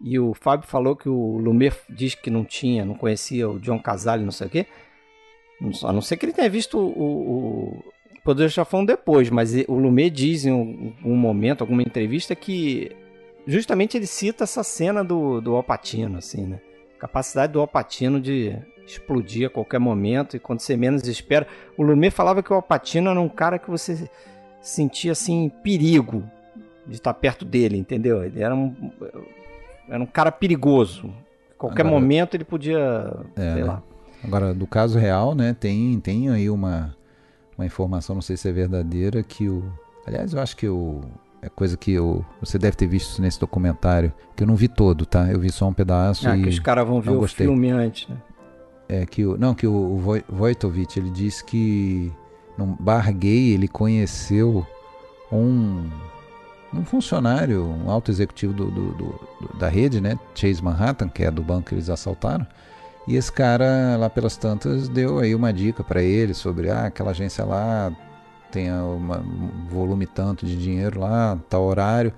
e 0.00 0.18
o 0.18 0.34
Fábio 0.34 0.68
falou 0.68 0.94
que 0.94 1.08
o 1.08 1.38
Lumet 1.38 1.76
diz 1.88 2.14
que 2.14 2.30
não 2.30 2.44
tinha, 2.44 2.84
não 2.84 2.94
conhecia 2.94 3.48
o 3.48 3.58
John 3.58 3.78
Casale, 3.78 4.24
não 4.24 4.30
sei 4.30 4.46
o 4.46 4.50
quê. 4.50 4.66
A 5.82 5.92
não 5.92 6.00
ser 6.00 6.16
que 6.16 6.26
ele 6.26 6.32
tenha 6.32 6.48
visto 6.48 6.78
o, 6.78 6.82
o 6.82 7.84
Poder 8.28 8.44
do 8.44 8.50
Chafão 8.50 8.84
depois, 8.84 9.30
mas 9.30 9.54
o 9.66 9.78
Lumet 9.78 10.10
diz 10.10 10.44
em 10.44 10.52
um, 10.52 10.92
um, 11.02 11.16
momento, 11.16 11.62
alguma 11.62 11.80
entrevista, 11.80 12.36
que 12.36 12.94
justamente 13.46 13.96
ele 13.96 14.04
cita 14.04 14.44
essa 14.44 14.62
cena 14.62 15.02
do, 15.02 15.40
do 15.40 15.54
Alpatino, 15.54 16.18
assim, 16.18 16.42
né? 16.44 16.60
Capacidade 16.98 17.54
do 17.54 17.60
Alpatino 17.60 18.20
de 18.20 18.54
explodir 18.86 19.46
a 19.46 19.50
qualquer 19.50 19.80
momento 19.80 20.36
e 20.36 20.38
quando 20.38 20.60
você 20.60 20.76
menos 20.76 21.08
espera. 21.08 21.46
O 21.74 21.82
Lumet 21.82 22.14
falava 22.14 22.42
que 22.42 22.52
o 22.52 22.56
Alpatino 22.56 23.08
era 23.08 23.18
um 23.18 23.30
cara 23.30 23.58
que 23.58 23.70
você 23.70 24.06
sentia, 24.60 25.12
assim, 25.12 25.50
perigo 25.64 26.22
de 26.86 26.96
estar 26.96 27.14
perto 27.14 27.46
dele, 27.46 27.78
entendeu? 27.78 28.22
Ele 28.22 28.42
era 28.42 28.54
um, 28.54 28.92
era 29.88 30.02
um 30.02 30.06
cara 30.06 30.30
perigoso. 30.30 31.10
Qualquer 31.56 31.86
Agora, 31.86 31.98
momento 31.98 32.34
ele 32.34 32.44
podia, 32.44 33.10
é, 33.34 33.54
sei 33.54 33.62
né? 33.62 33.64
lá 33.64 33.82
Agora, 34.22 34.52
do 34.52 34.66
caso 34.66 34.98
real, 34.98 35.34
né, 35.34 35.56
tem, 35.58 35.98
tem 36.00 36.28
aí 36.28 36.50
uma, 36.50 36.94
uma 37.58 37.66
informação, 37.66 38.14
não 38.14 38.22
sei 38.22 38.36
se 38.36 38.48
é 38.48 38.52
verdadeira, 38.52 39.22
que 39.22 39.48
o. 39.48 39.64
Aliás, 40.06 40.32
eu 40.32 40.40
acho 40.40 40.56
que 40.56 40.68
o. 40.68 41.00
É 41.42 41.48
coisa 41.48 41.76
que 41.76 41.92
eu, 41.92 42.24
você 42.40 42.58
deve 42.58 42.76
ter 42.76 42.86
visto 42.88 43.22
nesse 43.22 43.38
documentário, 43.38 44.12
que 44.34 44.42
eu 44.42 44.46
não 44.46 44.56
vi 44.56 44.66
todo, 44.66 45.06
tá? 45.06 45.30
Eu 45.30 45.38
vi 45.38 45.52
só 45.52 45.68
um 45.68 45.72
pedaço. 45.72 46.28
Ah, 46.28 46.36
e 46.36 46.42
que 46.42 46.48
os 46.48 46.58
caras 46.58 46.86
vão 46.86 47.00
ver 47.00 47.14
gostei. 47.14 47.46
o 47.46 47.50
filme 47.50 47.70
antes, 47.70 48.08
né? 48.08 48.16
É 48.88 49.06
que 49.06 49.26
o. 49.26 49.36
Não, 49.36 49.54
que 49.54 49.66
o, 49.66 49.72
o 49.72 49.98
Vojtovic, 50.28 50.98
ele 50.98 51.10
disse 51.10 51.44
que 51.44 52.12
no 52.56 52.66
bar 52.80 53.12
gay 53.12 53.52
ele 53.52 53.68
conheceu 53.68 54.66
um, 55.30 55.88
um 56.74 56.84
funcionário, 56.84 57.64
um 57.64 57.90
alto 57.90 58.10
executivo 58.10 58.52
do, 58.52 58.70
do, 58.70 58.92
do, 58.92 59.58
da 59.58 59.68
rede, 59.68 60.00
né? 60.00 60.18
Chase 60.34 60.62
Manhattan, 60.62 61.08
que 61.08 61.22
é 61.22 61.30
do 61.30 61.42
banco 61.42 61.68
que 61.68 61.74
eles 61.74 61.90
assaltaram. 61.90 62.46
E 63.08 63.16
esse 63.16 63.32
cara, 63.32 63.96
lá 63.98 64.10
pelas 64.10 64.36
tantas, 64.36 64.88
deu 64.88 65.18
aí 65.18 65.34
uma 65.34 65.52
dica 65.52 65.82
para 65.82 66.02
ele 66.02 66.34
sobre 66.34 66.70
ah, 66.70 66.84
aquela 66.84 67.10
agência 67.10 67.42
lá 67.42 67.90
tem 68.50 68.72
uma, 68.72 69.18
um 69.18 69.66
volume 69.68 70.06
tanto 70.06 70.46
de 70.46 70.56
dinheiro 70.56 71.00
lá, 71.00 71.38
tal 71.48 71.64
horário. 71.64 72.12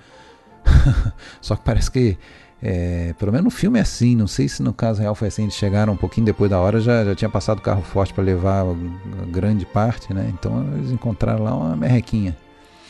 Só 1.40 1.56
que 1.56 1.62
parece 1.62 1.90
que, 1.90 2.18
é, 2.62 3.14
pelo 3.18 3.32
menos 3.32 3.44
no 3.44 3.50
filme 3.50 3.78
é 3.78 3.82
assim, 3.82 4.14
não 4.14 4.26
sei 4.26 4.48
se 4.48 4.62
no 4.62 4.72
caso 4.72 5.00
real 5.00 5.14
foi 5.14 5.28
assim, 5.28 5.42
eles 5.42 5.54
chegaram 5.54 5.92
um 5.92 5.96
pouquinho 5.96 6.24
depois 6.26 6.50
da 6.50 6.58
hora, 6.58 6.80
já, 6.80 7.04
já 7.04 7.14
tinha 7.14 7.30
passado 7.30 7.58
o 7.58 7.62
carro 7.62 7.82
forte 7.82 8.12
para 8.12 8.24
levar 8.24 8.64
a 8.64 9.26
grande 9.26 9.64
parte, 9.66 10.12
né? 10.12 10.30
Então 10.32 10.66
eles 10.74 10.90
encontraram 10.90 11.44
lá 11.44 11.54
uma 11.54 11.76
merrequinha. 11.76 12.36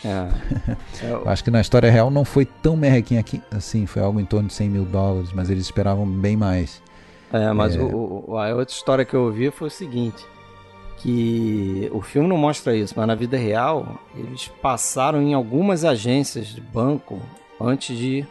É. 0.04 0.28
Eu 1.06 1.28
acho 1.28 1.44
que 1.44 1.50
na 1.50 1.60
história 1.60 1.90
real 1.90 2.10
não 2.10 2.24
foi 2.24 2.44
tão 2.44 2.76
merrequinha 2.76 3.20
aqui, 3.20 3.42
assim, 3.50 3.86
foi 3.86 4.02
algo 4.02 4.18
em 4.18 4.24
torno 4.24 4.48
de 4.48 4.54
100 4.54 4.70
mil 4.70 4.84
dólares, 4.84 5.30
mas 5.34 5.50
eles 5.50 5.64
esperavam 5.64 6.06
bem 6.06 6.36
mais. 6.36 6.82
É, 7.32 7.52
mas 7.52 7.76
É. 7.76 7.80
o- 7.80 8.24
o- 8.28 8.36
a 8.38 8.48
outra 8.54 8.74
história 8.74 9.04
que 9.04 9.14
eu 9.14 9.22
ouvi 9.24 9.50
foi 9.50 9.68
o 9.68 9.70
seguinte: 9.70 10.24
que 10.98 11.88
o 11.92 12.00
filme 12.02 12.28
não 12.28 12.36
mostra 12.36 12.76
isso, 12.76 12.94
mas 12.96 13.06
na 13.06 13.14
vida 13.14 13.36
real 13.36 14.00
eles 14.16 14.48
passaram 14.60 15.22
em 15.22 15.32
algumas 15.34 15.84
agências 15.84 16.48
de 16.48 16.60
banco 16.60 17.20
antes 17.60 17.96
de 17.96 18.24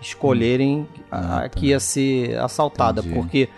escolherem 0.00 0.86
a, 1.10 1.16
Ah, 1.18 1.38
a 1.38 1.42
tá. 1.42 1.48
que 1.48 1.66
ia 1.68 1.80
ser 1.80 2.36
assaltada, 2.38 3.00
Entendi. 3.00 3.14
porque 3.14 3.48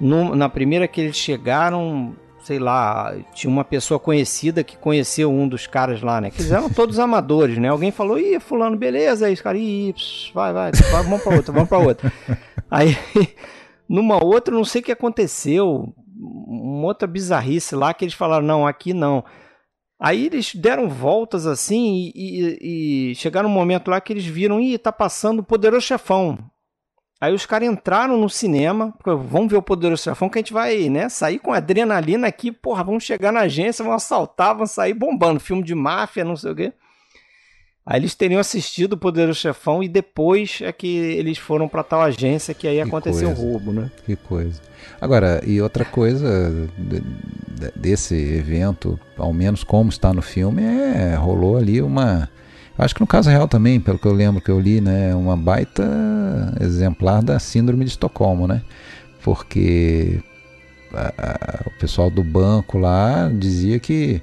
no- 0.00 0.34
na 0.34 0.48
primeira 0.48 0.88
que 0.88 1.00
eles 1.00 1.16
chegaram, 1.16 2.14
sei 2.42 2.58
lá, 2.58 3.14
tinha 3.34 3.50
uma 3.50 3.64
pessoa 3.64 3.98
conhecida 4.00 4.64
que 4.64 4.76
conheceu 4.78 5.30
um 5.30 5.46
dos 5.46 5.66
caras 5.66 6.00
lá, 6.00 6.20
né? 6.20 6.30
Que 6.30 6.40
eles 6.40 6.52
eram 6.52 6.70
todos 6.70 6.98
amadores, 7.00 7.58
né? 7.58 7.68
Alguém 7.68 7.90
falou, 7.90 8.18
ih, 8.18 8.40
fulano, 8.40 8.76
beleza, 8.76 9.26
aí 9.26 9.34
os 9.34 9.40
caras, 9.42 9.60
ih, 9.60 9.92
pss, 9.92 10.30
vai, 10.32 10.52
vai, 10.52 10.72
vai, 10.72 11.02
vamos 11.02 11.22
pra 11.22 11.34
outra, 11.36 11.52
vamos 11.52 11.68
pra 11.68 11.78
outra. 11.78 12.12
Aí, 12.70 12.96
numa 13.88 14.22
outra, 14.22 14.54
não 14.54 14.64
sei 14.64 14.80
o 14.80 14.84
que 14.84 14.92
aconteceu, 14.92 15.92
uma 16.16 16.86
outra 16.86 17.06
bizarrice 17.06 17.74
lá 17.74 17.92
que 17.92 18.04
eles 18.04 18.14
falaram, 18.14 18.44
não, 18.46 18.66
aqui 18.66 18.92
não. 18.92 19.24
Aí 20.00 20.26
eles 20.26 20.54
deram 20.54 20.88
voltas 20.88 21.46
assim 21.46 22.10
e, 22.14 22.58
e- 22.60 23.10
e 23.10 23.14
chegaram 23.14 23.48
um 23.48 23.52
momento 23.52 23.90
lá 23.90 24.00
que 24.00 24.12
eles 24.12 24.24
viram, 24.26 24.60
ih, 24.60 24.76
tá 24.78 24.92
passando 24.92 25.38
o 25.40 25.44
Poderoso 25.44 25.86
Chefão. 25.86 26.38
Aí 27.20 27.32
os 27.32 27.46
caras 27.46 27.68
entraram 27.68 28.18
no 28.18 28.28
cinema, 28.28 28.92
vamos 29.04 29.50
ver 29.50 29.56
o 29.56 29.62
Poderoso 29.62 30.02
Chefão 30.02 30.28
que 30.28 30.38
a 30.38 30.40
gente 30.42 30.52
vai, 30.52 30.88
né, 30.90 31.08
sair 31.08 31.38
com 31.38 31.52
adrenalina 31.52 32.26
aqui, 32.26 32.52
porra, 32.52 32.84
vamos 32.84 33.04
chegar 33.04 33.32
na 33.32 33.40
agência, 33.40 33.84
vamos 33.84 34.02
assaltar, 34.02 34.52
vamos 34.54 34.72
sair 34.72 34.92
bombando, 34.92 35.40
filme 35.40 35.62
de 35.62 35.74
máfia, 35.74 36.24
não 36.24 36.36
sei 36.36 36.52
o 36.52 36.56
quê. 36.56 36.72
Aí 37.86 38.00
eles 38.00 38.14
teriam 38.14 38.40
assistido 38.40 38.94
o 38.94 38.96
Poderoso 38.96 39.38
Chefão 39.38 39.82
e 39.82 39.88
depois 39.88 40.60
é 40.62 40.72
que 40.72 40.86
eles 40.96 41.36
foram 41.36 41.68
pra 41.68 41.82
tal 41.82 42.00
agência 42.00 42.54
que 42.54 42.66
aí 42.66 42.80
aconteceu 42.80 43.28
o 43.28 43.32
roubo, 43.34 43.72
né? 43.74 43.90
Que 44.06 44.16
coisa. 44.16 44.58
Agora, 45.00 45.42
e 45.46 45.60
outra 45.60 45.84
coisa 45.84 46.50
de- 46.78 47.00
de- 47.00 47.72
desse 47.76 48.14
evento, 48.14 48.98
ao 49.18 49.32
menos 49.34 49.62
como 49.62 49.90
está 49.90 50.14
no 50.14 50.22
filme, 50.22 50.62
é 50.62 51.14
rolou 51.14 51.58
ali 51.58 51.82
uma. 51.82 52.28
Acho 52.78 52.94
que 52.94 53.00
no 53.02 53.06
caso 53.06 53.28
real 53.28 53.46
também, 53.46 53.78
pelo 53.78 53.98
que 53.98 54.06
eu 54.06 54.12
lembro 54.14 54.40
que 54.40 54.50
eu 54.50 54.58
li, 54.58 54.80
né, 54.80 55.14
uma 55.14 55.36
baita 55.36 55.84
exemplar 56.60 57.22
da 57.22 57.38
síndrome 57.38 57.84
de 57.84 57.90
Estocolmo, 57.90 58.48
né? 58.48 58.62
Porque 59.22 60.20
a- 60.92 61.12
a- 61.18 61.62
o 61.66 61.78
pessoal 61.78 62.10
do 62.10 62.22
banco 62.24 62.78
lá 62.78 63.30
dizia 63.32 63.78
que 63.78 64.20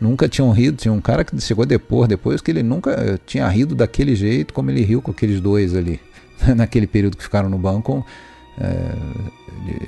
nunca 0.00 0.28
tinham 0.28 0.50
rido. 0.50 0.76
Tinha 0.76 0.92
um 0.92 1.00
cara 1.00 1.24
que 1.24 1.38
chegou 1.40 1.64
depois, 1.66 2.08
depois 2.08 2.40
que 2.40 2.50
ele 2.50 2.62
nunca 2.62 3.20
tinha 3.26 3.46
rido 3.48 3.74
daquele 3.74 4.14
jeito 4.14 4.54
como 4.54 4.70
ele 4.70 4.82
riu 4.82 5.02
com 5.02 5.10
aqueles 5.10 5.40
dois 5.40 5.74
ali, 5.74 6.00
naquele 6.56 6.86
período 6.86 7.16
que 7.16 7.22
ficaram 7.22 7.48
no 7.48 7.58
banco. 7.58 8.04
é, 8.60 8.92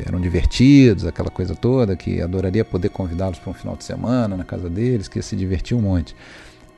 eram 0.07 0.21
divertidos, 0.21 1.07
aquela 1.07 1.31
coisa 1.31 1.55
toda, 1.55 1.97
que 1.97 2.21
adoraria 2.21 2.65
poder 2.65 2.89
convidá-los 2.91 3.39
para 3.39 3.51
um 3.51 3.55
final 3.55 3.77
de 3.77 3.85
semana 3.85 4.37
na 4.37 4.45
casa 4.45 4.69
deles, 4.69 5.09
que 5.09 5.19
ia 5.19 5.23
se 5.23 5.37
divertir 5.37 5.77
um 5.77 5.81
monte. 5.81 6.15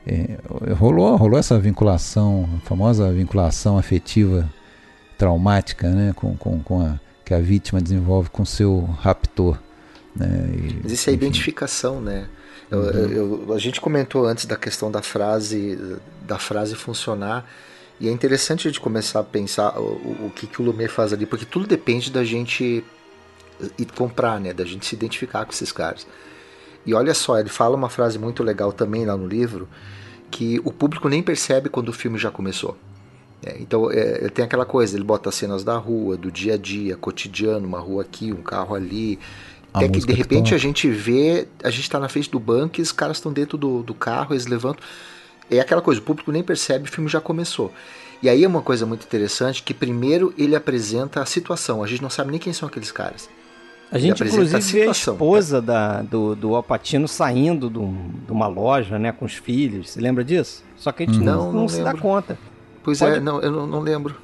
É, 0.05 0.37
rolou, 0.77 1.15
rolou 1.15 1.39
essa 1.39 1.57
vinculação, 1.59 2.49
a 2.57 2.67
famosa 2.67 3.11
vinculação 3.11 3.77
afetiva 3.77 4.49
traumática, 5.17 5.89
né, 5.89 6.13
com, 6.15 6.35
com, 6.35 6.59
com 6.59 6.81
a, 6.81 6.99
que 7.25 7.33
a 7.33 7.39
vítima 7.39 7.81
desenvolve 7.81 8.29
com 8.29 8.43
seu 8.43 8.81
raptor. 8.99 9.57
Né, 10.15 10.27
e, 10.53 10.79
Mas 10.83 10.91
isso 10.91 11.09
é 11.09 11.13
enfim. 11.13 11.25
identificação, 11.25 12.01
né? 12.01 12.27
Eu- 12.73 12.91
eu- 12.91 13.45
eu- 13.47 13.53
a 13.53 13.59
gente 13.59 13.79
comentou 13.79 14.25
antes 14.25 14.45
da 14.45 14.55
questão 14.55 14.89
da 14.91 15.01
frase, 15.01 15.77
da 16.21 16.39
frase 16.39 16.75
funcionar, 16.75 17.45
e 17.99 18.07
é 18.07 18.11
interessante 18.11 18.67
a 18.67 18.71
gente 18.71 18.79
começar 18.81 19.19
a 19.19 19.23
pensar 19.23 19.79
o, 19.79 20.27
o- 20.27 20.31
que, 20.35 20.47
que 20.47 20.61
o 20.61 20.65
Lumet 20.65 20.89
faz 20.91 21.13
ali, 21.13 21.25
porque 21.25 21.45
tudo 21.45 21.67
depende 21.67 22.11
da 22.11 22.23
gente 22.23 22.83
ir 23.77 23.85
comprar, 23.95 24.39
né? 24.39 24.53
Da 24.53 24.65
gente 24.65 24.85
se 24.85 24.95
identificar 24.95 25.45
com 25.45 25.51
esses 25.51 25.71
caras. 25.71 26.07
E 26.85 26.93
olha 26.93 27.13
só, 27.13 27.39
ele 27.39 27.49
fala 27.49 27.75
uma 27.75 27.89
frase 27.89 28.17
muito 28.19 28.43
legal 28.43 28.73
também 28.73 29.05
lá 29.05 29.15
no 29.15 29.27
livro, 29.27 29.67
que 30.31 30.59
o 30.65 30.71
público 30.71 31.07
nem 31.07 31.21
percebe 31.23 31.69
quando 31.69 31.89
o 31.89 31.93
filme 31.93 32.17
já 32.17 32.31
começou. 32.31 32.77
É, 33.45 33.57
então 33.59 33.91
é, 33.91 34.29
tem 34.29 34.43
aquela 34.45 34.65
coisa, 34.65 34.95
ele 34.95 35.03
bota 35.03 35.29
as 35.29 35.35
cenas 35.35 35.63
da 35.63 35.77
rua, 35.77 36.17
do 36.17 36.31
dia 36.31 36.53
a 36.55 36.57
dia, 36.57 36.95
cotidiano, 36.97 37.67
uma 37.67 37.79
rua 37.79 38.01
aqui, 38.01 38.31
um 38.33 38.41
carro 38.41 38.73
ali. 38.75 39.19
A 39.73 39.79
Até 39.79 39.87
que 39.89 39.99
de 39.99 40.05
que 40.05 40.13
repente 40.13 40.43
toca. 40.45 40.55
a 40.55 40.59
gente 40.59 40.87
vê, 40.89 41.47
a 41.63 41.69
gente 41.69 41.89
tá 41.89 41.99
na 41.99 42.07
frente 42.07 42.29
do 42.29 42.39
banco 42.39 42.79
e 42.79 42.81
os 42.83 42.91
caras 42.91 43.17
estão 43.17 43.33
dentro 43.33 43.57
do, 43.57 43.81
do 43.81 43.93
carro, 43.93 44.33
eles 44.33 44.45
levantam. 44.45 44.83
É 45.49 45.59
aquela 45.59 45.81
coisa, 45.81 45.99
o 45.99 46.03
público 46.03 46.31
nem 46.31 46.43
percebe, 46.43 46.87
o 46.87 46.91
filme 46.91 47.09
já 47.09 47.19
começou. 47.19 47.71
E 48.21 48.29
aí 48.29 48.43
é 48.43 48.47
uma 48.47 48.61
coisa 48.61 48.85
muito 48.85 49.03
interessante 49.03 49.63
que 49.63 49.73
primeiro 49.73 50.33
ele 50.37 50.55
apresenta 50.55 51.21
a 51.21 51.25
situação, 51.25 51.83
a 51.83 51.87
gente 51.87 52.01
não 52.01 52.09
sabe 52.09 52.31
nem 52.31 52.39
quem 52.39 52.53
são 52.53 52.67
aqueles 52.69 52.91
caras. 52.91 53.27
A 53.91 53.97
gente, 53.99 54.13
apresenta 54.13 54.41
a 54.41 54.59
inclusive, 54.59 54.79
vê 54.79 54.89
a 54.89 54.93
situação, 54.93 55.13
esposa 55.15 55.61
da, 55.61 56.01
do, 56.01 56.35
do 56.35 56.55
Alpatino 56.55 57.07
saindo 57.07 57.69
de, 57.69 57.77
um- 57.77 58.09
de 58.25 58.31
uma 58.31 58.47
loja, 58.47 58.97
né, 58.97 59.11
com 59.11 59.25
os 59.25 59.33
filhos. 59.35 59.89
Você 59.91 59.99
lembra 60.01 60.23
disso? 60.23 60.63
Só 60.77 60.91
que 60.91 61.03
a 61.03 61.05
gente 61.05 61.19
não, 61.19 61.25
Não, 61.37 61.45
não 61.51 61.61
não 61.61 61.67
se 61.67 61.83
dá 61.83 61.93
conta. 61.93 62.37
Pois 62.83 62.99
Pode- 62.99 63.17
é, 63.17 63.19
não, 63.19 63.39
eu 63.41 63.51
não, 63.51 63.67
não 63.67 63.79
lembro. 63.81 64.15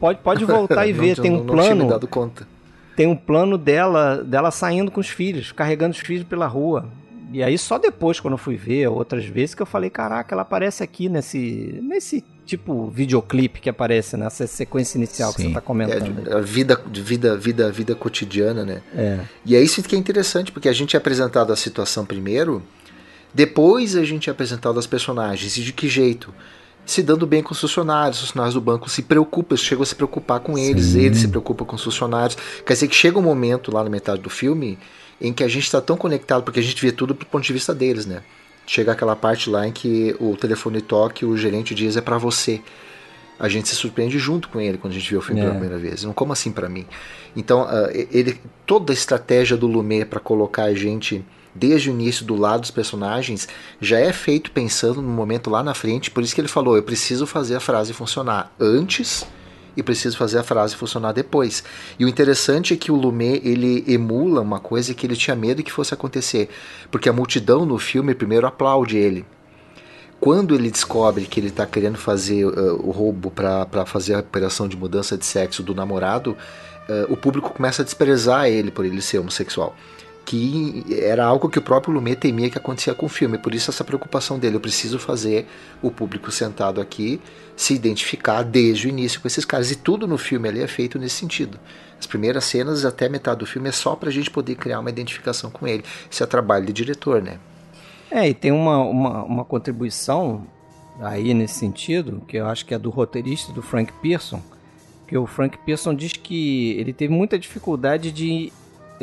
Pode, 0.00 0.18
pode 0.20 0.44
voltar 0.44 0.86
e 0.86 0.92
Não- 0.94 1.00
ver. 1.00 1.16
tem 1.20 1.30
não- 1.30 1.40
um 1.40 1.44
não 1.44 1.54
tinha 1.56 1.70
me 1.74 1.80
plano. 1.80 1.90
dado 1.90 2.08
conta. 2.08 2.48
Tem 2.96 3.06
um 3.06 3.16
plano 3.16 3.58
dela, 3.58 4.22
dela 4.24 4.50
saindo 4.50 4.90
com 4.90 5.00
os 5.00 5.08
filhos, 5.08 5.52
carregando 5.52 5.92
os 5.94 6.00
filhos 6.00 6.24
pela 6.24 6.46
rua. 6.46 6.88
E 7.32 7.42
aí 7.42 7.58
só 7.58 7.78
depois, 7.78 8.20
quando 8.20 8.34
eu 8.34 8.38
fui 8.38 8.54
ver 8.56 8.86
outras 8.88 9.24
vezes, 9.24 9.54
que 9.56 9.62
eu 9.62 9.66
falei, 9.66 9.90
caraca, 9.90 10.34
ela 10.34 10.42
aparece 10.42 10.82
aqui 10.84 11.08
nesse. 11.08 11.80
nesse 11.82 12.22
tipo 12.46 12.90
videoclipe 12.90 13.58
que 13.58 13.70
aparece 13.70 14.18
nessa 14.18 14.46
sequência 14.46 14.98
inicial 14.98 15.32
que 15.32 15.40
Sim. 15.40 15.48
você 15.48 15.54
tá 15.54 15.58
É, 15.58 15.62
comentando. 15.62 16.28
aí. 16.28 16.34
a 16.34 16.40
vida, 16.42 16.78
vida, 16.92 17.36
vida, 17.38 17.72
vida 17.72 17.94
cotidiana, 17.94 18.64
né? 18.66 18.82
É. 18.94 19.18
E 19.46 19.56
é 19.56 19.62
isso 19.62 19.82
que 19.82 19.96
é 19.96 19.98
interessante, 19.98 20.52
porque 20.52 20.68
a 20.68 20.72
gente 20.72 20.94
é 20.94 20.98
apresentado 20.98 21.52
a 21.52 21.56
situação 21.56 22.04
primeiro, 22.04 22.62
depois 23.32 23.96
a 23.96 24.04
gente 24.04 24.28
é 24.28 24.32
apresentado 24.32 24.78
as 24.78 24.86
personagens. 24.86 25.56
E 25.56 25.62
de 25.62 25.72
que 25.72 25.88
jeito? 25.88 26.32
Se 26.86 27.02
dando 27.02 27.26
bem 27.26 27.42
com 27.42 27.52
os 27.52 27.60
funcionários, 27.60 28.18
os 28.18 28.26
funcionários 28.28 28.54
do 28.54 28.60
banco 28.60 28.88
se 28.90 29.02
preocupam, 29.02 29.56
chegam 29.56 29.82
a 29.82 29.86
se 29.86 29.94
preocupar 29.94 30.40
com 30.40 30.58
eles, 30.58 30.86
Sim. 30.86 31.00
eles 31.00 31.18
se 31.18 31.28
preocupam 31.28 31.64
com 31.64 31.76
os 31.76 31.82
funcionários. 31.82 32.36
Quer 32.64 32.74
dizer 32.74 32.88
que 32.88 32.94
chega 32.94 33.18
um 33.18 33.22
momento 33.22 33.72
lá 33.72 33.82
na 33.82 33.88
metade 33.90 34.20
do 34.20 34.28
filme 34.28 34.78
em 35.20 35.32
que 35.32 35.42
a 35.42 35.48
gente 35.48 35.64
está 35.64 35.80
tão 35.80 35.96
conectado, 35.96 36.42
porque 36.42 36.60
a 36.60 36.62
gente 36.62 36.80
vê 36.84 36.92
tudo 36.92 37.14
do 37.14 37.24
ponto 37.26 37.42
de 37.44 37.52
vista 37.52 37.74
deles, 37.74 38.04
né? 38.04 38.22
Chega 38.66 38.92
aquela 38.92 39.16
parte 39.16 39.48
lá 39.48 39.66
em 39.66 39.72
que 39.72 40.14
o 40.20 40.36
telefone 40.36 40.80
toca 40.80 41.24
e 41.24 41.28
o 41.28 41.36
gerente 41.36 41.74
diz 41.74 41.96
é 41.96 42.00
para 42.00 42.18
você. 42.18 42.60
A 43.38 43.48
gente 43.48 43.68
se 43.68 43.74
surpreende 43.74 44.18
junto 44.18 44.48
com 44.48 44.60
ele 44.60 44.78
quando 44.78 44.92
a 44.92 44.96
gente 44.96 45.10
vê 45.10 45.16
o 45.16 45.20
filme 45.20 45.40
É. 45.40 45.44
pela 45.44 45.54
primeira 45.56 45.78
vez. 45.78 46.04
Não 46.04 46.12
como 46.12 46.32
assim 46.32 46.52
para 46.52 46.68
mim? 46.68 46.86
Então, 47.34 47.62
ah, 47.62 47.88
ele, 47.92 48.40
toda 48.64 48.92
a 48.92 48.94
estratégia 48.94 49.56
do 49.56 49.66
Lumet 49.66 50.04
para 50.04 50.20
colocar 50.20 50.64
a 50.64 50.74
gente 50.74 51.24
desde 51.54 51.90
o 51.90 51.92
início 51.92 52.24
do 52.24 52.34
lado 52.34 52.62
dos 52.62 52.70
personagens 52.70 53.48
já 53.80 53.98
é 53.98 54.12
feito 54.12 54.50
pensando 54.50 55.00
no 55.00 55.08
momento 55.08 55.48
lá 55.50 55.62
na 55.62 55.74
frente. 55.74 56.10
Por 56.10 56.22
isso 56.22 56.34
que 56.34 56.40
ele 56.40 56.48
falou: 56.48 56.76
eu 56.76 56.82
preciso 56.82 57.26
fazer 57.26 57.56
a 57.56 57.60
frase 57.60 57.92
funcionar 57.92 58.52
antes 58.58 59.26
e 59.76 59.82
preciso 59.82 60.16
fazer 60.16 60.38
a 60.38 60.42
frase 60.42 60.76
funcionar 60.76 61.12
depois. 61.12 61.64
E 61.98 62.04
o 62.04 62.08
interessante 62.08 62.74
é 62.74 62.76
que 62.76 62.92
o 62.92 62.96
Lumet 62.96 63.40
ele 63.44 63.84
emula 63.86 64.40
uma 64.40 64.60
coisa 64.60 64.94
que 64.94 65.06
ele 65.06 65.16
tinha 65.16 65.36
medo 65.36 65.62
que 65.62 65.72
fosse 65.72 65.92
acontecer, 65.94 66.48
porque 66.90 67.08
a 67.08 67.12
multidão 67.12 67.64
no 67.66 67.78
filme 67.78 68.14
primeiro 68.14 68.46
aplaude 68.46 68.96
ele. 68.96 69.24
Quando 70.20 70.54
ele 70.54 70.70
descobre 70.70 71.26
que 71.26 71.38
ele 71.38 71.48
está 71.48 71.66
querendo 71.66 71.98
fazer 71.98 72.46
uh, 72.46 72.80
o 72.82 72.90
roubo 72.90 73.30
para 73.30 73.84
fazer 73.84 74.14
a 74.14 74.20
operação 74.20 74.66
de 74.66 74.76
mudança 74.76 75.18
de 75.18 75.26
sexo 75.26 75.62
do 75.62 75.74
namorado, 75.74 76.36
uh, 76.88 77.12
o 77.12 77.16
público 77.16 77.50
começa 77.50 77.82
a 77.82 77.84
desprezar 77.84 78.46
ele 78.46 78.70
por 78.70 78.86
ele 78.86 79.02
ser 79.02 79.18
homossexual. 79.18 79.76
Que 80.24 80.84
era 81.00 81.24
algo 81.24 81.50
que 81.50 81.58
o 81.58 81.62
próprio 81.62 81.92
Lumet 81.92 82.16
temia 82.16 82.48
que 82.48 82.56
acontecia 82.56 82.94
com 82.94 83.06
o 83.06 83.08
filme, 83.08 83.36
por 83.36 83.54
isso 83.54 83.70
essa 83.70 83.84
preocupação 83.84 84.38
dele. 84.38 84.56
Eu 84.56 84.60
preciso 84.60 84.98
fazer 84.98 85.46
o 85.82 85.90
público 85.90 86.30
sentado 86.30 86.80
aqui 86.80 87.20
se 87.56 87.74
identificar 87.74 88.42
desde 88.42 88.86
o 88.86 88.90
início 88.90 89.20
com 89.20 89.28
esses 89.28 89.44
caras. 89.44 89.70
E 89.70 89.76
tudo 89.76 90.06
no 90.06 90.16
filme 90.16 90.48
ali 90.48 90.62
é 90.62 90.66
feito 90.66 90.98
nesse 90.98 91.16
sentido. 91.16 91.58
As 91.98 92.06
primeiras 92.06 92.44
cenas 92.44 92.84
até 92.84 93.08
metade 93.08 93.40
do 93.40 93.46
filme 93.46 93.68
é 93.68 93.72
só 93.72 93.94
pra 93.94 94.10
gente 94.10 94.30
poder 94.30 94.56
criar 94.56 94.80
uma 94.80 94.90
identificação 94.90 95.50
com 95.50 95.66
ele. 95.66 95.84
Isso 96.10 96.22
é 96.22 96.26
trabalho 96.26 96.66
de 96.66 96.72
diretor, 96.72 97.22
né? 97.22 97.38
É, 98.10 98.28
e 98.28 98.34
tem 98.34 98.52
uma, 98.52 98.78
uma, 98.78 99.24
uma 99.24 99.44
contribuição 99.44 100.46
aí 101.00 101.34
nesse 101.34 101.54
sentido, 101.54 102.22
que 102.26 102.36
eu 102.36 102.46
acho 102.46 102.64
que 102.64 102.74
é 102.74 102.78
do 102.78 102.90
roteirista, 102.90 103.52
do 103.52 103.62
Frank 103.62 103.92
Pearson, 104.00 104.40
que 105.06 105.16
o 105.16 105.26
Frank 105.26 105.58
Pearson 105.58 105.94
diz 105.94 106.12
que 106.12 106.72
ele 106.78 106.92
teve 106.92 107.12
muita 107.12 107.38
dificuldade 107.38 108.12
de 108.12 108.52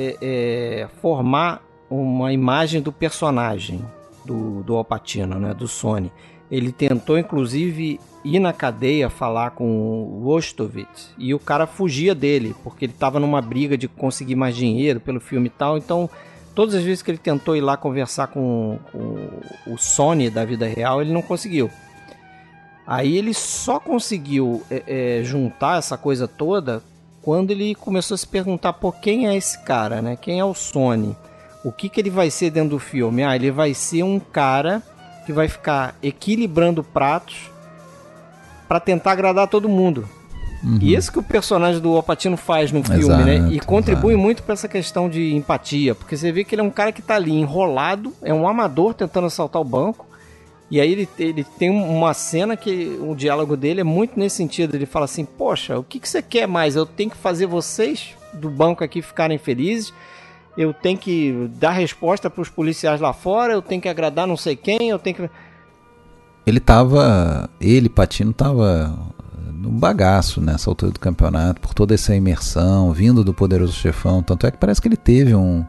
é, 0.01 0.17
é, 0.21 0.87
formar 1.01 1.61
uma 1.89 2.31
imagem 2.33 2.81
do 2.81 2.91
personagem 2.91 3.83
do, 4.25 4.63
do 4.63 4.75
Alpatino, 4.75 5.39
né, 5.39 5.53
do 5.53 5.67
Sony. 5.67 6.11
Ele 6.49 6.71
tentou, 6.71 7.17
inclusive, 7.17 7.99
ir 8.23 8.39
na 8.39 8.53
cadeia 8.53 9.09
falar 9.09 9.51
com 9.51 9.65
o 9.65 10.25
Wostovitz 10.25 11.13
e 11.17 11.33
o 11.33 11.39
cara 11.39 11.65
fugia 11.65 12.13
dele, 12.13 12.55
porque 12.63 12.85
ele 12.85 12.93
estava 12.93 13.19
numa 13.19 13.41
briga 13.41 13.77
de 13.77 13.87
conseguir 13.87 14.35
mais 14.35 14.55
dinheiro 14.55 14.99
pelo 14.99 15.19
filme 15.19 15.47
e 15.47 15.51
tal, 15.51 15.77
então 15.77 16.09
todas 16.53 16.75
as 16.75 16.83
vezes 16.83 17.01
que 17.01 17.11
ele 17.11 17.17
tentou 17.17 17.55
ir 17.55 17.61
lá 17.61 17.77
conversar 17.77 18.27
com, 18.27 18.79
com 18.91 19.29
o 19.67 19.77
Sony 19.77 20.29
da 20.29 20.43
vida 20.43 20.67
real, 20.67 21.01
ele 21.01 21.13
não 21.13 21.21
conseguiu. 21.21 21.69
Aí 22.85 23.17
ele 23.17 23.33
só 23.33 23.79
conseguiu 23.79 24.61
é, 24.69 25.19
é, 25.19 25.23
juntar 25.23 25.77
essa 25.77 25.97
coisa 25.97 26.27
toda 26.27 26.83
quando 27.22 27.52
ele 27.52 27.76
começou 27.76 28.15
a 28.15 28.18
se 28.18 28.27
perguntar, 28.27 28.73
por 28.73 28.95
quem 28.95 29.27
é 29.27 29.35
esse 29.35 29.60
cara, 29.60 30.02
né? 30.02 30.18
Quem 30.19 30.39
é 30.39 30.45
o 30.45 30.53
Sony? 30.53 31.15
O 31.64 31.72
que, 31.72 31.88
que 31.88 32.02
ele 32.02 32.10
vai 32.10 32.31
ser 32.31 32.49
dentro 32.49 32.72
do 32.72 32.80
filme? 32.80 33.23
Ah, 33.23 33.35
ele 33.35 33.52
vai 33.52 33.73
ser 33.73 34.03
um 34.03 34.19
cara 34.19 34.81
que 35.26 35.31
vai 35.31 35.48
ficar 35.48 35.95
equilibrando 36.02 36.84
pratos 36.84 37.52
para 38.68 38.80
tentar 38.80 39.11
agradar 39.11 39.48
todo 39.48 39.69
mundo. 39.69 40.10
Uhum. 40.64 40.77
E 40.81 40.95
isso 40.95 41.11
que 41.11 41.19
o 41.19 41.23
personagem 41.23 41.81
do 41.81 41.95
Alpatino 41.95 42.38
faz 42.38 42.72
no 42.72 42.84
filme, 42.84 43.03
exato, 43.03 43.23
né? 43.23 43.49
E 43.52 43.60
contribui 43.60 44.14
exato. 44.14 44.23
muito 44.23 44.43
para 44.43 44.53
essa 44.53 44.68
questão 44.68 45.10
de 45.10 45.35
empatia, 45.35 45.93
porque 45.93 46.15
você 46.15 46.31
vê 46.31 46.43
que 46.43 46.56
ele 46.56 46.61
é 46.61 46.64
um 46.64 46.69
cara 46.69 46.91
que 46.91 47.02
tá 47.02 47.15
ali 47.15 47.31
enrolado, 47.31 48.14
é 48.22 48.34
um 48.34 48.48
amador 48.48 48.93
tentando 48.93 49.27
assaltar 49.27 49.61
o 49.61 49.65
banco. 49.65 50.07
E 50.72 50.80
aí 50.80 50.89
ele, 50.89 51.10
ele 51.19 51.43
tem 51.43 51.69
uma 51.69 52.14
cena 52.14 52.56
que 52.56 52.98
o 53.02 53.14
diálogo 53.14 53.57
dele 53.57 53.81
é 53.81 53.84
muito 53.84 54.18
nesse 54.18 54.38
sentido. 54.38 54.73
Ele 54.73 54.85
fala 54.85 55.03
assim: 55.03 55.26
Poxa, 55.26 55.77
o 55.77 55.84
que, 55.84 55.99
que 55.99 56.07
você 56.07 56.22
quer 56.22 56.48
mais? 56.48 56.77
Eu 56.77 56.85
tenho 56.85 57.10
que 57.10 57.18
fazer 57.18 57.45
vocês 57.45 58.15
do 58.34 58.49
banco 58.49 58.81
aqui 58.81 59.02
ficarem 59.02 59.38
felizes. 59.38 59.93
Eu 60.57 60.73
tenho 60.73 60.98
que 60.98 61.49
dar 61.60 61.72
resposta 61.72 62.30
para 62.30 62.41
os 62.41 62.48
policiais 62.48 63.02
lá 63.02 63.11
fora. 63.11 63.52
Eu 63.52 63.61
tenho 63.61 63.81
que 63.81 63.89
agradar 63.89 64.26
não 64.26 64.38
sei 64.38 64.56
quem. 64.56 64.89
Eu 64.89 64.98
tenho 64.98 65.18
que. 65.18 65.30
Ele 66.48 66.61
tava. 66.61 67.49
Ele, 67.60 67.89
Patino, 67.89 68.31
tava 68.31 68.98
num 69.52 69.77
bagaço 69.77 70.39
nessa 70.39 70.69
altura 70.69 70.93
do 70.93 70.99
campeonato, 71.02 71.60
por 71.60 71.73
toda 71.73 71.93
essa 71.93 72.15
imersão, 72.15 72.93
vindo 72.93 73.26
do 73.26 73.34
poderoso 73.34 73.73
chefão. 73.73 74.23
Tanto 74.23 74.48
é 74.48 74.52
que 74.52 74.57
parece 74.57 74.81
que 74.81 74.88
ele 74.88 74.98
teve 74.98 75.35
um, 75.35 75.65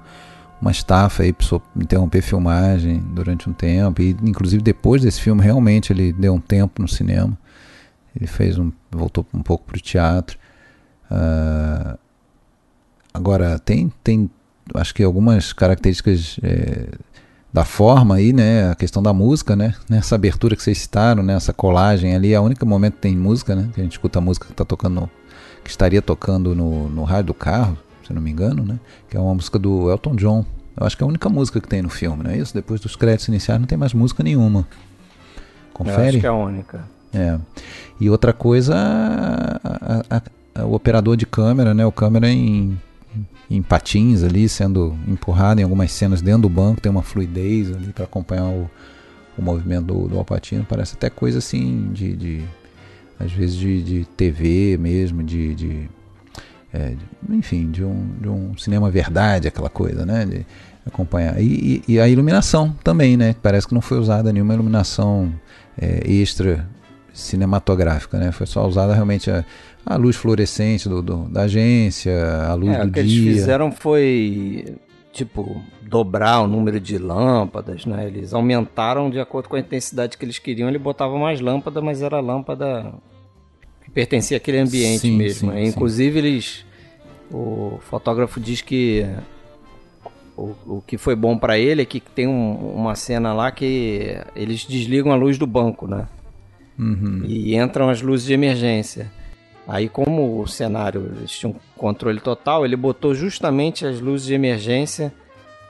uma 0.62 0.70
estafa 0.70 1.24
aí 1.24 1.32
para 1.32 1.60
interromper 1.76 2.22
filmagem 2.22 3.00
durante 3.00 3.50
um 3.50 3.52
tempo. 3.52 4.00
E 4.00 4.16
inclusive 4.22 4.62
depois 4.62 5.02
desse 5.02 5.20
filme, 5.20 5.42
realmente 5.42 5.92
ele 5.92 6.12
deu 6.12 6.34
um 6.34 6.40
tempo 6.40 6.80
no 6.80 6.86
cinema. 6.86 7.36
Ele 8.14 8.28
fez 8.28 8.56
um. 8.56 8.70
voltou 8.90 9.26
um 9.34 9.42
pouco 9.42 9.64
para 9.64 9.76
o 9.76 9.80
teatro. 9.80 10.38
Uh, 11.10 11.98
agora, 13.12 13.58
tem, 13.58 13.92
tem 14.04 14.30
acho 14.76 14.94
que 14.94 15.02
algumas 15.02 15.52
características. 15.52 16.38
É, 16.42 16.88
da 17.52 17.66
forma 17.66 18.14
aí, 18.14 18.32
né? 18.32 18.70
A 18.70 18.74
questão 18.74 19.02
da 19.02 19.12
música, 19.12 19.54
né? 19.54 19.74
Nessa 19.90 20.14
abertura 20.14 20.56
que 20.56 20.62
vocês 20.62 20.78
citaram, 20.78 21.22
né? 21.22 21.34
Essa 21.34 21.52
colagem 21.52 22.14
ali, 22.14 22.32
é 22.32 22.40
o 22.40 22.42
único 22.42 22.64
momento 22.64 22.94
que 22.94 23.00
tem 23.00 23.14
música, 23.14 23.54
né? 23.54 23.68
Que 23.74 23.80
a 23.80 23.84
gente 23.84 23.92
escuta 23.92 24.20
a 24.20 24.22
música 24.22 24.46
que 24.46 24.54
tá 24.54 24.64
tocando, 24.64 25.10
que 25.62 25.68
estaria 25.68 26.00
tocando 26.00 26.54
no, 26.54 26.88
no 26.88 27.04
rádio 27.04 27.26
do 27.26 27.34
carro, 27.34 27.76
se 28.12 28.14
não 28.14 28.22
me 28.22 28.30
engano, 28.30 28.64
né? 28.64 28.78
Que 29.08 29.16
é 29.16 29.20
uma 29.20 29.34
música 29.34 29.58
do 29.58 29.90
Elton 29.90 30.14
John. 30.14 30.44
Eu 30.76 30.86
acho 30.86 30.96
que 30.96 31.02
é 31.02 31.06
a 31.06 31.08
única 31.08 31.28
música 31.28 31.60
que 31.60 31.68
tem 31.68 31.82
no 31.82 31.88
filme, 31.88 32.22
não 32.22 32.30
é 32.30 32.38
isso? 32.38 32.54
Depois 32.54 32.80
dos 32.80 32.96
créditos 32.96 33.28
iniciais 33.28 33.60
não 33.60 33.66
tem 33.66 33.76
mais 33.76 33.92
música 33.92 34.22
nenhuma. 34.22 34.66
Confere? 35.72 36.00
Eu 36.00 36.08
acho 36.08 36.20
que 36.20 36.26
é 36.26 36.28
a 36.28 36.34
única. 36.34 36.84
É. 37.12 37.38
E 38.00 38.08
outra 38.08 38.32
coisa, 38.32 38.74
a, 38.74 40.02
a, 40.10 40.22
a, 40.54 40.64
o 40.64 40.74
operador 40.74 41.16
de 41.16 41.26
câmera, 41.26 41.74
né? 41.74 41.84
O 41.84 41.92
câmera 41.92 42.28
em 42.28 42.78
em 43.50 43.60
patins 43.60 44.22
ali, 44.22 44.48
sendo 44.48 44.96
empurrado 45.06 45.60
em 45.60 45.64
algumas 45.64 45.92
cenas 45.92 46.22
dentro 46.22 46.42
do 46.42 46.48
banco, 46.48 46.80
tem 46.80 46.90
uma 46.90 47.02
fluidez 47.02 47.70
ali 47.70 47.92
para 47.92 48.04
acompanhar 48.04 48.48
o, 48.48 48.70
o 49.36 49.42
movimento 49.42 49.86
do, 49.86 50.08
do 50.08 50.18
Alpatino. 50.18 50.64
Parece 50.66 50.94
até 50.94 51.10
coisa 51.10 51.38
assim 51.38 51.90
de, 51.92 52.16
de 52.16 52.44
às 53.20 53.30
vezes 53.30 53.54
de, 53.54 53.82
de 53.82 54.04
TV 54.04 54.78
mesmo, 54.78 55.22
de, 55.22 55.54
de, 55.54 55.90
é, 56.72 56.94
enfim, 57.28 57.70
de 57.70 57.84
um, 57.84 58.06
de 58.20 58.28
um 58.28 58.56
cinema 58.56 58.90
verdade, 58.90 59.46
aquela 59.46 59.68
coisa, 59.68 60.06
né? 60.06 60.24
De 60.24 60.46
acompanhar. 60.86 61.40
E, 61.40 61.82
e, 61.86 61.94
e, 61.94 62.00
a 62.00 62.08
iluminação 62.08 62.74
também, 62.82 63.16
né? 63.16 63.34
Parece 63.42 63.68
que 63.68 63.74
não 63.74 63.80
foi 63.80 63.98
usada 63.98 64.32
nenhuma 64.32 64.54
iluminação 64.54 65.32
é, 65.78 66.00
extra 66.10 66.66
cinematográfica, 67.12 68.18
né? 68.18 68.32
Foi 68.32 68.46
só 68.46 68.66
usada 68.66 68.94
realmente 68.94 69.30
a, 69.30 69.44
a 69.84 69.96
luz 69.96 70.16
fluorescente 70.16 70.88
do, 70.88 71.02
do, 71.02 71.28
da 71.28 71.42
agência, 71.42 72.12
a 72.46 72.54
luz 72.54 72.74
é, 72.74 72.82
do 72.82 72.88
o 72.88 72.92
que 72.92 73.02
dia. 73.02 73.20
eles 73.22 73.36
fizeram 73.38 73.70
foi 73.70 74.76
tipo 75.12 75.62
dobrar 75.82 76.40
o 76.40 76.46
número 76.46 76.80
de 76.80 76.96
lâmpadas, 76.96 77.84
né? 77.84 78.06
Eles 78.06 78.32
aumentaram 78.32 79.10
de 79.10 79.20
acordo 79.20 79.50
com 79.50 79.56
a 79.56 79.60
intensidade 79.60 80.16
que 80.16 80.24
eles 80.24 80.38
queriam. 80.38 80.70
Ele 80.70 80.78
botava 80.78 81.18
mais 81.18 81.38
lâmpada, 81.38 81.82
mas 81.82 82.00
era 82.00 82.18
lâmpada 82.18 82.94
pertencia 83.92 84.36
àquele 84.36 84.58
ambiente 84.58 85.00
sim, 85.00 85.16
mesmo. 85.16 85.52
Sim, 85.52 85.64
Inclusive 85.64 86.20
sim. 86.20 86.26
eles, 86.26 86.64
o 87.30 87.78
fotógrafo 87.82 88.40
diz 88.40 88.60
que 88.60 89.06
o, 90.36 90.54
o 90.66 90.82
que 90.86 90.96
foi 90.96 91.14
bom 91.14 91.36
para 91.36 91.58
ele 91.58 91.82
é 91.82 91.84
que 91.84 92.00
tem 92.00 92.26
um, 92.26 92.74
uma 92.74 92.94
cena 92.94 93.32
lá 93.32 93.50
que 93.50 94.18
eles 94.34 94.64
desligam 94.64 95.12
a 95.12 95.16
luz 95.16 95.38
do 95.38 95.46
banco, 95.46 95.86
né? 95.86 96.06
Uhum. 96.78 97.22
E 97.24 97.54
entram 97.54 97.88
as 97.88 98.00
luzes 98.00 98.26
de 98.26 98.32
emergência. 98.32 99.10
Aí, 99.68 99.88
como 99.88 100.40
o 100.40 100.48
cenário 100.48 101.12
eles 101.16 101.30
tinham 101.30 101.54
controle 101.76 102.20
total, 102.20 102.64
ele 102.64 102.74
botou 102.74 103.14
justamente 103.14 103.86
as 103.86 104.00
luzes 104.00 104.26
de 104.26 104.34
emergência 104.34 105.12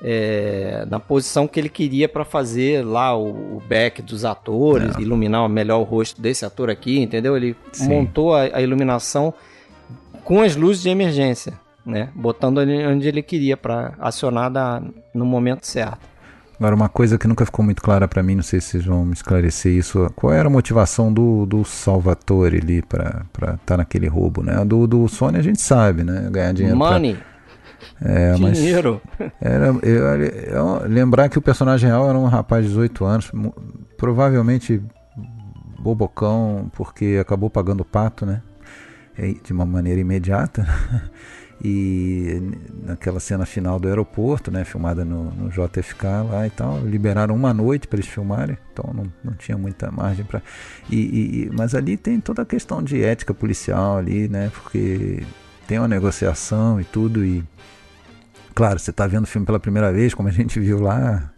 é, 0.02 0.84
na 0.90 0.98
posição 0.98 1.46
que 1.46 1.60
ele 1.60 1.68
queria 1.68 2.08
para 2.08 2.24
fazer 2.24 2.84
lá 2.84 3.16
o, 3.16 3.56
o, 3.56 3.62
back 3.68 4.02
dos 4.02 4.24
atores, 4.24 4.96
é. 4.96 5.00
iluminar 5.00 5.48
melhor 5.48 5.78
o 5.78 5.84
rosto 5.84 6.20
desse 6.20 6.44
ator 6.44 6.68
aqui, 6.68 6.98
entendeu? 6.98 7.36
Ele 7.36 7.56
Sim. 7.72 7.88
montou 7.88 8.34
a, 8.34 8.42
a, 8.52 8.60
iluminação 8.60 9.32
com 10.24 10.42
as 10.42 10.56
luzes 10.56 10.82
de 10.82 10.88
emergência, 10.88 11.54
né? 11.86 12.08
Botando 12.16 12.58
onde 12.58 13.06
ele 13.06 13.22
queria 13.22 13.56
para 13.56 13.94
acionar 14.00 14.50
da, 14.50 14.82
no 15.14 15.24
momento 15.24 15.66
certo. 15.66 16.10
Agora, 16.58 16.76
uma 16.76 16.88
coisa 16.88 17.18
que 17.18 17.26
nunca 17.26 17.44
ficou 17.44 17.64
muito 17.64 17.82
clara 17.82 18.06
para 18.06 18.22
mim, 18.22 18.36
não 18.36 18.42
sei 18.42 18.60
se 18.60 18.68
vocês 18.68 18.84
vão 18.84 19.04
me 19.04 19.14
esclarecer 19.14 19.72
isso, 19.72 20.08
qual 20.14 20.32
era 20.32 20.48
a 20.48 20.50
motivação 20.50 21.12
do, 21.12 21.44
do 21.44 21.64
Salvatore 21.64 22.58
ali 22.58 22.82
para 22.82 23.24
estar 23.34 23.58
tá 23.64 23.76
naquele 23.76 24.06
roubo, 24.06 24.44
né? 24.44 24.64
Do, 24.64 24.86
do 24.86 25.08
Sony 25.08 25.38
a 25.38 25.42
gente 25.42 25.60
sabe, 25.60 26.04
né? 26.04 26.28
Ganhar 26.30 26.52
dinheiro. 26.52 26.76
Money. 26.76 27.14
Pra... 27.14 27.31
É, 28.04 28.34
dinheiro. 28.34 29.00
Era, 29.40 29.66
eu, 29.82 30.24
eu, 30.24 30.88
lembrar 30.88 31.28
que 31.28 31.38
o 31.38 31.42
personagem 31.42 31.88
real 31.88 32.08
era 32.08 32.18
um 32.18 32.26
rapaz 32.26 32.64
de 32.64 32.70
18 32.70 33.04
anos, 33.04 33.32
provavelmente 33.96 34.82
bobocão, 35.78 36.70
porque 36.74 37.18
acabou 37.20 37.50
pagando 37.50 37.80
o 37.80 37.84
pato, 37.84 38.24
né? 38.24 38.42
De 39.42 39.52
uma 39.52 39.66
maneira 39.66 40.00
imediata. 40.00 40.66
E 41.64 42.42
naquela 42.84 43.20
cena 43.20 43.46
final 43.46 43.78
do 43.78 43.86
aeroporto, 43.86 44.50
né, 44.50 44.64
filmada 44.64 45.04
no, 45.04 45.30
no 45.30 45.48
JFK 45.48 46.06
lá 46.28 46.44
e 46.44 46.50
tal, 46.50 46.80
liberaram 46.80 47.36
uma 47.36 47.54
noite 47.54 47.86
para 47.86 48.00
eles 48.00 48.10
filmarem, 48.10 48.58
então 48.72 48.92
não, 48.92 49.04
não 49.22 49.32
tinha 49.34 49.56
muita 49.56 49.88
margem 49.88 50.24
para. 50.24 50.42
E, 50.90 50.96
e, 50.96 51.50
mas 51.52 51.72
ali 51.76 51.96
tem 51.96 52.18
toda 52.18 52.42
a 52.42 52.44
questão 52.44 52.82
de 52.82 53.04
ética 53.04 53.32
policial 53.32 53.96
ali, 53.96 54.26
né, 54.26 54.50
porque 54.52 55.22
tem 55.68 55.78
uma 55.78 55.86
negociação 55.86 56.80
e 56.80 56.84
tudo 56.84 57.24
e 57.24 57.44
claro, 58.54 58.78
você 58.78 58.90
está 58.90 59.06
vendo 59.06 59.24
o 59.24 59.26
filme 59.26 59.46
pela 59.46 59.60
primeira 59.60 59.92
vez, 59.92 60.14
como 60.14 60.28
a 60.28 60.32
gente 60.32 60.58
viu 60.60 60.80
lá 60.80 61.30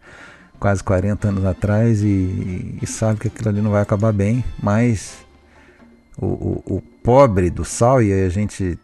quase 0.58 0.82
40 0.82 1.28
anos 1.28 1.44
atrás 1.44 2.02
e, 2.02 2.78
e 2.80 2.86
sabe 2.86 3.20
que 3.20 3.28
aquilo 3.28 3.48
ali 3.48 3.60
não 3.60 3.70
vai 3.70 3.82
acabar 3.82 4.12
bem, 4.12 4.44
mas 4.62 5.18
o, 6.16 6.26
o, 6.26 6.76
o 6.76 6.80
pobre 7.02 7.50
do 7.50 7.64
Sal 7.64 8.02
e 8.02 8.12
a 8.12 8.28
gente 8.28 8.78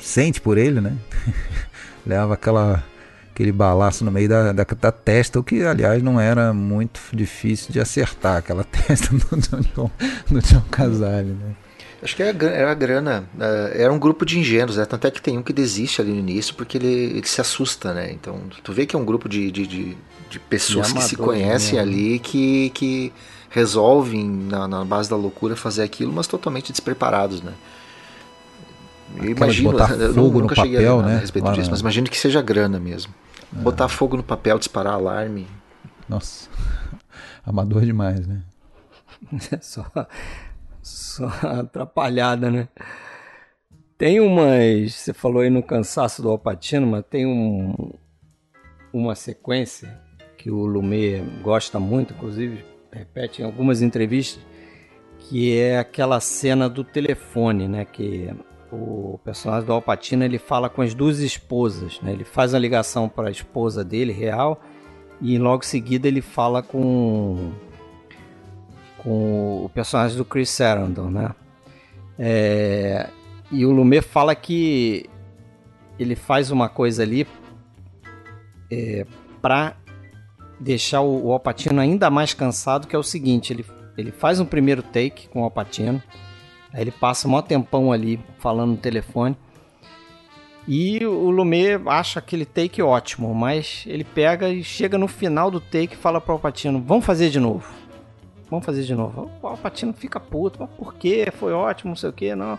sente 0.00 0.40
por 0.40 0.58
ele, 0.58 0.80
né? 0.80 0.96
Leva 2.06 2.34
aquela, 2.34 2.84
aquele 3.30 3.52
balaço 3.52 4.04
no 4.04 4.10
meio 4.10 4.28
da, 4.28 4.52
da, 4.52 4.64
da, 4.64 4.92
testa, 4.92 5.38
o 5.38 5.44
que 5.44 5.62
aliás 5.62 6.02
não 6.02 6.20
era 6.20 6.52
muito 6.52 7.00
difícil 7.12 7.72
de 7.72 7.80
acertar, 7.80 8.38
aquela 8.38 8.64
testa 8.66 9.14
do, 9.14 9.36
John, 9.38 9.90
do 10.30 10.40
John 10.40 10.64
Casale, 10.70 11.30
né? 11.30 11.54
Acho 12.04 12.16
que 12.16 12.22
era, 12.22 12.46
era 12.46 12.74
grana, 12.74 13.24
eh, 13.40 13.76
era 13.82 13.90
um 13.90 13.98
grupo 13.98 14.26
de 14.26 14.38
ingênuos, 14.38 14.76
né? 14.76 14.84
Tanto 14.84 15.06
é 15.06 15.10
que 15.10 15.22
tem 15.22 15.38
um 15.38 15.42
que 15.42 15.54
desiste 15.54 16.02
ali 16.02 16.12
no 16.12 16.18
início 16.18 16.54
porque 16.54 16.76
ele, 16.76 16.86
ele 16.86 17.26
se 17.26 17.40
assusta, 17.40 17.94
né? 17.94 18.12
Então, 18.12 18.42
tu 18.62 18.74
vê 18.74 18.84
que 18.84 18.94
é 18.94 18.98
um 18.98 19.06
grupo 19.06 19.26
de, 19.26 19.50
de, 19.50 19.66
de, 19.66 19.96
de 20.28 20.38
pessoas 20.38 20.88
de 20.88 20.94
que 20.94 21.02
se 21.02 21.16
conhecem 21.16 21.76
né? 21.76 21.80
ali 21.80 22.18
que, 22.18 22.68
que 22.74 23.10
resolvem, 23.48 24.28
na, 24.28 24.68
na 24.68 24.84
base 24.84 25.08
da 25.08 25.16
loucura, 25.16 25.56
fazer 25.56 25.82
aquilo, 25.82 26.12
mas 26.12 26.26
totalmente 26.26 26.72
despreparados, 26.72 27.40
né? 27.40 27.54
Eu 29.16 29.30
imagino, 29.30 29.72
botar 29.72 29.88
fogo 30.12 30.40
no 30.42 30.48
papel, 30.48 31.00
né? 31.00 31.16
A 31.16 31.18
respeito 31.20 31.52
disso, 31.52 31.70
mas 31.70 31.80
imagino 31.80 32.10
que 32.10 32.18
seja 32.18 32.42
grana 32.42 32.78
mesmo. 32.78 33.14
É. 33.56 33.62
Botar 33.62 33.88
fogo 33.88 34.14
no 34.14 34.22
papel, 34.22 34.58
disparar 34.58 34.92
alarme. 34.92 35.46
Nossa, 36.06 36.50
amador 37.46 37.82
demais, 37.82 38.26
né? 38.26 38.42
só, 39.62 39.86
só 40.84 41.26
atrapalhada, 41.42 42.50
né? 42.50 42.68
Tem 43.96 44.20
umas. 44.20 44.92
Você 44.92 45.12
falou 45.12 45.42
aí 45.42 45.50
no 45.50 45.62
cansaço 45.62 46.20
do 46.20 46.28
Alpatino, 46.28 46.86
mas 46.86 47.04
tem 47.08 47.26
um, 47.26 47.92
uma 48.92 49.14
sequência 49.14 50.00
que 50.36 50.50
o 50.50 50.66
Lumet 50.66 51.22
gosta 51.42 51.80
muito, 51.80 52.12
inclusive 52.12 52.64
repete 52.92 53.42
em 53.42 53.44
algumas 53.44 53.82
entrevistas, 53.82 54.44
que 55.18 55.56
é 55.56 55.78
aquela 55.78 56.20
cena 56.20 56.68
do 56.68 56.84
telefone, 56.84 57.66
né? 57.66 57.84
Que 57.84 58.30
o 58.70 59.18
personagem 59.24 59.66
do 59.66 59.72
Alpatino 59.72 60.24
ele 60.24 60.38
fala 60.38 60.68
com 60.68 60.82
as 60.82 60.94
duas 60.94 61.20
esposas, 61.20 62.00
né? 62.02 62.12
Ele 62.12 62.24
faz 62.24 62.54
a 62.54 62.58
ligação 62.58 63.08
para 63.08 63.28
a 63.28 63.30
esposa 63.30 63.84
dele 63.84 64.12
real 64.12 64.60
e 65.20 65.38
logo 65.38 65.62
em 65.62 65.66
seguida 65.66 66.08
ele 66.08 66.20
fala 66.20 66.62
com 66.62 67.52
com 69.04 69.64
o 69.64 69.68
personagem 69.68 70.16
do 70.16 70.24
Chris 70.24 70.50
Sarandon, 70.50 71.10
né? 71.10 71.30
É, 72.18 73.10
E 73.52 73.64
o 73.64 73.70
Lumet 73.70 74.04
fala 74.04 74.34
que 74.34 75.08
ele 75.98 76.16
faz 76.16 76.50
uma 76.50 76.68
coisa 76.68 77.02
ali 77.02 77.26
é, 78.70 79.06
para 79.40 79.76
deixar 80.58 81.02
o, 81.02 81.26
o 81.26 81.32
Alpatino 81.32 81.80
ainda 81.80 82.10
mais 82.10 82.34
cansado, 82.34 82.88
que 82.88 82.96
é 82.96 82.98
o 82.98 83.02
seguinte, 83.02 83.52
ele, 83.52 83.64
ele 83.96 84.10
faz 84.10 84.40
um 84.40 84.46
primeiro 84.46 84.82
take 84.82 85.28
com 85.28 85.42
o 85.42 85.44
Alpatino, 85.44 86.02
aí 86.72 86.80
ele 86.80 86.90
passa 86.90 87.28
um 87.28 87.42
tempão 87.42 87.92
ali 87.92 88.18
falando 88.38 88.70
no 88.70 88.76
telefone, 88.76 89.36
e 90.66 91.04
o 91.04 91.30
Lumet 91.30 91.80
acha 91.86 92.18
aquele 92.18 92.46
take 92.46 92.80
ótimo, 92.80 93.34
mas 93.34 93.84
ele 93.86 94.02
pega 94.02 94.48
e 94.48 94.64
chega 94.64 94.96
no 94.96 95.06
final 95.06 95.50
do 95.50 95.60
take 95.60 95.94
e 95.94 95.98
fala 95.98 96.20
para 96.20 96.32
Alpatino, 96.32 96.80
vamos 96.80 97.04
fazer 97.04 97.28
de 97.28 97.38
novo. 97.38 97.83
Vamos 98.54 98.66
fazer 98.66 98.84
de 98.84 98.94
novo. 98.94 99.28
O 99.42 99.48
Alpatino 99.48 99.92
fica 99.92 100.20
puto, 100.20 100.60
mas 100.60 100.70
por 100.70 100.94
quê? 100.94 101.26
Foi 101.36 101.52
ótimo, 101.52 101.88
não 101.88 101.96
sei 101.96 102.10
o 102.10 102.12
quê, 102.12 102.36
não. 102.36 102.56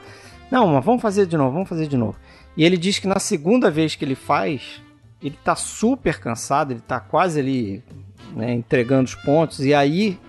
Não, 0.51 0.67
mas 0.67 0.83
vamos 0.83 1.01
fazer 1.01 1.25
de 1.25 1.37
novo, 1.37 1.53
vamos 1.53 1.69
fazer 1.69 1.87
de 1.87 1.95
novo. 1.95 2.17
E 2.57 2.65
ele 2.65 2.75
diz 2.75 2.99
que 2.99 3.07
na 3.07 3.17
segunda 3.17 3.71
vez 3.71 3.95
que 3.95 4.03
ele 4.03 4.13
faz, 4.13 4.81
ele 5.23 5.37
tá 5.41 5.55
super 5.55 6.19
cansado, 6.19 6.71
ele 6.71 6.81
tá 6.81 6.99
quase 6.99 7.39
ali 7.39 7.81
né, 8.35 8.53
entregando 8.53 9.05
os 9.05 9.15
pontos, 9.15 9.61
e 9.61 9.73
aí 9.73 10.19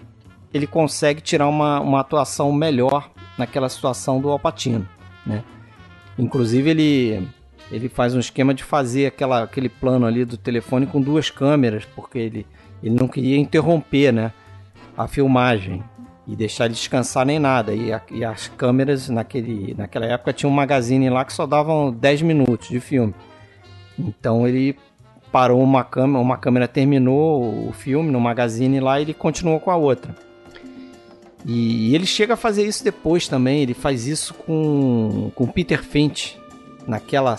ele 0.55 0.69
consegue 0.69 1.21
tirar 1.21 1.49
uma, 1.49 1.81
uma 1.81 1.99
atuação 1.99 2.53
melhor 2.53 3.11
naquela 3.37 3.69
situação 3.69 4.21
do 4.21 4.31
Alpatino, 4.31 4.89
né? 5.27 5.43
Inclusive 6.17 6.71
ele 6.71 7.29
ele 7.73 7.89
faz 7.89 8.15
um 8.15 8.21
esquema 8.21 8.55
de 8.55 8.63
fazer 8.63 9.07
aquela, 9.07 9.43
aquele 9.43 9.69
plano 9.69 10.07
ali 10.07 10.25
do 10.25 10.37
telefone 10.37 10.87
com 10.87 11.01
duas 11.01 11.29
câmeras, 11.29 11.85
porque 11.85 12.17
ele, 12.17 12.47
ele 12.81 12.95
não 12.95 13.09
queria 13.09 13.37
interromper, 13.37 14.13
né, 14.13 14.33
a 14.97 15.07
filmagem 15.07 15.83
e 16.27 16.35
deixar 16.35 16.65
ele 16.65 16.75
descansar 16.75 17.25
nem 17.25 17.39
nada. 17.39 17.75
E, 17.75 17.93
a, 17.93 18.01
e 18.11 18.25
as 18.25 18.49
câmeras 18.49 19.09
naquele, 19.09 19.75
naquela 19.75 20.07
época 20.07 20.33
tinha 20.33 20.51
um 20.51 20.53
magazine 20.53 21.09
lá 21.09 21.25
que 21.25 21.33
só 21.33 21.47
davam 21.47 21.93
10 21.93 22.23
minutos 22.23 22.69
de 22.69 22.81
filme. 22.81 23.15
Então 23.99 24.47
ele 24.47 24.77
parou 25.31 25.63
uma 25.63 25.85
câmera, 25.85 26.21
uma 26.21 26.37
câmera 26.37 26.69
terminou 26.69 27.69
o 27.69 27.73
filme 27.73 28.11
no 28.11 28.21
magazine 28.21 28.81
lá 28.81 28.99
e 28.99 29.03
ele 29.03 29.15
continuou 29.15 29.61
com 29.61 29.71
a 29.71 29.77
outra. 29.77 30.15
E, 31.45 31.91
e 31.91 31.95
ele 31.95 32.07
chega 32.07 32.35
a 32.35 32.37
fazer 32.37 32.65
isso 32.65 32.83
depois 32.83 33.29
também, 33.29 33.63
ele 33.63 33.75
faz 33.75 34.07
isso 34.07 34.35
com, 34.35 35.31
com 35.35 35.47
Peter 35.47 35.83
Finch, 35.83 36.37
naquela 36.87 37.37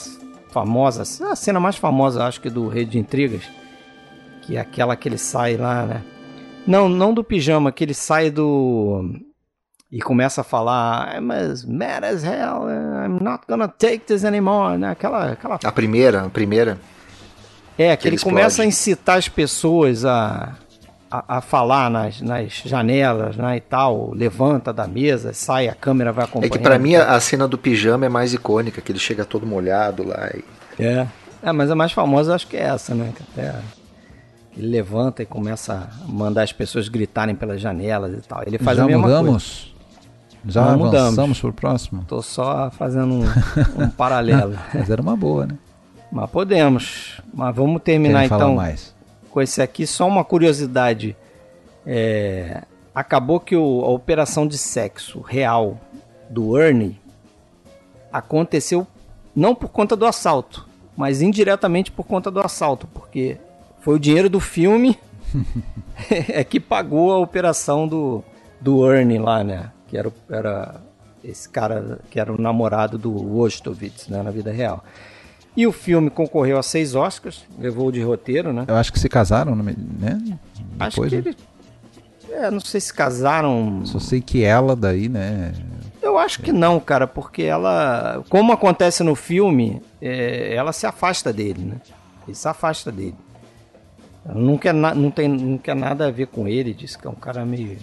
famosa, 0.50 1.04
a 1.30 1.36
cena 1.36 1.60
mais 1.60 1.76
famosa 1.76 2.24
acho 2.24 2.40
que 2.40 2.50
do 2.50 2.68
Rei 2.68 2.86
de 2.86 2.98
Intrigas, 2.98 3.44
que 4.44 4.56
é 4.56 4.60
aquela 4.60 4.96
que 4.96 5.10
ele 5.10 5.18
sai 5.18 5.58
lá, 5.58 5.86
né? 5.86 6.04
Não, 6.68 6.90
não 6.90 7.14
do 7.14 7.24
pijama, 7.24 7.72
que 7.72 7.84
ele 7.84 7.94
sai 7.94 8.30
do 8.30 9.04
e 9.92 10.02
começa 10.02 10.42
a 10.42 10.44
falar 10.44 11.16
I'm 11.16 11.32
as 11.32 11.64
mad 11.64 12.04
as 12.04 12.24
hell, 12.24 12.68
I'm 12.70 13.24
not 13.24 13.46
gonna 13.48 13.70
take 13.70 14.00
this 14.00 14.26
anymore, 14.26 14.78
né? 14.78 14.92
Aquela, 14.92 15.32
aquela... 15.32 15.60
A 15.64 15.72
primeira, 15.72 16.26
a 16.26 16.30
primeira. 16.30 16.78
É, 17.78 17.96
que, 17.96 18.02
que 18.02 18.08
ele, 18.10 18.20
começa 18.20 18.64
a 18.64 18.66
incitar 18.66 19.18
as 19.18 19.30
pessoas 19.30 20.04
a, 20.04 20.56
a, 21.10 21.38
a, 21.38 21.42
falar 21.42 21.90
nas, 21.90 22.20
nas 22.22 22.52
janelas, 22.66 23.38
né, 23.38 23.58
e 23.58 23.62
tal, 23.62 24.12
levanta 24.14 24.74
da 24.74 24.88
mesa, 24.88 25.32
sai, 25.32 25.70
a 25.70 25.76
câmera 25.76 26.12
vai 26.12 26.26
acompanhando. 26.26 26.54
É 26.54 26.58
que 26.58 26.64
para 26.64 26.80
mim 26.80 26.96
a, 26.96 27.14
a, 27.14 27.20
cena 27.20 27.48
do 27.48 27.58
pijama 27.58 28.06
é 28.06 28.10
mais 28.10 28.34
icônica, 28.34 28.82
que 28.82 28.92
ele 28.92 29.00
chega 29.00 29.24
todo 29.24 29.46
molhado 29.46 30.06
lá. 30.06 30.30
E... 30.34 30.44
É. 30.84 31.08
é, 31.44 31.52
mas 31.52 31.72
a 31.72 31.76
mais 31.76 31.92
famosa 31.92 32.36
acho 32.36 32.48
que 32.48 32.58
é 32.58 32.64
essa, 32.64 32.94
né? 32.94 33.14
Que 33.16 33.24
até 33.24 33.56
ele 34.58 34.68
levanta 34.68 35.22
e 35.22 35.26
começa 35.26 35.88
a 36.04 36.08
mandar 36.12 36.44
as 36.44 36.52
pessoas 36.52 36.88
gritarem 36.90 37.36
pelas 37.36 37.62
janelas 37.62 38.14
e 38.18 38.28
tal. 38.28 38.42
Ele 38.46 38.58
faz 38.58 38.78
Já 38.78 38.84
a 38.84 38.88
mesma 38.88 39.02
mudamos? 39.04 39.30
coisa. 39.64 39.78
Já 40.50 40.62
Não 40.62 40.86
avançamos 40.86 41.10
mudamos. 41.12 41.40
pro 41.42 41.54
próximo? 41.54 42.06
Tô 42.08 42.22
só 42.22 42.72
fazendo 42.72 43.14
um, 43.14 43.84
um 43.84 43.90
paralelo. 43.96 44.58
Mas 44.74 44.90
era 44.90 45.02
uma 45.02 45.16
boa, 45.16 45.46
né? 45.48 45.56
Mas 46.12 46.30
podemos. 46.30 47.22
Mas 47.34 47.56
vamos 47.56 47.82
terminar 47.82 48.26
então 48.26 48.56
mais? 48.56 48.96
com 49.30 49.42
esse 49.42 49.62
aqui. 49.62 49.86
Só 49.86 50.08
uma 50.08 50.24
curiosidade. 50.24 51.16
É, 51.86 52.64
acabou 52.96 53.40
que 53.40 53.56
o- 53.56 53.82
a 53.84 53.90
operação 53.90 54.48
de 54.48 54.58
sexo 54.58 55.20
real 55.22 55.78
do 56.30 56.58
Ernie 56.58 57.00
aconteceu 58.12 58.88
não 59.36 59.54
por 59.54 59.70
conta 59.70 59.96
do 59.96 60.06
assalto, 60.06 60.68
mas 60.96 61.22
indiretamente 61.22 61.92
por 61.92 62.06
conta 62.06 62.32
do 62.32 62.40
assalto, 62.40 62.88
porque 62.88 63.38
foi 63.80 63.96
o 63.96 64.00
dinheiro 64.00 64.30
do 64.30 64.40
filme 64.40 64.98
é 66.30 66.44
que 66.44 66.60
pagou 66.60 67.12
a 67.12 67.18
operação 67.18 67.88
do, 67.88 68.24
do 68.60 68.92
Ernie 68.92 69.20
lá, 69.20 69.44
né? 69.44 69.72
Que 69.88 69.98
era, 69.98 70.12
era 70.30 70.82
esse 71.24 71.48
cara 71.50 72.00
que 72.10 72.20
era 72.20 72.32
o 72.32 72.42
namorado 72.42 72.98
do 72.98 73.12
Wojtowicz, 73.12 74.08
né? 74.08 74.22
Na 74.22 74.32
vida 74.32 74.52
real. 74.52 74.84
E 75.56 75.66
o 75.66 75.72
filme 75.72 76.10
concorreu 76.10 76.60
a 76.60 76.64
seis 76.64 76.94
Oscars, 76.94 77.44
levou 77.58 77.88
o 77.88 77.92
de 77.92 78.02
roteiro, 78.02 78.54
né? 78.54 78.66
Eu 78.68 78.76
acho 78.76 78.94
que 78.94 79.00
se 79.00 79.10
casaram, 79.10 79.56
né? 79.56 79.74
Acho 80.80 81.02
Depois, 81.02 81.10
que 81.10 81.16
né? 81.16 81.24
ele. 81.26 81.38
É, 82.30 82.52
não 82.52 82.60
sei 82.60 82.80
se 82.80 82.94
casaram. 82.94 83.82
Só 83.86 84.00
sei 84.00 84.22
que 84.22 84.44
ela 84.44 84.76
daí, 84.76 85.10
né? 85.10 85.54
Eu 86.02 86.18
acho 86.18 86.42
que 86.42 86.52
não, 86.52 86.80
cara, 86.80 87.08
porque 87.08 87.42
ela. 87.42 88.24
Como 88.30 88.54
acontece 88.54 89.04
no 89.04 89.16
filme, 89.16 89.82
é, 90.00 90.54
ela 90.54 90.72
se 90.72 90.86
afasta 90.86 91.34
dele, 91.34 91.64
né? 91.64 91.82
Ele 92.28 92.36
se 92.36 92.48
afasta 92.48 92.92
dele. 92.92 93.16
Não 94.26 94.58
quer, 94.58 94.74
na- 94.74 94.94
não, 94.94 95.10
tem, 95.10 95.28
não 95.28 95.58
quer 95.58 95.76
nada 95.76 96.08
a 96.08 96.12
ver 96.12 96.28
com 96.28 96.48
ele, 96.48 96.74
diz 96.74 96.96
que 96.96 97.08
é 97.08 97.10
um 97.10 97.16
cara 97.16 97.46
meio. 97.46 97.78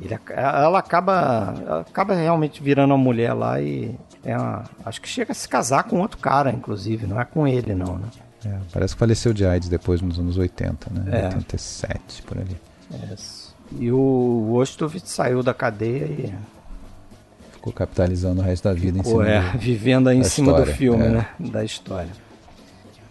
Ele, 0.00 0.18
ela 0.34 0.78
acaba. 0.78 1.54
Ela 1.64 1.80
acaba 1.82 2.14
realmente 2.14 2.62
virando 2.62 2.92
uma 2.92 2.98
mulher 2.98 3.32
lá 3.34 3.60
e. 3.60 3.94
É 4.24 4.36
uma- 4.36 4.64
acho 4.84 5.00
que 5.00 5.08
chega 5.08 5.32
a 5.32 5.34
se 5.34 5.48
casar 5.48 5.82
com 5.84 6.00
outro 6.00 6.18
cara, 6.18 6.50
inclusive, 6.50 7.06
não 7.06 7.20
é 7.20 7.24
com 7.24 7.46
ele, 7.46 7.74
não, 7.74 7.98
né? 7.98 8.06
É, 8.44 8.56
parece 8.72 8.94
que 8.94 8.98
faleceu 9.00 9.32
de 9.32 9.44
AIDS 9.46 9.68
depois 9.68 10.00
nos 10.00 10.18
anos 10.18 10.36
80, 10.36 10.88
né? 10.90 11.20
É. 11.22 11.24
87, 11.26 12.22
por 12.22 12.38
ali. 12.38 12.56
É. 12.92 13.14
E 13.78 13.90
o 13.90 13.98
Wojtowicz 14.50 15.08
saiu 15.10 15.42
da 15.42 15.52
cadeia 15.54 16.04
e 16.06 16.32
Ficou 17.52 17.72
capitalizando 17.72 18.40
o 18.40 18.44
resto 18.44 18.64
da 18.64 18.74
vida 18.74 18.98
em 18.98 19.02
Pô, 19.02 19.10
cima 19.10 19.28
é, 19.28 19.40
do- 19.52 19.58
vivendo 19.58 20.08
aí 20.08 20.18
em 20.18 20.24
cima 20.24 20.52
do 20.52 20.58
história, 20.58 20.74
filme, 20.74 21.04
é. 21.04 21.08
né? 21.10 21.28
Da 21.38 21.64
história. 21.64 22.10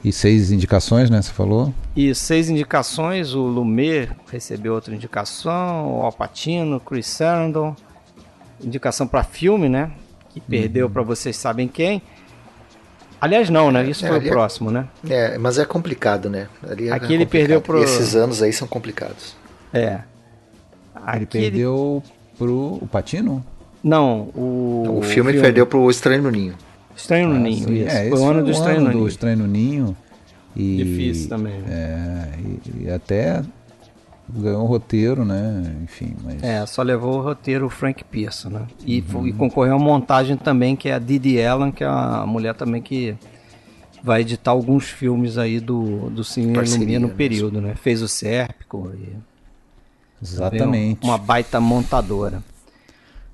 E 0.04 0.12
seis 0.12 0.52
indicações, 0.52 1.10
né? 1.10 1.22
Você 1.22 1.32
falou? 1.32 1.74
E 1.96 2.14
seis 2.16 2.50
indicações, 2.50 3.34
o 3.36 3.42
Lumet 3.42 4.10
recebeu 4.32 4.74
outra 4.74 4.96
indicação, 4.96 6.00
o 6.00 6.02
Alpatino, 6.04 6.80
Chris 6.80 7.06
Sarandon, 7.08 7.76
indicação 8.64 9.08
para 9.08 9.24
filme, 9.24 9.70
né? 9.70 9.92
Que 10.30 10.40
perdeu 10.42 10.88
Uhum. 10.88 10.92
para 10.94 11.04
vocês 11.04 11.36
sabem 11.38 11.68
quem. 11.68 12.02
Aliás, 13.20 13.50
não, 13.52 13.70
né? 13.72 13.88
Isso 13.88 14.04
É, 14.06 14.10
foi 14.10 14.18
o 14.20 14.26
é- 14.26 14.30
próximo, 14.30 14.72
né? 14.72 14.88
É, 15.08 15.38
mas 15.38 15.60
é 15.60 15.66
complicado, 15.66 16.30
né? 16.30 16.48
Ali 16.68 16.88
é 16.90 16.92
Aqui 16.94 17.14
ele 17.14 17.26
perdeu 17.28 17.62
pro- 17.62 17.80
E 17.80 17.84
esses 17.84 18.16
anos 18.16 18.42
aí 18.42 18.52
são 18.52 18.68
complicados. 18.68 19.36
É. 19.72 20.00
Ele 20.96 21.24
Aqui 21.24 21.26
perdeu 21.28 22.02
pro 22.38 22.80
o 22.82 22.88
Patino? 22.92 23.46
Não, 23.84 24.30
o. 24.36 24.98
O, 25.00 25.02
filme, 25.04 25.32
ele 25.32 25.42
perdeu 25.42 25.66
pro 25.68 25.90
Estranho 25.90 26.24
no 26.24 26.32
Ninho. 26.32 26.56
Estranho 26.96 27.30
no 27.30 27.36
Ah, 27.36 27.40
Ninho, 27.40 27.68
sim. 27.68 27.74
isso. 27.86 27.88
É, 27.96 28.10
foi 28.10 28.20
o 28.20 28.26
ano 28.26 28.42
do 28.42 28.48
o 28.48 28.52
Estranho 28.52 28.78
ano 28.78 28.86
no 28.86 28.92
do 28.92 28.98
Ninho. 28.98 29.08
Estranho 29.08 29.38
no 29.38 29.48
Ninho. 29.48 29.98
E, 30.56 30.78
Difícil 30.78 31.30
também. 31.30 31.62
É, 31.70 32.28
e, 32.40 32.84
e 32.86 32.90
até 32.92 33.42
ganhou 34.30 34.64
um 34.64 34.66
roteiro, 34.66 35.24
né? 35.26 35.76
Enfim, 35.84 36.16
mas. 36.24 36.42
É, 36.44 36.66
só 36.66 36.82
levou 36.82 37.20
o 37.20 37.22
roteiro 37.22 37.66
o 37.66 37.70
Frank 37.70 38.04
Pearson, 38.04 38.50
né? 38.50 38.68
E, 38.86 39.04
Uhum. 39.14 39.28
e 39.28 39.34
concorreu 39.34 39.76
a 39.76 39.80
montagem 39.80 40.36
também, 40.36 40.76
que 40.76 40.90
é 40.90 40.94
a 40.94 41.00
Didi 41.00 41.42
Allen, 41.42 41.72
que 41.72 41.84
é 41.84 41.88
a 41.88 42.26
mulher 42.28 42.54
também 42.56 42.82
que 42.82 43.16
vai 44.04 44.22
editar 44.22 44.52
alguns 44.52 44.90
filmes 44.90 45.38
aí 45.38 45.60
do, 45.60 46.10
do 46.10 46.24
Cine 46.24 46.54
Lumia 46.58 47.00
no 47.00 47.08
né? 47.08 47.14
período, 47.16 47.62
né? 47.62 47.76
Fez 47.76 48.02
o 48.02 48.08
Sérpico 48.08 48.92
e 48.96 49.16
Exatamente. 50.22 51.06
uma 51.06 51.18
baita 51.18 51.60
montadora. 51.62 52.44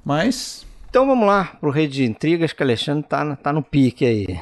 Mas 0.04 0.67
Então 0.90 1.06
vamos 1.06 1.28
lá 1.28 1.58
pro 1.60 1.72
de 1.88 2.06
Intrigas, 2.06 2.54
que 2.54 2.64
Alexandre 2.64 3.08
tá, 3.08 3.36
tá 3.36 3.52
no 3.52 3.62
pique 3.62 4.06
aí. 4.06 4.40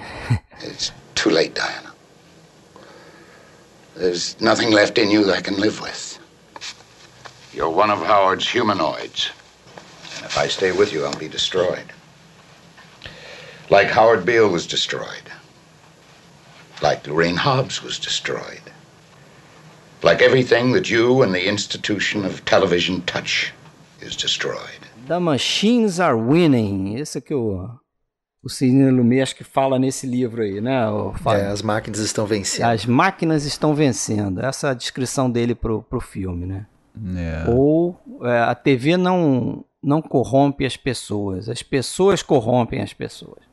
It's 0.64 0.94
too 1.16 1.32
late, 1.32 1.54
Diana. 1.54 1.94
There's 3.96 4.38
nothing 4.40 4.70
left 4.72 4.98
in 4.98 5.10
you 5.10 5.26
that 5.26 5.38
I 5.38 5.42
can 5.42 5.60
live 5.60 5.82
with. 5.82 6.20
You're 7.54 7.70
one 7.70 7.90
of 7.90 8.00
Howard's 8.06 8.48
humanoids. 8.48 9.32
And 10.18 10.26
if 10.26 10.38
I 10.38 10.48
stay 10.48 10.72
with 10.72 10.94
you, 10.94 11.06
I'll 11.06 11.18
be 11.18 11.28
destroyed. 11.28 11.92
Like 13.70 13.88
Howard 13.88 14.26
Beale 14.26 14.50
was 14.50 14.68
destroyed. 14.68 15.32
Like 16.82 17.08
Lorraine 17.08 17.38
Hobbs 17.38 17.82
was 17.82 17.98
destroyed. 17.98 18.62
Like 20.04 20.22
everything 20.22 20.74
that 20.74 20.90
you 20.90 21.24
and 21.24 21.34
the 21.34 21.48
institution 21.48 22.24
of 22.24 22.46
television 22.46 23.02
touch 23.04 23.52
is 24.00 24.16
destroyed. 24.16 24.85
The 25.08 25.20
Machines 25.20 26.00
Are 26.00 26.16
Winning. 26.16 26.96
Esse 26.96 27.20
é 27.20 27.22
que 27.22 27.34
o, 27.34 27.70
o 28.44 28.50
Cine 28.50 28.90
Lumet 28.90 29.22
acho 29.22 29.36
que 29.36 29.44
fala 29.44 29.78
nesse 29.78 30.08
livro 30.08 30.42
aí, 30.42 30.60
né? 30.60 30.90
O 30.90 31.14
Fábio? 31.14 31.44
É, 31.44 31.48
as 31.48 31.62
máquinas 31.62 32.00
estão 32.00 32.26
vencendo. 32.26 32.66
As 32.66 32.86
máquinas 32.86 33.46
estão 33.46 33.76
vencendo. 33.76 34.44
Essa 34.44 34.68
é 34.68 34.72
a 34.72 34.74
descrição 34.74 35.30
dele 35.30 35.54
pro, 35.54 35.84
pro 35.84 36.00
filme, 36.00 36.46
né? 36.46 36.66
é, 37.16 37.50
Ou 37.50 38.00
é, 38.24 38.40
a 38.40 38.56
TV 38.56 38.98
não, 38.98 39.64
não 39.82 40.02
corrompe 40.02 40.66
as 40.66 40.78
pessoas, 40.78 41.50
as 41.50 41.62
pessoas 41.62 42.24
corrompem 42.24 42.82
as 42.82 42.94
pessoas. 42.94 43.44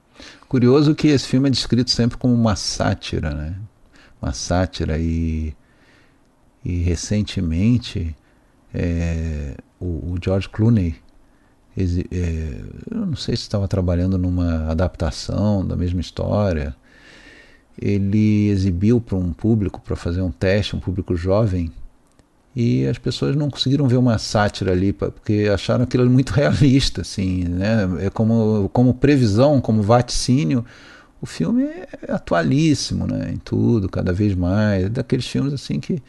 Curioso 0.48 0.94
que 0.94 1.08
esse 1.08 1.26
filme 1.26 1.48
é 1.48 1.50
descrito 1.50 1.90
sempre 1.90 2.16
como 2.16 2.34
uma 2.34 2.54
sátira, 2.54 3.34
né? 3.34 3.56
Uma 4.20 4.32
sátira 4.32 4.98
e, 4.98 5.54
e 6.64 6.82
recentemente 6.82 8.14
é, 8.72 9.56
o, 9.80 10.12
o, 10.12 10.14
George 10.22 10.48
Clooney, 10.48 10.90
é, 10.90 11.01
eu 11.76 13.06
não 13.06 13.16
sei 13.16 13.36
se 13.36 13.42
estava 13.42 13.66
trabalhando 13.66 14.18
numa 14.18 14.70
adaptação 14.70 15.66
da 15.66 15.74
mesma 15.74 16.00
história, 16.00 16.74
ele 17.80 18.48
exibiu 18.48 19.00
para 19.00 19.16
um 19.16 19.32
público 19.32 19.80
para 19.80 19.96
fazer 19.96 20.20
um 20.20 20.30
teste, 20.30 20.76
um 20.76 20.80
público 20.80 21.16
jovem, 21.16 21.72
e 22.54 22.86
as 22.86 22.98
pessoas 22.98 23.34
não 23.34 23.48
conseguiram 23.48 23.88
ver 23.88 23.96
uma 23.96 24.18
sátira 24.18 24.72
ali 24.72 24.92
porque 24.92 25.48
acharam 25.52 25.84
aquilo 25.84 26.08
muito 26.10 26.30
realista 26.34 27.00
assim 27.00 27.44
né? 27.44 28.06
É 28.06 28.10
como 28.10 28.68
como 28.72 28.92
previsão 28.94 29.60
como 29.60 29.82
vaticínio 29.82 30.64
o 31.20 31.24
filme 31.26 31.64
é 31.64 31.88
atualíssimo 32.08 33.06
né 33.06 33.30
em 33.32 33.38
tudo 33.38 33.88
cada 33.88 34.12
vez 34.12 34.34
mais. 34.34 34.84
É 34.84 34.88
daqueles 34.88 35.26
filmes 35.26 35.54
assim 35.54 35.80
que 35.80 36.02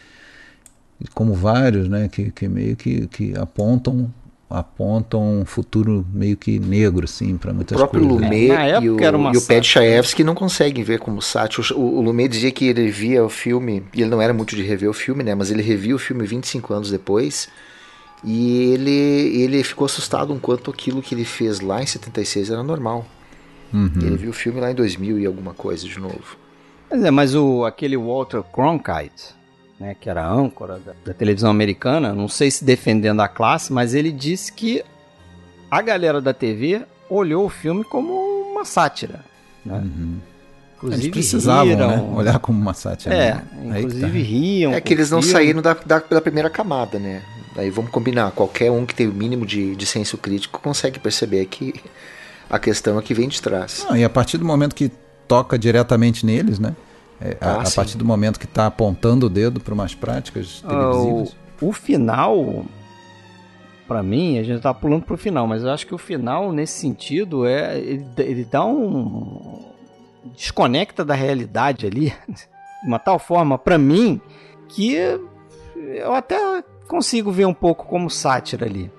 como 1.14 1.34
vários 1.34 1.88
né 1.88 2.10
que, 2.10 2.30
que 2.31 2.48
meio 2.49 2.76
que, 2.76 3.07
que 3.07 3.34
apontam 3.38 4.14
apontam 4.49 5.41
um 5.41 5.45
futuro 5.45 6.06
meio 6.14 6.38
que 6.38 6.60
negro, 6.60 7.06
assim, 7.06 7.38
para 7.38 7.53
muitas 7.53 7.78
coisas. 7.78 7.88
O 7.88 7.91
próprio 7.91 8.07
coisas. 8.07 8.30
Lumet 8.30 8.52
é, 8.52 8.82
e 8.82 8.90
o, 8.90 9.34
e 9.34 9.38
o 9.38 9.41
Pet 9.41 9.65
Chayefsky 9.65 10.24
não 10.24 10.36
conseguem 10.36 10.84
ver 10.84 10.99
como 10.99 11.22
sátiro. 11.22 11.64
O, 11.76 11.98
o 11.98 12.02
Lumet 12.02 12.30
dizia 12.30 12.52
que 12.52 12.65
ele 12.65 12.90
via 12.90 13.24
o 13.24 13.30
filme, 13.30 13.84
e 13.94 14.02
ele 14.02 14.10
não 14.10 14.22
era 14.22 14.34
muito 14.34 14.56
de 14.56 14.61
rever 14.61 14.90
o 14.90 14.94
filme, 14.94 15.24
né, 15.24 15.34
mas 15.34 15.49
ele 15.49 15.61
revia 15.61 15.95
o 15.95 15.99
filme 15.99 16.26
25 16.26 16.74
anos 16.74 16.91
depois, 16.91 17.49
e 18.24 18.74
ele, 18.74 18.91
ele 19.41 19.64
ficou 19.64 19.86
assustado 19.86 20.32
um 20.32 20.40
quanto 20.40 20.72
aquilo 20.72 21.02
que 21.02 21.15
ele 21.15 21.26
fez 21.26 21.60
lá 21.60 21.82
em 21.82 21.86
76 21.86 22.52
era 22.52 22.64
normal. 22.64 23.06
Uhum. 23.74 23.91
Ele 24.02 24.18
viu 24.18 24.30
o 24.30 24.34
filme 24.34 24.61
lá 24.61 24.72
em 24.72 24.76
2000 24.76 25.20
e 25.20 25.26
alguma 25.26 25.53
coisa 25.53 25.88
de 25.88 25.99
novo. 25.99 26.38
Mas 26.90 27.03
é, 27.03 27.11
mas 27.11 27.34
o, 27.34 27.65
aquele 27.65 27.98
Walter 27.98 28.44
Cronkite, 28.44 29.34
né, 29.84 29.96
que 30.00 30.10
era 30.10 30.26
âncora 30.26 30.80
da, 30.80 30.94
da, 31.06 31.14
televisão 31.14 31.52
americana, 31.52 32.14
não 32.14 32.30
sei 32.30 32.50
se 32.50 32.64
defendendo 32.64 33.20
a 33.20 33.28
classe, 33.28 33.74
mas 33.74 33.94
ele 33.94 34.14
disse 34.14 34.54
que 34.54 34.82
a 35.70 35.82
galera 35.82 36.22
da 36.22 36.34
TV 36.34 36.84
olhou 37.10 37.46
o 37.46 37.50
filme 37.50 37.84
como 37.84 38.14
uma 38.14 38.64
sátira. 38.64 39.20
Né? 39.66 39.76
Uhum. 39.76 40.20
Inclusive 40.78 41.04
eles 41.04 41.12
precisavam 41.12 41.66
riram, 41.66 41.88
né? 41.90 42.16
olhar 42.16 42.40
como 42.40 42.62
uma 42.62 42.74
sátira. 42.74 43.14
É, 43.14 43.34
né? 43.34 43.80
inclusive 43.80 44.02
tá. 44.24 44.30
riam. 44.30 44.74
É 44.74 44.80
que 44.80 44.94
eles 44.94 45.12
não 45.12 45.22
filme. 45.22 45.34
saíram 45.34 45.62
da, 45.62 45.74
da, 45.74 46.00
da, 46.00 46.22
primeira 46.22 46.50
camada, 46.50 46.98
né? 46.98 47.22
Aí 47.58 47.70
vamos 47.70 47.92
combinar, 47.92 48.32
qualquer 48.32 48.72
um 48.72 48.86
que 48.86 48.96
tem 48.96 49.08
o 49.08 49.14
mínimo 49.14 49.46
de, 49.46 49.76
de 49.76 49.86
senso 49.86 50.18
crítico 50.18 50.62
consegue 50.62 50.98
perceber 50.98 51.46
que 51.46 51.74
a 52.50 52.58
questão 52.58 52.98
é 52.98 53.02
que 53.02 53.14
vem 53.14 53.28
de 53.28 53.42
trás. 53.42 53.86
Não, 53.90 53.98
e 53.98 54.04
a 54.04 54.10
partir 54.10 54.38
do 54.38 54.46
momento 54.46 54.74
que 54.74 54.90
toca 55.28 55.60
diretamente 55.60 56.26
neles, 56.26 56.58
né? 56.58 56.74
É, 57.24 57.38
ah, 57.40 57.52
a, 57.52 57.62
a, 57.62 57.72
partir 57.72 57.98
do 57.98 58.04
momento 58.04 58.38
que 58.38 58.45
está 58.45 58.66
apontando 58.66 59.28
o 59.28 59.30
dedo 59.30 59.62
para 59.62 59.74
umas 59.74 59.95
práticas 59.95 60.62
televisivas. 60.62 61.36
o, 61.62 61.70
o 61.70 61.72
final, 61.72 62.66
para 63.88 64.04
mim, 64.04 64.38
a 64.38 64.44
gente 64.44 64.58
está 64.58 64.74
pulando 64.74 65.06
para 65.06 65.14
o 65.14 65.18
final, 65.18 65.48
mas 65.48 65.64
eu 65.64 65.72
acho 65.72 65.88
que 65.88 65.95
o 65.95 65.98
final, 65.98 66.52
nesse 66.52 66.82
sentido, 66.82 67.45
é 67.45 67.80
ele, 67.80 68.06
ele 68.18 68.44
dá 68.44 68.66
um. 68.66 69.72
desconecta 70.36 71.06
da 71.06 71.14
realidade 71.14 71.86
ali, 71.86 72.14
de 72.28 72.88
uma 72.88 73.00
tal 73.00 73.18
forma, 73.18 73.58
para 73.58 73.78
mim, 73.78 74.20
que 74.68 74.94
eu 75.78 76.14
até 76.14 76.62
consigo 76.90 77.32
ver 77.32 77.45
um 77.45 77.54
pouco 77.54 77.86
como 77.86 78.10
sátira 78.10 78.66
ali. 78.66 78.91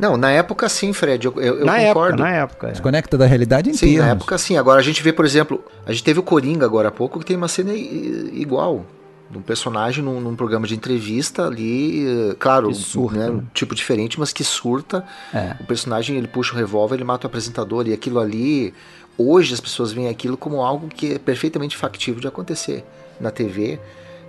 Não, 0.00 0.16
na 0.16 0.30
época 0.30 0.66
sim, 0.68 0.94
Fred, 0.94 1.26
eu, 1.26 1.34
eu, 1.36 1.64
na 1.64 1.76
concordo. 1.76 2.14
Época, 2.14 2.22
na 2.22 2.36
época. 2.36 2.68
É. 2.68 2.70
Desconecta 2.70 3.18
da 3.18 3.26
realidade 3.26 3.68
inteira. 3.68 3.94
Sim, 3.94 3.98
na 3.98 4.08
época 4.12 4.38
sim. 4.38 4.56
Agora 4.56 4.80
a 4.80 4.82
gente 4.82 5.02
vê, 5.02 5.12
por 5.12 5.26
exemplo, 5.26 5.62
a 5.84 5.92
gente 5.92 6.02
teve 6.02 6.18
o 6.18 6.22
Coringa 6.22 6.64
agora 6.64 6.88
há 6.88 6.90
pouco 6.90 7.18
que 7.18 7.26
tem 7.26 7.36
uma 7.36 7.48
cena 7.48 7.74
igual. 7.74 8.86
De 9.30 9.38
um 9.38 9.42
personagem 9.42 10.02
num, 10.02 10.20
num, 10.20 10.34
programa 10.34 10.66
de 10.66 10.74
entrevista 10.74 11.46
ali, 11.46 12.04
eh, 12.04 12.36
claro, 12.36 12.74
surta, 12.74 13.16
né, 13.16 13.30
um 13.30 13.44
tipo 13.54 13.76
diferente, 13.76 14.18
mas 14.18 14.32
que 14.32 14.42
surta. 14.42 15.04
É. 15.32 15.54
O 15.60 15.64
personagem 15.66 16.16
ele 16.16 16.26
puxa 16.26 16.52
o 16.52 16.56
revólver, 16.56 16.96
ele 16.96 17.04
mata 17.04 17.28
o 17.28 17.30
apresentador 17.30 17.86
e 17.86 17.92
aquilo 17.92 18.18
ali, 18.18 18.74
hoje 19.16 19.54
as 19.54 19.60
pessoas 19.60 19.92
veem 19.92 20.08
aquilo 20.08 20.36
como 20.36 20.62
algo 20.62 20.88
que 20.88 21.14
é 21.14 21.18
perfeitamente 21.20 21.76
factível 21.76 22.20
de 22.20 22.26
acontecer 22.26 22.84
na 23.20 23.30
TV 23.30 23.78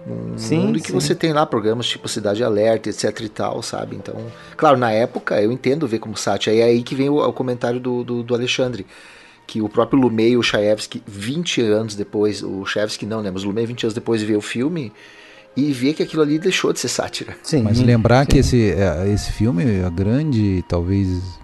num 0.06 0.38
sim, 0.38 0.58
mundo 0.58 0.78
em 0.78 0.82
que 0.82 0.88
sim. 0.88 0.94
você 0.94 1.14
tem 1.14 1.34
lá 1.34 1.46
programas 1.46 1.88
tipo 1.88 2.08
Cidade 2.08 2.44
Alerta, 2.44 2.90
etc 2.90 3.20
e 3.22 3.30
tal, 3.30 3.62
sabe? 3.62 3.96
Então, 3.96 4.16
claro, 4.58 4.78
na 4.78 4.92
época 4.92 5.42
eu 5.42 5.52
entendo 5.52 5.88
ver 5.88 6.00
como 6.00 6.18
sátira. 6.18 6.56
É 6.56 6.64
aí 6.64 6.84
que 6.84 6.96
vem 6.96 7.10
o, 7.10 7.18
o 7.18 7.34
comentário 7.34 7.80
do, 7.80 8.04
do, 8.04 8.24
do, 8.24 8.34
Alexandre, 8.34 8.86
que 9.46 9.62
o 9.62 9.70
próprio 9.70 10.00
Lumei 10.00 10.32
e 10.32 10.38
o 10.38 10.44
Chaevsky, 10.44 11.04
20 11.06 11.62
anos 11.62 11.96
depois, 11.96 12.42
o 12.42 12.66
Chaevsky 12.66 13.06
não, 13.06 13.22
né? 13.22 13.30
Mas 13.32 13.44
o 13.44 13.48
Lumei 13.48 13.66
20 13.66 13.84
anos 13.86 13.94
depois 13.94 14.22
vê 14.22 14.36
o 14.36 14.42
filme 14.42 14.92
e 15.56 15.72
vê 15.72 15.94
que 15.94 16.02
aquilo 16.02 16.22
ali 16.22 16.40
deixou 16.40 16.72
de 16.72 16.80
ser 16.80 16.88
sátira. 16.88 17.36
Sim, 17.44 17.64
Mas 17.64 17.80
lembrar 17.80 18.24
sim. 18.24 18.32
que 18.32 18.38
esse, 18.38 18.72
é, 18.72 19.10
esse 19.10 19.32
filme, 19.32 19.84
a 19.84 19.90
grande, 19.90 20.64
talvez, 20.68 21.40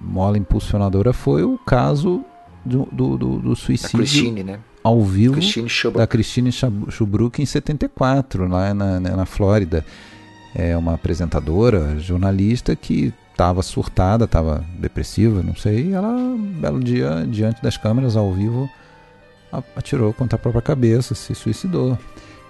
mola 0.00 0.38
impulsionadora 0.38 1.12
foi 1.12 1.42
o 1.42 1.58
caso 1.58 2.24
do, 2.64 2.88
do, 2.90 3.18
do, 3.18 3.38
do 3.38 3.56
suicídio. 3.56 3.98
Da 3.98 3.98
Christine, 3.98 4.42
né? 4.42 4.60
Ao 4.86 5.02
vivo 5.02 5.34
Christine 5.34 5.68
da 5.92 6.06
Christine 6.06 6.52
Schubruk 6.52 7.42
em 7.42 7.46
74, 7.46 8.46
lá 8.46 8.72
na, 8.72 9.00
na, 9.00 9.16
na 9.16 9.26
Flórida. 9.26 9.84
É 10.54 10.76
uma 10.76 10.94
apresentadora, 10.94 11.98
jornalista 11.98 12.76
que 12.76 13.12
estava 13.32 13.62
surtada, 13.62 14.26
estava 14.26 14.64
depressiva, 14.78 15.42
não 15.42 15.56
sei, 15.56 15.88
e 15.88 15.92
ela, 15.92 16.08
um 16.08 16.38
belo 16.38 16.82
dia, 16.82 17.26
diante 17.28 17.60
das 17.60 17.76
câmeras, 17.76 18.16
ao 18.16 18.32
vivo, 18.32 18.70
atirou 19.74 20.14
contra 20.14 20.36
a 20.36 20.38
própria 20.38 20.62
cabeça, 20.62 21.14
se 21.16 21.34
suicidou. 21.34 21.98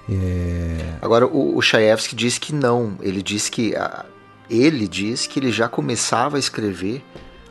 É... 0.09 0.77
Agora, 1.01 1.27
o, 1.27 1.57
o 1.57 1.63
Chaevsky 1.63 2.15
disse 2.15 2.39
que 2.39 2.55
não. 2.55 2.97
Ele 3.01 3.23
disse 3.23 3.51
que. 3.51 3.75
Ele 4.49 4.87
diz 4.87 5.27
que 5.27 5.41
ele 5.41 5.51
já 5.51 5.69
começava 5.69 6.37
a 6.37 6.39
escrever 6.39 7.03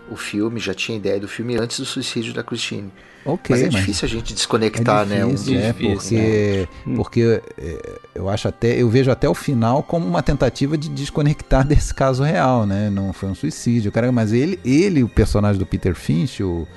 o 0.09 0.15
filme, 0.15 0.59
já 0.59 0.73
tinha 0.73 0.97
ideia 0.97 1.19
do 1.19 1.27
filme 1.27 1.57
antes 1.57 1.79
do 1.79 1.85
suicídio 1.85 2.33
da 2.33 2.43
Christine. 2.43 2.91
Okay, 3.25 3.55
mas 3.55 3.65
é 3.65 3.67
difícil 3.69 4.05
a 4.05 4.09
gente 4.09 4.35
desconectar, 4.35 5.11
é 5.11 5.25
difícil, 5.25 5.53
né? 5.55 5.59
Um... 5.59 5.67
É, 5.67 5.73
porque, 5.73 6.67
né? 6.85 6.95
porque 6.95 7.41
é, 7.57 7.99
eu 8.13 8.29
acho 8.29 8.47
até, 8.47 8.79
eu 8.79 8.87
vejo 8.87 9.09
até 9.09 9.27
o 9.27 9.33
final 9.33 9.81
como 9.81 10.05
uma 10.05 10.21
tentativa 10.21 10.77
de 10.77 10.89
desconectar 10.89 11.65
desse 11.67 11.91
caso 11.91 12.23
real, 12.23 12.67
né? 12.67 12.89
Não 12.91 13.11
foi 13.11 13.29
um 13.29 13.35
suicídio, 13.35 13.91
cara, 13.91 14.11
mas 14.11 14.31
ele, 14.31 14.59
ele, 14.63 15.03
o 15.03 15.09
personagem 15.09 15.57
do 15.57 15.65
Peter 15.65 15.95
Finch, 15.95 16.43
o, 16.43 16.67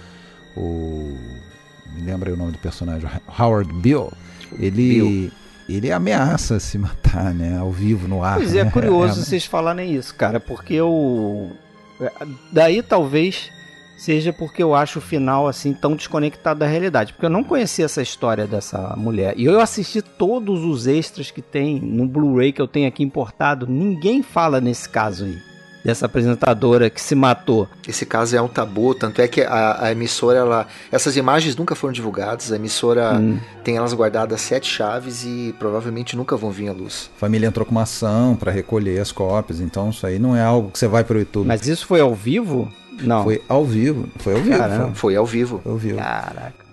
o 0.56 1.18
me 1.94 2.02
lembra 2.02 2.32
o 2.32 2.36
nome 2.36 2.52
do 2.52 2.58
personagem, 2.58 3.08
Howard 3.38 3.70
Bill, 3.74 4.10
ele 4.58 4.72
Bill. 4.72 5.30
ele 5.68 5.92
ameaça 5.92 6.58
se 6.58 6.78
matar, 6.78 7.34
né? 7.34 7.58
Ao 7.58 7.70
vivo 7.70 8.08
no 8.08 8.24
ar. 8.24 8.36
Pois 8.36 8.54
é, 8.54 8.62
né? 8.64 8.68
é 8.68 8.72
curioso 8.72 9.20
é, 9.20 9.24
vocês 9.24 9.44
falarem 9.44 9.94
isso, 9.94 10.14
cara, 10.14 10.40
porque 10.40 10.72
eu 10.72 11.52
daí 12.52 12.82
talvez 12.82 13.50
seja 13.98 14.32
porque 14.32 14.62
eu 14.62 14.74
acho 14.74 15.00
o 15.00 15.02
final 15.02 15.48
assim 15.48 15.74
tão 15.74 15.96
desconectado 15.96 16.60
da 16.60 16.66
realidade, 16.66 17.12
porque 17.12 17.26
eu 17.26 17.30
não 17.30 17.42
conhecia 17.42 17.84
essa 17.84 18.00
história 18.00 18.46
dessa 18.46 18.94
mulher. 18.96 19.34
E 19.36 19.44
eu 19.44 19.60
assisti 19.60 20.00
todos 20.00 20.64
os 20.64 20.86
extras 20.86 21.30
que 21.30 21.42
tem 21.42 21.80
no 21.80 22.06
Blu-ray 22.06 22.52
que 22.52 22.62
eu 22.62 22.68
tenho 22.68 22.86
aqui 22.86 23.02
importado, 23.02 23.66
ninguém 23.66 24.22
fala 24.22 24.60
nesse 24.60 24.88
caso 24.88 25.24
aí. 25.24 25.36
Dessa 25.84 26.06
apresentadora 26.06 26.90
que 26.90 27.00
se 27.00 27.14
matou. 27.14 27.68
Esse 27.86 28.04
caso 28.04 28.36
é 28.36 28.42
um 28.42 28.48
tabu, 28.48 28.94
tanto 28.94 29.22
é 29.22 29.28
que 29.28 29.42
a, 29.42 29.84
a 29.84 29.92
emissora, 29.92 30.38
ela, 30.38 30.66
essas 30.90 31.16
imagens 31.16 31.56
nunca 31.56 31.74
foram 31.74 31.92
divulgadas. 31.92 32.52
A 32.52 32.56
emissora 32.56 33.14
hum. 33.14 33.38
tem 33.62 33.76
elas 33.76 33.94
guardadas 33.94 34.40
sete 34.40 34.68
chaves 34.68 35.24
e 35.24 35.54
provavelmente 35.58 36.16
nunca 36.16 36.36
vão 36.36 36.50
vir 36.50 36.68
à 36.68 36.72
luz. 36.72 37.10
A 37.16 37.20
família 37.20 37.46
entrou 37.46 37.64
com 37.64 37.72
uma 37.72 37.82
ação 37.82 38.36
para 38.36 38.50
recolher 38.50 39.00
as 39.00 39.12
cópias, 39.12 39.60
então 39.60 39.90
isso 39.90 40.06
aí 40.06 40.18
não 40.18 40.36
é 40.36 40.42
algo 40.42 40.70
que 40.70 40.78
você 40.78 40.88
vai 40.88 41.04
para 41.04 41.16
o 41.16 41.20
YouTube. 41.20 41.46
Mas 41.46 41.66
isso 41.66 41.86
foi 41.86 42.00
ao 42.00 42.14
vivo? 42.14 42.70
Não. 43.00 43.22
Foi 43.22 43.42
ao 43.48 43.64
vivo. 43.64 44.08
Foi 44.18 44.34
ao 44.34 44.40
vivo. 44.40 44.58
Caramba. 44.58 44.94
Foi 44.94 45.16
ao 45.16 45.26
vivo. 45.26 45.60
Foi 45.62 45.72
ao 45.72 45.78
vivo. 45.78 45.98
Caraca. 45.98 46.67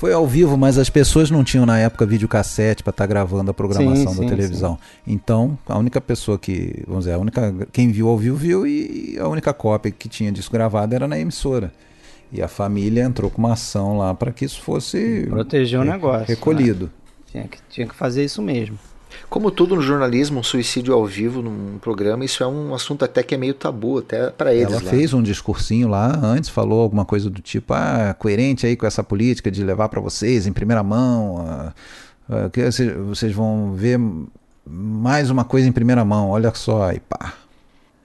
Foi 0.00 0.14
ao 0.14 0.26
vivo, 0.26 0.56
mas 0.56 0.78
as 0.78 0.88
pessoas 0.88 1.30
não 1.30 1.44
tinham 1.44 1.66
na 1.66 1.78
época 1.78 2.06
videocassete 2.06 2.82
para 2.82 2.90
estar 2.90 3.02
tá 3.02 3.06
gravando 3.06 3.50
a 3.50 3.52
programação 3.52 4.14
sim, 4.14 4.20
da 4.20 4.22
sim, 4.22 4.28
televisão. 4.30 4.78
Sim. 5.04 5.12
Então, 5.12 5.58
a 5.68 5.76
única 5.76 6.00
pessoa 6.00 6.38
que, 6.38 6.82
vamos 6.86 7.04
dizer, 7.04 7.16
a 7.16 7.18
única 7.18 7.54
quem 7.70 7.92
viu 7.92 8.08
ao 8.08 8.16
vivo 8.16 8.34
viu 8.34 8.66
e 8.66 9.18
a 9.20 9.28
única 9.28 9.52
cópia 9.52 9.92
que 9.92 10.08
tinha 10.08 10.32
disso 10.32 10.50
gravado 10.50 10.94
era 10.94 11.06
na 11.06 11.18
emissora. 11.18 11.70
E 12.32 12.40
a 12.40 12.48
família 12.48 13.02
entrou 13.02 13.30
com 13.30 13.42
uma 13.42 13.52
ação 13.52 13.98
lá 13.98 14.14
para 14.14 14.32
que 14.32 14.42
isso 14.42 14.62
fosse 14.62 15.26
proteger 15.28 15.78
o 15.78 15.84
negócio, 15.84 16.28
recolhido. 16.28 16.86
Né? 16.86 16.90
Tinha, 17.30 17.44
que, 17.44 17.58
tinha 17.68 17.86
que 17.86 17.94
fazer 17.94 18.24
isso 18.24 18.40
mesmo. 18.40 18.78
Como 19.28 19.50
tudo 19.50 19.76
no 19.76 19.82
jornalismo, 19.82 20.40
um 20.40 20.42
suicídio 20.42 20.94
ao 20.94 21.06
vivo 21.06 21.42
num 21.42 21.78
programa, 21.78 22.24
isso 22.24 22.42
é 22.42 22.46
um 22.46 22.74
assunto 22.74 23.04
até 23.04 23.22
que 23.22 23.34
é 23.34 23.38
meio 23.38 23.54
tabu, 23.54 23.98
até 23.98 24.30
para 24.30 24.54
eles. 24.54 24.72
Ela 24.72 24.82
lá. 24.82 24.90
fez 24.90 25.12
um 25.12 25.22
discursinho 25.22 25.88
lá 25.88 26.18
antes, 26.22 26.50
falou 26.50 26.80
alguma 26.80 27.04
coisa 27.04 27.30
do 27.30 27.40
tipo, 27.40 27.72
ah, 27.72 28.14
coerente 28.18 28.66
aí 28.66 28.76
com 28.76 28.86
essa 28.86 29.02
política 29.02 29.50
de 29.50 29.62
levar 29.62 29.88
para 29.88 30.00
vocês 30.00 30.46
em 30.46 30.52
primeira 30.52 30.82
mão, 30.82 31.44
ah, 31.46 31.72
ah, 32.28 32.50
que 32.50 32.62
vocês 33.08 33.32
vão 33.32 33.72
ver 33.74 33.98
mais 34.66 35.30
uma 35.30 35.44
coisa 35.44 35.68
em 35.68 35.72
primeira 35.72 36.04
mão, 36.04 36.30
olha 36.30 36.52
só, 36.54 36.92
e 36.92 37.00
pá. 37.00 37.34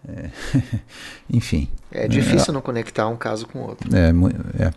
É, 0.08 0.30
enfim. 1.30 1.68
É 1.92 2.08
difícil 2.08 2.52
é, 2.52 2.54
não 2.54 2.62
conectar 2.62 3.08
um 3.08 3.16
caso 3.16 3.48
com 3.48 3.60
o 3.60 3.68
outro. 3.68 3.90
É, 3.96 4.10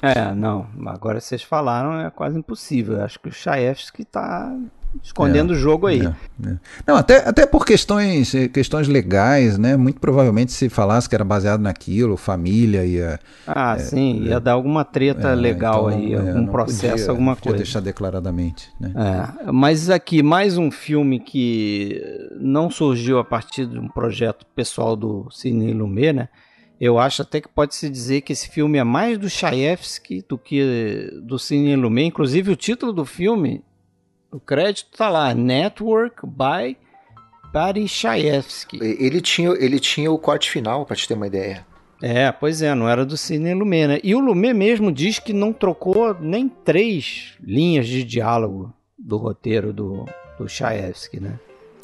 é. 0.02 0.18
é, 0.18 0.34
não. 0.34 0.66
Agora 0.86 1.20
vocês 1.20 1.42
falaram, 1.42 2.00
é 2.00 2.10
quase 2.10 2.38
impossível. 2.38 2.96
Eu 2.96 3.04
acho 3.04 3.18
que 3.18 3.28
o 3.28 3.32
Chaevski 3.32 4.02
está 4.02 4.56
escondendo 5.02 5.52
é, 5.52 5.56
o 5.56 5.58
jogo 5.58 5.86
aí. 5.86 6.00
É, 6.00 6.48
é. 6.48 6.56
Não, 6.86 6.96
até, 6.96 7.28
até 7.28 7.46
por 7.46 7.64
questões, 7.64 8.32
questões 8.52 8.88
legais, 8.88 9.58
né? 9.58 9.76
Muito 9.76 10.00
provavelmente 10.00 10.52
se 10.52 10.68
falasse 10.68 11.08
que 11.08 11.14
era 11.14 11.24
baseado 11.24 11.60
naquilo, 11.60 12.16
família 12.16 12.84
ia. 12.84 13.18
Ah, 13.46 13.76
é, 13.76 13.78
sim, 13.78 14.22
ia 14.24 14.40
dar 14.40 14.52
alguma 14.52 14.84
treta 14.84 15.34
legal 15.34 15.90
então, 15.90 15.98
aí, 15.98 16.14
algum 16.14 16.46
processo, 16.46 16.90
podia, 16.90 17.10
alguma 17.10 17.36
podia 17.36 17.50
coisa. 17.50 17.64
deixar 17.64 17.80
declaradamente. 17.80 18.70
Né? 18.80 18.92
mas 19.52 19.90
aqui, 19.90 20.22
mais 20.22 20.56
um 20.56 20.70
filme 20.70 21.20
que 21.20 22.00
não 22.38 22.70
surgiu 22.70 23.18
a 23.18 23.24
partir 23.24 23.66
de 23.66 23.78
um 23.78 23.88
projeto 23.88 24.46
pessoal 24.54 24.96
do 24.96 25.28
Cine 25.30 25.72
Lumet, 25.72 26.12
né? 26.12 26.28
Eu 26.80 26.98
acho 26.98 27.22
até 27.22 27.40
que 27.40 27.48
pode 27.48 27.74
se 27.74 27.90
dizer 27.90 28.20
que 28.20 28.32
esse 28.32 28.48
filme 28.48 28.78
é 28.78 28.84
mais 28.84 29.18
do 29.18 29.28
Chayefsky 29.28 30.24
do 30.28 30.38
que 30.38 31.10
do 31.24 31.36
Cine 31.36 31.74
Lumet. 31.74 32.06
Inclusive, 32.06 32.52
o 32.52 32.56
título 32.56 32.92
do 32.92 33.04
filme 33.04 33.64
o 34.30 34.38
crédito 34.38 34.96
tá 34.96 35.08
lá, 35.08 35.34
Network 35.34 36.26
by 36.26 36.76
Chayefsky. 37.88 38.78
Ele 38.80 39.20
tinha, 39.20 39.50
ele 39.50 39.80
tinha 39.80 40.10
o 40.10 40.18
corte 40.18 40.50
final, 40.50 40.84
para 40.84 40.96
te 40.96 41.08
ter 41.08 41.14
uma 41.14 41.26
ideia. 41.26 41.66
É, 42.00 42.30
pois 42.30 42.62
é, 42.62 42.74
não 42.74 42.88
era 42.88 43.04
do 43.04 43.16
Cine 43.16 43.54
Lumet, 43.54 43.88
né? 43.88 44.00
E 44.04 44.14
o 44.14 44.20
Lumet 44.20 44.54
mesmo 44.54 44.92
diz 44.92 45.18
que 45.18 45.32
não 45.32 45.52
trocou 45.52 46.14
nem 46.20 46.48
três 46.48 47.36
linhas 47.40 47.88
de 47.88 48.04
diálogo 48.04 48.72
do 48.96 49.16
roteiro 49.16 49.72
do, 49.72 50.04
do 50.38 50.48
Chayefsky, 50.48 51.18
né? 51.18 51.38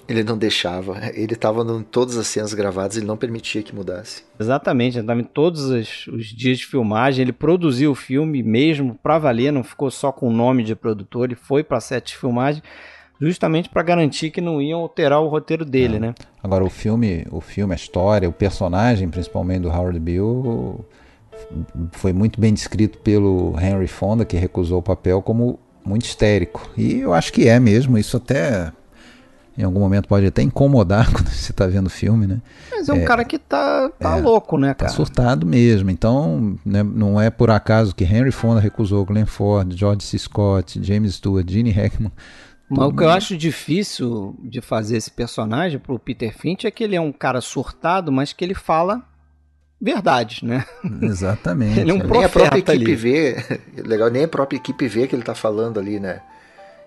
Ele 0.08 0.22
não 0.22 0.36
deixava. 0.36 0.98
Ele 1.14 1.34
estava 1.34 1.62
em 1.62 1.82
todas 1.82 2.16
as 2.16 2.26
cenas 2.26 2.52
gravadas, 2.52 2.96
ele 2.96 3.06
não 3.06 3.16
permitia 3.16 3.62
que 3.62 3.74
mudasse. 3.74 4.22
Exatamente, 4.38 4.96
ele 4.96 5.04
estava 5.04 5.20
em 5.20 5.24
todos 5.24 5.64
os, 5.64 6.06
os, 6.08 6.26
dias 6.26 6.58
de 6.58 6.66
filmagem. 6.66 7.22
Ele 7.22 7.32
produziu 7.32 7.92
o 7.92 7.94
filme 7.94 8.42
mesmo 8.42 8.98
para 9.02 9.18
valer, 9.18 9.52
não 9.52 9.64
ficou 9.64 9.90
só 9.90 10.12
com 10.12 10.28
o 10.28 10.32
nome 10.32 10.62
de 10.62 10.74
produtor. 10.74 11.24
Ele 11.24 11.34
foi 11.34 11.62
para 11.62 11.80
sete 11.80 12.12
de 12.12 12.18
filmagem 12.18 12.62
justamente 13.20 13.68
para 13.68 13.82
garantir 13.82 14.30
que 14.30 14.40
não 14.40 14.60
iam 14.60 14.80
alterar 14.80 15.20
o 15.20 15.28
roteiro 15.28 15.64
dele, 15.64 15.96
é. 15.96 16.00
né? 16.00 16.14
Agora 16.42 16.64
o 16.64 16.70
filme, 16.70 17.26
o 17.30 17.40
filme, 17.40 17.72
a 17.72 17.76
história, 17.76 18.28
o 18.28 18.32
personagem, 18.32 19.08
principalmente 19.08 19.62
do 19.62 19.70
Howard 19.70 19.98
Bill, 19.98 20.84
foi 21.92 22.12
muito 22.12 22.40
bem 22.40 22.52
descrito 22.52 22.98
pelo 22.98 23.54
Henry 23.58 23.86
Fonda, 23.86 24.24
que 24.24 24.36
recusou 24.36 24.78
o 24.78 24.82
papel 24.82 25.22
como 25.22 25.58
muito 25.84 26.04
histérico. 26.04 26.68
E 26.76 27.00
eu 27.00 27.12
acho 27.12 27.32
que 27.32 27.48
é 27.48 27.58
mesmo. 27.60 27.98
Isso 27.98 28.16
até 28.16 28.72
em 29.56 29.62
algum 29.62 29.80
momento 29.80 30.08
pode 30.08 30.26
até 30.26 30.42
incomodar 30.42 31.10
quando 31.12 31.28
você 31.28 31.52
está 31.52 31.66
vendo 31.66 31.86
o 31.86 31.90
filme, 31.90 32.26
né? 32.26 32.40
Mas 32.70 32.88
é 32.88 32.92
um 32.92 33.02
é, 33.02 33.04
cara 33.04 33.24
que 33.24 33.38
tá, 33.38 33.88
tá 33.98 34.18
é, 34.18 34.20
louco, 34.20 34.58
né, 34.58 34.68
tá 34.68 34.74
cara? 34.74 34.90
Tá 34.90 34.96
surtado 34.96 35.46
mesmo. 35.46 35.90
Então, 35.90 36.56
né, 36.64 36.82
não 36.82 37.20
é 37.20 37.30
por 37.30 37.50
acaso 37.50 37.94
que 37.94 38.04
Henry 38.04 38.32
Fonda 38.32 38.60
recusou 38.60 39.04
Glenn 39.04 39.26
Ford, 39.26 39.72
George 39.74 40.04
C. 40.04 40.18
Scott, 40.18 40.80
James 40.82 41.14
Stewart, 41.14 41.48
Gene 41.48 41.70
Hackman. 41.70 42.12
Mas 42.68 42.88
o 42.88 42.92
que 42.92 43.02
eu 43.02 43.10
acho 43.10 43.36
difícil 43.36 44.36
de 44.42 44.60
fazer 44.60 44.96
esse 44.96 45.10
personagem 45.10 45.78
pro 45.78 45.98
Peter 45.98 46.34
Finch 46.36 46.66
é 46.66 46.70
que 46.70 46.82
ele 46.82 46.96
é 46.96 47.00
um 47.00 47.12
cara 47.12 47.40
surtado, 47.40 48.10
mas 48.10 48.32
que 48.32 48.44
ele 48.44 48.54
fala 48.54 49.02
verdades, 49.80 50.42
né? 50.42 50.64
Exatamente. 51.02 51.80
ele 51.80 51.90
é 51.90 51.94
um 51.94 51.98
nem 51.98 52.24
a 52.24 52.28
própria 52.28 52.58
equipe 52.58 52.72
ali. 52.72 52.94
vê, 52.96 53.60
legal, 53.84 54.10
nem 54.10 54.24
a 54.24 54.28
própria 54.28 54.56
equipe 54.56 54.88
vê 54.88 55.06
que 55.06 55.14
ele 55.14 55.22
tá 55.22 55.34
falando 55.34 55.78
ali, 55.78 56.00
né? 56.00 56.22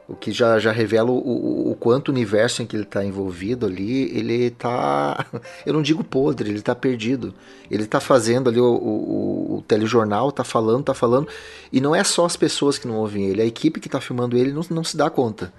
O 0.08 0.16
que 0.16 0.32
já, 0.32 0.58
já 0.58 0.72
revela 0.72 1.12
o, 1.12 1.72
o, 1.72 1.76
quanto 1.76 2.08
o 2.08 2.12
universo 2.12 2.62
em 2.62 2.66
que 2.66 2.78
ele 2.78 2.84
está 2.84 3.04
envolvido 3.04 3.66
ali, 3.66 4.04
ele 4.18 4.46
está, 4.46 5.26
eu 5.66 5.74
não 5.74 5.82
digo 5.82 6.02
podre, 6.02 6.50
ele 6.50 6.60
está 6.60 6.74
perdido. 6.74 7.34
Ele 7.70 7.84
está 7.84 8.00
fazendo 8.00 8.50
ali 8.50 8.60
o, 8.60 8.66
o, 8.66 9.56
o 9.58 9.62
telejornal, 9.68 10.30
está 10.30 10.46
falando, 10.46 10.80
está 10.80 10.94
falando, 10.94 11.28
e 11.74 11.82
não 11.82 11.94
é 11.94 12.06
só 12.06 12.26
as 12.26 12.38
pessoas 12.38 12.78
que 12.78 12.88
não 12.88 12.96
ouvem 12.96 13.26
ele, 13.26 13.42
a 13.42 13.46
equipe 13.46 13.82
que 13.82 13.88
está 13.88 14.00
filmando 14.00 14.38
ele 14.38 14.54
não, 14.54 14.62
não 14.70 14.84
se 14.84 14.96
dá 14.96 15.10
conta. 15.10 15.52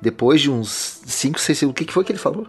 Depois 0.00 0.40
de 0.40 0.50
uns 0.50 1.00
5, 1.04 1.40
6 1.40 1.58
segundos, 1.58 1.72
o 1.72 1.74
que, 1.76 1.84
que 1.86 1.92
foi 1.92 2.04
que 2.04 2.12
ele 2.12 2.18
falou? 2.18 2.46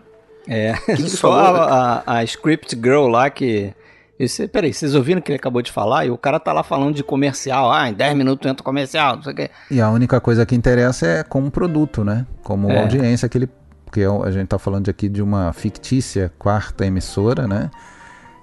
É, 0.47 0.73
que 0.73 0.95
que 0.95 1.01
ele 1.01 1.09
só 1.09 1.31
falou? 1.31 1.61
A, 1.61 2.03
a, 2.05 2.17
a 2.17 2.23
script 2.23 2.75
girl 2.75 3.07
lá 3.07 3.31
que 3.31 3.73
esse, 4.19 4.47
peraí, 4.47 4.73
vocês 4.73 4.95
ouviram 4.95 5.19
o 5.19 5.21
que 5.21 5.31
ele 5.31 5.37
acabou 5.37 5.61
de 5.61 5.71
falar? 5.71 6.05
E 6.05 6.09
o 6.09 6.17
cara 6.17 6.39
tá 6.39 6.51
lá 6.51 6.63
falando 6.63 6.95
de 6.95 7.03
comercial. 7.03 7.71
Ah, 7.71 7.89
em 7.89 7.93
10 7.93 8.15
minutos 8.15 8.49
entra 8.49 8.63
comercial, 8.63 9.17
não 9.17 9.23
sei 9.23 9.33
o 9.33 9.35
quê. 9.35 9.51
E 9.69 9.79
a 9.79 9.89
única 9.89 10.19
coisa 10.19 10.45
que 10.45 10.55
interessa 10.55 11.05
é 11.05 11.23
como 11.23 11.51
produto, 11.51 12.03
né? 12.03 12.25
Como 12.43 12.71
é. 12.71 12.81
audiência 12.81 13.29
que 13.29 13.37
ele. 13.37 13.49
Porque 13.85 14.01
a 14.03 14.31
gente 14.31 14.47
tá 14.47 14.59
falando 14.59 14.89
aqui 14.89 15.07
de 15.07 15.21
uma 15.21 15.53
fictícia 15.53 16.31
quarta 16.37 16.85
emissora, 16.85 17.47
né? 17.47 17.69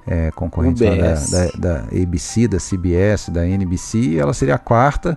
É, 0.06 0.30
concorrente 0.30 0.84
da, 0.84 1.14
da, 1.14 1.50
da, 1.58 1.78
ABC, 1.86 2.46
da 2.46 2.58
CBS, 2.58 3.30
da 3.30 3.46
NBC, 3.46 4.16
ela 4.16 4.34
seria 4.34 4.54
a 4.54 4.58
quarta 4.58 5.16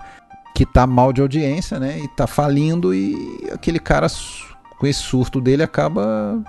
que 0.55 0.65
tá 0.65 0.87
mal 0.87 1.13
de 1.13 1.21
audiência, 1.21 1.79
né? 1.79 1.99
E 1.99 2.07
tá 2.07 2.25
falindo 2.25 2.93
e 2.95 3.47
aquele 3.53 3.79
cara 3.79 4.07
com 4.79 4.87
esse 4.87 4.99
surto 4.99 5.39
dele 5.39 5.61
acaba 5.61 6.41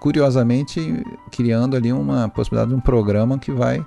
curiosamente 0.00 1.04
criando 1.30 1.76
ali 1.76 1.92
uma 1.92 2.28
possibilidade 2.28 2.70
de 2.70 2.76
um 2.76 2.80
programa 2.80 3.38
que 3.38 3.50
vai 3.50 3.84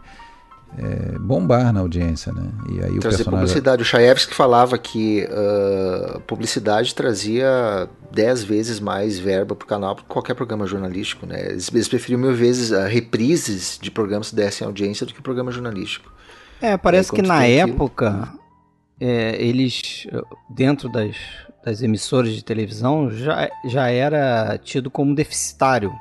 é, 0.77 1.17
bombar 1.19 1.73
na 1.73 1.79
audiência, 1.79 2.31
né? 2.31 2.51
E 2.69 2.73
aí 2.73 2.77
Trazer 2.77 2.91
o 2.91 2.99
personagem... 2.99 3.31
publicidade. 3.31 3.81
O 3.81 3.85
Chayefsky 3.85 4.33
falava 4.33 4.77
que 4.77 5.27
uh, 5.27 6.19
publicidade 6.21 6.93
trazia 6.93 7.89
10 8.11 8.43
vezes 8.43 8.79
mais 8.79 9.17
verba 9.17 9.55
para 9.55 9.65
o 9.65 9.67
canal 9.67 9.95
que 9.95 10.03
qualquer 10.03 10.35
programa 10.35 10.67
jornalístico, 10.67 11.25
né? 11.25 11.47
Eles, 11.49 11.73
eles 11.73 11.87
preferiam 11.87 12.19
mil 12.19 12.35
vezes 12.35 12.71
uh, 12.71 12.87
reprises 12.87 13.79
de 13.81 13.89
programas 13.89 14.29
que 14.29 14.35
dessem 14.35 14.65
audiência 14.65 15.05
do 15.05 15.13
que 15.13 15.21
programa 15.21 15.51
jornalístico. 15.51 16.11
É, 16.61 16.77
parece 16.77 17.11
aí, 17.11 17.21
que 17.21 17.27
na 17.27 17.45
época 17.45 18.29
é, 18.99 19.41
eles, 19.41 20.05
dentro 20.49 20.89
das 20.89 21.15
das 21.63 21.81
emissoras 21.81 22.33
de 22.33 22.43
televisão 22.43 23.09
já, 23.11 23.49
já 23.65 23.89
era 23.89 24.57
tido 24.57 24.89
como 24.89 25.13
deficitário 25.15 25.93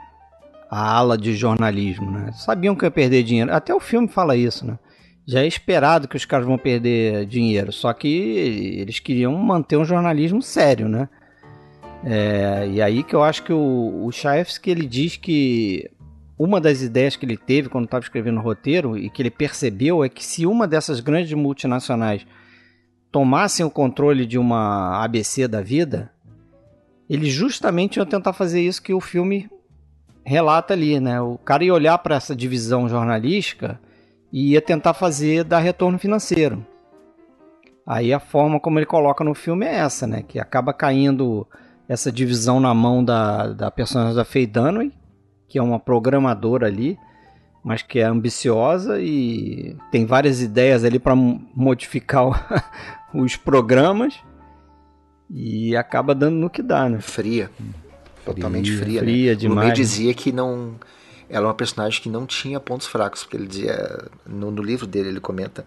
a 0.70 0.96
ala 0.96 1.16
de 1.16 1.34
jornalismo, 1.34 2.10
né? 2.10 2.30
Sabiam 2.32 2.76
que 2.76 2.84
ia 2.84 2.90
perder 2.90 3.22
dinheiro. 3.22 3.52
Até 3.52 3.74
o 3.74 3.80
filme 3.80 4.06
fala 4.06 4.36
isso, 4.36 4.66
né? 4.66 4.78
Já 5.26 5.40
é 5.40 5.46
esperado 5.46 6.08
que 6.08 6.16
os 6.16 6.24
caras 6.24 6.46
vão 6.46 6.56
perder 6.56 7.26
dinheiro, 7.26 7.72
só 7.72 7.92
que 7.92 8.08
eles 8.08 8.98
queriam 8.98 9.32
manter 9.34 9.76
um 9.76 9.84
jornalismo 9.84 10.40
sério, 10.40 10.88
né? 10.88 11.08
É, 12.04 12.68
e 12.70 12.80
aí 12.80 13.02
que 13.02 13.14
eu 13.14 13.22
acho 13.22 13.42
que 13.42 13.52
o, 13.52 14.06
o 14.06 14.10
que 14.62 14.70
ele 14.70 14.86
diz 14.86 15.16
que 15.16 15.90
uma 16.38 16.60
das 16.60 16.80
ideias 16.80 17.16
que 17.16 17.26
ele 17.26 17.36
teve 17.36 17.68
quando 17.68 17.86
estava 17.86 18.04
escrevendo 18.04 18.38
o 18.38 18.42
roteiro 18.42 18.96
e 18.96 19.10
que 19.10 19.20
ele 19.20 19.30
percebeu 19.30 20.04
é 20.04 20.08
que 20.08 20.24
se 20.24 20.46
uma 20.46 20.68
dessas 20.68 21.00
grandes 21.00 21.32
multinacionais 21.32 22.24
tomassem 23.10 23.64
o 23.64 23.70
controle 23.70 24.26
de 24.26 24.38
uma 24.38 25.02
ABC 25.02 25.48
da 25.48 25.60
vida, 25.62 26.10
eles 27.08 27.32
justamente 27.32 27.96
iam 27.96 28.06
tentar 28.06 28.32
fazer 28.32 28.60
isso 28.60 28.82
que 28.82 28.92
o 28.92 29.00
filme 29.00 29.48
relata 30.24 30.74
ali, 30.74 31.00
né? 31.00 31.20
O 31.20 31.38
cara 31.38 31.64
ia 31.64 31.72
olhar 31.72 31.96
para 31.98 32.16
essa 32.16 32.36
divisão 32.36 32.88
jornalística 32.88 33.80
e 34.30 34.52
ia 34.52 34.60
tentar 34.60 34.92
fazer 34.92 35.42
dar 35.42 35.60
retorno 35.60 35.98
financeiro. 35.98 36.66
Aí 37.86 38.12
a 38.12 38.20
forma 38.20 38.60
como 38.60 38.78
ele 38.78 38.84
coloca 38.84 39.24
no 39.24 39.34
filme 39.34 39.64
é 39.64 39.76
essa, 39.76 40.06
né? 40.06 40.22
Que 40.22 40.38
acaba 40.38 40.74
caindo 40.74 41.46
essa 41.88 42.12
divisão 42.12 42.60
na 42.60 42.74
mão 42.74 43.02
da, 43.02 43.54
da 43.54 43.70
personagem 43.70 44.14
da 44.14 44.24
Faye 44.26 44.46
Dunaway, 44.46 44.92
que 45.48 45.58
é 45.58 45.62
uma 45.62 45.80
programadora 45.80 46.66
ali, 46.66 46.98
mas 47.64 47.80
que 47.80 47.98
é 47.98 48.04
ambiciosa 48.04 49.00
e 49.00 49.74
tem 49.90 50.04
várias 50.04 50.42
ideias 50.42 50.84
ali 50.84 50.98
para 50.98 51.16
modificar 51.16 52.26
os 53.12 53.36
programas 53.36 54.14
e 55.30 55.76
acaba 55.76 56.14
dando 56.14 56.36
no 56.36 56.50
que 56.50 56.62
dá, 56.62 56.88
né? 56.88 57.00
Fria. 57.00 57.50
Totalmente 58.24 58.76
fria, 58.76 59.00
fria 59.00 59.30
né? 59.32 59.36
demais. 59.36 59.70
O 59.70 59.74
dizia 59.74 60.12
que 60.14 60.32
não 60.32 60.74
ela 61.28 61.46
é 61.46 61.48
uma 61.48 61.54
personagem 61.54 62.00
que 62.00 62.08
não 62.08 62.26
tinha 62.26 62.58
pontos 62.58 62.86
fracos, 62.86 63.22
porque 63.22 63.36
ele 63.36 63.46
dizia 63.46 64.08
no, 64.26 64.50
no 64.50 64.62
livro 64.62 64.86
dele 64.86 65.10
ele 65.10 65.20
comenta 65.20 65.64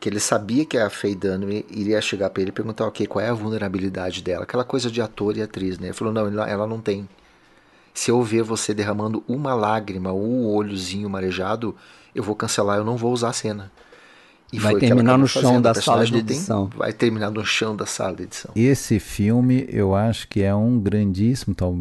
que 0.00 0.08
ele 0.08 0.20
sabia 0.20 0.66
que 0.66 0.76
a 0.76 0.90
Faye 0.90 1.14
Dunaway 1.14 1.64
iria 1.70 2.00
chegar 2.00 2.28
para 2.28 2.42
ele 2.42 2.50
e 2.50 2.52
perguntar, 2.52 2.86
ok, 2.86 3.06
qual 3.06 3.24
é 3.24 3.28
a 3.28 3.34
vulnerabilidade 3.34 4.22
dela, 4.22 4.44
aquela 4.44 4.64
coisa 4.64 4.90
de 4.90 5.00
ator 5.00 5.36
e 5.36 5.42
atriz, 5.42 5.78
né? 5.78 5.86
Ele 5.86 5.94
falou, 5.94 6.12
não, 6.12 6.44
ela 6.44 6.66
não 6.66 6.78
tem. 6.78 7.08
Se 7.94 8.10
eu 8.10 8.20
ver 8.22 8.42
você 8.42 8.74
derramando 8.74 9.24
uma 9.26 9.54
lágrima 9.54 10.12
ou 10.12 10.22
um 10.22 10.46
olhozinho 10.46 11.08
marejado, 11.08 11.74
eu 12.14 12.22
vou 12.22 12.34
cancelar, 12.34 12.78
eu 12.78 12.84
não 12.84 12.96
vou 12.96 13.12
usar 13.12 13.30
a 13.30 13.32
cena. 13.32 13.72
E 14.52 14.58
vai 14.58 14.76
terminar 14.76 15.18
no 15.18 15.26
chão 15.26 15.60
da 15.60 15.74
sala 15.74 16.06
de 16.06 16.16
edição. 16.16 16.68
Tem, 16.68 16.78
vai 16.78 16.92
terminar 16.92 17.30
no 17.30 17.44
chão 17.44 17.74
da 17.74 17.86
sala 17.86 18.14
de 18.14 18.22
edição. 18.22 18.52
Esse 18.54 19.00
filme, 19.00 19.66
eu 19.68 19.94
acho 19.96 20.28
que 20.28 20.42
é 20.42 20.54
um 20.54 20.78
grandíssimo, 20.78 21.54
tal, 21.54 21.76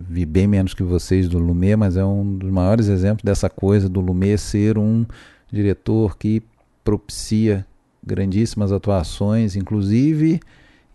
vi 0.00 0.24
bem 0.24 0.46
menos 0.46 0.74
que 0.74 0.82
vocês 0.84 1.28
do 1.28 1.38
Lumet, 1.38 1.76
mas 1.76 1.96
é 1.96 2.04
um 2.04 2.36
dos 2.36 2.50
maiores 2.50 2.86
exemplos 2.88 3.24
dessa 3.24 3.50
coisa 3.50 3.88
do 3.88 4.00
Lumet 4.00 4.38
ser 4.38 4.78
um 4.78 5.04
diretor 5.50 6.16
que 6.16 6.40
propicia 6.84 7.66
grandíssimas 8.06 8.70
atuações, 8.70 9.56
inclusive 9.56 10.38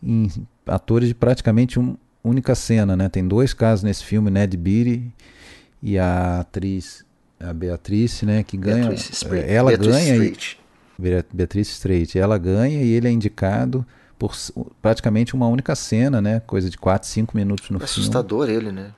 em 0.02 0.30
atores 0.66 1.10
de 1.10 1.16
praticamente 1.16 1.78
uma 1.80 1.98
única 2.24 2.56
cena, 2.56 2.96
né? 2.96 3.10
Tem 3.10 3.28
dois 3.28 3.54
casos 3.54 3.84
nesse 3.84 4.04
filme, 4.06 4.30
Ned 4.30 4.56
Beatty 4.56 5.12
e 5.82 5.98
a 5.98 6.40
atriz 6.42 7.04
a 7.40 7.54
Beatriz, 7.54 8.22
né, 8.22 8.44
que 8.44 8.58
ganha. 8.58 8.90
Beatrice 8.90 9.26
Ela 9.48 9.70
Beatrice 9.72 9.92
ganha. 9.92 10.20
Bea- 10.20 10.34
Beatriz 11.34 11.70
Strait. 11.70 12.18
Ela 12.18 12.38
ganha 12.38 12.82
e 12.82 12.92
ele 12.94 13.08
é 13.08 13.12
indicado 13.12 13.86
por 14.18 14.32
s- 14.34 14.54
praticamente 14.82 15.34
uma 15.34 15.48
única 15.48 15.76
cena, 15.76 16.22
né? 16.22 16.42
Coisa 16.46 16.70
de 16.70 16.78
4, 16.78 17.08
5 17.08 17.36
minutos 17.38 17.70
no 17.70 17.78
É 17.78 17.80
filme. 17.80 17.86
assustador 17.86 18.50
ele, 18.50 18.72
né? 18.72 18.92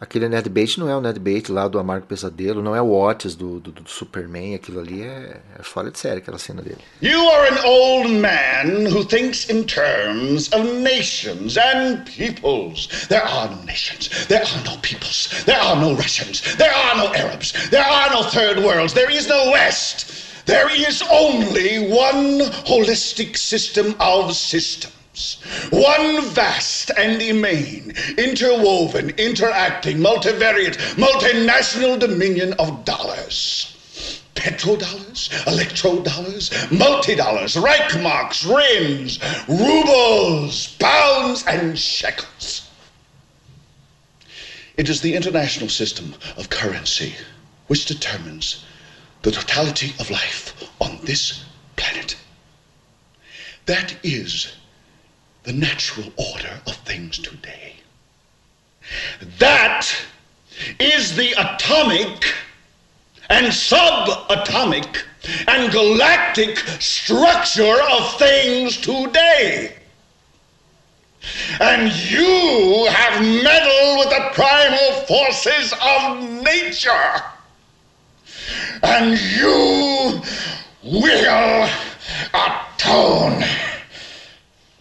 Aquele 0.00 0.28
Ned 0.28 0.48
Bait 0.48 0.78
não 0.78 0.88
é 0.88 0.94
o 0.96 1.00
Ned 1.00 1.18
Bait 1.18 1.48
lá 1.50 1.66
do 1.66 1.76
Amargo 1.76 2.06
Pesadelo, 2.06 2.62
não 2.62 2.72
é 2.76 2.80
o 2.80 2.92
Otis 2.92 3.34
do, 3.34 3.58
do, 3.58 3.72
do 3.72 3.90
Superman, 3.90 4.54
aquilo 4.54 4.78
ali 4.78 5.02
é, 5.02 5.40
é 5.58 5.62
fora 5.64 5.90
de 5.90 5.98
série, 5.98 6.18
aquela 6.18 6.38
cena 6.38 6.62
dele. 6.62 6.78
You 7.02 7.18
are 7.30 7.48
an 7.48 7.64
old 7.66 8.08
man 8.12 8.86
who 8.94 9.04
thinks 9.04 9.50
in 9.50 9.64
terms 9.64 10.52
of 10.52 10.62
nations 10.82 11.56
and 11.56 12.04
peoples. 12.04 12.86
There 13.08 13.20
are 13.24 13.50
no 13.52 13.64
nations. 13.64 14.08
There 14.28 14.40
are 14.40 14.64
no 14.64 14.76
peoples. 14.82 15.30
There 15.46 15.58
are 15.60 15.74
no 15.80 15.94
Russians. 15.96 16.42
There 16.56 16.70
are 16.72 16.96
no 16.96 17.12
Arabs. 17.12 17.52
There 17.70 17.84
are 17.84 18.10
no 18.12 18.22
third 18.22 18.62
worlds. 18.62 18.92
There 18.94 19.10
is 19.10 19.26
no 19.26 19.50
West. 19.50 20.06
There 20.48 20.70
is 20.74 21.02
only 21.12 21.90
one 21.90 22.40
holistic 22.64 23.36
system 23.36 23.94
of 24.00 24.34
systems. 24.34 25.36
One 25.68 26.24
vast 26.24 26.90
and 26.96 27.20
immane, 27.20 27.92
interwoven, 28.16 29.10
interacting, 29.18 29.98
multivariate, 29.98 30.78
multinational 30.96 31.98
dominion 31.98 32.54
of 32.54 32.86
dollars 32.86 33.74
petrodollars, 34.36 35.28
electrodollars, 35.44 36.48
multi-dollars, 36.70 37.56
Reichmarks, 37.56 38.46
rins, 38.48 39.18
rubles, 39.48 40.68
pounds, 40.76 41.44
and 41.46 41.78
shekels. 41.78 42.70
It 44.78 44.88
is 44.88 45.02
the 45.02 45.14
international 45.14 45.68
system 45.68 46.14
of 46.38 46.48
currency 46.48 47.16
which 47.66 47.84
determines 47.84 48.64
the 49.22 49.30
totality 49.30 49.94
of 49.98 50.10
life 50.10 50.70
on 50.80 50.98
this 51.04 51.44
planet. 51.76 52.16
That 53.66 53.94
is 54.02 54.56
the 55.44 55.52
natural 55.52 56.12
order 56.16 56.60
of 56.66 56.76
things 56.76 57.18
today. 57.18 57.74
That 59.38 59.86
is 60.78 61.16
the 61.16 61.32
atomic 61.32 62.24
and 63.30 63.46
subatomic 63.46 65.04
and 65.46 65.72
galactic 65.72 66.58
structure 66.80 67.76
of 67.90 68.18
things 68.18 68.76
today. 68.78 69.74
And 71.60 71.92
you 72.10 72.86
have 72.90 73.20
meddled 73.20 73.98
with 73.98 74.10
the 74.10 74.30
primal 74.32 74.92
forces 75.06 75.74
of 75.82 76.42
nature. 76.42 77.22
And 78.82 79.16
you 79.16 80.20
will 80.82 81.68
atone. 82.32 83.44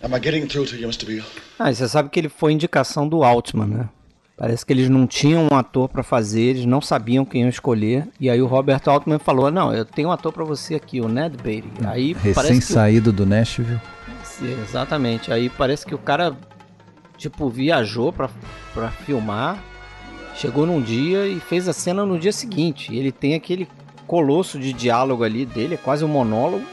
Am 0.03 0.13
I 0.13 0.19
getting 0.19 0.47
through 0.47 0.67
to 0.67 0.75
you, 0.75 0.87
Mr. 0.87 1.05
Beale? 1.05 1.25
Ah, 1.57 1.71
e 1.71 1.75
você 1.75 1.87
sabe 1.87 2.09
que 2.09 2.19
ele 2.19 2.29
foi 2.29 2.53
indicação 2.53 3.07
do 3.07 3.23
Altman, 3.23 3.67
né? 3.67 3.89
Parece 4.37 4.63
que 4.63 4.71
eles 4.71 4.87
não 4.87 5.07
tinham 5.07 5.47
um 5.51 5.55
ator 5.55 5.89
pra 5.89 6.03
fazer, 6.03 6.41
eles 6.41 6.65
não 6.65 6.79
sabiam 6.79 7.25
quem 7.25 7.41
iam 7.41 7.49
escolher. 7.49 8.07
E 8.19 8.29
aí 8.29 8.39
o 8.39 8.45
Robert 8.45 8.81
Altman 8.85 9.17
falou: 9.17 9.49
Não, 9.49 9.73
eu 9.73 9.83
tenho 9.83 10.09
um 10.09 10.11
ator 10.11 10.31
pra 10.31 10.43
você 10.43 10.75
aqui, 10.75 11.01
o 11.01 11.09
Ned 11.09 11.35
Beatty. 11.41 11.67
Aí 11.87 12.13
parece 12.13 12.33
que. 12.33 12.39
Recém-saído 12.39 13.11
do 13.11 13.25
Nashville. 13.25 13.81
Sim, 14.23 14.55
Exatamente. 14.61 15.33
Aí 15.33 15.49
parece 15.49 15.87
que 15.87 15.95
o 15.95 15.97
cara, 15.97 16.37
tipo, 17.17 17.49
viajou 17.49 18.13
pra, 18.13 18.29
pra 18.75 18.91
filmar, 18.91 19.57
chegou 20.35 20.67
num 20.67 20.81
dia 20.81 21.25
e 21.25 21.39
fez 21.39 21.67
a 21.67 21.73
cena 21.73 22.05
no 22.05 22.19
dia 22.19 22.31
seguinte. 22.31 22.93
E 22.93 22.99
ele 22.99 23.11
tem 23.11 23.33
aquele 23.33 23.67
colosso 24.07 24.57
de 24.57 24.73
diálogo 24.73 25.23
ali 25.23 25.45
dele, 25.45 25.75
é 25.75 25.77
quase 25.77 26.03
um 26.03 26.07
monólogo. 26.07 26.65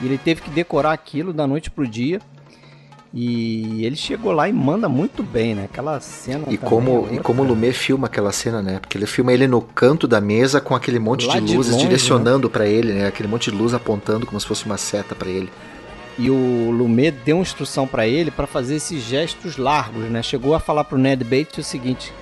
E 0.00 0.06
ele 0.06 0.18
teve 0.18 0.40
que 0.40 0.50
decorar 0.50 0.92
aquilo 0.92 1.32
da 1.32 1.46
noite 1.46 1.70
pro 1.70 1.86
dia. 1.86 2.20
E 3.14 3.84
ele 3.84 3.94
chegou 3.94 4.32
lá 4.32 4.48
e 4.48 4.52
manda 4.52 4.88
muito 4.88 5.22
bem, 5.22 5.54
né? 5.54 5.64
Aquela 5.64 6.00
cena. 6.00 6.46
E 6.48 6.56
como, 6.56 7.06
é 7.10 7.16
e 7.16 7.18
como 7.18 7.42
o 7.42 7.44
Lumet 7.44 7.74
filma 7.74 8.06
aquela 8.06 8.32
cena, 8.32 8.62
né? 8.62 8.78
Porque 8.80 8.96
ele 8.96 9.04
filma 9.04 9.32
ele 9.34 9.46
no 9.46 9.60
canto 9.60 10.08
da 10.08 10.18
mesa 10.18 10.62
com 10.62 10.74
aquele 10.74 10.98
monte 10.98 11.26
Lá 11.26 11.38
de 11.38 11.46
de 11.46 11.56
luzes 11.56 11.72
longe, 11.72 11.84
direcionando 11.84 12.48
pra 12.48 12.66
ele, 12.66 12.94
né? 12.94 13.06
Aquele 13.06 13.28
monte 13.28 13.50
de 13.50 13.56
luz 13.56 13.74
apontando 13.74 14.24
como 14.24 14.40
se 14.40 14.46
fosse 14.46 14.64
uma 14.64 14.78
seta 14.78 15.14
pra 15.14 15.28
ele. 15.28 15.50
E 16.18 16.30
o 16.30 16.70
Lumet 16.70 17.14
deu 17.24 17.36
uma 17.36 17.42
instrução 17.42 17.86
pra 17.86 18.06
ele 18.06 18.30
pra 18.30 18.46
fazer 18.46 18.76
esses 18.76 19.02
gestos 19.02 19.58
largos, 19.58 20.04
né? 20.04 20.22
Chegou 20.22 20.54
a 20.54 20.60
falar 20.60 20.84
pro 20.84 20.96
Ned 20.96 21.22
Bates 21.22 21.58
o 21.58 21.62
seguinte: 21.62 22.12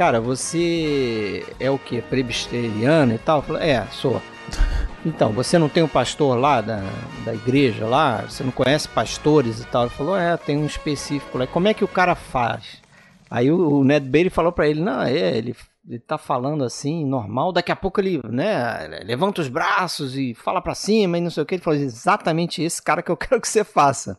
Cara, 0.00 0.18
você 0.18 1.44
é 1.60 1.70
o 1.70 1.78
que? 1.78 2.00
Presbiteriano 2.00 3.12
e 3.12 3.18
tal? 3.18 3.42
Falou, 3.42 3.60
é, 3.60 3.86
sou. 3.92 4.22
Então, 5.04 5.32
você 5.32 5.58
não 5.58 5.68
tem 5.68 5.82
um 5.82 5.88
pastor 5.88 6.38
lá 6.38 6.60
da, 6.60 6.82
da 7.24 7.34
igreja 7.34 7.86
lá? 7.86 8.22
Você 8.22 8.44
não 8.44 8.50
conhece 8.50 8.86
pastores 8.86 9.60
e 9.60 9.66
tal? 9.66 9.84
Ele 9.84 9.90
falou, 9.90 10.16
é, 10.16 10.36
tem 10.36 10.58
um 10.58 10.66
específico 10.66 11.38
lá. 11.38 11.46
Como 11.46 11.68
é 11.68 11.72
que 11.72 11.82
o 11.82 11.88
cara 11.88 12.14
faz? 12.14 12.82
Aí 13.30 13.50
o, 13.50 13.78
o 13.78 13.84
Ned 13.84 14.06
Bailey 14.06 14.28
falou 14.28 14.52
pra 14.52 14.68
ele, 14.68 14.82
não, 14.82 15.02
é, 15.02 15.38
ele, 15.38 15.56
ele 15.88 15.98
tá 15.98 16.18
falando 16.18 16.64
assim, 16.64 17.06
normal, 17.06 17.50
daqui 17.50 17.72
a 17.72 17.76
pouco 17.76 17.98
ele, 17.98 18.20
né, 18.24 19.02
levanta 19.04 19.40
os 19.40 19.48
braços 19.48 20.18
e 20.18 20.34
fala 20.34 20.60
pra 20.60 20.74
cima 20.74 21.16
e 21.16 21.20
não 21.22 21.30
sei 21.30 21.42
o 21.42 21.46
que. 21.46 21.54
Ele 21.54 21.62
falou, 21.62 21.78
exatamente 21.78 22.62
esse 22.62 22.82
cara 22.82 23.02
que 23.02 23.10
eu 23.10 23.16
quero 23.18 23.40
que 23.40 23.48
você 23.48 23.64
faça. 23.64 24.18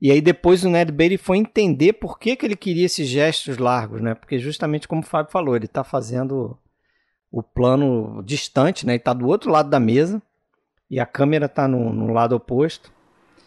E 0.00 0.12
aí 0.12 0.20
depois 0.20 0.64
o 0.64 0.70
Ned 0.70 0.92
Bailey 0.92 1.18
foi 1.18 1.38
entender 1.38 1.94
por 1.94 2.18
que, 2.18 2.36
que 2.36 2.46
ele 2.46 2.56
queria 2.56 2.86
esses 2.86 3.08
gestos 3.08 3.58
largos, 3.58 4.00
né? 4.00 4.14
Porque 4.14 4.38
justamente 4.38 4.86
como 4.86 5.02
o 5.02 5.04
Fábio 5.04 5.32
falou, 5.32 5.56
ele 5.56 5.66
tá 5.66 5.82
fazendo 5.82 6.56
o 7.30 7.42
plano 7.42 8.22
distante, 8.24 8.86
né? 8.86 8.94
E 8.94 8.98
tá 8.98 9.12
do 9.12 9.26
outro 9.26 9.50
lado 9.50 9.68
da 9.68 9.80
mesa 9.80 10.22
e 10.90 11.00
a 11.00 11.06
câmera 11.06 11.48
tá 11.48 11.66
no, 11.66 11.92
no 11.92 12.12
lado 12.12 12.34
oposto, 12.34 12.90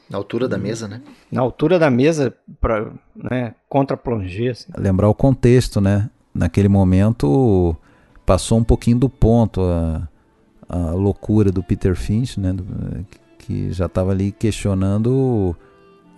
Na 0.10 0.18
altura 0.18 0.48
da 0.48 0.58
mesa, 0.58 0.88
né? 0.88 1.02
na 1.32 1.42
altura 1.42 1.80
da 1.80 1.90
mesa, 1.90 2.36
pra, 2.60 2.92
né? 3.16 3.56
Contra 3.70 3.96
plongé, 3.96 4.50
assim. 4.50 4.72
Lembrar 4.78 5.08
o 5.08 5.16
contexto, 5.16 5.80
né? 5.80 6.10
Naquele 6.34 6.68
momento 6.68 7.76
passou 8.26 8.58
um 8.58 8.64
pouquinho 8.64 9.00
do 9.00 9.10
ponto 9.10 9.62
a, 9.62 10.08
a 10.68 10.92
loucura 10.92 11.52
do 11.52 11.64
Peter 11.64 11.96
Finch, 11.96 12.40
né? 12.40 12.54
que 13.40 13.72
já 13.72 13.88
estava 13.88 14.12
ali 14.12 14.32
questionando 14.32 15.56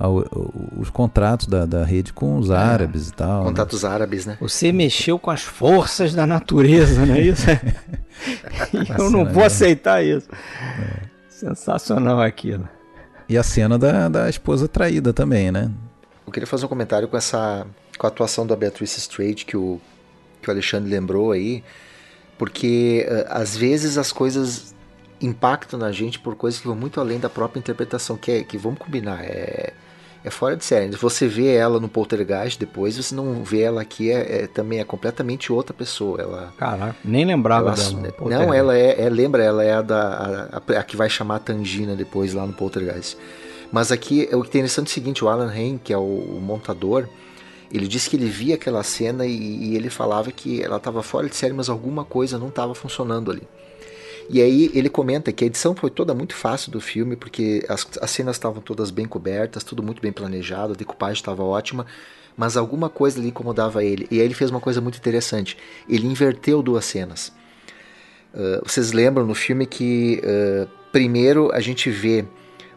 os 0.10 0.90
contratos 0.90 1.48
da, 1.48 1.66
da 1.66 1.84
rede 1.84 2.12
com 2.12 2.38
os 2.38 2.52
árabes 2.52 3.10
e 3.10 3.14
tal. 3.14 3.44
né? 3.44 3.50
Contatos 3.50 3.86
árabes, 3.86 4.26
né? 4.26 4.38
Você 4.42 4.72
mexeu 4.72 5.18
com 5.18 5.32
as 5.32 5.42
forças 5.42 6.14
da 6.14 6.28
natureza, 6.28 7.06
não 7.06 7.16
é 7.16 7.22
isso? 7.22 7.46
Eu 8.98 9.10
não 9.10 9.26
vou 9.26 9.44
aceitar 9.44 10.04
isso. 10.04 10.28
Sensacional 11.30 12.22
aquilo. 12.22 12.68
E 13.28 13.38
a 13.38 13.44
cena 13.44 13.78
da, 13.78 14.10
da 14.10 14.30
esposa 14.30 14.68
traída 14.68 15.14
também, 15.14 15.52
né? 15.52 15.72
Eu 16.26 16.32
queria 16.32 16.48
fazer 16.48 16.66
um 16.66 16.70
comentário 16.70 17.08
com 17.08 17.18
essa 17.18 17.66
com 17.98 18.08
a 18.08 18.10
atuação 18.10 18.46
da 18.46 18.56
Beatrice 18.56 19.00
Straight 19.00 19.46
que 19.46 19.56
o, 19.56 19.80
que 20.42 20.50
o 20.50 20.52
Alexandre 20.52 20.90
lembrou 20.90 21.32
aí, 21.32 21.64
porque 22.38 23.06
eh, 23.08 23.28
às 23.30 23.56
vezes 23.56 23.98
as 24.00 24.12
coisas 24.12 24.74
impactam 25.22 25.80
na 25.80 25.92
gente 25.92 26.20
por 26.20 26.36
coisas 26.36 26.60
que 26.60 26.68
vão 26.68 26.76
muito 26.76 27.00
além 27.00 27.20
da 27.20 27.30
própria 27.30 27.60
interpretação, 27.60 28.18
que, 28.18 28.32
é, 28.32 28.44
que 28.44 28.58
vamos 28.58 28.80
combinar, 28.80 29.24
é, 29.24 29.74
é 30.24 30.30
fora 30.30 30.56
de 30.56 30.64
série. 30.64 30.96
Você 30.96 31.28
vê 31.28 31.54
ela 31.56 31.80
no 31.80 31.90
Poltergeist 31.90 32.58
depois, 32.60 32.96
você 32.98 33.14
não 33.14 33.44
vê 33.44 33.62
ela 33.62 33.82
aqui, 33.82 34.12
é, 34.12 34.44
é- 34.44 34.48
também 34.48 34.80
é 34.80 34.84
completamente 34.84 35.52
outra 35.52 35.74
pessoa. 35.74 36.22
Ela, 36.22 36.54
Caraca, 36.58 36.96
nem 37.04 37.26
lembrava 37.26 37.74
ela- 37.74 37.76
dela. 37.76 38.14
Não, 38.46 38.54
ela 38.54 38.78
é, 38.78 39.02
é- 39.02 39.10
lembra, 39.10 39.44
ela 39.44 39.64
é 39.64 39.74
a, 39.74 39.82
da, 39.82 40.02
a, 40.02 40.58
a- 40.76 40.80
a 40.80 40.84
que 40.84 40.96
vai 40.96 41.10
chamar 41.10 41.36
a 41.36 41.40
Tangina 41.40 41.96
depois 41.96 42.34
lá 42.34 42.46
no 42.46 42.54
Poltergeist. 42.54 43.18
Mas 43.72 43.92
aqui 43.92 44.28
é 44.32 44.36
o 44.36 44.44
que 44.44 44.50
tem 44.50 44.60
interessante 44.62 44.88
é 44.88 44.92
o 44.92 44.94
seguinte: 44.94 45.26
o 45.26 45.30
Alan 45.30 45.50
Hain, 45.52 45.78
que 45.84 45.92
é 45.92 45.98
o, 45.98 46.02
o 46.02 46.40
montador, 46.42 47.08
ele 47.72 47.88
disse 47.88 48.08
que 48.10 48.16
ele 48.16 48.28
via 48.30 48.54
aquela 48.56 48.84
cena 48.84 49.26
e, 49.26 49.32
e 49.72 49.76
ele 49.76 49.90
falava 49.90 50.32
que 50.32 50.62
ela 50.64 50.78
estava 50.78 51.02
fora 51.02 51.28
de 51.28 51.36
série, 51.36 51.54
mas 51.54 51.70
alguma 51.70 52.06
coisa 52.06 52.38
não 52.38 52.50
estava 52.50 52.76
funcionando 52.76 53.32
ali. 53.32 53.42
E 54.30 54.42
aí 54.42 54.72
ele 54.74 54.90
comenta 54.90 55.32
que 55.32 55.44
a 55.44 55.48
edição 55.48 55.76
foi 55.76 55.90
toda 55.90 56.14
muito 56.14 56.36
fácil 56.36 56.72
do 56.72 56.80
filme, 56.80 57.16
porque 57.16 57.66
as, 57.68 57.88
as 58.02 58.12
cenas 58.12 58.36
estavam 58.36 58.62
todas 58.62 58.92
bem 58.92 59.06
cobertas, 59.06 59.64
tudo 59.64 59.84
muito 59.84 60.02
bem 60.02 60.12
planejado, 60.12 60.74
a 60.74 60.76
decupagem 60.76 61.16
estava 61.16 61.44
ótima, 61.44 61.86
mas 62.36 62.58
alguma 62.58 62.90
coisa 62.90 63.20
ali 63.20 63.30
incomodava 63.30 63.84
ele. 63.84 64.08
E 64.10 64.20
aí 64.20 64.26
ele 64.26 64.34
fez 64.34 64.50
uma 64.50 64.60
coisa 64.60 64.82
muito 64.82 64.98
interessante: 64.98 65.58
ele 65.88 66.08
inverteu 66.08 66.62
duas 66.62 66.86
cenas. 66.86 67.32
Uh, 68.34 68.62
vocês 68.64 68.92
lembram 68.92 69.26
no 69.26 69.36
filme 69.36 69.66
que 69.66 70.20
uh, 70.24 70.68
primeiro 70.92 71.52
a 71.54 71.60
gente 71.60 71.90
vê 71.92 72.26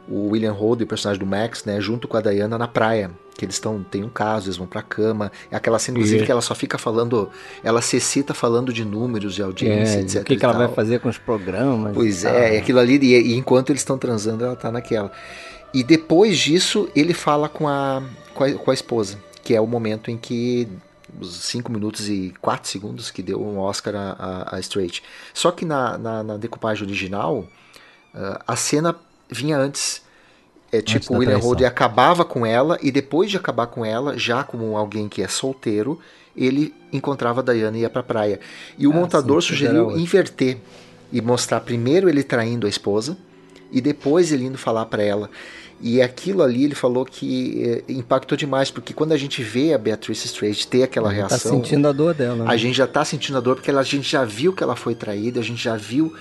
o 0.08 0.28
William 0.30 0.52
Holden, 0.52 0.84
o 0.84 0.88
personagem 0.88 1.18
do 1.20 1.26
Max, 1.26 1.64
né, 1.64 1.80
junto 1.80 2.06
com 2.06 2.16
a 2.16 2.20
Diana 2.20 2.56
na 2.56 2.68
praia, 2.68 3.10
que 3.36 3.44
eles 3.44 3.56
estão 3.56 3.82
tem 3.82 4.02
um 4.04 4.08
caso, 4.08 4.46
eles 4.46 4.56
vão 4.56 4.66
pra 4.66 4.82
cama. 4.82 5.30
É 5.50 5.56
aquela 5.56 5.78
cena 5.78 5.98
inclusive 5.98 6.24
que 6.24 6.32
ela 6.32 6.40
só 6.40 6.54
fica 6.54 6.78
falando, 6.78 7.28
ela 7.62 7.82
se 7.82 7.96
excita 7.96 8.32
falando 8.32 8.72
de 8.72 8.84
números 8.84 9.34
de 9.34 9.42
audiência, 9.42 9.98
É, 9.98 10.02
etc. 10.02 10.22
o 10.22 10.24
que, 10.24 10.36
que 10.36 10.44
ela 10.44 10.54
vai 10.54 10.68
fazer 10.68 11.00
com 11.00 11.08
os 11.08 11.18
programas? 11.18 11.92
Pois 11.94 12.24
é, 12.24 12.54
e 12.54 12.58
aquilo 12.58 12.78
ali, 12.78 12.98
e, 12.98 13.32
e 13.32 13.36
enquanto 13.36 13.70
eles 13.70 13.82
estão 13.82 13.98
transando, 13.98 14.44
ela 14.44 14.56
tá 14.56 14.70
naquela. 14.70 15.12
E 15.74 15.82
depois 15.82 16.38
disso, 16.38 16.88
ele 16.94 17.12
fala 17.12 17.48
com 17.48 17.68
a, 17.68 18.02
com 18.34 18.44
a, 18.44 18.52
com 18.52 18.70
a 18.70 18.74
esposa, 18.74 19.18
que 19.42 19.54
é 19.54 19.60
o 19.60 19.66
momento 19.66 20.10
em 20.10 20.16
que 20.16 20.68
os 21.20 21.34
5 21.44 21.70
minutos 21.70 22.08
e 22.08 22.32
4 22.40 22.68
segundos 22.68 23.10
que 23.10 23.22
deu 23.22 23.42
um 23.42 23.58
Oscar 23.58 23.94
a, 23.94 24.16
a, 24.18 24.56
a 24.56 24.60
Straight. 24.60 25.02
Só 25.34 25.50
que 25.50 25.64
na, 25.64 25.98
na, 25.98 26.22
na 26.22 26.36
decupagem 26.36 26.84
original, 26.84 27.46
uh, 28.14 28.38
a 28.46 28.56
cena 28.56 28.94
vinha 29.28 29.56
antes. 29.58 30.02
É 30.72 30.82
tipo, 30.82 31.14
o 31.14 31.18
William 31.18 31.38
Holden 31.38 31.66
acabava 31.66 32.24
com 32.24 32.44
ela 32.44 32.78
e 32.82 32.90
depois 32.90 33.30
de 33.30 33.36
acabar 33.36 33.66
com 33.68 33.84
ela, 33.84 34.18
já 34.18 34.42
como 34.42 34.76
alguém 34.76 35.08
que 35.08 35.22
é 35.22 35.28
solteiro, 35.28 35.98
ele 36.36 36.74
encontrava 36.92 37.40
a 37.40 37.44
Diana 37.54 37.78
e 37.78 37.80
ia 37.82 37.90
pra 37.90 38.02
praia. 38.02 38.40
E 38.76 38.86
o 38.86 38.92
ah, 38.92 38.94
montador 38.94 39.40
sim, 39.40 39.48
sugeriu 39.48 39.96
inverter 39.96 40.58
e 41.12 41.20
mostrar 41.20 41.60
primeiro 41.60 42.08
ele 42.08 42.22
traindo 42.22 42.66
a 42.66 42.70
esposa 42.70 43.16
e 43.70 43.80
depois 43.80 44.32
ele 44.32 44.44
indo 44.44 44.58
falar 44.58 44.86
para 44.86 45.02
ela. 45.02 45.30
E 45.80 46.00
aquilo 46.00 46.42
ali 46.42 46.64
ele 46.64 46.74
falou 46.74 47.04
que 47.04 47.62
eh, 47.62 47.92
impactou 47.92 48.36
demais, 48.36 48.70
porque 48.70 48.94
quando 48.94 49.12
a 49.12 49.16
gente 49.16 49.42
vê 49.42 49.74
a 49.74 49.78
Beatrice 49.78 50.26
Straight 50.26 50.66
ter 50.66 50.84
aquela 50.84 51.08
tá 51.08 51.14
reação. 51.14 51.38
Tá 51.38 51.56
sentindo 51.56 51.86
a 51.86 51.92
dor 51.92 52.14
dela. 52.14 52.44
Né? 52.44 52.44
A 52.48 52.56
gente 52.56 52.76
já 52.76 52.86
tá 52.86 53.04
sentindo 53.04 53.36
a 53.36 53.40
dor, 53.40 53.56
porque 53.56 53.70
ela, 53.70 53.80
a 53.80 53.84
gente 53.84 54.10
já 54.10 54.24
viu 54.24 54.54
que 54.54 54.62
ela 54.62 54.74
foi 54.74 54.94
traída, 54.94 55.38
a 55.38 55.42
gente 55.42 55.62
já 55.62 55.76
viu 55.76 56.14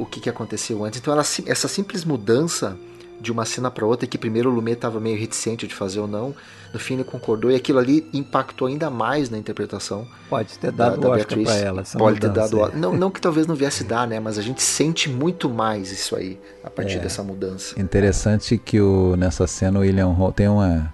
o 0.00 0.06
que, 0.06 0.18
que 0.18 0.30
aconteceu 0.30 0.82
antes. 0.84 0.98
Então 0.98 1.12
ela, 1.12 1.22
essa 1.22 1.68
simples 1.68 2.04
mudança 2.04 2.76
de 3.20 3.30
uma 3.30 3.44
cena 3.44 3.70
para 3.70 3.84
outra, 3.84 4.06
que 4.06 4.16
primeiro 4.16 4.50
o 4.50 4.54
Lumet 4.54 4.76
estava 4.76 4.98
meio 4.98 5.18
reticente 5.18 5.66
de 5.66 5.74
fazer 5.74 6.00
ou 6.00 6.08
não, 6.08 6.34
no 6.72 6.80
fim 6.80 6.94
ele 6.94 7.04
concordou 7.04 7.50
e 7.50 7.54
aquilo 7.54 7.78
ali 7.78 8.08
impactou 8.14 8.66
ainda 8.66 8.88
mais 8.88 9.28
na 9.28 9.36
interpretação. 9.36 10.08
Pode 10.30 10.58
ter 10.58 10.72
dado 10.72 10.98
da, 10.98 11.08
da 11.08 11.14
Beatriz. 11.16 11.44
pra 11.44 11.56
ela. 11.56 11.82
Pode 11.98 12.18
ter 12.18 12.30
dado. 12.30 12.64
É. 12.64 12.74
Não, 12.74 12.96
não 12.96 13.10
que 13.10 13.20
talvez 13.20 13.46
não 13.46 13.54
viesse 13.54 13.84
dar, 13.84 14.08
né? 14.08 14.18
Mas 14.18 14.38
a 14.38 14.42
gente 14.42 14.62
sente 14.62 15.10
muito 15.10 15.50
mais 15.50 15.92
isso 15.92 16.16
aí 16.16 16.40
a 16.64 16.70
partir 16.70 16.96
é. 16.96 17.00
dessa 17.00 17.22
mudança. 17.22 17.78
Interessante 17.78 18.56
que 18.56 18.80
o, 18.80 19.14
nessa 19.16 19.46
cena 19.46 19.78
o 19.78 19.82
William 19.82 20.12
Hall 20.12 20.32
tem 20.32 20.48
uma 20.48 20.92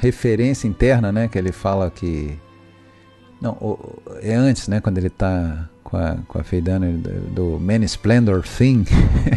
referência 0.00 0.68
interna, 0.68 1.10
né? 1.10 1.28
Que 1.28 1.38
ele 1.38 1.52
fala 1.52 1.90
que. 1.90 2.38
Não, 3.40 3.78
é 4.20 4.34
antes, 4.34 4.68
né? 4.68 4.80
Quando 4.80 4.98
ele 4.98 5.06
está 5.06 5.68
com 5.92 5.98
a, 5.98 6.16
com 6.26 6.38
a 6.38 6.42
Faye 6.42 6.62
Dunner 6.62 6.94
do, 7.34 7.60
Man 7.60 7.84
Splendor 7.84 8.42
Thing, 8.42 8.86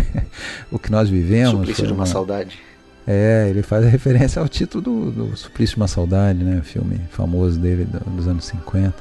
o 0.72 0.80
que 0.80 0.90
nós 0.90 1.10
vivemos. 1.10 1.52
Suplício 1.52 1.86
de 1.86 1.92
uma, 1.92 2.00
uma 2.00 2.06
saudade. 2.06 2.58
É, 3.06 3.48
ele 3.50 3.62
faz 3.62 3.84
referência 3.92 4.42
ao 4.42 4.48
título 4.48 4.82
do, 4.82 5.12
do 5.12 5.38
Suplício 5.38 5.76
de 5.76 5.82
uma 5.82 5.88
Saudade, 5.90 6.42
né? 6.44 6.62
Filme 6.64 7.02
famoso 7.10 7.60
dele 7.60 7.84
do, 7.84 8.00
dos 8.12 8.26
anos 8.26 8.46
50. 8.46 8.96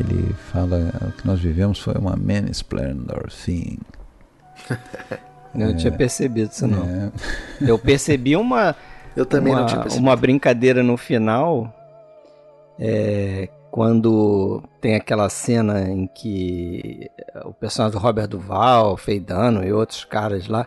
Ele 0.00 0.34
fala 0.50 0.90
o 1.06 1.12
que 1.12 1.26
nós 1.26 1.38
vivemos 1.38 1.78
foi 1.80 1.94
uma 1.94 2.16
Man 2.16 2.50
Splendor 2.50 3.28
Thing. 3.44 3.78
Eu 5.54 5.70
é, 5.70 5.74
tinha 5.74 5.92
percebido 5.92 6.50
isso 6.50 6.66
não. 6.66 6.84
É. 6.84 7.10
Eu 7.60 7.78
percebi 7.78 8.36
uma. 8.36 8.76
Eu 9.16 9.26
também 9.26 9.52
uma, 9.52 9.60
não 9.60 9.66
tinha 9.66 9.80
percebido. 9.80 10.06
Uma 10.06 10.14
brincadeira 10.14 10.82
no 10.82 10.96
final. 10.96 11.74
É, 12.78 13.48
quando 13.70 14.62
tem 14.80 14.94
aquela 14.94 15.28
cena 15.28 15.88
em 15.88 16.06
que 16.06 17.08
o 17.44 17.52
personagem 17.52 17.98
do 17.98 18.02
Robert 18.02 18.28
Duval, 18.28 18.96
Feidano 18.96 19.64
e 19.64 19.72
outros 19.72 20.04
caras 20.04 20.48
lá 20.48 20.66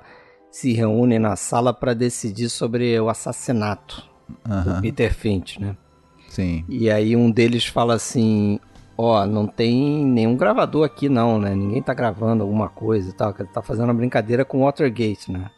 se 0.51 0.73
reúnem 0.73 1.19
na 1.19 1.35
sala 1.35 1.73
para 1.73 1.93
decidir 1.93 2.49
sobre 2.49 2.99
o 2.99 3.09
assassinato 3.09 4.09
do 4.27 4.81
Peter 4.81 5.13
Finch, 5.13 5.59
né? 5.59 5.75
Sim. 6.27 6.63
E 6.69 6.89
aí 6.89 7.15
um 7.15 7.29
deles 7.31 7.65
fala 7.65 7.95
assim: 7.95 8.59
Ó, 8.97 9.21
oh, 9.21 9.25
não 9.25 9.47
tem 9.47 10.05
nenhum 10.05 10.35
gravador 10.35 10.85
aqui 10.85 11.09
não, 11.09 11.39
né? 11.39 11.55
Ninguém 11.55 11.81
tá 11.81 11.93
gravando 11.93 12.43
alguma 12.43 12.69
coisa 12.69 13.09
e 13.09 13.13
tal. 13.13 13.33
Ele 13.37 13.49
tá 13.49 13.61
fazendo 13.61 13.85
uma 13.85 13.93
brincadeira 13.93 14.45
com 14.45 14.63
Watergate, 14.63 15.31
né? 15.31 15.49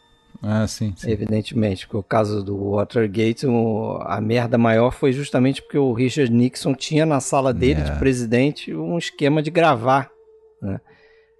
Ah, 0.46 0.66
sim, 0.66 0.92
sim. 0.96 1.10
Evidentemente, 1.10 1.86
porque 1.86 1.96
o 1.96 2.02
caso 2.02 2.42
do 2.42 2.72
Watergate, 2.72 3.46
o, 3.46 3.98
a 4.02 4.20
merda 4.20 4.58
maior 4.58 4.90
foi 4.90 5.10
justamente 5.10 5.62
porque 5.62 5.78
o 5.78 5.92
Richard 5.92 6.30
Nixon 6.30 6.74
tinha 6.74 7.06
na 7.06 7.18
sala 7.18 7.52
dele 7.52 7.80
de 7.80 7.98
presidente 7.98 8.74
um 8.74 8.98
esquema 8.98 9.42
de 9.42 9.50
gravar 9.50 10.10
né, 10.60 10.78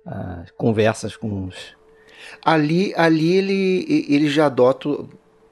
as 0.07 0.51
conversas 0.53 1.17
com 1.17 1.47
os. 1.47 1.77
Ali, 2.43 2.95
ali 2.97 3.37
ele, 3.37 4.07
ele 4.09 4.29
já 4.29 4.47
adota 4.47 4.89
o 4.89 5.09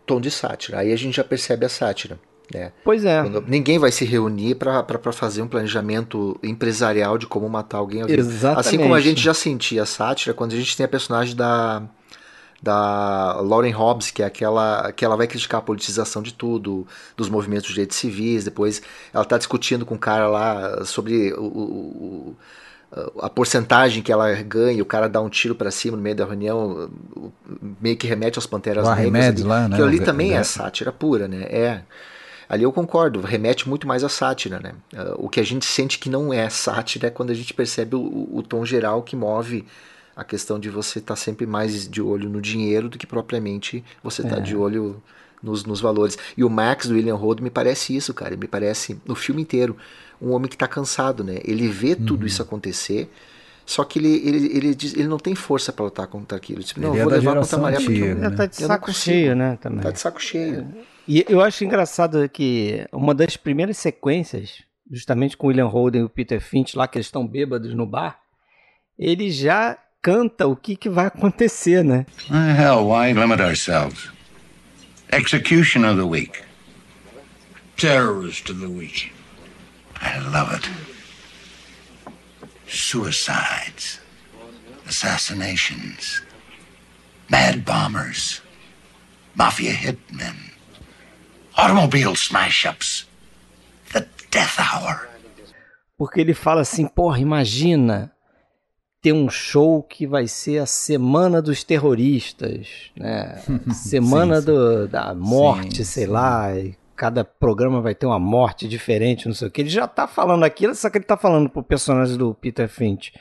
tom 0.06 0.18
de 0.18 0.30
sátira. 0.30 0.78
Aí 0.78 0.90
a 0.90 0.96
gente 0.96 1.16
já 1.16 1.24
percebe 1.24 1.66
a 1.66 1.68
sátira. 1.68 2.18
Né? 2.52 2.72
Pois 2.82 3.04
é. 3.04 3.22
Quando 3.22 3.44
ninguém 3.46 3.78
vai 3.78 3.92
se 3.92 4.04
reunir 4.04 4.54
para 4.54 5.12
fazer 5.12 5.42
um 5.42 5.48
planejamento 5.48 6.38
empresarial 6.42 7.18
de 7.18 7.26
como 7.26 7.48
matar 7.48 7.78
alguém. 7.78 8.02
Exatamente. 8.08 8.60
Assim 8.60 8.78
como 8.78 8.94
a 8.94 9.00
gente 9.00 9.20
já 9.20 9.34
sentia 9.34 9.82
a 9.82 9.86
sátira 9.86 10.34
quando 10.34 10.54
a 10.54 10.56
gente 10.56 10.76
tem 10.76 10.84
a 10.84 10.88
personagem 10.88 11.36
da 11.36 11.82
da 12.62 13.40
Lauren 13.40 13.72
Hobbs, 13.72 14.12
que 14.12 14.22
é 14.22 14.26
aquela 14.26 14.92
que 14.92 15.04
ela 15.04 15.16
vai 15.16 15.26
criticar 15.26 15.58
a 15.58 15.62
politização 15.62 16.22
de 16.22 16.32
tudo, 16.32 16.86
dos 17.16 17.28
movimentos 17.28 17.66
de 17.66 17.74
direitos 17.74 17.96
civis, 17.96 18.44
depois 18.44 18.80
ela 19.12 19.24
está 19.24 19.36
discutindo 19.36 19.84
com 19.84 19.96
o 19.96 19.98
cara 19.98 20.28
lá 20.28 20.84
sobre 20.84 21.32
o, 21.32 21.42
o, 21.42 22.36
a 23.20 23.28
porcentagem 23.28 24.02
que 24.02 24.12
ela 24.12 24.32
ganha, 24.42 24.80
o 24.80 24.86
cara 24.86 25.08
dá 25.08 25.20
um 25.20 25.28
tiro 25.28 25.56
para 25.56 25.72
cima 25.72 25.96
no 25.96 26.02
meio 26.02 26.14
da 26.14 26.24
reunião, 26.24 26.88
meio 27.80 27.96
que 27.96 28.06
remete 28.06 28.38
aos 28.38 28.46
Panteras 28.46 28.88
Negras. 28.96 29.40
Ali, 29.40 29.42
lá, 29.42 29.68
né? 29.68 29.76
Que 29.76 29.82
ali 29.82 29.98
também 29.98 30.34
é 30.34 30.44
sátira 30.44 30.92
pura, 30.92 31.26
né? 31.26 31.42
É. 31.50 31.82
Ali 32.48 32.64
eu 32.64 32.72
concordo, 32.72 33.20
remete 33.22 33.68
muito 33.68 33.88
mais 33.88 34.04
à 34.04 34.10
sátira, 34.10 34.60
né? 34.60 34.74
O 35.16 35.28
que 35.28 35.40
a 35.40 35.42
gente 35.42 35.64
sente 35.64 35.98
que 35.98 36.10
não 36.10 36.32
é 36.32 36.48
sátira 36.50 37.08
é 37.08 37.10
quando 37.10 37.30
a 37.30 37.34
gente 37.34 37.54
percebe 37.54 37.96
o, 37.96 38.28
o 38.30 38.42
tom 38.42 38.64
geral 38.64 39.02
que 39.02 39.16
move 39.16 39.64
a 40.22 40.24
questão 40.24 40.58
de 40.58 40.70
você 40.70 40.98
estar 40.98 41.14
tá 41.14 41.20
sempre 41.20 41.46
mais 41.46 41.88
de 41.88 42.00
olho 42.00 42.28
no 42.28 42.40
dinheiro 42.40 42.88
do 42.88 42.98
que 42.98 43.06
propriamente 43.06 43.84
você 44.02 44.22
estar 44.22 44.36
tá 44.36 44.42
é. 44.42 44.44
de 44.44 44.56
olho 44.56 45.02
nos, 45.42 45.64
nos 45.64 45.80
valores. 45.80 46.16
E 46.36 46.44
o 46.44 46.48
Max 46.48 46.86
do 46.86 46.94
William 46.94 47.16
Holden 47.16 47.44
me 47.44 47.50
parece 47.50 47.94
isso, 47.94 48.14
cara. 48.14 48.36
Me 48.36 48.46
parece, 48.46 48.98
no 49.04 49.14
filme 49.14 49.42
inteiro, 49.42 49.76
um 50.20 50.30
homem 50.30 50.48
que 50.48 50.54
está 50.54 50.68
cansado, 50.68 51.24
né? 51.24 51.40
Ele 51.44 51.68
vê 51.68 51.94
uhum. 51.94 52.06
tudo 52.06 52.26
isso 52.26 52.40
acontecer, 52.40 53.10
só 53.66 53.84
que 53.84 53.98
ele, 53.98 54.14
ele, 54.26 54.56
ele, 54.56 54.74
diz, 54.74 54.94
ele 54.94 55.08
não 55.08 55.18
tem 55.18 55.34
força 55.34 55.72
para 55.72 55.84
lutar 55.84 56.06
contra 56.06 56.38
aquilo. 56.38 56.62
Tipo, 56.62 56.80
não, 56.80 56.92
ele 56.92 57.00
eu 57.00 57.04
vou 57.04 57.12
é 57.12 57.16
levar 57.16 57.36
contra 57.36 57.56
a 57.56 57.60
maré 57.60 57.76
porque 57.76 57.92
eu, 57.92 58.14
né? 58.14 58.30
tá 58.30 58.46
de 58.46 58.56
saco 58.56 58.92
cheio, 58.92 59.34
né? 59.34 59.58
Também. 59.60 59.80
Tá 59.80 59.90
de 59.90 59.98
saco 59.98 60.22
cheio. 60.22 60.66
E 61.06 61.24
eu 61.28 61.40
acho 61.40 61.64
engraçado 61.64 62.28
que 62.28 62.86
uma 62.92 63.14
das 63.14 63.36
primeiras 63.36 63.76
sequências, 63.76 64.62
justamente 64.90 65.36
com 65.36 65.46
o 65.46 65.48
William 65.48 65.66
Holden 65.66 66.02
e 66.02 66.04
o 66.04 66.08
Peter 66.08 66.40
Finch 66.40 66.76
lá, 66.76 66.86
que 66.86 66.98
eles 66.98 67.06
estão 67.06 67.26
bêbados 67.26 67.74
no 67.74 67.86
bar, 67.86 68.20
ele 68.98 69.30
já 69.30 69.76
canta 70.02 70.46
o 70.46 70.56
que, 70.56 70.76
que 70.76 70.90
vai 70.90 71.06
acontecer, 71.06 71.84
né? 71.84 72.04
Hell, 72.28 72.88
why 72.88 73.12
limit 73.12 73.40
ourselves? 73.40 74.10
Execution 75.12 75.84
of 75.84 75.96
the 75.96 76.06
week. 76.06 76.42
Terrorist 77.76 78.50
of 78.50 78.60
the 78.60 78.68
week. 78.68 79.12
I 80.00 80.18
love 80.18 80.52
it. 80.52 80.68
Suicides. 82.66 84.00
Assassinations. 84.86 86.22
Mad 87.30 87.64
bombers. 87.64 88.42
Mafia 89.34 89.72
hitmen. 89.72 90.36
Automobile 91.56 92.16
smash-ups. 92.16 93.06
The 93.92 94.06
death 94.30 94.58
hour. 94.58 95.08
Porque 95.96 96.20
ele 96.20 96.34
fala 96.34 96.62
assim, 96.62 96.86
porra, 96.88 97.20
imagina 97.20 98.10
ter 99.02 99.12
um 99.12 99.28
show 99.28 99.82
que 99.82 100.06
vai 100.06 100.28
ser 100.28 100.58
a 100.58 100.66
Semana 100.66 101.42
dos 101.42 101.64
Terroristas, 101.64 102.92
né? 102.96 103.42
Semana 103.74 104.40
sim, 104.40 104.46
do, 104.46 104.88
da 104.88 105.12
morte, 105.12 105.78
sim, 105.78 105.84
sei 105.84 106.04
sim. 106.06 106.10
lá. 106.10 106.56
E 106.56 106.76
cada 106.94 107.24
programa 107.24 107.80
vai 107.80 107.96
ter 107.96 108.06
uma 108.06 108.20
morte 108.20 108.68
diferente, 108.68 109.26
não 109.26 109.34
sei 109.34 109.48
o 109.48 109.50
que. 109.50 109.60
Ele 109.60 109.68
já 109.68 109.88
tá 109.88 110.06
falando 110.06 110.44
aquilo, 110.44 110.72
só 110.74 110.88
que 110.88 110.98
ele 110.98 111.04
tá 111.04 111.16
falando 111.16 111.50
pro 111.50 111.64
personagem 111.64 112.16
do 112.16 112.32
Peter 112.32 112.68
Finch 112.68 113.12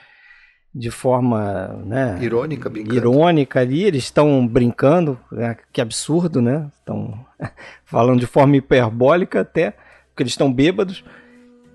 de 0.73 0.89
forma, 0.89 1.81
né? 1.85 2.17
Irônica, 2.21 2.69
brincando. 2.69 2.95
Irônica 2.95 3.59
ali, 3.59 3.83
eles 3.83 4.03
estão 4.03 4.47
brincando, 4.47 5.19
né? 5.31 5.57
que 5.73 5.81
absurdo, 5.81 6.41
né? 6.41 6.69
Estão 6.79 7.25
falando 7.83 8.19
de 8.19 8.27
forma 8.27 8.55
hiperbólica 8.55 9.41
até, 9.41 9.71
porque 10.09 10.23
eles 10.23 10.33
estão 10.33 10.51
bêbados. 10.51 11.03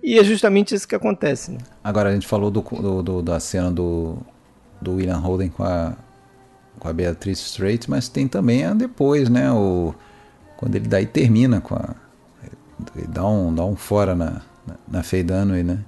E 0.07 0.21
é 0.21 0.23
justamente 0.23 0.73
isso 0.73 0.87
que 0.87 0.95
acontece. 0.95 1.51
Né? 1.51 1.59
Agora 1.83 2.11
a 2.11 2.13
gente 2.13 2.29
falou 2.29 2.49
do, 2.49 2.61
do, 2.61 3.03
do, 3.03 3.23
da 3.23 3.41
cena 3.41 3.73
do, 3.73 4.17
do 4.81 4.93
William 4.93 5.17
Holden 5.17 5.49
com 5.49 5.65
a, 5.65 5.95
com 6.79 6.87
a 6.87 6.93
Beatriz 6.93 7.41
Strait, 7.41 7.91
mas 7.91 8.09
tem 8.09 8.29
também 8.29 8.65
a 8.65 8.73
depois, 8.73 9.29
né? 9.29 9.51
O, 9.51 9.93
quando 10.57 10.77
ele 10.77 10.87
daí 10.87 11.07
termina 11.07 11.61
com 11.61 11.75
a. 11.75 11.97
Ele 12.95 13.09
dá 13.09 13.27
um, 13.27 13.53
dá 13.53 13.65
um 13.65 13.75
fora 13.75 14.15
na, 14.15 14.43
na, 14.65 14.75
na 14.87 15.03
Faye 15.03 15.25
Dunaway, 15.25 15.65
né? 15.65 15.81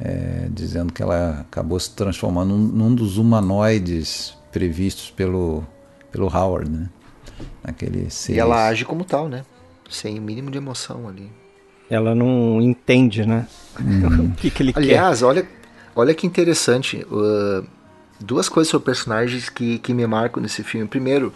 É, 0.00 0.48
dizendo 0.50 0.90
que 0.90 1.02
ela 1.02 1.40
acabou 1.40 1.78
se 1.78 1.90
transformando 1.90 2.56
num, 2.56 2.68
num, 2.68 2.94
dos 2.94 3.18
humanoides 3.18 4.34
previstos 4.50 5.10
pelo, 5.10 5.62
pelo 6.10 6.26
Howard, 6.26 6.70
né? 6.70 6.88
Naquele 7.62 8.08
E 8.30 8.38
ela 8.38 8.66
age 8.66 8.86
como 8.86 9.04
tal, 9.04 9.28
né? 9.28 9.44
Sem 9.90 10.18
o 10.18 10.22
mínimo 10.22 10.50
de 10.50 10.56
emoção 10.56 11.06
ali 11.06 11.41
ela 11.92 12.14
não 12.14 12.58
entende, 12.62 13.26
né? 13.26 13.46
Uhum. 13.78 14.30
o 14.32 14.32
que, 14.32 14.50
que 14.50 14.62
ele 14.62 14.72
Aliás, 14.74 14.88
quer. 14.88 14.98
Aliás, 14.98 15.22
olha, 15.22 15.46
olha 15.94 16.14
que 16.14 16.26
interessante. 16.26 17.06
Uh, 17.10 17.66
duas 18.18 18.48
coisas 18.48 18.70
sobre 18.70 18.86
personagens 18.86 19.50
que, 19.50 19.78
que 19.78 19.92
me 19.92 20.06
marcam 20.06 20.42
nesse 20.42 20.62
filme. 20.62 20.88
Primeiro, 20.88 21.34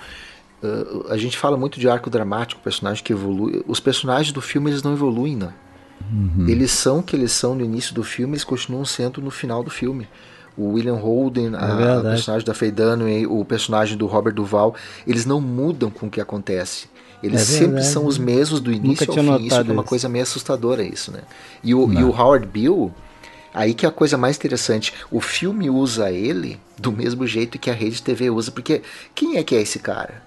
uh, 0.62 1.12
a 1.12 1.16
gente 1.18 1.36
fala 1.36 1.58
muito 1.58 1.78
de 1.78 1.86
arco 1.88 2.08
dramático, 2.08 2.62
personagem 2.62 3.04
que 3.04 3.12
evolui. 3.12 3.62
Os 3.66 3.80
personagens 3.80 4.32
do 4.32 4.40
filme 4.40 4.70
eles 4.70 4.82
não 4.82 4.94
evoluem, 4.94 5.36
não. 5.36 5.52
Uhum. 6.10 6.46
Eles 6.48 6.70
são 6.70 7.00
o 7.00 7.02
que 7.02 7.14
eles 7.14 7.32
são 7.32 7.54
no 7.54 7.62
início 7.62 7.94
do 7.94 8.02
filme, 8.02 8.32
eles 8.32 8.44
continuam 8.44 8.84
sendo 8.86 9.20
no 9.20 9.30
final 9.30 9.62
do 9.62 9.70
filme. 9.70 10.08
O 10.56 10.72
William 10.72 10.94
Holden, 10.94 11.52
é 11.52 11.58
a, 11.58 11.98
a 11.98 12.02
personagem 12.02 12.46
da 12.46 12.54
Faye 12.54 12.72
Dunaway, 12.72 13.26
o 13.26 13.44
personagem 13.44 13.98
do 13.98 14.06
Robert 14.06 14.32
Duval, 14.32 14.74
eles 15.06 15.26
não 15.26 15.38
mudam 15.38 15.90
com 15.90 16.06
o 16.06 16.10
que 16.10 16.18
acontece. 16.18 16.88
Eles 17.26 17.42
é 17.42 17.58
sempre 17.58 17.82
são 17.82 18.06
os 18.06 18.18
mesmos 18.18 18.60
do 18.60 18.72
início 18.72 19.08
ao 19.08 19.14
fim. 19.14 19.46
Isso 19.46 19.56
é 19.56 19.62
uma 19.62 19.84
coisa 19.84 20.08
meio 20.08 20.22
assustadora 20.22 20.82
isso, 20.82 21.10
né? 21.10 21.20
E 21.62 21.74
o, 21.74 21.92
e 21.92 22.02
o 22.02 22.10
Howard 22.10 22.46
Bill, 22.46 22.92
aí 23.52 23.74
que 23.74 23.84
é 23.84 23.88
a 23.88 23.92
coisa 23.92 24.16
mais 24.16 24.36
interessante, 24.36 24.92
o 25.10 25.20
filme 25.20 25.68
usa 25.68 26.10
ele 26.10 26.60
do 26.78 26.92
mesmo 26.92 27.26
jeito 27.26 27.58
que 27.58 27.70
a 27.70 27.74
rede 27.74 28.02
TV 28.02 28.30
usa, 28.30 28.50
porque 28.50 28.82
quem 29.14 29.36
é 29.36 29.42
que 29.42 29.54
é 29.54 29.60
esse 29.60 29.78
cara? 29.78 30.22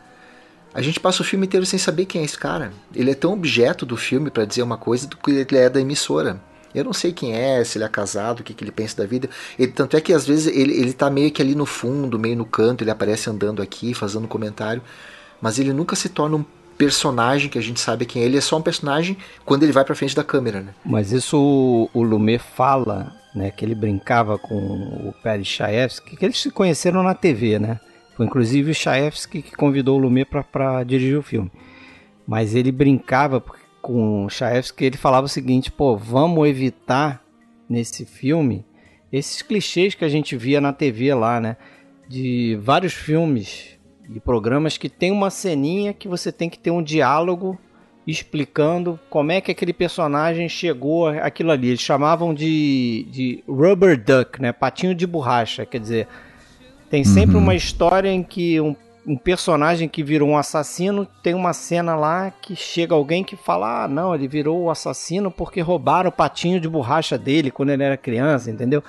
A 0.73 0.81
gente 0.81 0.99
passa 0.99 1.21
o 1.21 1.25
filme 1.25 1.45
inteiro 1.47 1.65
sem 1.65 1.79
saber 1.79 2.05
quem 2.05 2.21
é 2.21 2.25
esse 2.25 2.37
cara. 2.37 2.71
Ele 2.93 3.11
é 3.11 3.15
tão 3.15 3.33
objeto 3.33 3.85
do 3.85 3.97
filme 3.97 4.29
para 4.29 4.45
dizer 4.45 4.61
uma 4.61 4.77
coisa 4.77 5.07
do 5.07 5.17
que 5.17 5.31
ele 5.31 5.57
é 5.57 5.69
da 5.69 5.81
emissora. 5.81 6.39
Eu 6.73 6.83
não 6.83 6.93
sei 6.93 7.11
quem 7.11 7.33
é, 7.33 7.63
se 7.63 7.77
ele 7.77 7.85
é 7.85 7.89
casado, 7.89 8.41
o 8.41 8.43
que, 8.43 8.53
que 8.53 8.63
ele 8.63 8.71
pensa 8.71 8.97
da 8.97 9.05
vida. 9.05 9.27
Ele, 9.57 9.71
tanto 9.71 9.97
é 9.97 10.01
que 10.01 10.13
às 10.13 10.27
vezes 10.27 10.45
ele, 10.45 10.73
ele 10.73 10.93
tá 10.93 11.09
meio 11.09 11.31
que 11.31 11.41
ali 11.41 11.55
no 11.55 11.65
fundo, 11.65 12.19
meio 12.19 12.35
no 12.35 12.45
canto, 12.45 12.83
ele 12.83 12.91
aparece 12.91 13.29
andando 13.29 13.61
aqui, 13.61 13.93
fazendo 13.95 14.27
comentário. 14.27 14.81
Mas 15.41 15.57
ele 15.57 15.73
nunca 15.73 15.95
se 15.95 16.09
torna 16.09 16.37
um 16.37 16.45
personagem 16.79 17.49
que 17.49 17.59
a 17.59 17.61
gente 17.61 17.81
sabe 17.81 18.05
quem 18.05 18.21
é. 18.23 18.25
Ele 18.25 18.37
é 18.37 18.41
só 18.41 18.57
um 18.57 18.61
personagem 18.61 19.17
quando 19.45 19.63
ele 19.63 19.73
vai 19.73 19.83
pra 19.83 19.93
frente 19.93 20.15
da 20.15 20.23
câmera, 20.23 20.61
né? 20.61 20.73
Mas 20.83 21.11
isso 21.11 21.37
o, 21.37 21.89
o 21.93 22.01
Lumet 22.01 22.41
fala, 22.41 23.13
né? 23.35 23.51
Que 23.51 23.65
ele 23.65 23.75
brincava 23.75 24.37
com 24.39 24.55
o 24.55 25.13
Pérez 25.21 25.45
Chaevski, 25.45 26.15
que 26.15 26.25
eles 26.25 26.39
se 26.39 26.49
conheceram 26.49 27.03
na 27.03 27.13
TV, 27.13 27.59
né? 27.59 27.81
Foi 28.15 28.25
inclusive 28.25 28.71
o 28.71 28.73
Chaevski 28.73 29.41
que 29.41 29.57
convidou 29.57 29.97
o 29.97 30.01
Lumet 30.01 30.25
para 30.49 30.83
dirigir 30.85 31.19
o 31.19 31.21
filme. 31.21 31.51
Mas 32.25 32.55
ele 32.55 32.71
brincava 32.71 33.43
com 33.81 34.25
o 34.25 34.29
Chaevski, 34.29 34.85
ele 34.85 34.97
falava 34.97 35.25
o 35.25 35.29
seguinte, 35.29 35.69
pô, 35.69 35.97
vamos 35.97 36.47
evitar 36.47 37.21
nesse 37.69 38.05
filme 38.05 38.65
esses 39.11 39.41
clichês 39.41 39.95
que 39.95 40.05
a 40.05 40.09
gente 40.09 40.37
via 40.37 40.61
na 40.61 40.71
TV 40.71 41.13
lá, 41.13 41.41
né? 41.41 41.57
De 42.07 42.57
vários 42.61 42.93
filmes 42.93 43.78
e 44.13 44.19
programas 44.19 44.77
que 44.77 44.89
tem 44.89 45.11
uma 45.11 45.29
ceninha 45.29 45.93
que 45.93 46.07
você 46.07 46.31
tem 46.31 46.49
que 46.49 46.57
ter 46.57 46.71
um 46.71 46.81
diálogo 46.81 47.57
explicando 48.07 48.99
como 49.09 49.31
é 49.31 49.39
que 49.39 49.51
aquele 49.51 49.73
personagem 49.73 50.49
chegou 50.49 51.07
aquilo 51.07 51.51
ali. 51.51 51.67
Eles 51.69 51.81
chamavam 51.81 52.33
de, 52.33 53.05
de 53.11 53.43
rubber 53.47 54.01
duck, 54.01 54.41
né? 54.41 54.51
Patinho 54.51 54.95
de 54.95 55.05
borracha, 55.05 55.65
quer 55.65 55.79
dizer, 55.79 56.07
tem 56.89 57.03
sempre 57.03 57.35
uhum. 57.35 57.43
uma 57.43 57.53
história 57.53 58.09
em 58.09 58.23
que 58.23 58.59
um, 58.59 58.75
um, 59.05 59.15
personagem 59.15 59.87
que 59.87 60.01
virou 60.01 60.29
um 60.29 60.37
assassino 60.37 61.07
tem 61.21 61.35
uma 61.35 61.53
cena 61.53 61.95
lá 61.95 62.31
que 62.31 62.55
chega 62.55 62.95
alguém 62.95 63.23
que 63.23 63.35
fala: 63.35 63.83
ah, 63.83 63.87
não, 63.87 64.15
ele 64.15 64.27
virou 64.27 64.63
o 64.63 64.71
assassino 64.71 65.29
porque 65.29 65.61
roubaram 65.61 66.09
o 66.09 66.13
patinho 66.13 66.59
de 66.59 66.67
borracha 66.67 67.15
dele 67.15 67.51
quando 67.51 67.69
ele 67.69 67.83
era 67.83 67.95
criança, 67.95 68.49
entendeu? 68.49 68.83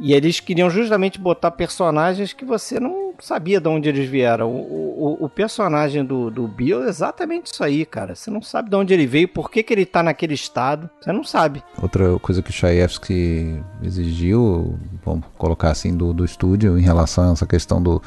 E 0.00 0.14
eles 0.14 0.40
queriam 0.40 0.70
justamente 0.70 1.20
botar 1.20 1.50
personagens 1.50 2.32
que 2.32 2.44
você 2.44 2.80
não 2.80 3.12
sabia 3.20 3.60
de 3.60 3.68
onde 3.68 3.86
eles 3.88 4.08
vieram. 4.08 4.50
O, 4.50 5.18
o, 5.20 5.24
o, 5.26 5.28
personagem 5.28 6.02
do, 6.02 6.30
do 6.30 6.48
Bill 6.48 6.84
é 6.84 6.88
exatamente 6.88 7.52
isso 7.52 7.62
aí, 7.62 7.84
cara. 7.84 8.14
Você 8.14 8.30
não 8.30 8.40
sabe 8.40 8.70
de 8.70 8.76
onde 8.76 8.94
ele 8.94 9.06
veio, 9.06 9.28
por 9.28 9.50
que, 9.50 9.62
que 9.62 9.74
ele 9.74 9.84
tá 9.84 10.02
naquele 10.02 10.32
estado. 10.32 10.88
Você 10.98 11.12
não 11.12 11.22
sabe. 11.22 11.62
Outra 11.80 12.18
coisa 12.18 12.42
que 12.42 12.48
o 12.48 12.52
Chayefsky 12.52 13.62
exigiu, 13.82 14.78
vamos 15.04 15.26
colocar 15.36 15.70
assim, 15.70 15.94
do, 15.94 16.14
do 16.14 16.24
estúdio 16.24 16.78
em 16.78 16.82
relação 16.82 17.28
a 17.28 17.32
essa 17.32 17.46
questão 17.46 17.82
do, 17.82 18.02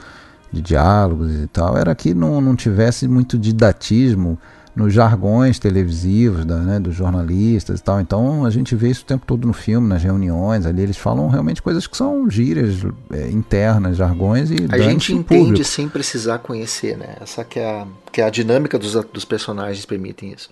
de 0.52 0.62
diálogos 0.62 1.32
e 1.36 1.48
tal, 1.48 1.78
era 1.78 1.94
que 1.94 2.16
não, 2.16 2.42
não 2.42 2.56
tivesse 2.56 3.08
muito 3.08 3.38
didatismo 3.38 4.40
nos 4.76 4.94
jargões 4.94 5.60
televisivos 5.60 6.46
da, 6.46 6.58
né, 6.58 6.80
dos 6.80 6.96
jornalistas 6.96 7.80
e 7.80 7.84
tal. 7.84 8.02
Então 8.02 8.46
a 8.46 8.50
gente 8.50 8.76
vê 8.76 8.90
isso 8.90 9.04
o 9.04 9.06
tempo 9.06 9.26
todo 9.26 9.48
no 9.48 9.54
filme, 9.54 9.88
nas 9.88 10.04
reuniões 10.04 10.66
ali. 10.66 10.82
Eles 10.82 10.98
falam 10.98 11.28
realmente 11.28 11.62
coisas 11.62 11.86
que 11.86 11.96
são 11.96 12.30
gírias 12.30 12.80
é, 13.12 13.30
internas, 13.30 13.98
jargões 13.98 14.50
e 14.50 14.68
a 14.70 14.78
gente 14.80 15.14
entende 15.14 15.46
público. 15.46 15.64
sem 15.66 15.88
precisar 15.88 16.40
conhecer, 16.40 16.98
né? 16.98 17.16
Essa 17.22 17.44
que 17.44 17.60
é 17.60 17.70
a, 17.70 17.88
que 18.12 18.22
é 18.22 18.24
a 18.24 18.30
dinâmica 18.30 18.80
dos, 18.80 18.94
dos 19.06 19.26
personagens 19.26 19.86
permitem 19.86 20.32
isso. 20.32 20.50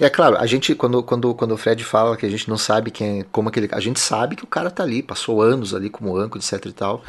É 0.00 0.08
claro, 0.08 0.38
a 0.38 0.46
gente 0.46 0.74
quando, 0.74 1.02
quando, 1.02 1.34
quando 1.34 1.52
o 1.52 1.56
Fred 1.56 1.84
fala 1.84 2.16
que 2.16 2.24
a 2.24 2.30
gente 2.30 2.48
não 2.48 2.56
sabe 2.56 2.90
quem, 2.90 3.22
como 3.30 3.50
aquele, 3.50 3.68
a 3.70 3.80
gente 3.80 4.00
sabe 4.00 4.34
que 4.34 4.42
o 4.42 4.46
cara 4.46 4.70
tá 4.70 4.82
ali, 4.82 5.02
passou 5.02 5.42
anos 5.42 5.74
ali 5.74 5.90
como 5.90 6.16
âncora, 6.16 6.42
etc 6.42 6.64
e 6.66 6.72
tal. 6.72 7.04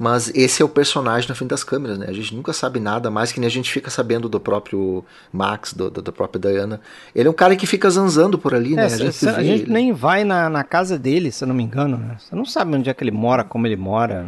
Mas 0.00 0.32
esse 0.34 0.62
é 0.62 0.64
o 0.64 0.68
personagem 0.68 1.28
na 1.28 1.34
frente 1.34 1.50
das 1.50 1.62
câmeras, 1.62 1.98
né? 1.98 2.06
A 2.08 2.12
gente 2.12 2.34
nunca 2.34 2.54
sabe 2.54 2.80
nada 2.80 3.10
mais 3.10 3.32
que 3.32 3.38
nem 3.38 3.46
a 3.46 3.50
gente 3.50 3.70
fica 3.70 3.90
sabendo 3.90 4.30
do 4.30 4.40
próprio 4.40 5.04
Max, 5.30 5.74
do, 5.74 5.90
do, 5.90 6.00
da 6.00 6.10
própria 6.10 6.40
Diana. 6.40 6.80
Ele 7.14 7.28
é 7.28 7.30
um 7.30 7.34
cara 7.34 7.54
que 7.54 7.66
fica 7.66 7.90
zanzando 7.90 8.38
por 8.38 8.54
ali, 8.54 8.74
né? 8.74 8.84
É, 8.84 8.86
a 8.86 8.96
gente, 8.96 9.28
a 9.28 9.42
gente 9.42 9.70
nem 9.70 9.92
vai 9.92 10.24
na, 10.24 10.48
na 10.48 10.64
casa 10.64 10.98
dele, 10.98 11.30
se 11.30 11.44
eu 11.44 11.48
não 11.48 11.54
me 11.54 11.62
engano, 11.62 11.98
né? 11.98 12.16
Você 12.18 12.34
não 12.34 12.46
sabe 12.46 12.74
onde 12.76 12.88
é 12.88 12.94
que 12.94 13.04
ele 13.04 13.10
mora, 13.10 13.44
como 13.44 13.66
ele 13.66 13.76
mora. 13.76 14.26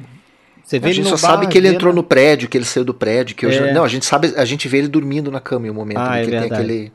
Você 0.62 0.78
vê 0.78 0.90
a 0.90 0.92
gente 0.92 1.08
só 1.08 1.16
sabe 1.16 1.46
que 1.46 1.56
ele 1.56 1.68
entrou 1.68 1.94
no 1.94 2.04
prédio, 2.04 2.50
que 2.50 2.58
ele 2.58 2.66
saiu 2.66 2.84
do 2.84 2.92
prédio, 2.92 3.34
que 3.34 3.46
é. 3.46 3.50
já... 3.50 3.72
não, 3.72 3.82
a 3.82 3.88
gente 3.88 4.04
sabe, 4.04 4.34
a 4.36 4.44
gente 4.44 4.68
vê 4.68 4.76
ele 4.76 4.88
dormindo 4.88 5.30
na 5.30 5.40
cama 5.40 5.68
em 5.68 5.70
um 5.70 5.74
momento, 5.74 6.00
ah, 6.00 6.10
né, 6.10 6.20
é 6.20 6.24
que 6.26 6.30
ele 6.30 6.38
tem 6.38 6.52
aquele 6.52 6.92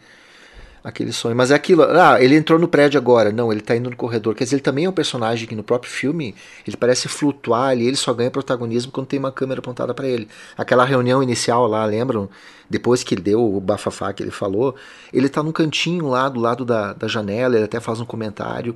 aquele 0.87 1.11
sonho. 1.11 1.35
Mas 1.35 1.51
é 1.51 1.55
aquilo, 1.55 1.83
ah, 1.83 2.21
ele 2.21 2.35
entrou 2.35 2.57
no 2.57 2.67
prédio 2.67 2.97
agora. 2.97 3.29
Não, 3.29 3.51
ele 3.51 3.59
tá 3.59 3.75
indo 3.75 3.89
no 3.89 3.95
corredor. 3.95 4.33
Quer 4.33 4.45
dizer, 4.45 4.55
ele 4.55 4.63
também 4.63 4.85
é 4.85 4.89
um 4.89 4.93
personagem 4.93 5.45
que 5.45 5.53
no 5.53 5.61
próprio 5.61 5.91
filme 5.91 6.33
ele 6.65 6.77
parece 6.77 7.09
flutuar 7.09 7.71
ali, 7.71 7.87
ele 7.87 7.97
só 7.97 8.13
ganha 8.13 8.31
protagonismo 8.31 8.91
quando 8.91 9.07
tem 9.07 9.19
uma 9.19 9.31
câmera 9.31 9.59
apontada 9.59 9.93
para 9.93 10.07
ele. 10.07 10.29
Aquela 10.57 10.85
reunião 10.85 11.21
inicial 11.21 11.67
lá, 11.67 11.83
lembram? 11.85 12.29
Depois 12.69 13.03
que 13.03 13.13
ele 13.13 13.21
deu 13.21 13.43
o 13.43 13.59
bafafá 13.59 14.13
que 14.13 14.23
ele 14.23 14.31
falou, 14.31 14.75
ele 15.11 15.27
tá 15.27 15.43
num 15.43 15.51
cantinho 15.51 16.07
lá 16.07 16.29
do 16.29 16.39
lado 16.39 16.63
da, 16.63 16.93
da 16.93 17.07
janela, 17.07 17.55
ele 17.55 17.65
até 17.65 17.79
faz 17.81 17.99
um 17.99 18.05
comentário, 18.05 18.75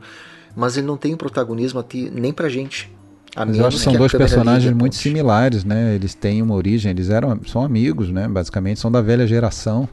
mas 0.56 0.76
ele 0.76 0.88
não 0.88 0.98
tem 0.98 1.14
um 1.14 1.18
protagonismo 1.18 1.84
nem 2.12 2.34
pra 2.34 2.50
gente. 2.50 2.92
Mas 3.34 3.58
eu 3.58 3.66
acho 3.66 3.78
que 3.78 3.84
são 3.84 3.94
dois 3.94 4.12
personagens 4.12 4.74
muito 4.74 4.98
similares, 4.98 5.64
né? 5.64 5.96
Eles 5.96 6.14
têm 6.14 6.42
uma 6.42 6.54
origem, 6.56 6.92
eles 6.92 7.10
eram 7.10 7.40
são 7.48 7.64
amigos, 7.64 8.10
né? 8.10 8.28
Basicamente 8.28 8.82
são 8.82 8.92
da 8.92 9.02
velha 9.02 9.26
geração 9.26 9.88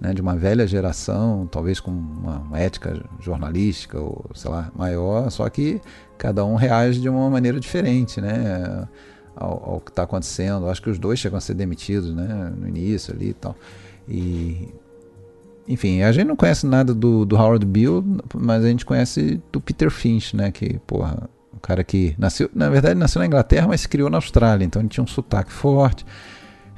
né, 0.00 0.12
de 0.12 0.20
uma 0.20 0.36
velha 0.36 0.66
geração, 0.66 1.48
talvez 1.50 1.80
com 1.80 1.90
uma, 1.90 2.58
ética 2.58 3.02
jornalística 3.20 3.98
ou 3.98 4.24
sei 4.34 4.50
lá 4.50 4.70
maior, 4.74 5.30
só 5.30 5.48
que 5.48 5.80
cada 6.18 6.44
um 6.44 6.54
reage 6.54 7.00
de 7.00 7.08
uma 7.08 7.28
maneira 7.30 7.58
diferente, 7.58 8.20
né, 8.20 8.86
ao, 9.34 9.74
ao 9.74 9.80
que 9.80 9.90
está 9.90 10.02
acontecendo. 10.02 10.68
Acho 10.68 10.82
que 10.82 10.90
os 10.90 10.98
dois 10.98 11.18
chegam 11.18 11.38
a 11.38 11.40
ser 11.40 11.54
demitidos, 11.54 12.14
né, 12.14 12.52
no 12.56 12.68
início 12.68 13.14
ali 13.14 13.30
e 13.30 13.34
tal. 13.34 13.56
E 14.08 14.68
enfim, 15.68 16.02
a 16.02 16.12
gente 16.12 16.26
não 16.26 16.36
conhece 16.36 16.64
nada 16.66 16.94
do, 16.94 17.24
do 17.24 17.36
Howard 17.36 17.66
Bill, 17.66 18.04
mas 18.34 18.64
a 18.64 18.68
gente 18.68 18.84
conhece 18.84 19.40
do 19.50 19.60
Peter 19.60 19.90
Finch, 19.90 20.36
né, 20.36 20.50
que 20.50 20.78
porra, 20.86 21.28
o 21.52 21.58
cara 21.58 21.82
que 21.82 22.14
nasceu, 22.18 22.48
na 22.54 22.68
verdade 22.68 22.98
nasceu 22.98 23.18
na 23.18 23.26
Inglaterra, 23.26 23.66
mas 23.66 23.80
se 23.80 23.88
criou 23.88 24.08
na 24.08 24.18
Austrália, 24.18 24.64
então 24.64 24.80
ele 24.80 24.88
tinha 24.88 25.02
um 25.02 25.06
sotaque 25.06 25.50
forte 25.50 26.04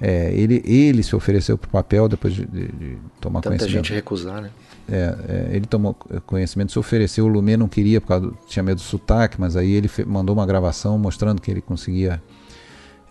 é, 0.01 0.33
ele, 0.33 0.63
ele 0.65 1.03
se 1.03 1.15
ofereceu 1.17 1.59
para 1.59 1.69
o 1.69 1.71
papel 1.71 2.09
depois 2.09 2.35
de, 2.35 2.47
de, 2.47 2.69
de 2.69 2.99
tomar 3.21 3.41
Tanta 3.41 3.57
conhecimento. 3.57 3.85
gente 3.87 3.93
recusar, 3.93 4.41
né? 4.41 4.51
É, 4.91 5.17
é, 5.29 5.57
ele 5.57 5.67
tomou 5.67 5.95
conhecimento, 6.25 6.73
se 6.73 6.79
ofereceu. 6.79 7.27
O 7.27 7.29
Lumet 7.29 7.57
não 7.57 7.69
queria, 7.69 8.01
porque 8.01 8.31
tinha 8.47 8.63
medo 8.63 8.77
do 8.77 8.83
sotaque, 8.83 9.39
mas 9.39 9.57
aí 9.57 9.73
ele 9.73 9.91
mandou 10.07 10.35
uma 10.35 10.47
gravação 10.47 10.97
mostrando 10.99 11.43
que 11.43 11.51
ele 11.51 11.61
conseguia 11.61 12.23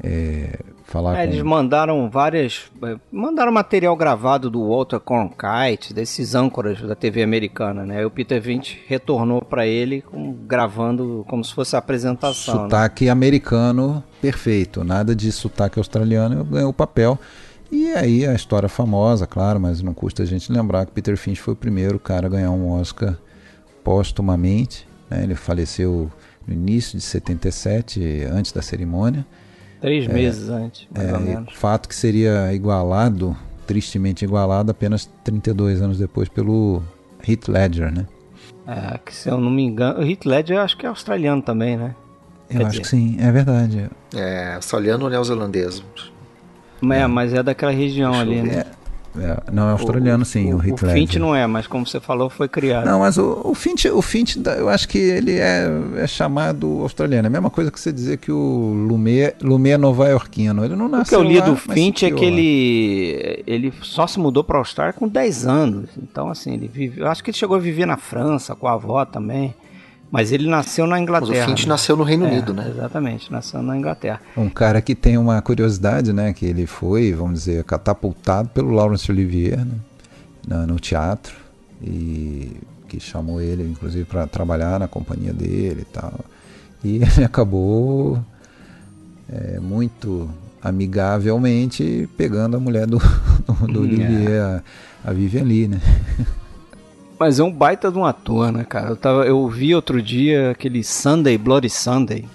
é, 0.03 0.59
falar 0.87 1.17
é, 1.17 1.27
com... 1.27 1.33
Eles 1.33 1.43
mandaram 1.43 2.09
várias. 2.09 2.63
É, 2.83 2.95
mandaram 3.11 3.51
material 3.51 3.95
gravado 3.95 4.49
do 4.49 4.69
Walter 4.69 4.99
Cronkite, 4.99 5.93
desses 5.93 6.33
âncoras 6.33 6.81
da 6.81 6.95
TV 6.95 7.21
americana, 7.21 7.85
né? 7.85 7.99
Aí 7.99 8.05
o 8.05 8.09
Peter 8.09 8.41
Vint 8.41 8.77
retornou 8.87 9.41
para 9.41 9.67
ele 9.67 10.01
com, 10.01 10.33
gravando 10.33 11.25
como 11.27 11.43
se 11.43 11.53
fosse 11.53 11.75
a 11.75 11.79
apresentação. 11.79 12.55
Né? 12.55 12.61
Sotaque 12.63 13.05
né? 13.05 13.11
americano 13.11 14.03
perfeito, 14.21 14.83
nada 14.83 15.15
de 15.15 15.31
sotaque 15.31 15.77
australiano, 15.77 16.43
ganhou 16.43 16.71
o 16.71 16.73
papel. 16.73 17.19
E 17.69 17.91
aí 17.91 18.25
a 18.25 18.33
história 18.33 18.69
famosa, 18.69 19.27
claro, 19.27 19.59
mas 19.59 19.81
não 19.81 19.93
custa 19.93 20.23
a 20.23 20.25
gente 20.25 20.51
lembrar 20.51 20.85
que 20.85 20.93
Peter 20.93 21.17
Finch 21.17 21.41
foi 21.41 21.53
o 21.53 21.57
primeiro 21.57 21.99
cara 21.99 22.27
a 22.27 22.29
ganhar 22.29 22.51
um 22.51 22.71
Oscar 22.71 23.17
póstumamente. 23.83 24.87
Né? 25.09 25.23
Ele 25.23 25.35
faleceu 25.35 26.09
no 26.47 26.53
início 26.53 26.97
de 26.97 27.03
77, 27.03 28.23
antes 28.31 28.53
da 28.53 28.61
cerimônia. 28.61 29.25
Três 29.81 30.07
é, 30.07 30.13
meses 30.13 30.49
antes, 30.49 30.87
mais 30.93 31.09
é, 31.09 31.13
ou 31.13 31.19
menos. 31.19 31.53
Fato 31.53 31.87
que 31.87 31.95
seria 31.95 32.53
igualado, 32.53 33.35
tristemente 33.65 34.25
igualado, 34.25 34.71
apenas 34.71 35.09
32 35.23 35.81
anos 35.81 35.97
depois 35.97 36.27
pelo 36.29 36.81
Heath 37.27 37.47
Ledger, 37.47 37.91
né? 37.91 38.05
É, 38.65 38.97
que 38.97 39.13
se 39.13 39.29
eu 39.29 39.37
não 39.37 39.49
me 39.49 39.63
engano, 39.63 39.99
o 39.99 40.03
Heath 40.03 40.25
Ledger 40.25 40.59
acho 40.59 40.77
que 40.77 40.85
é 40.85 40.89
australiano 40.89 41.41
também, 41.41 41.77
né? 41.77 41.95
Eu 42.49 42.59
Quer 42.59 42.65
acho 42.65 42.71
dizer, 42.71 42.81
que 42.81 42.87
sim, 42.87 43.17
é 43.19 43.31
verdade. 43.31 43.89
É, 44.15 44.55
australiano 44.55 45.03
ou 45.03 45.09
neozelandês? 45.09 45.83
É, 46.91 47.07
mas 47.07 47.33
é 47.33 47.43
daquela 47.43 47.71
região 47.71 48.13
ali, 48.13 48.41
né? 48.41 48.65
É, 49.19 49.51
não, 49.51 49.67
é 49.69 49.71
australiano 49.71 50.23
sim, 50.23 50.53
o, 50.53 50.57
o 50.57 50.65
Heath 50.65 50.83
O 50.83 50.87
Finch 50.87 51.19
não 51.19 51.35
é, 51.35 51.45
mas 51.47 51.67
como 51.67 51.85
você 51.85 51.99
falou, 51.99 52.29
foi 52.29 52.47
criado. 52.47 52.85
Não, 52.85 52.99
mas 52.99 53.17
o, 53.17 53.41
o 53.43 53.55
Finch, 53.55 53.87
o 53.89 54.01
Finch, 54.01 54.39
eu 54.57 54.69
acho 54.69 54.87
que 54.87 54.97
ele 54.97 55.37
é, 55.37 55.67
é 55.97 56.07
chamado 56.07 56.81
australiano. 56.81 57.25
É 57.25 57.29
a 57.29 57.31
mesma 57.31 57.49
coisa 57.49 57.71
que 57.71 57.79
você 57.79 57.91
dizer 57.91 58.17
que 58.17 58.31
o 58.31 58.85
Lumet, 58.87 59.35
Lumet 59.41 59.73
é 59.73 59.77
nova-iorquino. 59.77 60.63
Ele 60.63 60.75
não 60.75 60.87
nasceu 60.87 61.19
O 61.19 61.21
que 61.21 61.27
eu 61.27 61.31
li 61.31 61.41
do 61.41 61.55
Finch 61.55 62.05
é 62.05 62.11
que 62.11 62.25
ele, 62.25 63.43
ele 63.47 63.73
só 63.81 64.05
se 64.07 64.19
mudou 64.19 64.43
para 64.43 64.57
a 64.57 64.59
Austrália 64.59 64.93
com 64.93 65.07
10 65.07 65.47
anos. 65.47 65.89
Então, 65.97 66.29
assim, 66.29 66.53
ele 66.53 66.69
vive, 66.71 67.01
eu 67.01 67.07
acho 67.07 67.23
que 67.23 67.31
ele 67.31 67.37
chegou 67.37 67.57
a 67.57 67.59
viver 67.59 67.85
na 67.85 67.97
França 67.97 68.55
com 68.55 68.67
a 68.67 68.73
avó 68.73 69.03
também. 69.05 69.53
Mas 70.09 70.31
ele 70.31 70.47
nasceu 70.49 70.85
na 70.87 70.91
Mas 70.95 71.01
Inglaterra. 71.01 71.45
o 71.45 71.49
Finch 71.49 71.65
né? 71.65 71.69
nasceu 71.69 71.97
no 71.97 72.03
Reino 72.03 72.25
É, 72.25 72.31
Unido, 72.31 72.53
né? 72.53 72.67
Exatamente, 72.69 73.31
nasceu 73.31 73.61
na 73.61 73.75
Inglaterra. 73.77 74.21
Um 74.37 74.49
cara 74.49 74.81
que 74.81 74.95
tem 74.95 75.17
uma 75.17 75.41
curiosidade, 75.41 76.13
né? 76.13 76.31
Que 76.33 76.45
ele 76.45 76.65
foi, 76.65 77.11
vamos 77.13 77.39
dizer, 77.39 77.63
catapultado 77.65 78.47
pelo 78.49 78.71
Laurence 78.71 79.11
Olivier, 79.11 79.57
né, 79.65 79.75
na- 80.47 80.65
no 80.65 80.79
teatro. 80.79 81.35
E 81.81 82.51
que 82.87 82.99
chamou 83.01 83.41
ele, 83.41 83.63
inclusive, 83.63 84.05
para 84.05 84.25
trabalhar 84.25 84.79
na 84.79 84.87
companhia 84.87 85.33
dele 85.33 85.81
e 85.81 85.93
tal. 85.93 86.13
E 86.83 86.95
ele 87.17 87.25
acabou 87.25 88.17
é, 89.29 89.59
muito 89.59 90.29
amigavelmente 90.63 92.07
pegando 92.17 92.55
a 92.55 92.59
mulher 92.59 92.87
do, 92.87 92.97
do 93.71 93.81
Olivier, 93.81 94.41
a, 94.41 94.63
a 95.09 95.11
Vivian 95.11 95.43
Lee, 95.43 95.67
né? 95.67 95.81
Mas 97.19 97.39
é 97.39 97.43
um 97.43 97.51
baita 97.51 97.91
de 97.91 97.97
um 97.97 98.05
ator, 98.05 98.51
né, 98.51 98.63
cara? 98.63 98.89
Eu, 98.89 98.95
tava, 98.97 99.25
eu 99.25 99.47
vi 99.47 99.73
outro 99.73 100.01
dia 100.01 100.51
aquele 100.51 100.83
Sunday, 100.83 101.37
Bloody 101.37 101.69
Sunday, 101.69 102.25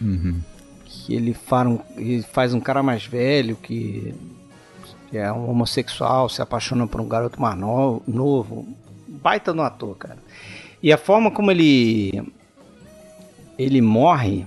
Uhum. 0.00 0.40
que 0.84 1.14
ele 1.14 1.34
faz 1.34 1.66
um, 1.66 1.78
ele 1.96 2.22
faz 2.22 2.54
um 2.54 2.60
cara 2.60 2.82
mais 2.82 3.04
velho 3.04 3.56
que, 3.56 4.14
que 5.10 5.16
é 5.18 5.32
um 5.32 5.50
homossexual, 5.50 6.28
se 6.28 6.40
apaixona 6.42 6.86
por 6.86 7.00
um 7.00 7.08
garoto 7.08 7.40
mais 7.40 7.58
no- 7.58 8.02
novo. 8.06 8.68
Baita 9.08 9.52
no 9.54 9.62
ator, 9.62 9.96
cara. 9.96 10.18
E 10.82 10.92
a 10.92 10.98
forma 10.98 11.30
como 11.30 11.50
ele 11.50 12.22
ele 13.58 13.80
morre 13.80 14.46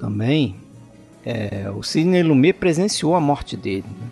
também, 0.00 0.56
é, 1.24 1.70
o 1.74 1.82
Sidney 1.82 2.22
Lumet 2.24 2.54
presenciou 2.58 3.14
a 3.14 3.20
morte 3.20 3.56
dele. 3.56 3.84
né? 4.00 4.08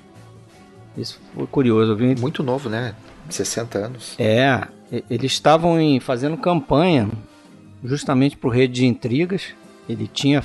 Isso 0.97 1.19
foi 1.35 1.47
curioso. 1.47 1.97
Muito 2.21 2.43
novo, 2.43 2.69
né? 2.69 2.95
60 3.33 3.79
anos. 3.79 4.15
é, 4.19 4.67
eles 5.11 5.33
estavam 5.33 5.81
em- 5.81 6.01
fazendo 6.01 6.37
campanha 6.37 7.09
justamente 7.85 8.37
pro 8.37 8.51
Rede 8.51 8.75
de 8.75 8.87
Intrigas. 8.87 9.55
Ele 9.89 10.07
tinha, 10.07 10.45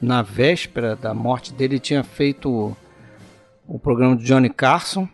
na 0.00 0.22
véspera 0.22 0.94
da 0.94 1.12
morte 1.14 1.52
dele, 1.52 1.78
tinha 1.78 2.02
feito 2.04 2.76
o 3.66 3.78
programa 3.78 4.16
do 4.16 4.22
Johnny 4.22 4.50
Carson. 4.50 5.08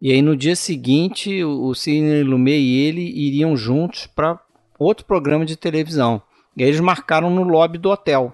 E 0.00 0.12
aí 0.12 0.20
no 0.20 0.36
dia 0.36 0.54
seguinte, 0.54 1.42
o 1.42 1.64
o 1.68 1.74
Sidney 1.74 2.22
Lumet 2.22 2.58
e 2.60 2.78
ele 2.80 3.00
iriam 3.00 3.56
juntos 3.56 4.06
para 4.06 4.38
outro 4.78 5.06
programa 5.06 5.44
de 5.46 5.56
televisão. 5.56 6.20
E 6.56 6.62
aí 6.62 6.68
eles 6.68 6.80
marcaram 6.80 7.30
no 7.30 7.42
lobby 7.42 7.78
do 7.78 7.90
hotel. 7.90 8.32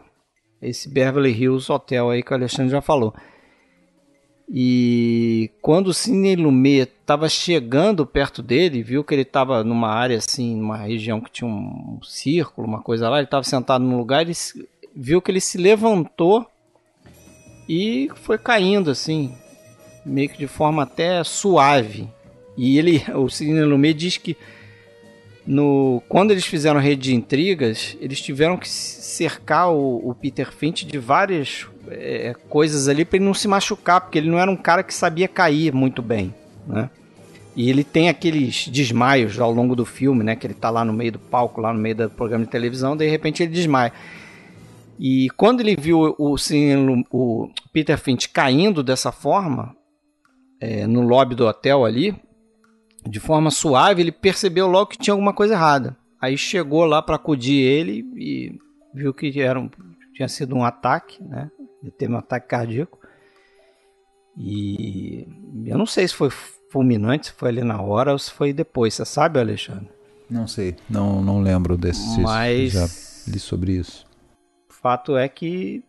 Esse 0.61 0.89
Beverly 0.91 1.31
Hills 1.31 1.71
Hotel 1.73 2.11
aí 2.11 2.23
que 2.23 2.33
o 2.33 2.35
Alexandre 2.35 2.71
já 2.73 2.81
falou. 2.83 3.15
E 4.53 5.49
quando 5.63 5.89
o 5.89 5.95
Sidney 5.95 6.35
Lumet 6.35 6.91
estava 7.01 7.29
chegando 7.29 8.05
perto 8.05 8.43
dele, 8.43 8.83
viu 8.83 9.05
que 9.05 9.15
ele 9.15 9.23
estava 9.23 9.63
numa 9.63 9.89
área 9.89 10.17
assim, 10.17 10.57
numa 10.57 10.77
região 10.77 11.21
que 11.21 11.31
tinha 11.31 11.49
um 11.49 12.01
círculo, 12.03 12.67
uma 12.67 12.83
coisa 12.83 13.09
lá, 13.09 13.19
ele 13.19 13.27
estava 13.27 13.45
sentado 13.45 13.85
num 13.85 13.97
lugar, 13.97 14.23
ele 14.23 14.33
viu 14.95 15.23
que 15.23 15.31
ele 15.31 15.41
se 15.41 15.57
levantou 15.57 16.45
e 17.69 18.11
foi 18.17 18.37
caindo 18.37 18.91
assim, 18.91 19.33
meio 20.05 20.29
que 20.29 20.39
de 20.39 20.49
forma 20.49 20.83
até 20.83 21.23
suave. 21.23 22.09
E 22.57 22.77
ele, 22.77 23.05
o 23.15 23.29
Sidney 23.29 23.63
Lumet 23.63 23.95
diz 23.95 24.17
que 24.17 24.37
no, 25.47 26.03
quando 26.09 26.33
eles 26.33 26.45
fizeram 26.45 26.81
rede 26.81 27.03
de 27.03 27.15
intrigas, 27.15 27.97
eles 28.01 28.21
tiveram 28.21 28.57
que 28.57 28.69
cercar 28.69 29.71
o, 29.71 30.11
o 30.11 30.13
Peter 30.13 30.51
Finch 30.53 30.85
de 30.85 30.99
várias 30.99 31.67
é, 31.89 32.35
coisas 32.49 32.89
ali 32.89 33.05
para 33.05 33.17
ele 33.17 33.25
não 33.25 33.35
se 33.35 33.49
machucar, 33.49 34.01
porque 34.01 34.19
ele 34.19 34.31
não 34.31 34.39
era 34.39 34.51
um 34.51 34.57
cara 34.57 34.83
que 34.83 34.95
sabia 34.95 35.29
cair 35.29 35.73
muito 35.73 36.03
bem, 36.03 36.35
né? 36.67 36.91
E 37.57 37.69
ele 37.69 37.83
tem 37.83 38.09
aqueles 38.09 38.69
desmaios 38.69 39.39
ao 39.41 39.51
longo 39.53 39.75
do 39.75 39.85
filme, 39.85 40.23
né? 40.23 40.37
Que 40.37 40.47
ele 40.47 40.55
tá 40.55 40.71
lá 40.71 40.85
no 40.85 40.93
meio 40.93 41.13
do 41.13 41.19
palco, 41.19 41.61
lá 41.61 41.73
no 41.73 41.79
meio 41.81 41.97
do 41.97 42.11
programa 42.11 42.45
de 42.45 42.51
televisão, 42.51 42.97
de 42.97 43.09
repente 43.09 43.43
ele 43.43 43.53
desmaia. 43.53 43.93
E 44.99 45.29
quando 45.37 45.61
ele 45.61 45.77
viu 45.77 46.15
o, 46.19 46.37
o 47.11 47.51
Peter 47.73 47.99
Finch 47.99 48.29
caindo 48.29 48.83
dessa 48.83 49.11
forma, 49.11 49.75
é, 50.61 50.87
no 50.87 51.01
lobby 51.01 51.35
do 51.35 51.47
hotel 51.47 51.85
ali, 51.85 52.15
de 53.09 53.19
forma 53.19 53.51
suave, 53.51 54.03
ele 54.03 54.13
percebeu 54.13 54.67
logo 54.67 54.91
que 54.91 54.99
tinha 54.99 55.15
alguma 55.15 55.33
coisa 55.33 55.55
errada. 55.55 55.97
Aí 56.21 56.37
chegou 56.37 56.85
lá 56.85 57.01
para 57.01 57.17
acudir 57.17 57.57
ele 57.63 58.05
e 58.15 58.59
viu 58.95 59.13
que 59.15 59.41
era 59.41 59.59
um- 59.59 59.71
tinha 60.15 60.29
sido 60.29 60.55
um 60.55 60.63
ataque, 60.65 61.23
né? 61.25 61.51
Ele 61.83 61.91
teve 61.91 62.13
um 62.13 62.19
ataque 62.19 62.49
cardíaco. 62.49 62.99
E 64.37 65.27
eu 65.67 65.77
não 65.77 65.87
sei 65.87 66.07
se 66.07 66.15
foi 66.15 66.31
fulminante, 66.71 67.27
se 67.27 67.33
foi 67.33 67.49
ali 67.49 67.63
na 67.63 67.81
hora 67.81 68.13
ou 68.13 68.19
se 68.19 68.31
foi 68.31 68.53
depois. 68.53 68.95
Você 68.95 69.05
sabe, 69.05 69.39
Alexandre? 69.39 69.89
Não 70.29 70.47
sei, 70.47 70.77
não, 70.89 71.21
não 71.23 71.41
lembro 71.43 71.77
desse. 71.77 72.21
Mas- 72.21 72.73
Já 72.73 72.87
li 73.33 73.39
sobre 73.39 73.73
isso. 73.73 74.07
O 74.69 74.73
fato 74.73 75.17
é 75.17 75.29
que 75.29 75.83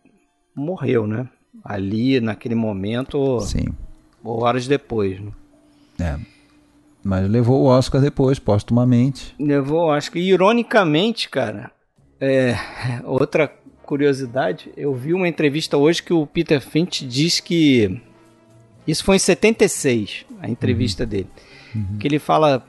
morreu, 0.54 1.06
né? 1.06 1.28
Ali, 1.64 2.20
naquele 2.20 2.54
momento, 2.54 3.40
Sim. 3.40 3.66
ou 4.24 4.42
horas 4.42 4.66
depois. 4.66 5.20
Né? 5.20 5.32
É. 6.00 6.18
Mas 7.04 7.28
levou 7.28 7.62
o 7.62 7.66
Oscar 7.66 8.00
depois, 8.00 8.38
póstumamente. 8.38 9.34
Levou, 9.38 9.90
acho 9.90 10.10
que 10.10 10.18
ironicamente, 10.18 11.28
cara, 11.28 11.70
é, 12.20 12.54
outra 13.04 13.52
curiosidade, 13.92 14.72
eu 14.74 14.94
vi 14.94 15.12
uma 15.12 15.28
entrevista 15.28 15.76
hoje 15.76 16.02
que 16.02 16.14
o 16.14 16.26
Peter 16.26 16.62
Finch 16.62 17.06
diz 17.06 17.40
que 17.40 18.00
isso 18.86 19.04
foi 19.04 19.16
em 19.16 19.18
76, 19.18 20.24
a 20.40 20.48
entrevista 20.48 21.04
dele, 21.04 21.28
que 22.00 22.08
ele 22.08 22.18
fala 22.18 22.66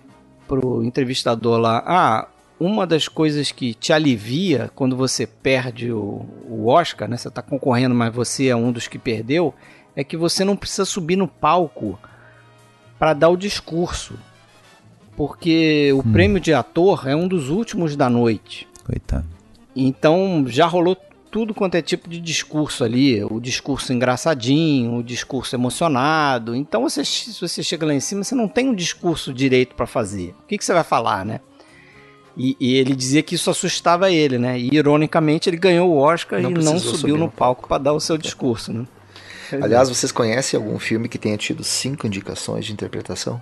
pro 0.50 0.84
entrevistador 0.84 1.58
lá, 1.58 1.82
ah, 1.88 2.28
uma 2.60 2.86
das 2.86 3.08
coisas 3.08 3.54
que 3.54 3.74
te 3.74 3.94
alivia 3.94 4.70
quando 4.76 4.98
você 4.98 5.26
perde 5.26 5.94
o, 5.94 6.26
o 6.46 6.68
Oscar, 6.68 7.08
né? 7.08 7.16
Você 7.16 7.32
tá 7.32 7.42
concorrendo, 7.42 7.96
mas 7.96 8.14
você 8.14 8.48
é 8.48 8.56
um 8.56 8.70
dos 8.70 8.90
que 8.90 9.00
perdeu, 9.00 9.54
é 9.96 10.04
que 10.04 10.18
você 10.18 10.44
não 10.44 10.58
precisa 10.58 10.84
subir 10.84 11.16
no 11.16 11.30
palco 11.30 11.98
para 13.00 13.14
dar 13.14 13.30
o 13.30 13.38
discurso. 13.38 14.20
Porque 15.16 15.94
o 15.94 16.04
prêmio 16.04 16.42
de 16.42 16.54
ator 16.54 17.08
é 17.08 17.16
um 17.16 17.30
dos 17.30 17.50
últimos 17.50 17.96
da 17.96 18.10
noite. 18.10 18.68
Coitado. 18.84 19.26
Então 19.74 20.44
já 20.48 20.68
rolou 20.68 20.98
tudo 21.34 21.52
quanto 21.52 21.74
é 21.74 21.82
tipo 21.82 22.08
de 22.08 22.22
discurso 22.22 22.84
ali, 22.84 23.24
o 23.24 23.40
discurso 23.40 23.92
engraçadinho, 23.92 24.98
o 25.00 25.04
discurso 25.04 25.56
emocionado. 25.56 26.56
Então 26.56 26.84
você, 26.84 27.04
se 27.04 27.42
você 27.42 27.64
chega 27.64 27.88
lá 27.88 27.94
em 27.94 28.00
cima, 28.00 28.24
você 28.24 28.36
não 28.36 28.48
tem 28.48 28.70
um 28.70 28.76
discurso 28.76 29.34
direito 29.34 29.74
para 29.74 29.88
fazer. 29.88 30.36
O 30.44 30.48
que, 30.48 30.60
que 30.60 30.64
você 30.64 30.72
vai 30.72 30.84
falar, 30.84 31.26
né? 31.26 31.40
E, 32.38 32.56
e 32.60 32.76
ele 32.76 32.96
dizia 32.96 33.24
que 33.24 33.34
isso 33.34 33.50
assustava 33.50 34.12
ele, 34.12 34.38
né? 34.38 34.60
E 34.60 34.76
ironicamente 34.76 35.50
ele 35.50 35.58
ganhou 35.58 35.90
o 35.90 35.98
Oscar 35.98 36.40
Não 36.40 36.52
e 36.52 36.54
não 36.54 36.78
subiu 36.78 36.98
subir 37.00 37.12
no 37.14 37.18
no 37.18 37.32
palco 37.32 37.68
para 37.68 37.82
dar 37.82 37.94
o 37.94 38.00
seu 38.00 38.16
discurso, 38.16 38.72
né? 38.72 38.86
Aliás, 39.60 39.90
vocês 39.90 40.12
conhecem 40.12 40.56
algum 40.56 40.78
filme 40.78 41.10
que 41.10 41.18
tenha 41.18 41.36
tido 41.36 41.64
cinco 41.64 42.06
indicações 42.06 42.64
de 42.64 42.74
interpretação? 42.74 43.42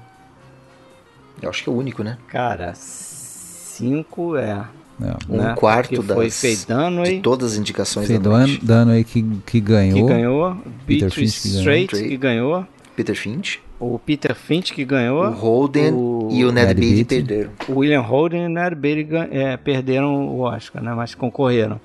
Eu 1.41 1.49
acho 1.49 1.61
que 1.61 1.69
é 1.69 1.73
o 1.73 1.75
único, 1.75 2.05
né? 2.05 2.17
Cara, 2.29 2.73
cinco 2.73 4.37
é. 4.37 4.65
É. 4.99 5.15
Um 5.29 5.37
né? 5.37 5.55
quarto 5.57 5.95
Porque 5.95 6.13
foi 6.13 6.25
das, 6.25 6.41
Faye 6.41 6.55
Dunaway, 6.67 7.15
de 7.15 7.21
todas 7.21 7.53
as 7.53 7.57
indicações 7.57 8.07
Faye 8.07 8.19
da 8.19 8.29
noite. 8.29 8.59
Dan- 8.63 8.83
Dunaway 8.83 9.03
que, 9.03 9.23
que 9.45 9.59
ganhou. 9.59 9.99
que 9.99 10.13
ganhou, 10.13 10.57
Peter 10.85 11.11
Finch 11.11 11.41
que 11.41 11.49
ganhou. 11.49 11.59
Strait 11.59 11.87
que 12.09 12.17
ganhou, 12.17 12.65
Peter 12.95 13.15
Finch, 13.15 13.59
o 13.79 13.97
Peter 13.97 14.35
Finch 14.35 14.73
que 14.73 14.85
ganhou, 14.85 15.23
o 15.25 15.31
Holden 15.31 15.93
o- 15.93 16.27
e 16.31 16.45
o 16.45 16.51
Ned 16.51 16.67
Ned 16.67 16.79
Beatty 16.81 17.05
perderam. 17.05 17.51
o 17.67 17.79
William 17.79 18.01
Holden 18.01 18.43
e 18.43 18.45
o 18.45 18.49
Ned 18.49 18.75
Beatty 18.75 19.07
é, 19.31 19.57
perderam 19.57 20.27
o 20.27 20.41
Oscar, 20.41 20.83
né? 20.83 20.93
Mas 20.93 21.15
concorreram. 21.15 21.79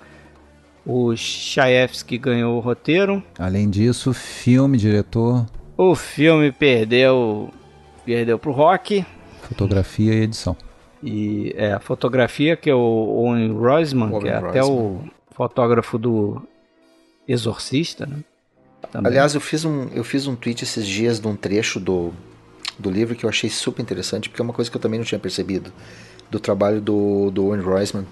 O 0.85 1.17
Shaefsky 1.17 2.17
ganhou 2.19 2.57
o 2.57 2.61
roteiro. 2.61 3.23
Além 3.39 3.69
disso, 3.71 4.13
filme, 4.13 4.77
diretor, 4.79 5.45
O 5.77 5.95
filme 5.95 6.53
perdeu 6.53 7.51
perdeu 8.05 8.39
pro 8.39 8.53
Rock. 8.53 9.05
fotografia 9.49 10.13
e 10.15 10.23
edição. 10.23 10.57
E 11.07 11.55
é, 11.57 11.73
a 11.73 11.79
fotografia, 11.79 12.57
que 12.57 12.69
é 12.69 12.75
o 12.75 12.79
Owen 12.79 13.53
Roisman, 13.53 14.11
Owen 14.11 14.23
que 14.23 14.29
é 14.29 14.35
até 14.35 14.61
Roisman. 14.61 14.77
o 14.77 15.05
fotógrafo 15.31 15.97
do 15.97 16.43
Exorcista, 17.29 18.05
né? 18.07 18.17
Também. 18.91 19.13
Aliás, 19.13 19.35
eu 19.35 19.41
fiz, 19.41 19.65
um, 19.65 19.89
eu 19.95 20.03
fiz 20.03 20.27
um 20.27 20.35
tweet 20.35 20.65
esses 20.65 20.85
dias 20.85 21.21
de 21.21 21.29
um 21.29 21.37
trecho 21.37 21.79
do, 21.79 22.13
do 22.77 22.91
livro 22.91 23.15
que 23.15 23.25
eu 23.25 23.31
achei 23.31 23.49
super 23.49 23.83
interessante, 23.83 24.29
porque 24.29 24.43
é 24.43 24.45
uma 24.45 24.53
coisa 24.53 24.69
que 24.69 24.77
eu 24.77 24.81
também 24.81 24.99
não 24.99 25.07
tinha 25.07 25.19
percebido, 25.19 25.73
do 26.29 26.41
trabalho 26.41 26.81
do, 26.81 27.31
do 27.31 27.47
Owen 27.47 27.61
Roisman, 27.61 28.05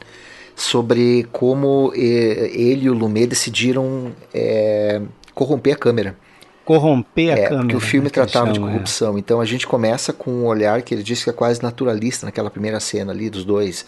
sobre 0.55 1.27
como 1.33 1.93
eh, 1.97 2.51
ele 2.55 2.85
e 2.85 2.91
o 2.91 2.95
Lumet 2.95 3.27
decidiram 3.27 4.13
eh, 4.33 5.03
corromper 5.35 5.75
a 5.75 5.77
câmera. 5.77 6.17
Corromper 6.65 7.35
a 7.35 7.39
é, 7.39 7.43
câmera. 7.45 7.61
Porque 7.63 7.77
o 7.77 7.81
filme 7.81 8.05
né, 8.05 8.11
que 8.11 8.19
ele 8.19 8.27
tratava 8.27 8.53
de 8.53 8.57
chama, 8.57 8.69
é. 8.69 8.73
corrupção. 8.73 9.19
Então 9.19 9.41
a 9.41 9.45
gente 9.45 9.67
começa 9.67 10.13
com 10.13 10.31
um 10.31 10.47
olhar 10.47 10.81
que 10.83 10.95
ele 10.95 11.03
diz 11.03 11.23
que 11.23 11.31
é 11.31 11.33
quase 11.33 11.63
naturalista 11.63 12.27
naquela 12.27 12.51
primeira 12.51 12.81
cena 12.81 13.13
ali 13.13 13.29
dos 13.29 13.45
dois 13.45 13.87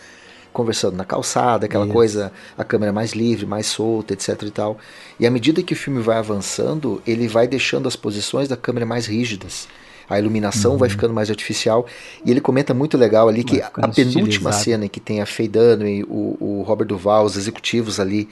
conversando 0.57 0.97
na 0.97 1.05
calçada, 1.05 1.67
aquela 1.67 1.85
Isso. 1.85 1.93
coisa, 1.93 2.33
a 2.57 2.65
câmera 2.65 2.91
mais 2.91 3.13
livre, 3.13 3.45
mais 3.45 3.67
solta, 3.67 4.15
etc 4.15 4.43
e 4.43 4.51
tal. 4.51 4.79
E 5.21 5.27
à 5.27 5.31
medida 5.31 5.63
que 5.63 5.75
o 5.75 5.77
filme 5.77 6.01
vai 6.01 6.17
avançando, 6.17 7.03
ele 7.07 7.29
vai 7.29 7.47
deixando 7.47 7.87
as 7.87 7.95
posições 7.95 8.49
da 8.49 8.57
câmera 8.57 8.87
mais 8.87 9.05
rígidas. 9.05 9.69
A 10.09 10.19
iluminação 10.19 10.79
vai 10.79 10.89
ficando 10.89 11.13
mais 11.13 11.29
artificial. 11.29 11.85
E 12.25 12.31
ele 12.31 12.41
comenta 12.41 12.73
muito 12.73 12.97
legal 12.97 13.29
ali 13.29 13.45
que 13.45 13.57
Uhum. 13.57 13.63
A 13.83 13.89
penúltima 13.89 14.53
cena 14.53 14.87
em 14.87 14.89
que 14.89 15.01
tem 15.01 15.21
a 15.21 15.27
Faye 15.27 15.49
Dunaway, 15.49 16.05
o, 16.05 16.37
o 16.41 16.63
Robert 16.67 16.87
Duval, 16.87 17.25
os 17.25 17.37
executivos 17.37 18.01
ali. 18.01 18.29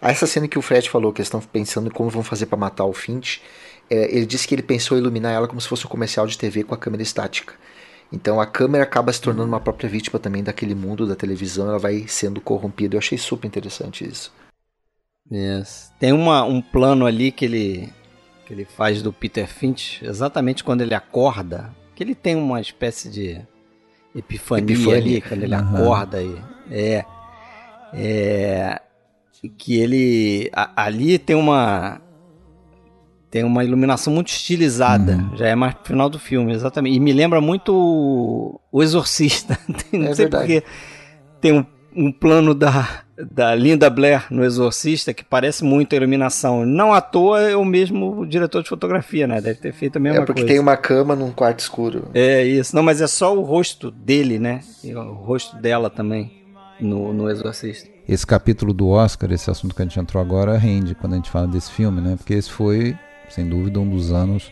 Essa 0.00 0.26
cena 0.26 0.46
que 0.46 0.58
o 0.58 0.62
Fred 0.62 0.88
falou, 0.88 1.12
que 1.12 1.20
eles 1.20 1.26
estão 1.26 1.40
pensando 1.40 1.88
em 1.88 1.90
como 1.90 2.08
vão 2.08 2.22
fazer 2.22 2.46
para 2.46 2.56
matar 2.56 2.84
o 2.84 2.92
Finch, 2.92 3.42
é, 3.90 4.14
ele 4.14 4.26
disse 4.26 4.46
que 4.46 4.54
ele 4.54 4.62
pensou 4.62 4.96
em 4.96 5.00
iluminar 5.00 5.32
ela 5.32 5.48
como 5.48 5.60
se 5.60 5.68
fosse 5.68 5.86
um 5.86 5.88
comercial 5.90 6.26
de 6.26 6.36
TV 6.38 6.64
com 6.64 6.74
a 6.74 6.78
câmera 6.78 7.02
estática. 7.02 7.54
Então 8.12 8.40
a 8.40 8.46
câmera 8.46 8.84
acaba 8.84 9.12
se 9.12 9.20
tornando 9.20 9.48
uma 9.48 9.60
própria 9.60 9.88
vítima 9.88 10.18
também 10.18 10.42
daquele 10.42 10.74
mundo 10.74 11.06
da 11.06 11.14
televisão, 11.14 11.68
ela 11.68 11.78
vai 11.78 12.06
sendo 12.08 12.40
corrompida. 12.40 12.94
Eu 12.94 12.98
achei 12.98 13.18
super 13.18 13.46
interessante 13.46 14.06
isso. 14.06 14.32
Yes. 15.30 15.92
Tem 16.00 16.12
uma, 16.12 16.42
um 16.44 16.62
plano 16.62 17.04
ali 17.04 17.30
que 17.30 17.44
ele, 17.44 17.92
que 18.46 18.54
ele 18.54 18.64
faz 18.64 19.02
do 19.02 19.12
Peter 19.12 19.46
Finch, 19.46 20.02
exatamente 20.02 20.64
quando 20.64 20.80
ele 20.80 20.94
acorda, 20.94 21.70
que 21.94 22.02
ele 22.02 22.14
tem 22.14 22.34
uma 22.34 22.60
espécie 22.62 23.10
de 23.10 23.38
epifania, 24.14 24.64
Epifania. 24.74 24.96
ali, 24.96 25.20
quando 25.20 25.42
ele 25.42 25.54
Aham. 25.54 25.78
acorda 25.82 26.16
aí. 26.18 26.42
É, 26.70 27.04
é. 27.92 28.80
Que 29.56 29.78
ele. 29.78 30.50
a- 30.52 30.84
ali 30.84 31.18
tem 31.18 31.36
uma. 31.36 32.00
Tem 33.30 33.44
uma 33.44 33.62
iluminação 33.62 34.12
muito 34.12 34.28
estilizada. 34.28 35.12
Uhum. 35.16 35.36
Já 35.36 35.48
é 35.48 35.54
mais 35.54 35.74
pro 35.74 35.84
final 35.88 36.08
do 36.08 36.18
filme, 36.18 36.52
exatamente. 36.52 36.96
E 36.96 37.00
me 37.00 37.12
lembra 37.12 37.40
muito 37.40 37.74
o, 37.74 38.60
o 38.72 38.82
Exorcista. 38.82 39.58
Não 39.92 40.06
É 40.08 40.14
sei 40.14 40.24
verdade. 40.26 40.44
porque 40.60 40.64
tem 41.40 41.52
um, 41.52 41.64
um 41.94 42.10
plano 42.10 42.54
da, 42.54 43.02
da 43.30 43.54
Linda 43.54 43.90
Blair 43.90 44.24
no 44.30 44.42
Exorcista 44.44 45.12
que 45.12 45.22
parece 45.22 45.62
muito 45.62 45.92
a 45.92 45.96
iluminação. 45.96 46.64
Não 46.64 46.94
à 46.94 47.02
toa 47.02 47.40
é 47.42 47.54
o 47.54 47.64
mesmo 47.66 48.24
diretor 48.26 48.62
de 48.62 48.68
fotografia, 48.70 49.26
né? 49.26 49.42
Deve 49.42 49.60
ter 49.60 49.72
feito 49.74 49.96
a 49.96 50.00
mesma 50.00 50.22
é 50.22 50.24
porque 50.24 50.40
coisa. 50.40 50.48
tem 50.54 50.58
uma 50.60 50.76
cama 50.78 51.14
num 51.14 51.30
quarto 51.30 51.58
escuro. 51.60 52.08
É 52.14 52.42
isso. 52.44 52.74
Não, 52.74 52.82
mas 52.82 53.02
é 53.02 53.06
só 53.06 53.36
o 53.36 53.42
rosto 53.42 53.90
dele, 53.90 54.38
né? 54.38 54.60
E 54.82 54.94
o 54.94 55.12
rosto 55.12 55.54
dela 55.58 55.90
também 55.90 56.32
no, 56.80 57.12
no 57.12 57.28
Exorcista. 57.28 57.88
Esse 58.08 58.26
capítulo 58.26 58.72
do 58.72 58.88
Oscar, 58.88 59.30
esse 59.32 59.50
assunto 59.50 59.74
que 59.74 59.82
a 59.82 59.84
gente 59.84 60.00
entrou 60.00 60.22
agora, 60.22 60.56
rende 60.56 60.94
quando 60.94 61.12
a 61.12 61.16
gente 61.16 61.28
fala 61.28 61.46
desse 61.46 61.70
filme, 61.70 62.00
né? 62.00 62.16
Porque 62.16 62.32
esse 62.32 62.50
foi, 62.50 62.96
sem 63.30 63.48
dúvida, 63.48 63.80
um 63.80 63.88
dos 63.88 64.12
anos 64.12 64.50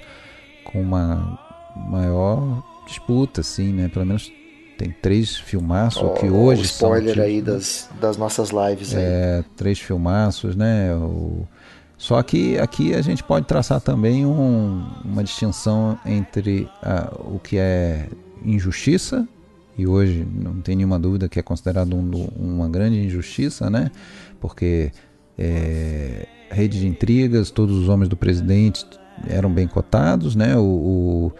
com 0.64 0.80
uma 0.80 1.38
maior 1.88 2.62
disputa, 2.86 3.40
assim, 3.40 3.72
né? 3.72 3.88
Pelo 3.88 4.06
menos 4.06 4.32
tem 4.78 4.90
três 4.90 5.36
filmaços 5.36 6.02
Ó, 6.02 6.10
que 6.14 6.28
hoje 6.28 6.68
são 6.68 6.88
spoiler 6.90 7.14
tidos, 7.14 7.24
aí 7.24 7.36
né? 7.36 7.42
das, 7.42 7.88
das 8.00 8.16
nossas 8.16 8.50
lives 8.50 8.94
aí. 8.94 9.02
É, 9.02 9.44
três 9.56 9.78
filmaços, 9.78 10.54
né? 10.56 10.94
O- 10.94 11.46
Só 11.98 12.22
que 12.22 12.58
aqui 12.58 12.94
a 12.94 13.00
gente 13.00 13.22
pode 13.24 13.46
traçar 13.46 13.80
também 13.80 14.26
um- 14.26 14.86
uma 15.02 15.24
distinção 15.24 15.98
entre 16.04 16.68
a- 16.82 17.10
o 17.18 17.38
que 17.38 17.56
é 17.56 18.06
injustiça, 18.44 19.26
e 19.78 19.86
hoje 19.86 20.26
não 20.30 20.60
tem 20.60 20.76
nenhuma 20.76 20.98
dúvida 20.98 21.26
que 21.26 21.38
é 21.38 21.42
considerado 21.42 21.94
um 21.96 22.28
uma 22.38 22.68
grande 22.68 22.98
injustiça, 22.98 23.70
né? 23.70 23.90
Porque 24.40 24.92
é, 25.38 26.26
rede 26.50 26.80
de 26.80 26.86
intrigas, 26.86 27.50
todos 27.50 27.76
os 27.76 27.88
homens 27.88 28.08
do 28.08 28.16
presidente 28.16 28.86
eram 29.28 29.50
bem 29.50 29.66
cotados, 29.66 30.34
né? 30.36 30.56
O, 30.56 30.60
o- 30.62 31.32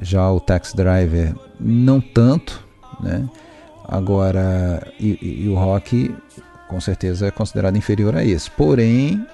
já 0.00 0.30
o 0.30 0.38
Tax 0.40 0.74
Driver 0.74 1.34
não 1.58 2.00
tanto, 2.00 2.62
né? 3.00 3.26
Agora, 3.88 4.86
e, 4.98 5.44
e- 5.44 5.48
o 5.48 5.54
rock 5.54 6.14
com 6.68 6.80
certeza 6.80 7.26
é 7.26 7.30
considerado 7.30 7.76
inferior 7.76 8.16
a 8.16 8.24
esse. 8.24 8.50
Porém, 8.50 9.24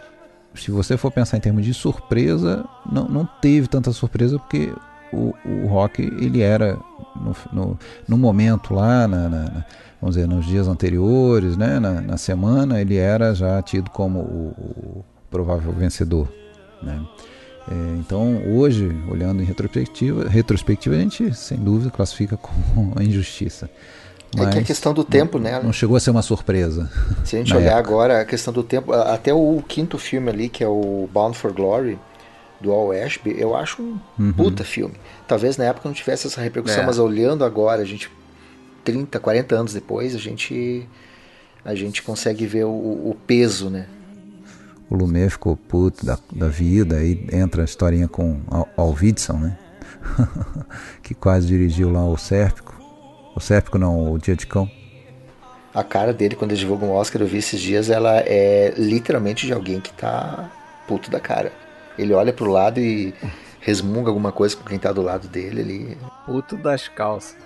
se 0.55 0.71
você 0.71 0.97
for 0.97 1.11
pensar 1.11 1.39
em 1.39 1.41
termos 1.41 1.65
de 1.65 1.73
surpresa, 1.73 2.65
não, 2.91 3.09
não 3.09 3.27
teve 3.41 3.67
tanta 3.67 3.91
surpresa 3.93 4.39
porque 4.39 4.73
o, 5.13 5.35
o 5.45 5.67
rock 5.67 6.03
ele 6.03 6.41
era 6.41 6.79
no, 7.17 7.37
no, 7.53 7.79
no 8.09 8.19
momento 8.19 8.75
lá, 8.75 9.07
na, 9.07 9.29
na- 9.29 9.45
na- 9.45 9.65
vamos 10.01 10.17
dizer, 10.17 10.27
nos 10.27 10.45
dias 10.47 10.67
anteriores, 10.67 11.57
né, 11.57 11.79
na, 11.79 12.01
na 12.01 12.17
semana, 12.17 12.81
ele 12.81 12.97
era 12.97 13.35
já 13.35 13.61
tido 13.63 13.91
como 13.91 14.19
o, 14.21 14.55
o 14.99 15.05
provável 15.31 15.73
vencedor. 15.73 16.29
Né? 16.83 17.01
É, 17.71 17.75
então, 17.99 18.43
hoje, 18.49 18.91
olhando 19.09 19.41
em 19.43 19.45
retrospectiva, 19.45 20.29
retrospectiva, 20.29 20.97
a 20.97 20.99
gente 20.99 21.33
sem 21.35 21.57
dúvida 21.59 21.91
classifica 21.91 22.37
como 22.37 22.65
uma 22.93 23.05
injustiça. 23.05 23.71
É 24.35 24.39
que 24.39 24.43
a 24.45 24.47
Mas 24.57 24.67
questão 24.67 24.95
do 24.95 25.05
tempo, 25.05 25.39
né? 25.39 25.61
não 25.63 25.73
chegou 25.75 25.95
a 25.97 26.01
ser 26.01 26.11
uma 26.11 26.23
surpresa. 26.23 26.91
Se 27.23 27.37
a 27.37 27.39
gente 27.39 27.55
olhar 27.55 27.77
época. 27.77 27.79
agora 27.79 28.21
a 28.23 28.25
questão 28.25 28.53
do 28.53 28.63
tempo, 28.63 28.91
até 28.93 29.33
o 29.33 29.63
quinto 29.69 29.99
filme 29.99 30.31
ali, 30.31 30.49
que 30.49 30.65
é 30.65 30.69
o 30.69 31.07
Bound 31.13 31.37
for 31.37 31.53
Glory, 31.53 31.99
do 32.63 32.73
Al 32.73 32.93
Ashby, 32.93 33.35
eu 33.39 33.55
acho 33.57 33.83
um 33.83 33.99
Uhum. 34.19 34.33
puta 34.33 34.65
filme. 34.65 34.95
Talvez 35.29 35.57
na 35.57 35.65
época 35.65 35.89
não 35.89 35.95
tivesse 35.95 36.27
essa 36.27 36.41
repercussão, 36.41 36.83
É. 36.83 36.87
mas 36.87 36.99
olhando 36.99 37.45
agora, 37.45 37.83
a 37.83 37.85
gente 37.85 38.11
30, 38.85 39.19
40 39.21 39.55
anos 39.55 39.73
depois, 39.75 40.15
a 40.15 40.19
gente 40.19 40.89
a 41.65 41.75
gente 41.75 42.03
consegue 42.03 42.45
ver 42.47 42.65
o, 42.65 42.71
o 42.71 43.17
peso, 43.27 43.71
né? 43.71 43.87
O 44.91 44.97
Lumet 44.97 45.31
ficou 45.31 45.57
puto 45.57 46.05
da, 46.05 46.19
da 46.35 46.49
vida, 46.49 46.97
aí 46.97 47.25
entra 47.33 47.63
a 47.63 47.65
historinha 47.65 48.09
com 48.09 48.41
Al, 48.51 48.69
Al 48.77 48.93
Vidson, 48.93 49.35
né? 49.39 49.57
que 51.03 51.15
quase 51.15 51.47
dirigiu 51.47 51.91
lá 51.91 52.05
o 52.05 52.17
Sérpico. 52.17 52.75
O 53.35 53.41
Sérpico 53.41 53.79
não, 53.79 54.13
o 54.13 54.19
Dia 54.19 54.35
de 54.37 54.47
Cão. 54.47 54.69
A 55.75 55.83
cara 55.83 56.13
dele 56.13 56.35
quando 56.37 56.51
eles 56.51 56.59
divulgam 56.61 56.91
o 56.91 56.95
Oscar, 56.95 57.23
eu 57.23 57.27
vi 57.29 57.39
esses 57.39 57.61
dias, 57.61 57.89
ela 57.89 58.19
é 58.27 58.75
literalmente 58.77 59.47
de 59.47 59.53
alguém 59.53 59.81
que 59.81 59.93
tá 59.93 60.51
puto 60.87 61.11
da 61.11 61.19
cara. 61.21 61.53
Ele 61.99 62.13
olha 62.13 62.33
pro 62.33 62.51
lado 62.51 62.81
e 62.81 63.15
resmunga 63.61 64.11
alguma 64.11 64.33
coisa 64.33 64.57
com 64.57 64.65
quem 64.65 64.79
tá 64.79 64.93
do 64.93 65.03
lado 65.03 65.29
dele, 65.29 65.61
ele 65.61 65.99
Puto 66.27 66.57
das 66.57 66.89
calças. 66.89 67.37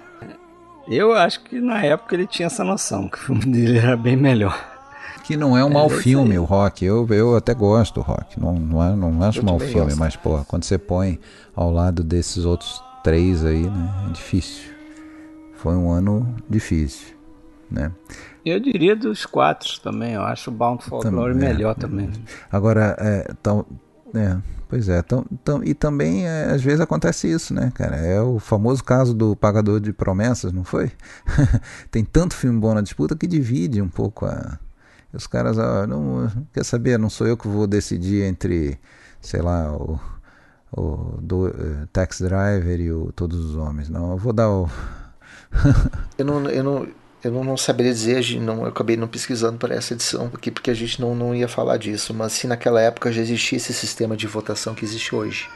Eu 0.88 1.12
acho 1.12 1.42
que 1.42 1.60
na 1.60 1.82
época 1.82 2.14
ele 2.14 2.26
tinha 2.26 2.46
essa 2.46 2.62
noção, 2.62 3.08
que 3.08 3.16
o 3.16 3.20
filme 3.20 3.44
dele 3.46 3.78
era 3.78 3.96
bem 3.96 4.16
melhor. 4.16 4.74
Que 5.24 5.36
não 5.36 5.58
é 5.58 5.64
um 5.64 5.70
mau 5.70 5.88
isso 5.88 6.02
filme, 6.02 6.38
o 6.38 6.44
Rock. 6.44 6.84
Eu, 6.84 7.04
eu 7.10 7.36
até 7.36 7.52
gosto 7.52 7.94
do 7.94 8.00
Rock. 8.00 8.38
Não, 8.38 8.54
não, 8.54 8.82
é, 8.82 8.94
não 8.94 9.22
acho 9.24 9.40
Eu 9.40 9.44
mau 9.44 9.58
também 9.58 9.72
filme, 9.72 9.86
gosto. 9.86 9.98
mas, 9.98 10.14
pô, 10.14 10.38
quando 10.46 10.62
você 10.62 10.78
põe 10.78 11.18
ao 11.54 11.68
lado 11.72 12.04
desses 12.04 12.44
outros 12.44 12.80
três 13.02 13.44
aí, 13.44 13.62
né? 13.68 13.94
É 14.08 14.12
difícil. 14.12 14.70
Foi 15.54 15.74
um 15.74 15.90
ano 15.90 16.32
difícil, 16.48 17.08
né? 17.68 17.90
Eu 18.44 18.60
diria 18.60 18.94
dos 18.94 19.26
quatro 19.26 19.80
também, 19.80 20.12
eu 20.12 20.22
acho 20.22 20.50
o 20.50 20.52
Bound 20.52 20.84
for 20.84 21.02
Também, 21.02 21.18
Glory 21.18 21.32
é. 21.32 21.34
melhor 21.34 21.74
também. 21.74 22.08
Agora, 22.52 22.96
é, 23.00 23.32
tão, 23.42 23.66
é, 24.14 24.36
pois 24.68 24.88
é, 24.88 25.02
tão, 25.02 25.24
tão, 25.44 25.64
e 25.64 25.74
também 25.74 26.26
é, 26.26 26.44
às 26.50 26.62
vezes 26.62 26.80
acontece 26.80 27.30
isso, 27.30 27.52
né, 27.52 27.72
cara? 27.74 27.96
É 27.96 28.20
o 28.20 28.38
famoso 28.38 28.82
caso 28.84 29.12
do 29.14 29.34
pagador 29.34 29.80
de 29.80 29.92
promessas, 29.92 30.52
não 30.52 30.64
foi? 30.64 30.92
Tem 31.90 32.04
tanto 32.04 32.34
filme 32.34 32.58
bom 32.60 32.74
na 32.74 32.80
disputa 32.80 33.16
que 33.16 33.26
divide 33.26 33.80
um 33.82 33.88
pouco 33.88 34.26
a. 34.26 34.58
Os 35.12 35.26
caras, 35.26 35.56
ó, 35.56 35.86
não, 35.86 36.30
quer 36.52 36.64
saber, 36.64 36.98
não 36.98 37.08
sou 37.08 37.26
eu 37.26 37.36
que 37.36 37.48
vou 37.48 37.66
decidir 37.66 38.24
entre, 38.24 38.78
sei 39.20 39.40
lá, 39.40 39.72
o, 39.72 39.98
o 40.72 41.18
do, 41.22 41.48
eh, 41.48 41.86
Tax 41.90 42.20
Driver 42.20 42.78
e 42.78 42.92
o 42.92 43.10
Todos 43.12 43.38
os 43.38 43.56
Homens, 43.56 43.88
não. 43.88 44.10
Eu 44.10 44.18
vou 44.18 44.32
dar 44.32 44.50
o. 44.50 44.68
Eu 46.18 46.24
não, 46.24 46.50
eu 46.50 46.64
não, 46.64 46.88
eu 47.24 47.32
não, 47.32 47.42
não 47.42 47.56
saberia 47.56 47.92
dizer, 47.92 48.40
não, 48.40 48.62
eu 48.62 48.68
acabei 48.68 48.96
não 48.96 49.08
pesquisando 49.08 49.58
para 49.58 49.74
essa 49.74 49.94
edição 49.94 50.30
aqui, 50.32 50.50
porque 50.50 50.70
a 50.70 50.74
gente 50.74 51.00
não, 51.00 51.14
não 51.14 51.34
ia 51.34 51.48
falar 51.48 51.76
disso, 51.76 52.14
mas 52.14 52.32
se 52.32 52.46
naquela 52.46 52.80
época 52.80 53.10
já 53.10 53.22
existia 53.22 53.56
esse 53.56 53.72
sistema 53.72 54.16
de 54.16 54.26
votação 54.26 54.74
que 54.74 54.84
existe 54.84 55.14
hoje. 55.14 55.48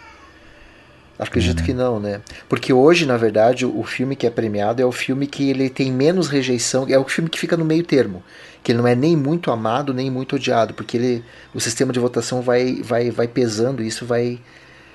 Acredito 1.20 1.62
que 1.62 1.74
não, 1.74 2.00
né? 2.00 2.22
Porque 2.48 2.72
hoje, 2.72 3.04
na 3.04 3.18
verdade, 3.18 3.66
o 3.66 3.84
filme 3.84 4.16
que 4.16 4.26
é 4.26 4.30
premiado 4.30 4.80
é 4.80 4.86
o 4.86 4.90
filme 4.90 5.26
que 5.26 5.50
ele 5.50 5.68
tem 5.68 5.92
menos 5.92 6.28
rejeição, 6.28 6.86
é 6.88 6.98
o 6.98 7.04
filme 7.04 7.28
que 7.28 7.38
fica 7.38 7.58
no 7.58 7.64
meio 7.64 7.84
termo, 7.84 8.22
que 8.62 8.72
ele 8.72 8.78
não 8.78 8.88
é 8.88 8.94
nem 8.94 9.14
muito 9.14 9.50
amado, 9.50 9.92
nem 9.92 10.10
muito 10.10 10.36
odiado, 10.36 10.72
porque 10.72 10.96
ele, 10.96 11.24
o 11.54 11.60
sistema 11.60 11.92
de 11.92 12.00
votação 12.00 12.40
vai, 12.40 12.80
vai, 12.82 13.10
vai 13.10 13.28
pesando, 13.28 13.82
isso 13.82 14.06
vai, 14.06 14.40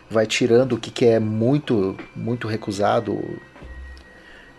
vai 0.10 0.26
tirando 0.26 0.74
o 0.74 0.80
que, 0.80 0.90
que 0.90 1.06
é 1.06 1.20
muito, 1.20 1.96
muito 2.16 2.48
recusado. 2.48 3.40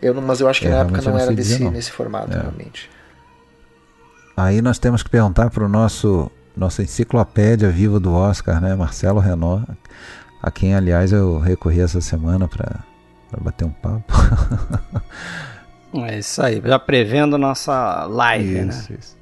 Eu 0.06 0.14
não, 0.14 0.22
mas 0.22 0.40
eu 0.40 0.48
acho 0.48 0.60
que 0.60 0.66
É, 0.66 0.70
na 0.70 0.76
época 0.78 1.02
não 1.02 1.12
não 1.12 1.18
era 1.18 1.32
desse, 1.32 1.62
não. 1.62 1.70
nesse 1.70 1.90
formato, 1.90 2.32
É. 2.32 2.40
realmente. 2.40 2.88
Aí 4.36 4.60
nós 4.62 4.78
temos 4.78 5.02
que 5.02 5.10
perguntar 5.10 5.50
para 5.50 5.64
o 5.64 5.68
nosso 5.68 6.30
nossa 6.56 6.82
enciclopédia 6.82 7.68
viva 7.68 8.00
do 8.00 8.12
Oscar, 8.14 8.60
né, 8.62 8.74
Marcelo 8.74 9.20
Renó, 9.20 9.60
a 10.42 10.50
quem 10.50 10.74
aliás 10.74 11.12
eu 11.12 11.38
recorri 11.38 11.80
essa 11.80 12.00
semana 12.00 12.48
para 12.48 12.80
bater 13.40 13.64
um 13.64 13.70
papo. 13.70 14.12
É 15.94 16.18
isso 16.18 16.42
aí, 16.42 16.60
já 16.62 16.78
prevendo 16.78 17.38
nossa 17.38 18.04
live, 18.04 18.60
né? 18.60 18.68
Isso, 18.68 18.92
isso. 18.92 19.16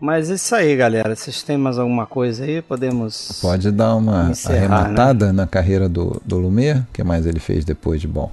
Mas 0.00 0.28
isso 0.30 0.52
aí, 0.52 0.74
galera. 0.74 1.14
Vocês 1.14 1.44
têm 1.44 1.56
mais 1.56 1.78
alguma 1.78 2.06
coisa 2.06 2.42
aí? 2.44 2.60
Podemos. 2.60 3.38
Pode 3.40 3.70
dar 3.70 3.94
uma 3.94 4.30
Encerrar, 4.30 4.80
arrematada 4.80 5.32
na 5.32 5.46
carreira 5.46 5.88
do, 5.88 6.20
do 6.24 6.38
Lumière? 6.38 6.80
O 6.80 6.86
que 6.92 7.04
mais 7.04 7.24
ele 7.24 7.38
fez 7.38 7.64
depois 7.64 8.00
de 8.00 8.08
bom? 8.08 8.32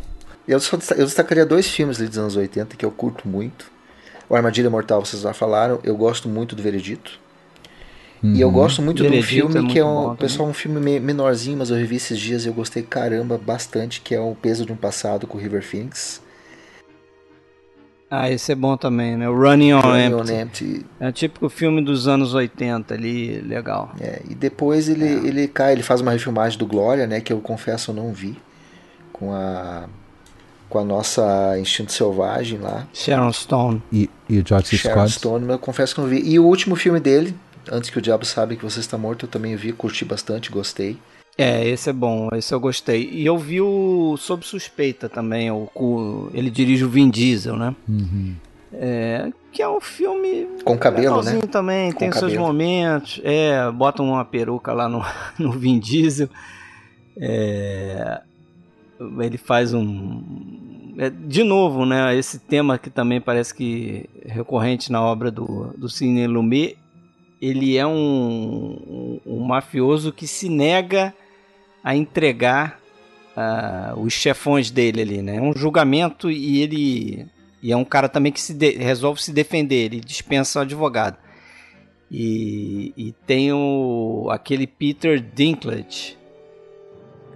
Eu, 0.50 0.60
só, 0.60 0.78
eu 0.98 1.06
destacaria 1.06 1.46
dois 1.46 1.70
filmes 1.70 2.00
ali 2.00 2.10
dos 2.10 2.18
anos 2.18 2.36
80 2.36 2.76
que 2.76 2.84
eu 2.84 2.90
curto 2.90 3.28
muito. 3.28 3.72
O 4.28 4.36
Armadilha 4.36 4.68
Mortal, 4.70 5.06
vocês 5.06 5.22
já 5.22 5.32
falaram. 5.32 5.80
Eu 5.84 5.96
gosto 5.96 6.28
muito 6.28 6.56
do 6.56 6.64
Veredito. 6.64 7.20
E 8.24 8.42
eu 8.42 8.48
Uhum. 8.48 8.54
gosto 8.54 8.82
muito 8.82 9.04
Veredito 9.04 9.28
de 9.28 9.44
um 9.44 9.50
filme 9.52 9.70
é 9.70 9.74
que 9.74 9.80
é 9.80 9.86
um, 9.86 10.08
bom 10.10 10.16
pessoal, 10.16 10.50
um 10.50 10.54
filme 10.54 10.80
me- 10.80 11.00
menorzinho, 11.00 11.58
mas 11.58 11.70
eu 11.70 11.78
revi 11.78 11.98
esses 11.98 12.18
dias 12.20 12.46
e 12.46 12.48
eu 12.48 12.54
gostei 12.54 12.82
caramba 12.82 13.38
bastante, 13.38 14.02
que 14.02 14.16
é 14.16 14.20
O 14.20 14.34
Peso 14.36 14.66
de 14.66 14.72
um 14.74 14.76
Passado 14.76 15.28
com 15.28 15.38
o 15.38 15.42
River 15.42 15.64
Phoenix. 15.64 16.20
Ah, 18.10 18.30
esse 18.32 18.52
é 18.52 18.56
bom 18.56 18.76
também, 18.76 19.16
né? 19.16 19.30
O 19.30 19.36
Running 19.40 19.74
on 19.74 19.82
Running 19.82 20.06
Empty. 20.16 20.32
on 20.34 20.42
Empty. 20.42 20.86
É 21.00 21.08
o 21.10 21.12
típico 21.12 21.48
filme 21.48 21.80
dos 21.84 22.08
anos 22.08 22.34
80 22.34 22.96
ali, 22.96 23.40
legal. 23.42 23.92
É, 24.02 24.24
e 24.28 24.34
depois 24.34 24.90
ele, 24.90 25.06
ele 25.06 25.48
cai, 25.48 25.74
ele 25.74 25.84
faz 25.84 26.02
uma 26.02 26.12
refilmagem 26.12 26.58
do 26.58 26.66
Glória, 26.66 27.06
né, 27.06 27.22
que 27.22 27.32
eu 27.32 27.40
confesso 27.40 27.92
eu 27.92 27.96
não 27.96 28.12
vi, 28.12 28.36
com 29.14 29.32
a 29.32 29.88
com 30.70 30.80
a 30.80 30.84
nossa 30.86 31.58
Instinto 31.60 31.92
Selvagem 31.92 32.60
lá, 32.60 32.88
Sharon 32.94 33.34
Stone. 33.34 33.82
E, 33.92 34.10
e 34.30 34.40
o 34.40 34.44
George. 34.48 34.78
Sharon 34.78 35.08
Scott? 35.08 35.12
Stone, 35.20 35.46
mas 35.46 35.54
eu 35.54 35.60
confesso 35.60 35.94
que 35.96 36.00
eu 36.00 36.04
não 36.06 36.12
vi. 36.12 36.22
E 36.24 36.40
o 36.40 36.46
último 36.46 36.76
filme 36.76 37.00
dele, 37.00 37.36
Antes 37.72 37.90
que 37.92 38.00
o 38.00 38.02
Diabo 38.02 38.26
Sabe 38.26 38.56
que 38.56 38.64
Você 38.64 38.80
Está 38.80 38.98
Morto, 38.98 39.26
eu 39.26 39.30
também 39.30 39.56
vi, 39.56 39.72
curti 39.72 40.04
bastante, 40.04 40.50
gostei. 40.50 40.98
É, 41.38 41.68
esse 41.68 41.90
é 41.90 41.94
bom, 41.94 42.28
esse 42.34 42.52
eu 42.52 42.60
gostei. 42.60 43.08
E 43.12 43.26
eu 43.26 43.38
vi 43.38 43.62
o 43.62 44.16
Sob 44.18 44.44
Suspeita 44.46 45.08
também, 45.08 45.52
o, 45.52 45.70
com- 45.74 46.30
ele 46.34 46.50
dirige 46.50 46.84
o 46.84 46.90
Vin 46.90 47.10
Diesel, 47.12 47.56
né? 47.56 47.76
Uhum. 47.88 48.34
É, 48.74 49.32
que 49.52 49.62
é 49.62 49.70
um 49.70 49.80
filme 49.80 50.48
Com 50.64 50.78
cabelo, 50.80 51.22
né? 51.22 51.40
também, 51.52 51.92
Com 51.92 52.00
tem 52.00 52.10
os 52.10 52.16
seus 52.18 52.32
cabelo. 52.32 52.48
momentos. 52.48 53.22
É, 53.24 53.70
botam 53.72 54.06
uma 54.08 54.26
peruca 54.26 54.74
lá 54.74 54.90
no, 54.90 55.04
no 55.38 55.52
Vin 55.52 55.78
Diesel. 55.80 56.30
É, 57.18 58.22
ele 59.20 59.38
faz 59.38 59.74
um. 59.74 60.59
É, 61.00 61.10
de 61.10 61.44
novo, 61.44 61.86
né? 61.86 62.14
Esse 62.16 62.38
tema 62.38 62.78
que 62.78 62.90
também 62.90 63.22
parece 63.22 63.56
que 63.56 64.10
é 64.26 64.34
recorrente 64.34 64.92
na 64.92 65.02
obra 65.02 65.32
do, 65.32 65.74
do 65.78 65.88
Cine 65.88 66.28
Lumet. 66.28 66.78
Ele 67.42 67.78
é 67.78 67.88
um, 67.88 69.22
um, 69.26 69.36
um 69.38 69.40
mafioso 69.40 70.12
que 70.12 70.28
se 70.28 70.50
nega 70.50 71.14
a 71.82 71.96
entregar 71.96 72.78
ah, 73.34 73.94
os 73.96 74.12
chefões 74.12 74.70
dele 74.70 75.02
ali, 75.02 75.22
né? 75.22 75.38
É 75.38 75.42
um 75.42 75.54
julgamento 75.56 76.30
e 76.30 76.62
ele 76.62 77.26
e 77.62 77.72
é 77.72 77.78
um 77.78 77.86
cara 77.86 78.10
também 78.10 78.32
que 78.32 78.42
se 78.42 78.54
de- 78.54 78.78
resolve 78.78 79.22
se 79.22 79.32
defender, 79.32 79.86
ele 79.86 80.00
dispensa 80.02 80.60
o 80.60 80.62
advogado. 80.62 81.18
E, 82.12 82.94
e 82.98 83.12
tem 83.26 83.54
o, 83.54 84.28
aquele 84.32 84.66
Peter 84.68 85.20
Dinklage, 85.22 86.18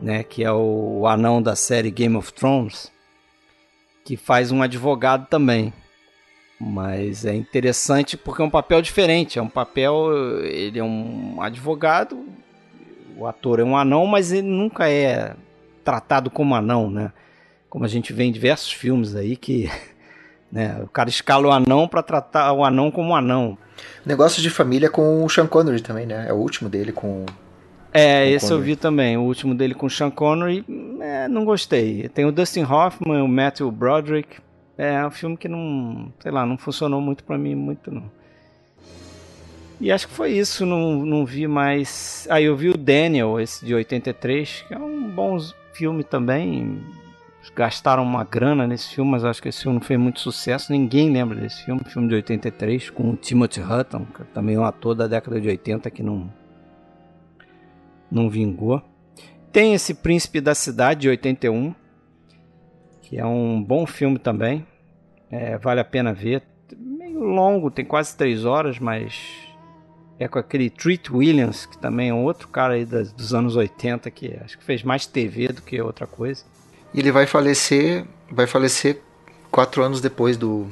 né, 0.02 0.24
que 0.24 0.44
é 0.44 0.52
o 0.52 1.06
anão 1.08 1.42
da 1.42 1.56
série 1.56 1.92
Game 1.92 2.16
of 2.16 2.34
Thrones, 2.34 2.92
que 4.04 4.18
faz 4.18 4.52
um 4.52 4.62
advogado 4.62 5.28
também. 5.28 5.74
Mas 6.60 7.26
é 7.26 7.36
interessante 7.36 8.16
porque 8.16 8.42
é 8.42 8.46
um 8.46 8.50
papel 8.50 8.82
diferente, 8.82 9.38
é 9.38 9.42
um 9.42 9.50
papel, 9.50 10.12
ele 10.44 10.80
é 10.80 10.84
um 10.84 11.42
advogado, 11.42 12.26
o 13.18 13.28
ator 13.28 13.60
é 13.60 13.64
um 13.64 13.76
anão, 13.76 14.06
mas 14.06 14.32
ele 14.32 14.48
nunca 14.48 14.90
é 14.90 15.36
tratado 15.84 16.30
como 16.30 16.56
anão, 16.56 16.90
né? 16.90 17.12
Como 17.70 17.84
a 17.84 17.88
gente 17.88 18.14
vê 18.14 18.24
em 18.24 18.32
diversos 18.32 18.72
filmes 18.72 19.16
aí 19.16 19.36
que 19.36 19.70
né, 20.52 20.80
o 20.84 20.88
cara 20.88 21.10
escala 21.10 21.48
o 21.48 21.52
anão 21.52 21.88
para 21.88 22.02
tratar 22.02 22.54
o 22.54 22.64
anão 22.64 22.90
como 22.90 23.10
um 23.10 23.16
anão. 23.16 23.58
Negócio 24.06 24.42
de 24.42 24.50
família 24.50 24.90
com 24.90 25.24
o 25.24 25.30
Sean 25.30 25.48
Connery 25.48 25.82
também, 25.82 26.06
né? 26.06 26.28
É 26.28 26.34
o 26.34 26.38
último 26.38 26.70
dele 26.70 26.92
com. 26.92 27.26
É, 27.94 28.28
esse 28.30 28.46
eu 28.46 28.58
Connery. 28.58 28.72
vi 28.72 28.76
também, 28.76 29.18
o 29.18 29.22
último 29.22 29.54
dele 29.54 29.76
com 29.76 29.86
o 29.86 29.90
Sean 29.90 30.10
Connery, 30.10 30.66
é, 31.00 31.28
não 31.28 31.46
gostei. 31.46 32.10
Tem 32.10 32.26
o 32.26 32.32
Dustin 32.32 32.64
Hoffman, 32.64 33.22
o 33.22 33.28
Matthew 33.28 33.72
Broderick, 33.72 34.38
é 34.78 35.06
um 35.06 35.12
filme 35.12 35.38
que 35.38 35.48
não, 35.48 36.12
sei 36.20 36.32
lá, 36.32 36.46
não 36.46 36.58
funcionou 36.58 37.00
muito 37.00 37.24
pra 37.24 37.38
mim, 37.38 37.54
muito 37.54 37.92
não. 37.92 38.12
E 39.80 39.92
acho 39.92 40.08
que 40.08 40.14
foi 40.14 40.32
isso, 40.32 40.66
não, 40.66 41.06
não 41.06 41.26
vi 41.26 41.46
mais... 41.48 42.28
Aí 42.32 42.46
eu 42.46 42.56
vi 42.56 42.70
o 42.70 42.78
Daniel, 42.78 43.40
esse 43.40 43.64
de 43.64 43.76
83, 43.76 44.66
que 44.68 44.74
é 44.74 44.78
um 44.78 45.10
bom 45.10 45.38
filme 45.74 46.04
também, 46.04 46.82
gastaram 47.56 48.02
uma 48.02 48.24
grana 48.24 48.66
nesse 48.66 48.96
filme, 48.96 49.12
mas 49.12 49.26
acho 49.26 49.42
que 49.42 49.50
esse 49.50 49.62
filme 49.62 49.78
não 49.78 49.86
fez 49.86 50.00
muito 50.00 50.20
sucesso, 50.20 50.72
ninguém 50.72 51.12
lembra 51.12 51.40
desse 51.40 51.64
filme, 51.64 51.82
filme 51.86 52.08
de 52.08 52.16
83, 52.16 52.90
com 52.90 53.12
o 53.12 53.16
Timothy 53.16 53.62
Hutton, 53.62 54.06
que 54.06 54.24
também 54.34 54.56
é 54.56 54.60
um 54.60 54.64
ator 54.64 54.96
da 54.96 55.06
década 55.06 55.40
de 55.40 55.48
80 55.48 55.92
que 55.92 56.02
não 56.02 56.32
não 58.14 58.30
vingou. 58.30 58.82
Tem 59.52 59.74
esse 59.74 59.94
Príncipe 59.94 60.40
da 60.40 60.56
Cidade 60.56 61.02
de 61.02 61.10
81, 61.10 61.74
que 63.02 63.18
é 63.18 63.26
um 63.26 63.62
bom 63.62 63.86
filme 63.86 64.18
também. 64.18 64.66
É, 65.30 65.58
vale 65.58 65.80
a 65.80 65.86
pena 65.86 66.14
ver. 66.14 66.44
Meio 66.78 67.20
longo, 67.20 67.70
tem 67.72 67.84
quase 67.86 68.16
três 68.16 68.46
horas, 68.46 68.80
mas 68.80 69.20
é 70.20 70.28
com 70.28 70.40
aquele 70.40 70.70
Treat 70.70 71.12
Williams, 71.12 71.66
que 71.66 71.78
também 71.78 72.10
é 72.10 72.14
um 72.14 72.24
outro 72.24 72.48
cara 72.48 72.74
aí 72.76 72.86
das- 72.86 73.12
dos 73.12 73.34
anos 73.34 73.56
80, 73.56 74.10
que 74.12 74.36
acho 74.44 74.58
que 74.58 74.64
fez 74.64 74.84
mais 74.84 75.06
TV 75.06 75.48
do 75.50 75.62
que 75.62 75.82
outra 75.82 76.08
coisa. 76.08 76.44
E 76.94 77.00
ele 77.00 77.12
vai 77.12 77.26
falecer. 77.26 78.06
Vai 78.32 78.48
falecer 78.48 79.02
quatro 79.52 79.84
anos 79.84 80.02
depois 80.02 80.38
do, 80.38 80.68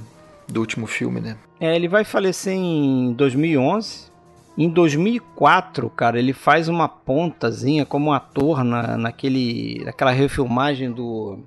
do 0.48 0.60
último 0.60 0.88
filme, 0.88 1.20
né? 1.20 1.38
É, 1.60 1.76
ele 1.76 1.88
vai 1.88 2.04
falecer 2.04 2.54
em 2.54 3.14
2011. 3.14 4.11
Em 4.57 4.69
2004, 4.69 5.90
cara, 5.91 6.19
ele 6.19 6.34
faz 6.34 6.68
uma 6.68 6.88
pontazinha 6.88 7.86
como 7.86 8.11
ator 8.11 8.64
na, 8.64 8.98
naquele, 8.98 9.82
naquela 9.86 10.11
refilmagem 10.11 10.91
do 10.91 11.40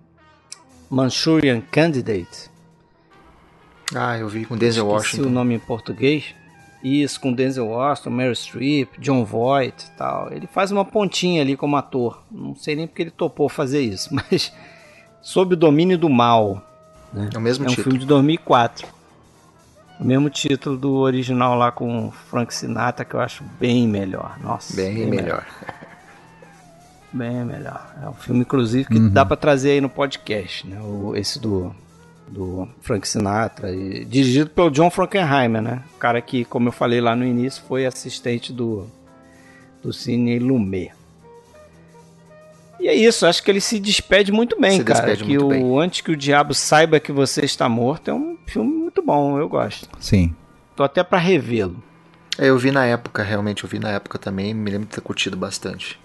Manchurian 0.90 1.60
Candidate. 1.60 2.50
Ah, 3.94 4.16
eu 4.16 4.28
vi 4.28 4.46
com 4.46 4.56
Denzel 4.56 4.86
Esqueci 4.86 5.16
Washington. 5.16 5.28
o 5.28 5.32
nome 5.32 5.54
em 5.54 5.58
português. 5.58 6.34
Isso, 6.82 7.20
com 7.20 7.32
Denzel 7.32 7.66
Washington, 7.66 8.10
Meryl 8.10 8.34
Streep, 8.34 8.98
John 8.98 9.24
Voight 9.24 9.86
e 9.86 9.96
tal. 9.96 10.32
Ele 10.32 10.46
faz 10.46 10.70
uma 10.70 10.84
pontinha 10.84 11.42
ali 11.42 11.56
como 11.56 11.76
ator. 11.76 12.22
Não 12.30 12.54
sei 12.54 12.76
nem 12.76 12.86
porque 12.86 13.02
ele 13.02 13.10
topou 13.10 13.48
fazer 13.48 13.80
isso, 13.80 14.10
mas 14.14 14.52
sob 15.22 15.54
o 15.54 15.56
domínio 15.56 15.98
do 15.98 16.08
mal. 16.08 16.62
Né? 17.12 17.30
É 17.34 17.38
o 17.38 17.40
mesmo 17.40 17.64
é 17.64 17.68
um 17.68 17.70
título. 17.70 17.84
filme 17.84 17.98
de 17.98 18.06
2004. 18.06 18.86
O 19.98 20.04
mesmo 20.04 20.28
título 20.28 20.76
do 20.76 20.94
original 20.94 21.54
lá 21.54 21.70
com 21.70 22.10
Frank 22.10 22.52
Sinatra, 22.52 23.04
que 23.04 23.14
eu 23.14 23.20
acho 23.20 23.44
bem 23.60 23.86
melhor. 23.86 24.38
Nossa, 24.42 24.74
Bem, 24.74 25.06
melhor. 25.06 25.46
Bem 27.12 27.44
melhor. 27.44 27.94
É 28.02 28.08
um 28.08 28.14
filme, 28.14 28.40
inclusive, 28.40 28.88
que 28.88 28.98
dá 28.98 29.24
pra 29.24 29.36
trazer 29.36 29.70
aí 29.70 29.80
no 29.80 29.88
podcast, 29.88 30.66
né? 30.66 30.80
O, 30.80 31.14
esse 31.14 31.38
do, 31.38 31.72
do 32.26 32.68
Frank 32.80 33.06
Sinatra, 33.06 33.70
e, 33.70 34.04
dirigido 34.04 34.50
pelo 34.50 34.70
John 34.70 34.90
Frankenheimer, 34.90 35.62
né? 35.62 35.82
O 35.94 35.98
cara 35.98 36.20
que, 36.20 36.44
como 36.44 36.68
eu 36.68 36.72
falei 36.72 37.00
lá 37.00 37.14
no 37.14 37.24
início, 37.24 37.62
foi 37.68 37.86
assistente 37.86 38.52
do, 38.52 38.88
do 39.80 39.92
Cine 39.92 40.40
Lumet. 40.40 40.92
E 42.80 42.88
é 42.88 42.94
isso, 42.94 43.24
acho 43.26 43.42
que 43.42 43.50
ele 43.50 43.60
se 43.60 43.78
despede 43.78 44.30
muito 44.32 44.60
bem, 44.60 44.78
Se 44.78 44.84
cara. 44.84 45.00
despede 45.00 45.24
Que 45.24 45.38
muito 45.38 45.46
o 45.46 45.48
bem. 45.48 45.78
Antes 45.78 46.00
que 46.00 46.10
o 46.12 46.16
Diabo 46.16 46.52
Saiba 46.54 47.00
que 47.00 47.12
Você 47.12 47.44
Está 47.44 47.68
Morto 47.68 48.10
é 48.10 48.14
um 48.14 48.36
filme 48.46 48.70
muito 48.70 49.00
bom, 49.02 49.38
eu 49.38 49.48
gosto. 49.48 49.88
Sim. 50.00 50.34
Tô 50.76 50.82
até 50.82 51.02
pra 51.02 51.18
revê-lo. 51.18 51.82
É, 52.36 52.48
eu 52.48 52.58
vi 52.58 52.70
na 52.72 52.84
época, 52.84 53.22
realmente, 53.22 53.62
eu 53.64 53.70
vi 53.70 53.78
na 53.78 53.90
época 53.90 54.18
também, 54.18 54.52
me 54.52 54.70
lembro 54.70 54.86
de 54.88 54.94
ter 54.94 55.00
curtido 55.00 55.36
bastante. 55.36 55.98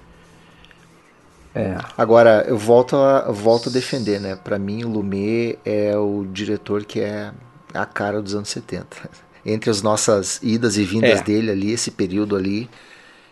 É. 1.55 1.75
Agora, 1.97 2.45
eu 2.47 2.57
volto 2.57 2.95
a, 2.95 3.25
eu 3.27 3.33
volto 3.33 3.69
a 3.69 3.71
defender, 3.71 4.19
né? 4.21 4.35
Pra 4.35 4.59
mim, 4.59 4.83
o 4.83 4.89
Lumet 4.89 5.57
é 5.65 5.97
o 5.97 6.25
diretor 6.31 6.85
que 6.85 6.99
é 7.01 7.31
a 7.73 7.85
cara 7.85 8.21
dos 8.21 8.35
anos 8.35 8.49
70. 8.49 8.85
Entre 9.45 9.69
as 9.69 9.81
nossas 9.81 10.39
idas 10.43 10.77
e 10.77 10.83
vindas 10.83 11.19
É. 11.19 11.23
dele 11.23 11.49
ali, 11.49 11.71
esse 11.71 11.89
período 11.89 12.35
ali, 12.35 12.69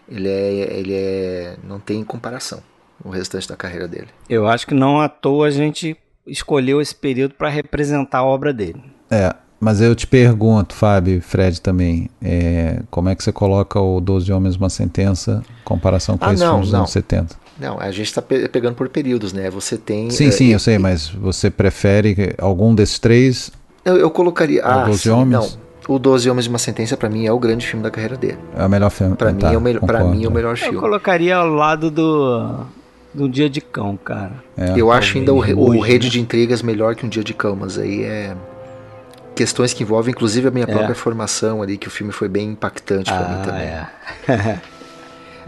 ele 0.10 0.28
é, 0.28 0.78
ele 0.80 0.94
é. 0.96 1.58
não 1.64 1.80
tem 1.80 2.04
comparação 2.04 2.62
o 3.04 3.10
restante 3.10 3.48
da 3.48 3.56
carreira 3.56 3.88
dele. 3.88 4.08
Eu 4.30 4.48
acho 4.48 4.66
que 4.68 4.74
não 4.74 5.00
à 5.00 5.08
toa 5.10 5.48
a 5.48 5.52
gente 5.52 5.96
escolheu 6.26 6.82
esse 6.82 6.94
período 6.96 7.34
pra 7.36 7.50
representar 7.50 8.20
a 8.20 8.24
obra 8.26 8.52
dele. 8.54 8.82
É, 9.10 9.34
mas 9.60 9.80
eu 9.82 9.96
te 9.96 10.06
pergunto, 10.06 10.74
Fábio 10.76 11.16
e 11.16 11.22
Fred 11.22 11.62
também, 11.62 12.10
é, 12.22 12.82
como 12.92 13.10
é 13.10 13.16
que 13.16 13.24
você 13.24 13.32
coloca 13.32 13.80
o 13.80 14.02
12 14.02 14.32
Homens 14.32 14.56
Uma 14.58 14.70
Sentença 14.70 15.42
em 15.50 15.64
comparação 15.64 16.18
com 16.18 16.26
Ah, 16.26 16.30
esses 16.34 16.42
não, 16.42 16.50
filmes 16.50 16.66
dos 16.68 16.74
não. 16.74 16.80
anos 16.82 16.92
70? 16.92 17.36
Não, 17.60 17.80
a 17.80 17.90
gente 17.92 18.14
tá 18.14 18.22
pe- 18.22 18.48
pegando 18.50 18.76
por 18.76 18.88
períodos, 18.90 19.34
né? 19.34 19.50
Você 19.50 19.78
tem. 19.78 20.10
Sim, 20.12 20.28
é, 20.28 20.32
sim, 20.32 20.46
e- 20.48 20.52
eu 20.52 20.60
sei, 20.60 20.78
mas 20.78 21.08
você 21.10 21.50
prefere 21.50 22.36
algum 22.38 22.76
desses 22.76 23.00
três? 23.00 23.52
Eu, 23.84 23.98
eu 23.98 24.12
colocaria. 24.12 24.62
O 24.64 24.68
Ah, 24.68 24.84
12 24.86 25.00
sim, 25.04 25.10
Homens? 25.10 25.58
não. 25.88 25.96
O 25.96 25.98
12 25.98 26.30
Homens 26.30 26.46
e 26.46 26.50
uma 26.50 26.60
Sentença, 26.60 26.96
pra 26.98 27.10
mim, 27.10 27.26
é 27.26 27.32
o 27.32 27.40
grande 27.40 27.66
filme 27.66 27.82
da 27.82 27.90
carreira 27.90 28.18
dele. 28.18 28.38
É 28.56 28.64
o 28.66 28.70
melhor 28.70 28.90
filme. 28.92 29.16
Pra, 29.16 29.34
Tá, 29.34 29.48
mim, 29.48 29.54
é 29.56 29.58
o 29.58 29.62
melhor, 29.62 29.80
pra 29.86 30.04
mim 30.04 30.24
é 30.26 30.28
o 30.28 30.32
melhor 30.32 30.52
Eu 30.52 30.58
filme. 30.58 30.78
colocaria 30.78 31.36
ao 31.38 31.48
lado 31.48 31.90
do 31.90 32.66
do 33.18 33.28
Dia 33.30 33.50
de 33.50 33.60
Cão, 33.62 33.98
cara. 33.98 34.32
É. 34.58 34.74
Eu 34.78 34.92
acho 34.92 35.18
ainda 35.18 35.34
o, 35.34 35.40
re- 35.40 35.54
o 35.54 35.70
hoje, 35.70 35.80
Rede 35.82 36.08
né? 36.08 36.12
de 36.12 36.22
Intrigas 36.22 36.62
melhor 36.62 36.96
que 36.96 37.06
um 37.06 37.10
Dia 37.10 37.24
de 37.24 37.34
Cão, 37.34 37.56
mas 37.56 37.78
aí 37.78 38.04
é. 38.04 38.36
questões 39.36 39.74
que 39.74 39.84
envolvem 39.84 40.12
inclusive 40.12 40.48
a 40.48 40.52
minha 40.52 40.66
É. 40.66 40.72
própria 40.72 40.96
formação 40.96 41.62
ali, 41.62 41.78
que 41.78 41.88
o 41.88 41.92
filme 41.92 42.12
foi 42.14 42.28
bem 42.30 42.52
impactante 42.52 43.12
pra 43.12 43.28
mim 43.30 43.42
também. 43.44 43.64
é. 43.68 43.88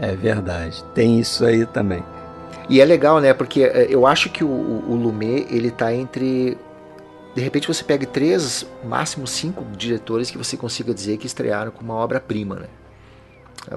é 0.00 0.14
verdade. 0.16 0.82
Tem 0.94 1.18
isso 1.18 1.44
aí 1.44 1.64
também. 1.66 2.02
E 2.68 2.80
é 2.80 2.84
legal, 2.84 3.20
né? 3.20 3.32
Porque 3.34 3.62
é, 3.62 3.86
eu 3.90 4.06
acho 4.06 4.30
que 4.30 4.44
o, 4.44 4.48
o, 4.48 4.84
o 4.92 4.94
Lumet, 4.94 5.46
ele 5.50 5.70
tá 5.70 5.92
entre. 5.94 6.56
De 7.34 7.40
repente 7.40 7.66
você 7.68 7.82
pega 7.84 8.04
três, 8.06 8.66
máximo 8.84 9.26
cinco 9.26 9.64
diretores 9.76 10.30
que 10.30 10.38
você 10.38 10.56
consiga 10.56 10.92
dizer 10.92 11.16
que 11.16 11.26
estrearam 11.26 11.70
com 11.70 11.82
uma 11.84 11.94
obra-prima, 11.94 12.56
né? 12.56 12.66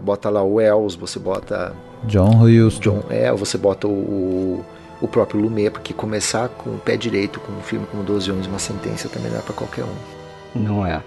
Bota 0.02 0.30
lá 0.30 0.42
o 0.42 0.56
Wells, 0.56 0.96
você 0.96 1.20
bota 1.20 1.74
John 2.06 2.44
Huston. 2.44 2.82
John, 2.82 3.04
é, 3.10 3.32
você 3.32 3.58
bota 3.58 3.88
o, 3.88 4.64
o 5.02 5.08
próprio 5.08 5.42
Lumet, 5.42 5.72
porque 5.72 5.94
começar 5.94 6.50
com 6.50 6.72
o 6.72 6.78
pé 6.78 6.96
direito 6.96 7.40
com 7.40 7.52
um 7.52 7.62
filme 7.62 7.86
como 7.90 8.04
12 8.04 8.32
Homens 8.32 8.46
e 8.46 8.50
uma 8.50 8.60
Sentença 8.60 9.10
também 9.10 9.32
não 9.32 9.40
é 9.40 9.42
pra 9.42 9.54
qualquer 9.54 9.84
um. 9.84 10.60
Não 10.60 10.86
é. 10.86 11.02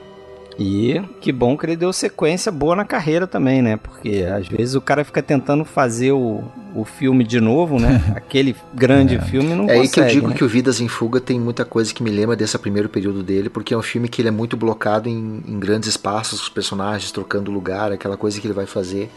E 0.59 1.03
que 1.21 1.31
bom 1.33 1.57
que 1.57 1.67
ele 1.67 1.77
deu 1.77 1.93
sequência 1.93 2.51
boa 2.51 2.75
na 2.75 2.85
carreira 2.85 3.27
também, 3.27 3.61
né? 3.61 3.77
Porque 3.77 4.23
às 4.23 4.49
vezes 4.49 4.75
o 4.75 4.81
cara 4.81 5.05
fica 5.05 5.23
tentando 5.23 5.67
fazer 5.67 6.13
o, 6.13 6.43
o 6.75 6.85
filme 6.85 7.25
de 7.25 7.41
novo, 7.41 7.79
né? 7.79 8.03
Aquele 8.17 8.57
grande 8.73 9.19
filme 9.21 9.55
não 9.55 9.69
é 9.69 9.73
aí 9.73 9.79
consegue, 9.81 9.93
que 9.93 10.01
eu 10.01 10.09
digo 10.09 10.29
né? 10.29 10.35
que 10.35 10.45
o 10.45 10.49
Vidas 10.49 10.81
em 10.81 10.89
Fuga 10.89 11.21
tem 11.21 11.39
muita 11.39 11.65
coisa 11.65 11.93
que 11.93 12.03
me 12.03 12.11
lembra 12.11 12.35
desse 12.35 12.59
primeiro 12.59 12.89
período 12.89 13.23
dele, 13.23 13.51
porque 13.51 13.75
é 13.75 13.77
um 13.77 13.83
filme 13.83 14.09
que 14.09 14.23
ele 14.23 14.29
é 14.29 14.33
muito 14.33 14.57
blocado 14.57 15.11
em, 15.11 15.43
em 15.47 15.59
grandes 15.59 15.91
espaços, 15.91 16.41
os 16.41 16.49
personagens 16.49 17.11
trocando 17.13 17.51
lugar, 17.51 17.93
aquela 17.93 18.17
coisa 18.17 18.41
que 18.41 18.47
ele 18.47 18.55
vai 18.55 18.67
fazer 18.67 19.11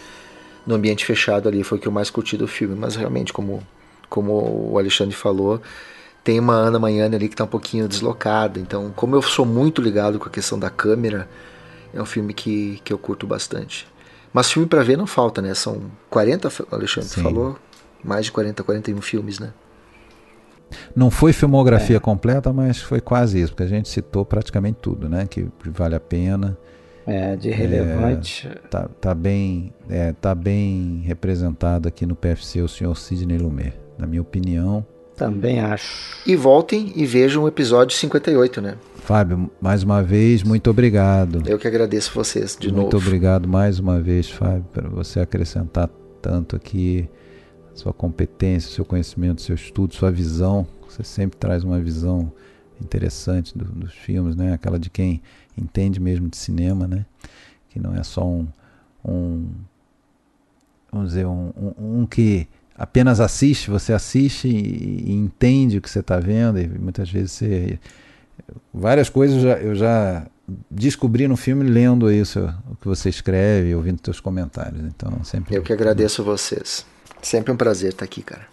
no 0.65 0.75
ambiente 0.75 1.05
fechado 1.05 1.47
ali, 1.47 1.63
foi 1.63 1.77
o 1.77 1.81
que 1.81 1.87
eu 1.87 1.91
mais 1.91 2.09
curti 2.09 2.37
do 2.37 2.47
filme. 2.47 2.75
Mas 2.75 2.95
realmente, 2.95 3.33
como, 3.33 3.61
como 4.09 4.69
o 4.71 4.77
Alexandre 4.77 5.15
falou, 5.15 5.61
tem 6.23 6.39
uma 6.39 6.53
Ana 6.53 6.79
Manhã 6.79 7.05
ali 7.05 7.29
que 7.29 7.35
tá 7.35 7.43
um 7.43 7.47
pouquinho 7.47 7.87
deslocada. 7.87 8.59
Então, 8.59 8.91
como 8.95 9.15
eu 9.15 9.21
sou 9.21 9.45
muito 9.45 9.81
ligado 9.81 10.19
com 10.19 10.27
a 10.27 10.31
questão 10.31 10.59
da 10.59 10.69
câmera, 10.69 11.29
é 11.93 12.01
um 12.01 12.05
filme 12.05 12.33
que, 12.33 12.81
que 12.83 12.93
eu 12.93 12.97
curto 12.97 13.25
bastante. 13.25 13.87
Mas 14.33 14.51
filme 14.51 14.67
pra 14.67 14.83
ver 14.83 14.97
não 14.97 15.07
falta, 15.07 15.41
né? 15.41 15.53
São 15.53 15.81
40, 16.09 16.49
Alexandre, 16.71 17.09
Sim. 17.09 17.23
falou? 17.23 17.57
Mais 18.03 18.25
de 18.25 18.31
40, 18.31 18.63
41 18.63 19.01
filmes, 19.01 19.39
né? 19.39 19.51
Não 20.95 21.09
foi 21.09 21.33
filmografia 21.33 21.99
completa, 21.99 22.53
mas 22.53 22.79
foi 22.79 23.01
quase 23.01 23.41
isso, 23.41 23.53
porque 23.53 23.63
a 23.63 23.67
gente 23.67 23.89
citou 23.89 24.23
praticamente 24.23 24.77
tudo, 24.81 25.09
né? 25.09 25.25
Que 25.27 25.47
vale 25.65 25.95
a 25.95 25.99
pena. 25.99 26.57
É, 27.11 27.35
de 27.35 27.49
relevante. 27.49 28.47
É, 28.47 28.55
tá, 28.69 28.87
tá 29.01 29.15
bem, 29.15 29.73
é, 29.89 30.13
tá 30.13 30.35
bem 30.35 31.01
representado 31.05 31.87
aqui 31.87 32.05
no 32.05 32.15
PFC 32.15 32.61
o 32.61 32.67
senhor 32.67 32.95
Sidney 32.95 33.37
Lumet, 33.37 33.73
na 33.97 34.05
minha 34.05 34.21
opinião. 34.21 34.85
Também 35.15 35.59
acho. 35.59 36.21
E 36.25 36.35
voltem 36.35 36.93
e 36.95 37.05
vejam 37.05 37.43
o 37.43 37.47
episódio 37.47 37.97
58, 37.97 38.61
né? 38.61 38.75
Fábio, 38.97 39.49
mais 39.59 39.81
uma 39.83 40.03
vez, 40.03 40.43
muito 40.43 40.69
obrigado. 40.69 41.41
Eu 41.45 41.57
que 41.57 41.67
agradeço 41.67 42.13
vocês 42.13 42.55
de 42.57 42.71
muito 42.71 42.93
novo. 42.93 43.05
obrigado 43.07 43.47
mais 43.47 43.79
uma 43.79 43.99
vez, 43.99 44.29
Fábio, 44.29 44.63
por 44.71 44.87
você 44.87 45.19
acrescentar 45.19 45.89
tanto 46.21 46.55
aqui 46.55 47.09
sua 47.73 47.91
competência, 47.91 48.69
seu 48.71 48.85
conhecimento, 48.85 49.41
seu 49.41 49.55
estudo, 49.55 49.93
sua 49.95 50.11
visão. 50.11 50.67
Você 50.87 51.03
sempre 51.03 51.37
traz 51.37 51.63
uma 51.63 51.79
visão 51.79 52.31
interessante 52.81 53.57
do- 53.57 53.65
dos 53.65 53.93
filmes, 53.93 54.35
né? 54.35 54.53
Aquela 54.53 54.79
de 54.79 54.89
quem 54.89 55.21
entende 55.59 55.99
mesmo 55.99 56.27
de 56.29 56.37
cinema, 56.37 56.87
né? 56.87 57.05
Que 57.69 57.79
não 57.79 57.93
é 57.95 58.03
só 58.03 58.25
um, 58.25 58.47
um 59.05 59.47
vamos 60.91 61.09
dizer, 61.09 61.25
um, 61.25 61.51
um- 61.57 62.01
um 62.01 62.05
que 62.05 62.47
apenas 62.75 63.19
assiste, 63.19 63.69
você 63.69 63.93
assiste 63.93 64.47
e, 64.47 65.11
e 65.11 65.13
entende 65.13 65.77
o 65.77 65.81
que 65.81 65.89
você 65.89 65.99
está 65.99 66.19
vendo 66.19 66.59
e 66.59 66.67
muitas 66.67 67.09
vezes 67.11 67.31
você 67.33 67.79
várias 68.73 69.09
coisas 69.09 69.37
eu 69.37 69.43
já, 69.43 69.57
eu 69.59 69.75
já 69.75 70.27
descobri 70.71 71.27
no 71.27 71.35
filme 71.37 71.63
lendo 71.69 72.11
isso, 72.11 72.39
o 72.71 72.75
que 72.75 72.87
você 72.87 73.09
escreve, 73.09 73.75
ouvindo 73.75 73.99
teus 73.99 74.19
comentários. 74.19 74.81
Então, 74.83 75.23
sempre 75.23 75.55
Eu 75.55 75.61
que 75.61 75.71
agradeço 75.73 76.23
vocês. 76.23 76.85
Sempre 77.21 77.51
um 77.51 77.57
prazer 77.57 77.91
estar 77.91 78.05
aqui, 78.05 78.23
cara. 78.23 78.47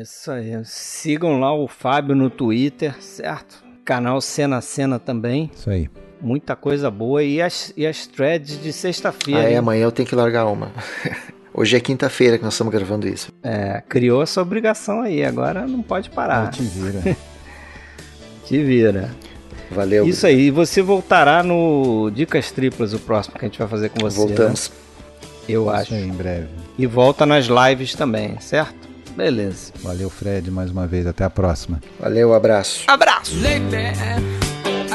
Isso 0.00 0.30
aí. 0.30 0.52
Sigam 0.64 1.40
lá 1.40 1.52
o 1.52 1.66
Fábio 1.66 2.14
no 2.14 2.30
Twitter, 2.30 3.02
certo? 3.02 3.64
Canal 3.84 4.20
Cena 4.20 4.58
a 4.58 4.60
Cena 4.60 5.00
também. 5.00 5.50
Isso 5.52 5.68
aí. 5.68 5.90
Muita 6.24 6.56
coisa 6.56 6.90
boa. 6.90 7.22
E 7.22 7.40
as, 7.42 7.72
e 7.76 7.86
as 7.86 8.06
threads 8.06 8.60
de 8.60 8.72
sexta-feira. 8.72 9.40
Ah, 9.40 9.44
é, 9.44 9.50
hein? 9.52 9.58
amanhã 9.58 9.84
eu 9.84 9.92
tenho 9.92 10.08
que 10.08 10.14
largar 10.14 10.46
uma. 10.46 10.72
Hoje 11.52 11.76
é 11.76 11.80
quinta-feira 11.80 12.36
que 12.36 12.42
nós 12.42 12.54
estamos 12.54 12.72
gravando 12.72 13.06
isso. 13.06 13.30
É, 13.42 13.82
criou 13.88 14.22
essa 14.22 14.42
obrigação 14.42 15.02
aí, 15.02 15.24
agora 15.24 15.66
não 15.66 15.82
pode 15.82 16.10
parar. 16.10 16.50
Te 16.50 16.62
vira. 16.62 17.16
Te 18.44 18.62
vira. 18.64 19.10
Valeu. 19.70 20.06
Isso 20.06 20.26
aí, 20.26 20.46
e 20.46 20.50
você 20.50 20.82
voltará 20.82 21.42
no 21.42 22.10
Dicas 22.10 22.50
Triplas, 22.50 22.92
o 22.92 22.98
próximo 22.98 23.38
que 23.38 23.44
a 23.44 23.48
gente 23.48 23.58
vai 23.58 23.68
fazer 23.68 23.90
com 23.90 24.00
você. 24.00 24.16
Voltamos. 24.16 24.70
né? 24.70 24.76
Eu 25.48 25.62
Isso 25.62 25.70
acho. 25.70 25.94
aí, 25.94 26.08
em 26.08 26.12
breve. 26.12 26.48
E 26.78 26.86
volta 26.86 27.24
nas 27.24 27.46
lives 27.46 27.94
também, 27.94 28.38
certo? 28.40 28.88
Beleza. 29.16 29.72
Valeu, 29.80 30.10
Fred, 30.10 30.50
mais 30.50 30.70
uma 30.70 30.86
vez. 30.86 31.06
Até 31.06 31.22
a 31.24 31.30
próxima. 31.30 31.80
Valeu, 32.00 32.34
abraço. 32.34 32.84
Abraço! 32.88 33.34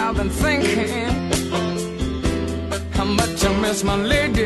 I've 0.10 0.18
been 0.18 0.32
thinking 0.32 1.06
how 2.94 3.06
much 3.06 3.46
I 3.46 3.56
miss 3.62 3.84
my 3.84 3.96
lady. 3.96 4.44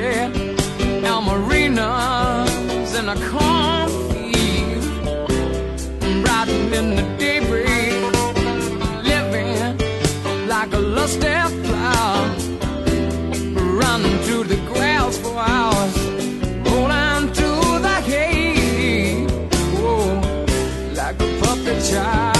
Almarina's 1.07 2.93
in 2.99 3.07
a 3.07 3.15
cornfield, 3.31 4.83
riding 6.27 6.73
in 6.73 6.95
the 6.97 7.05
daybreak, 7.17 7.93
living 9.05 9.77
like 10.49 10.73
a 10.73 10.79
lusty 10.79 11.31
cloud, 11.65 12.35
running 13.55 14.17
through 14.23 14.43
the 14.43 14.57
grass 14.73 15.17
for 15.17 15.39
hours, 15.39 15.97
rolling 16.67 17.31
through 17.33 17.79
the 17.79 18.01
hay, 18.11 19.25
like 20.93 21.21
a 21.21 21.27
puppet 21.39 21.81
child. 21.89 22.32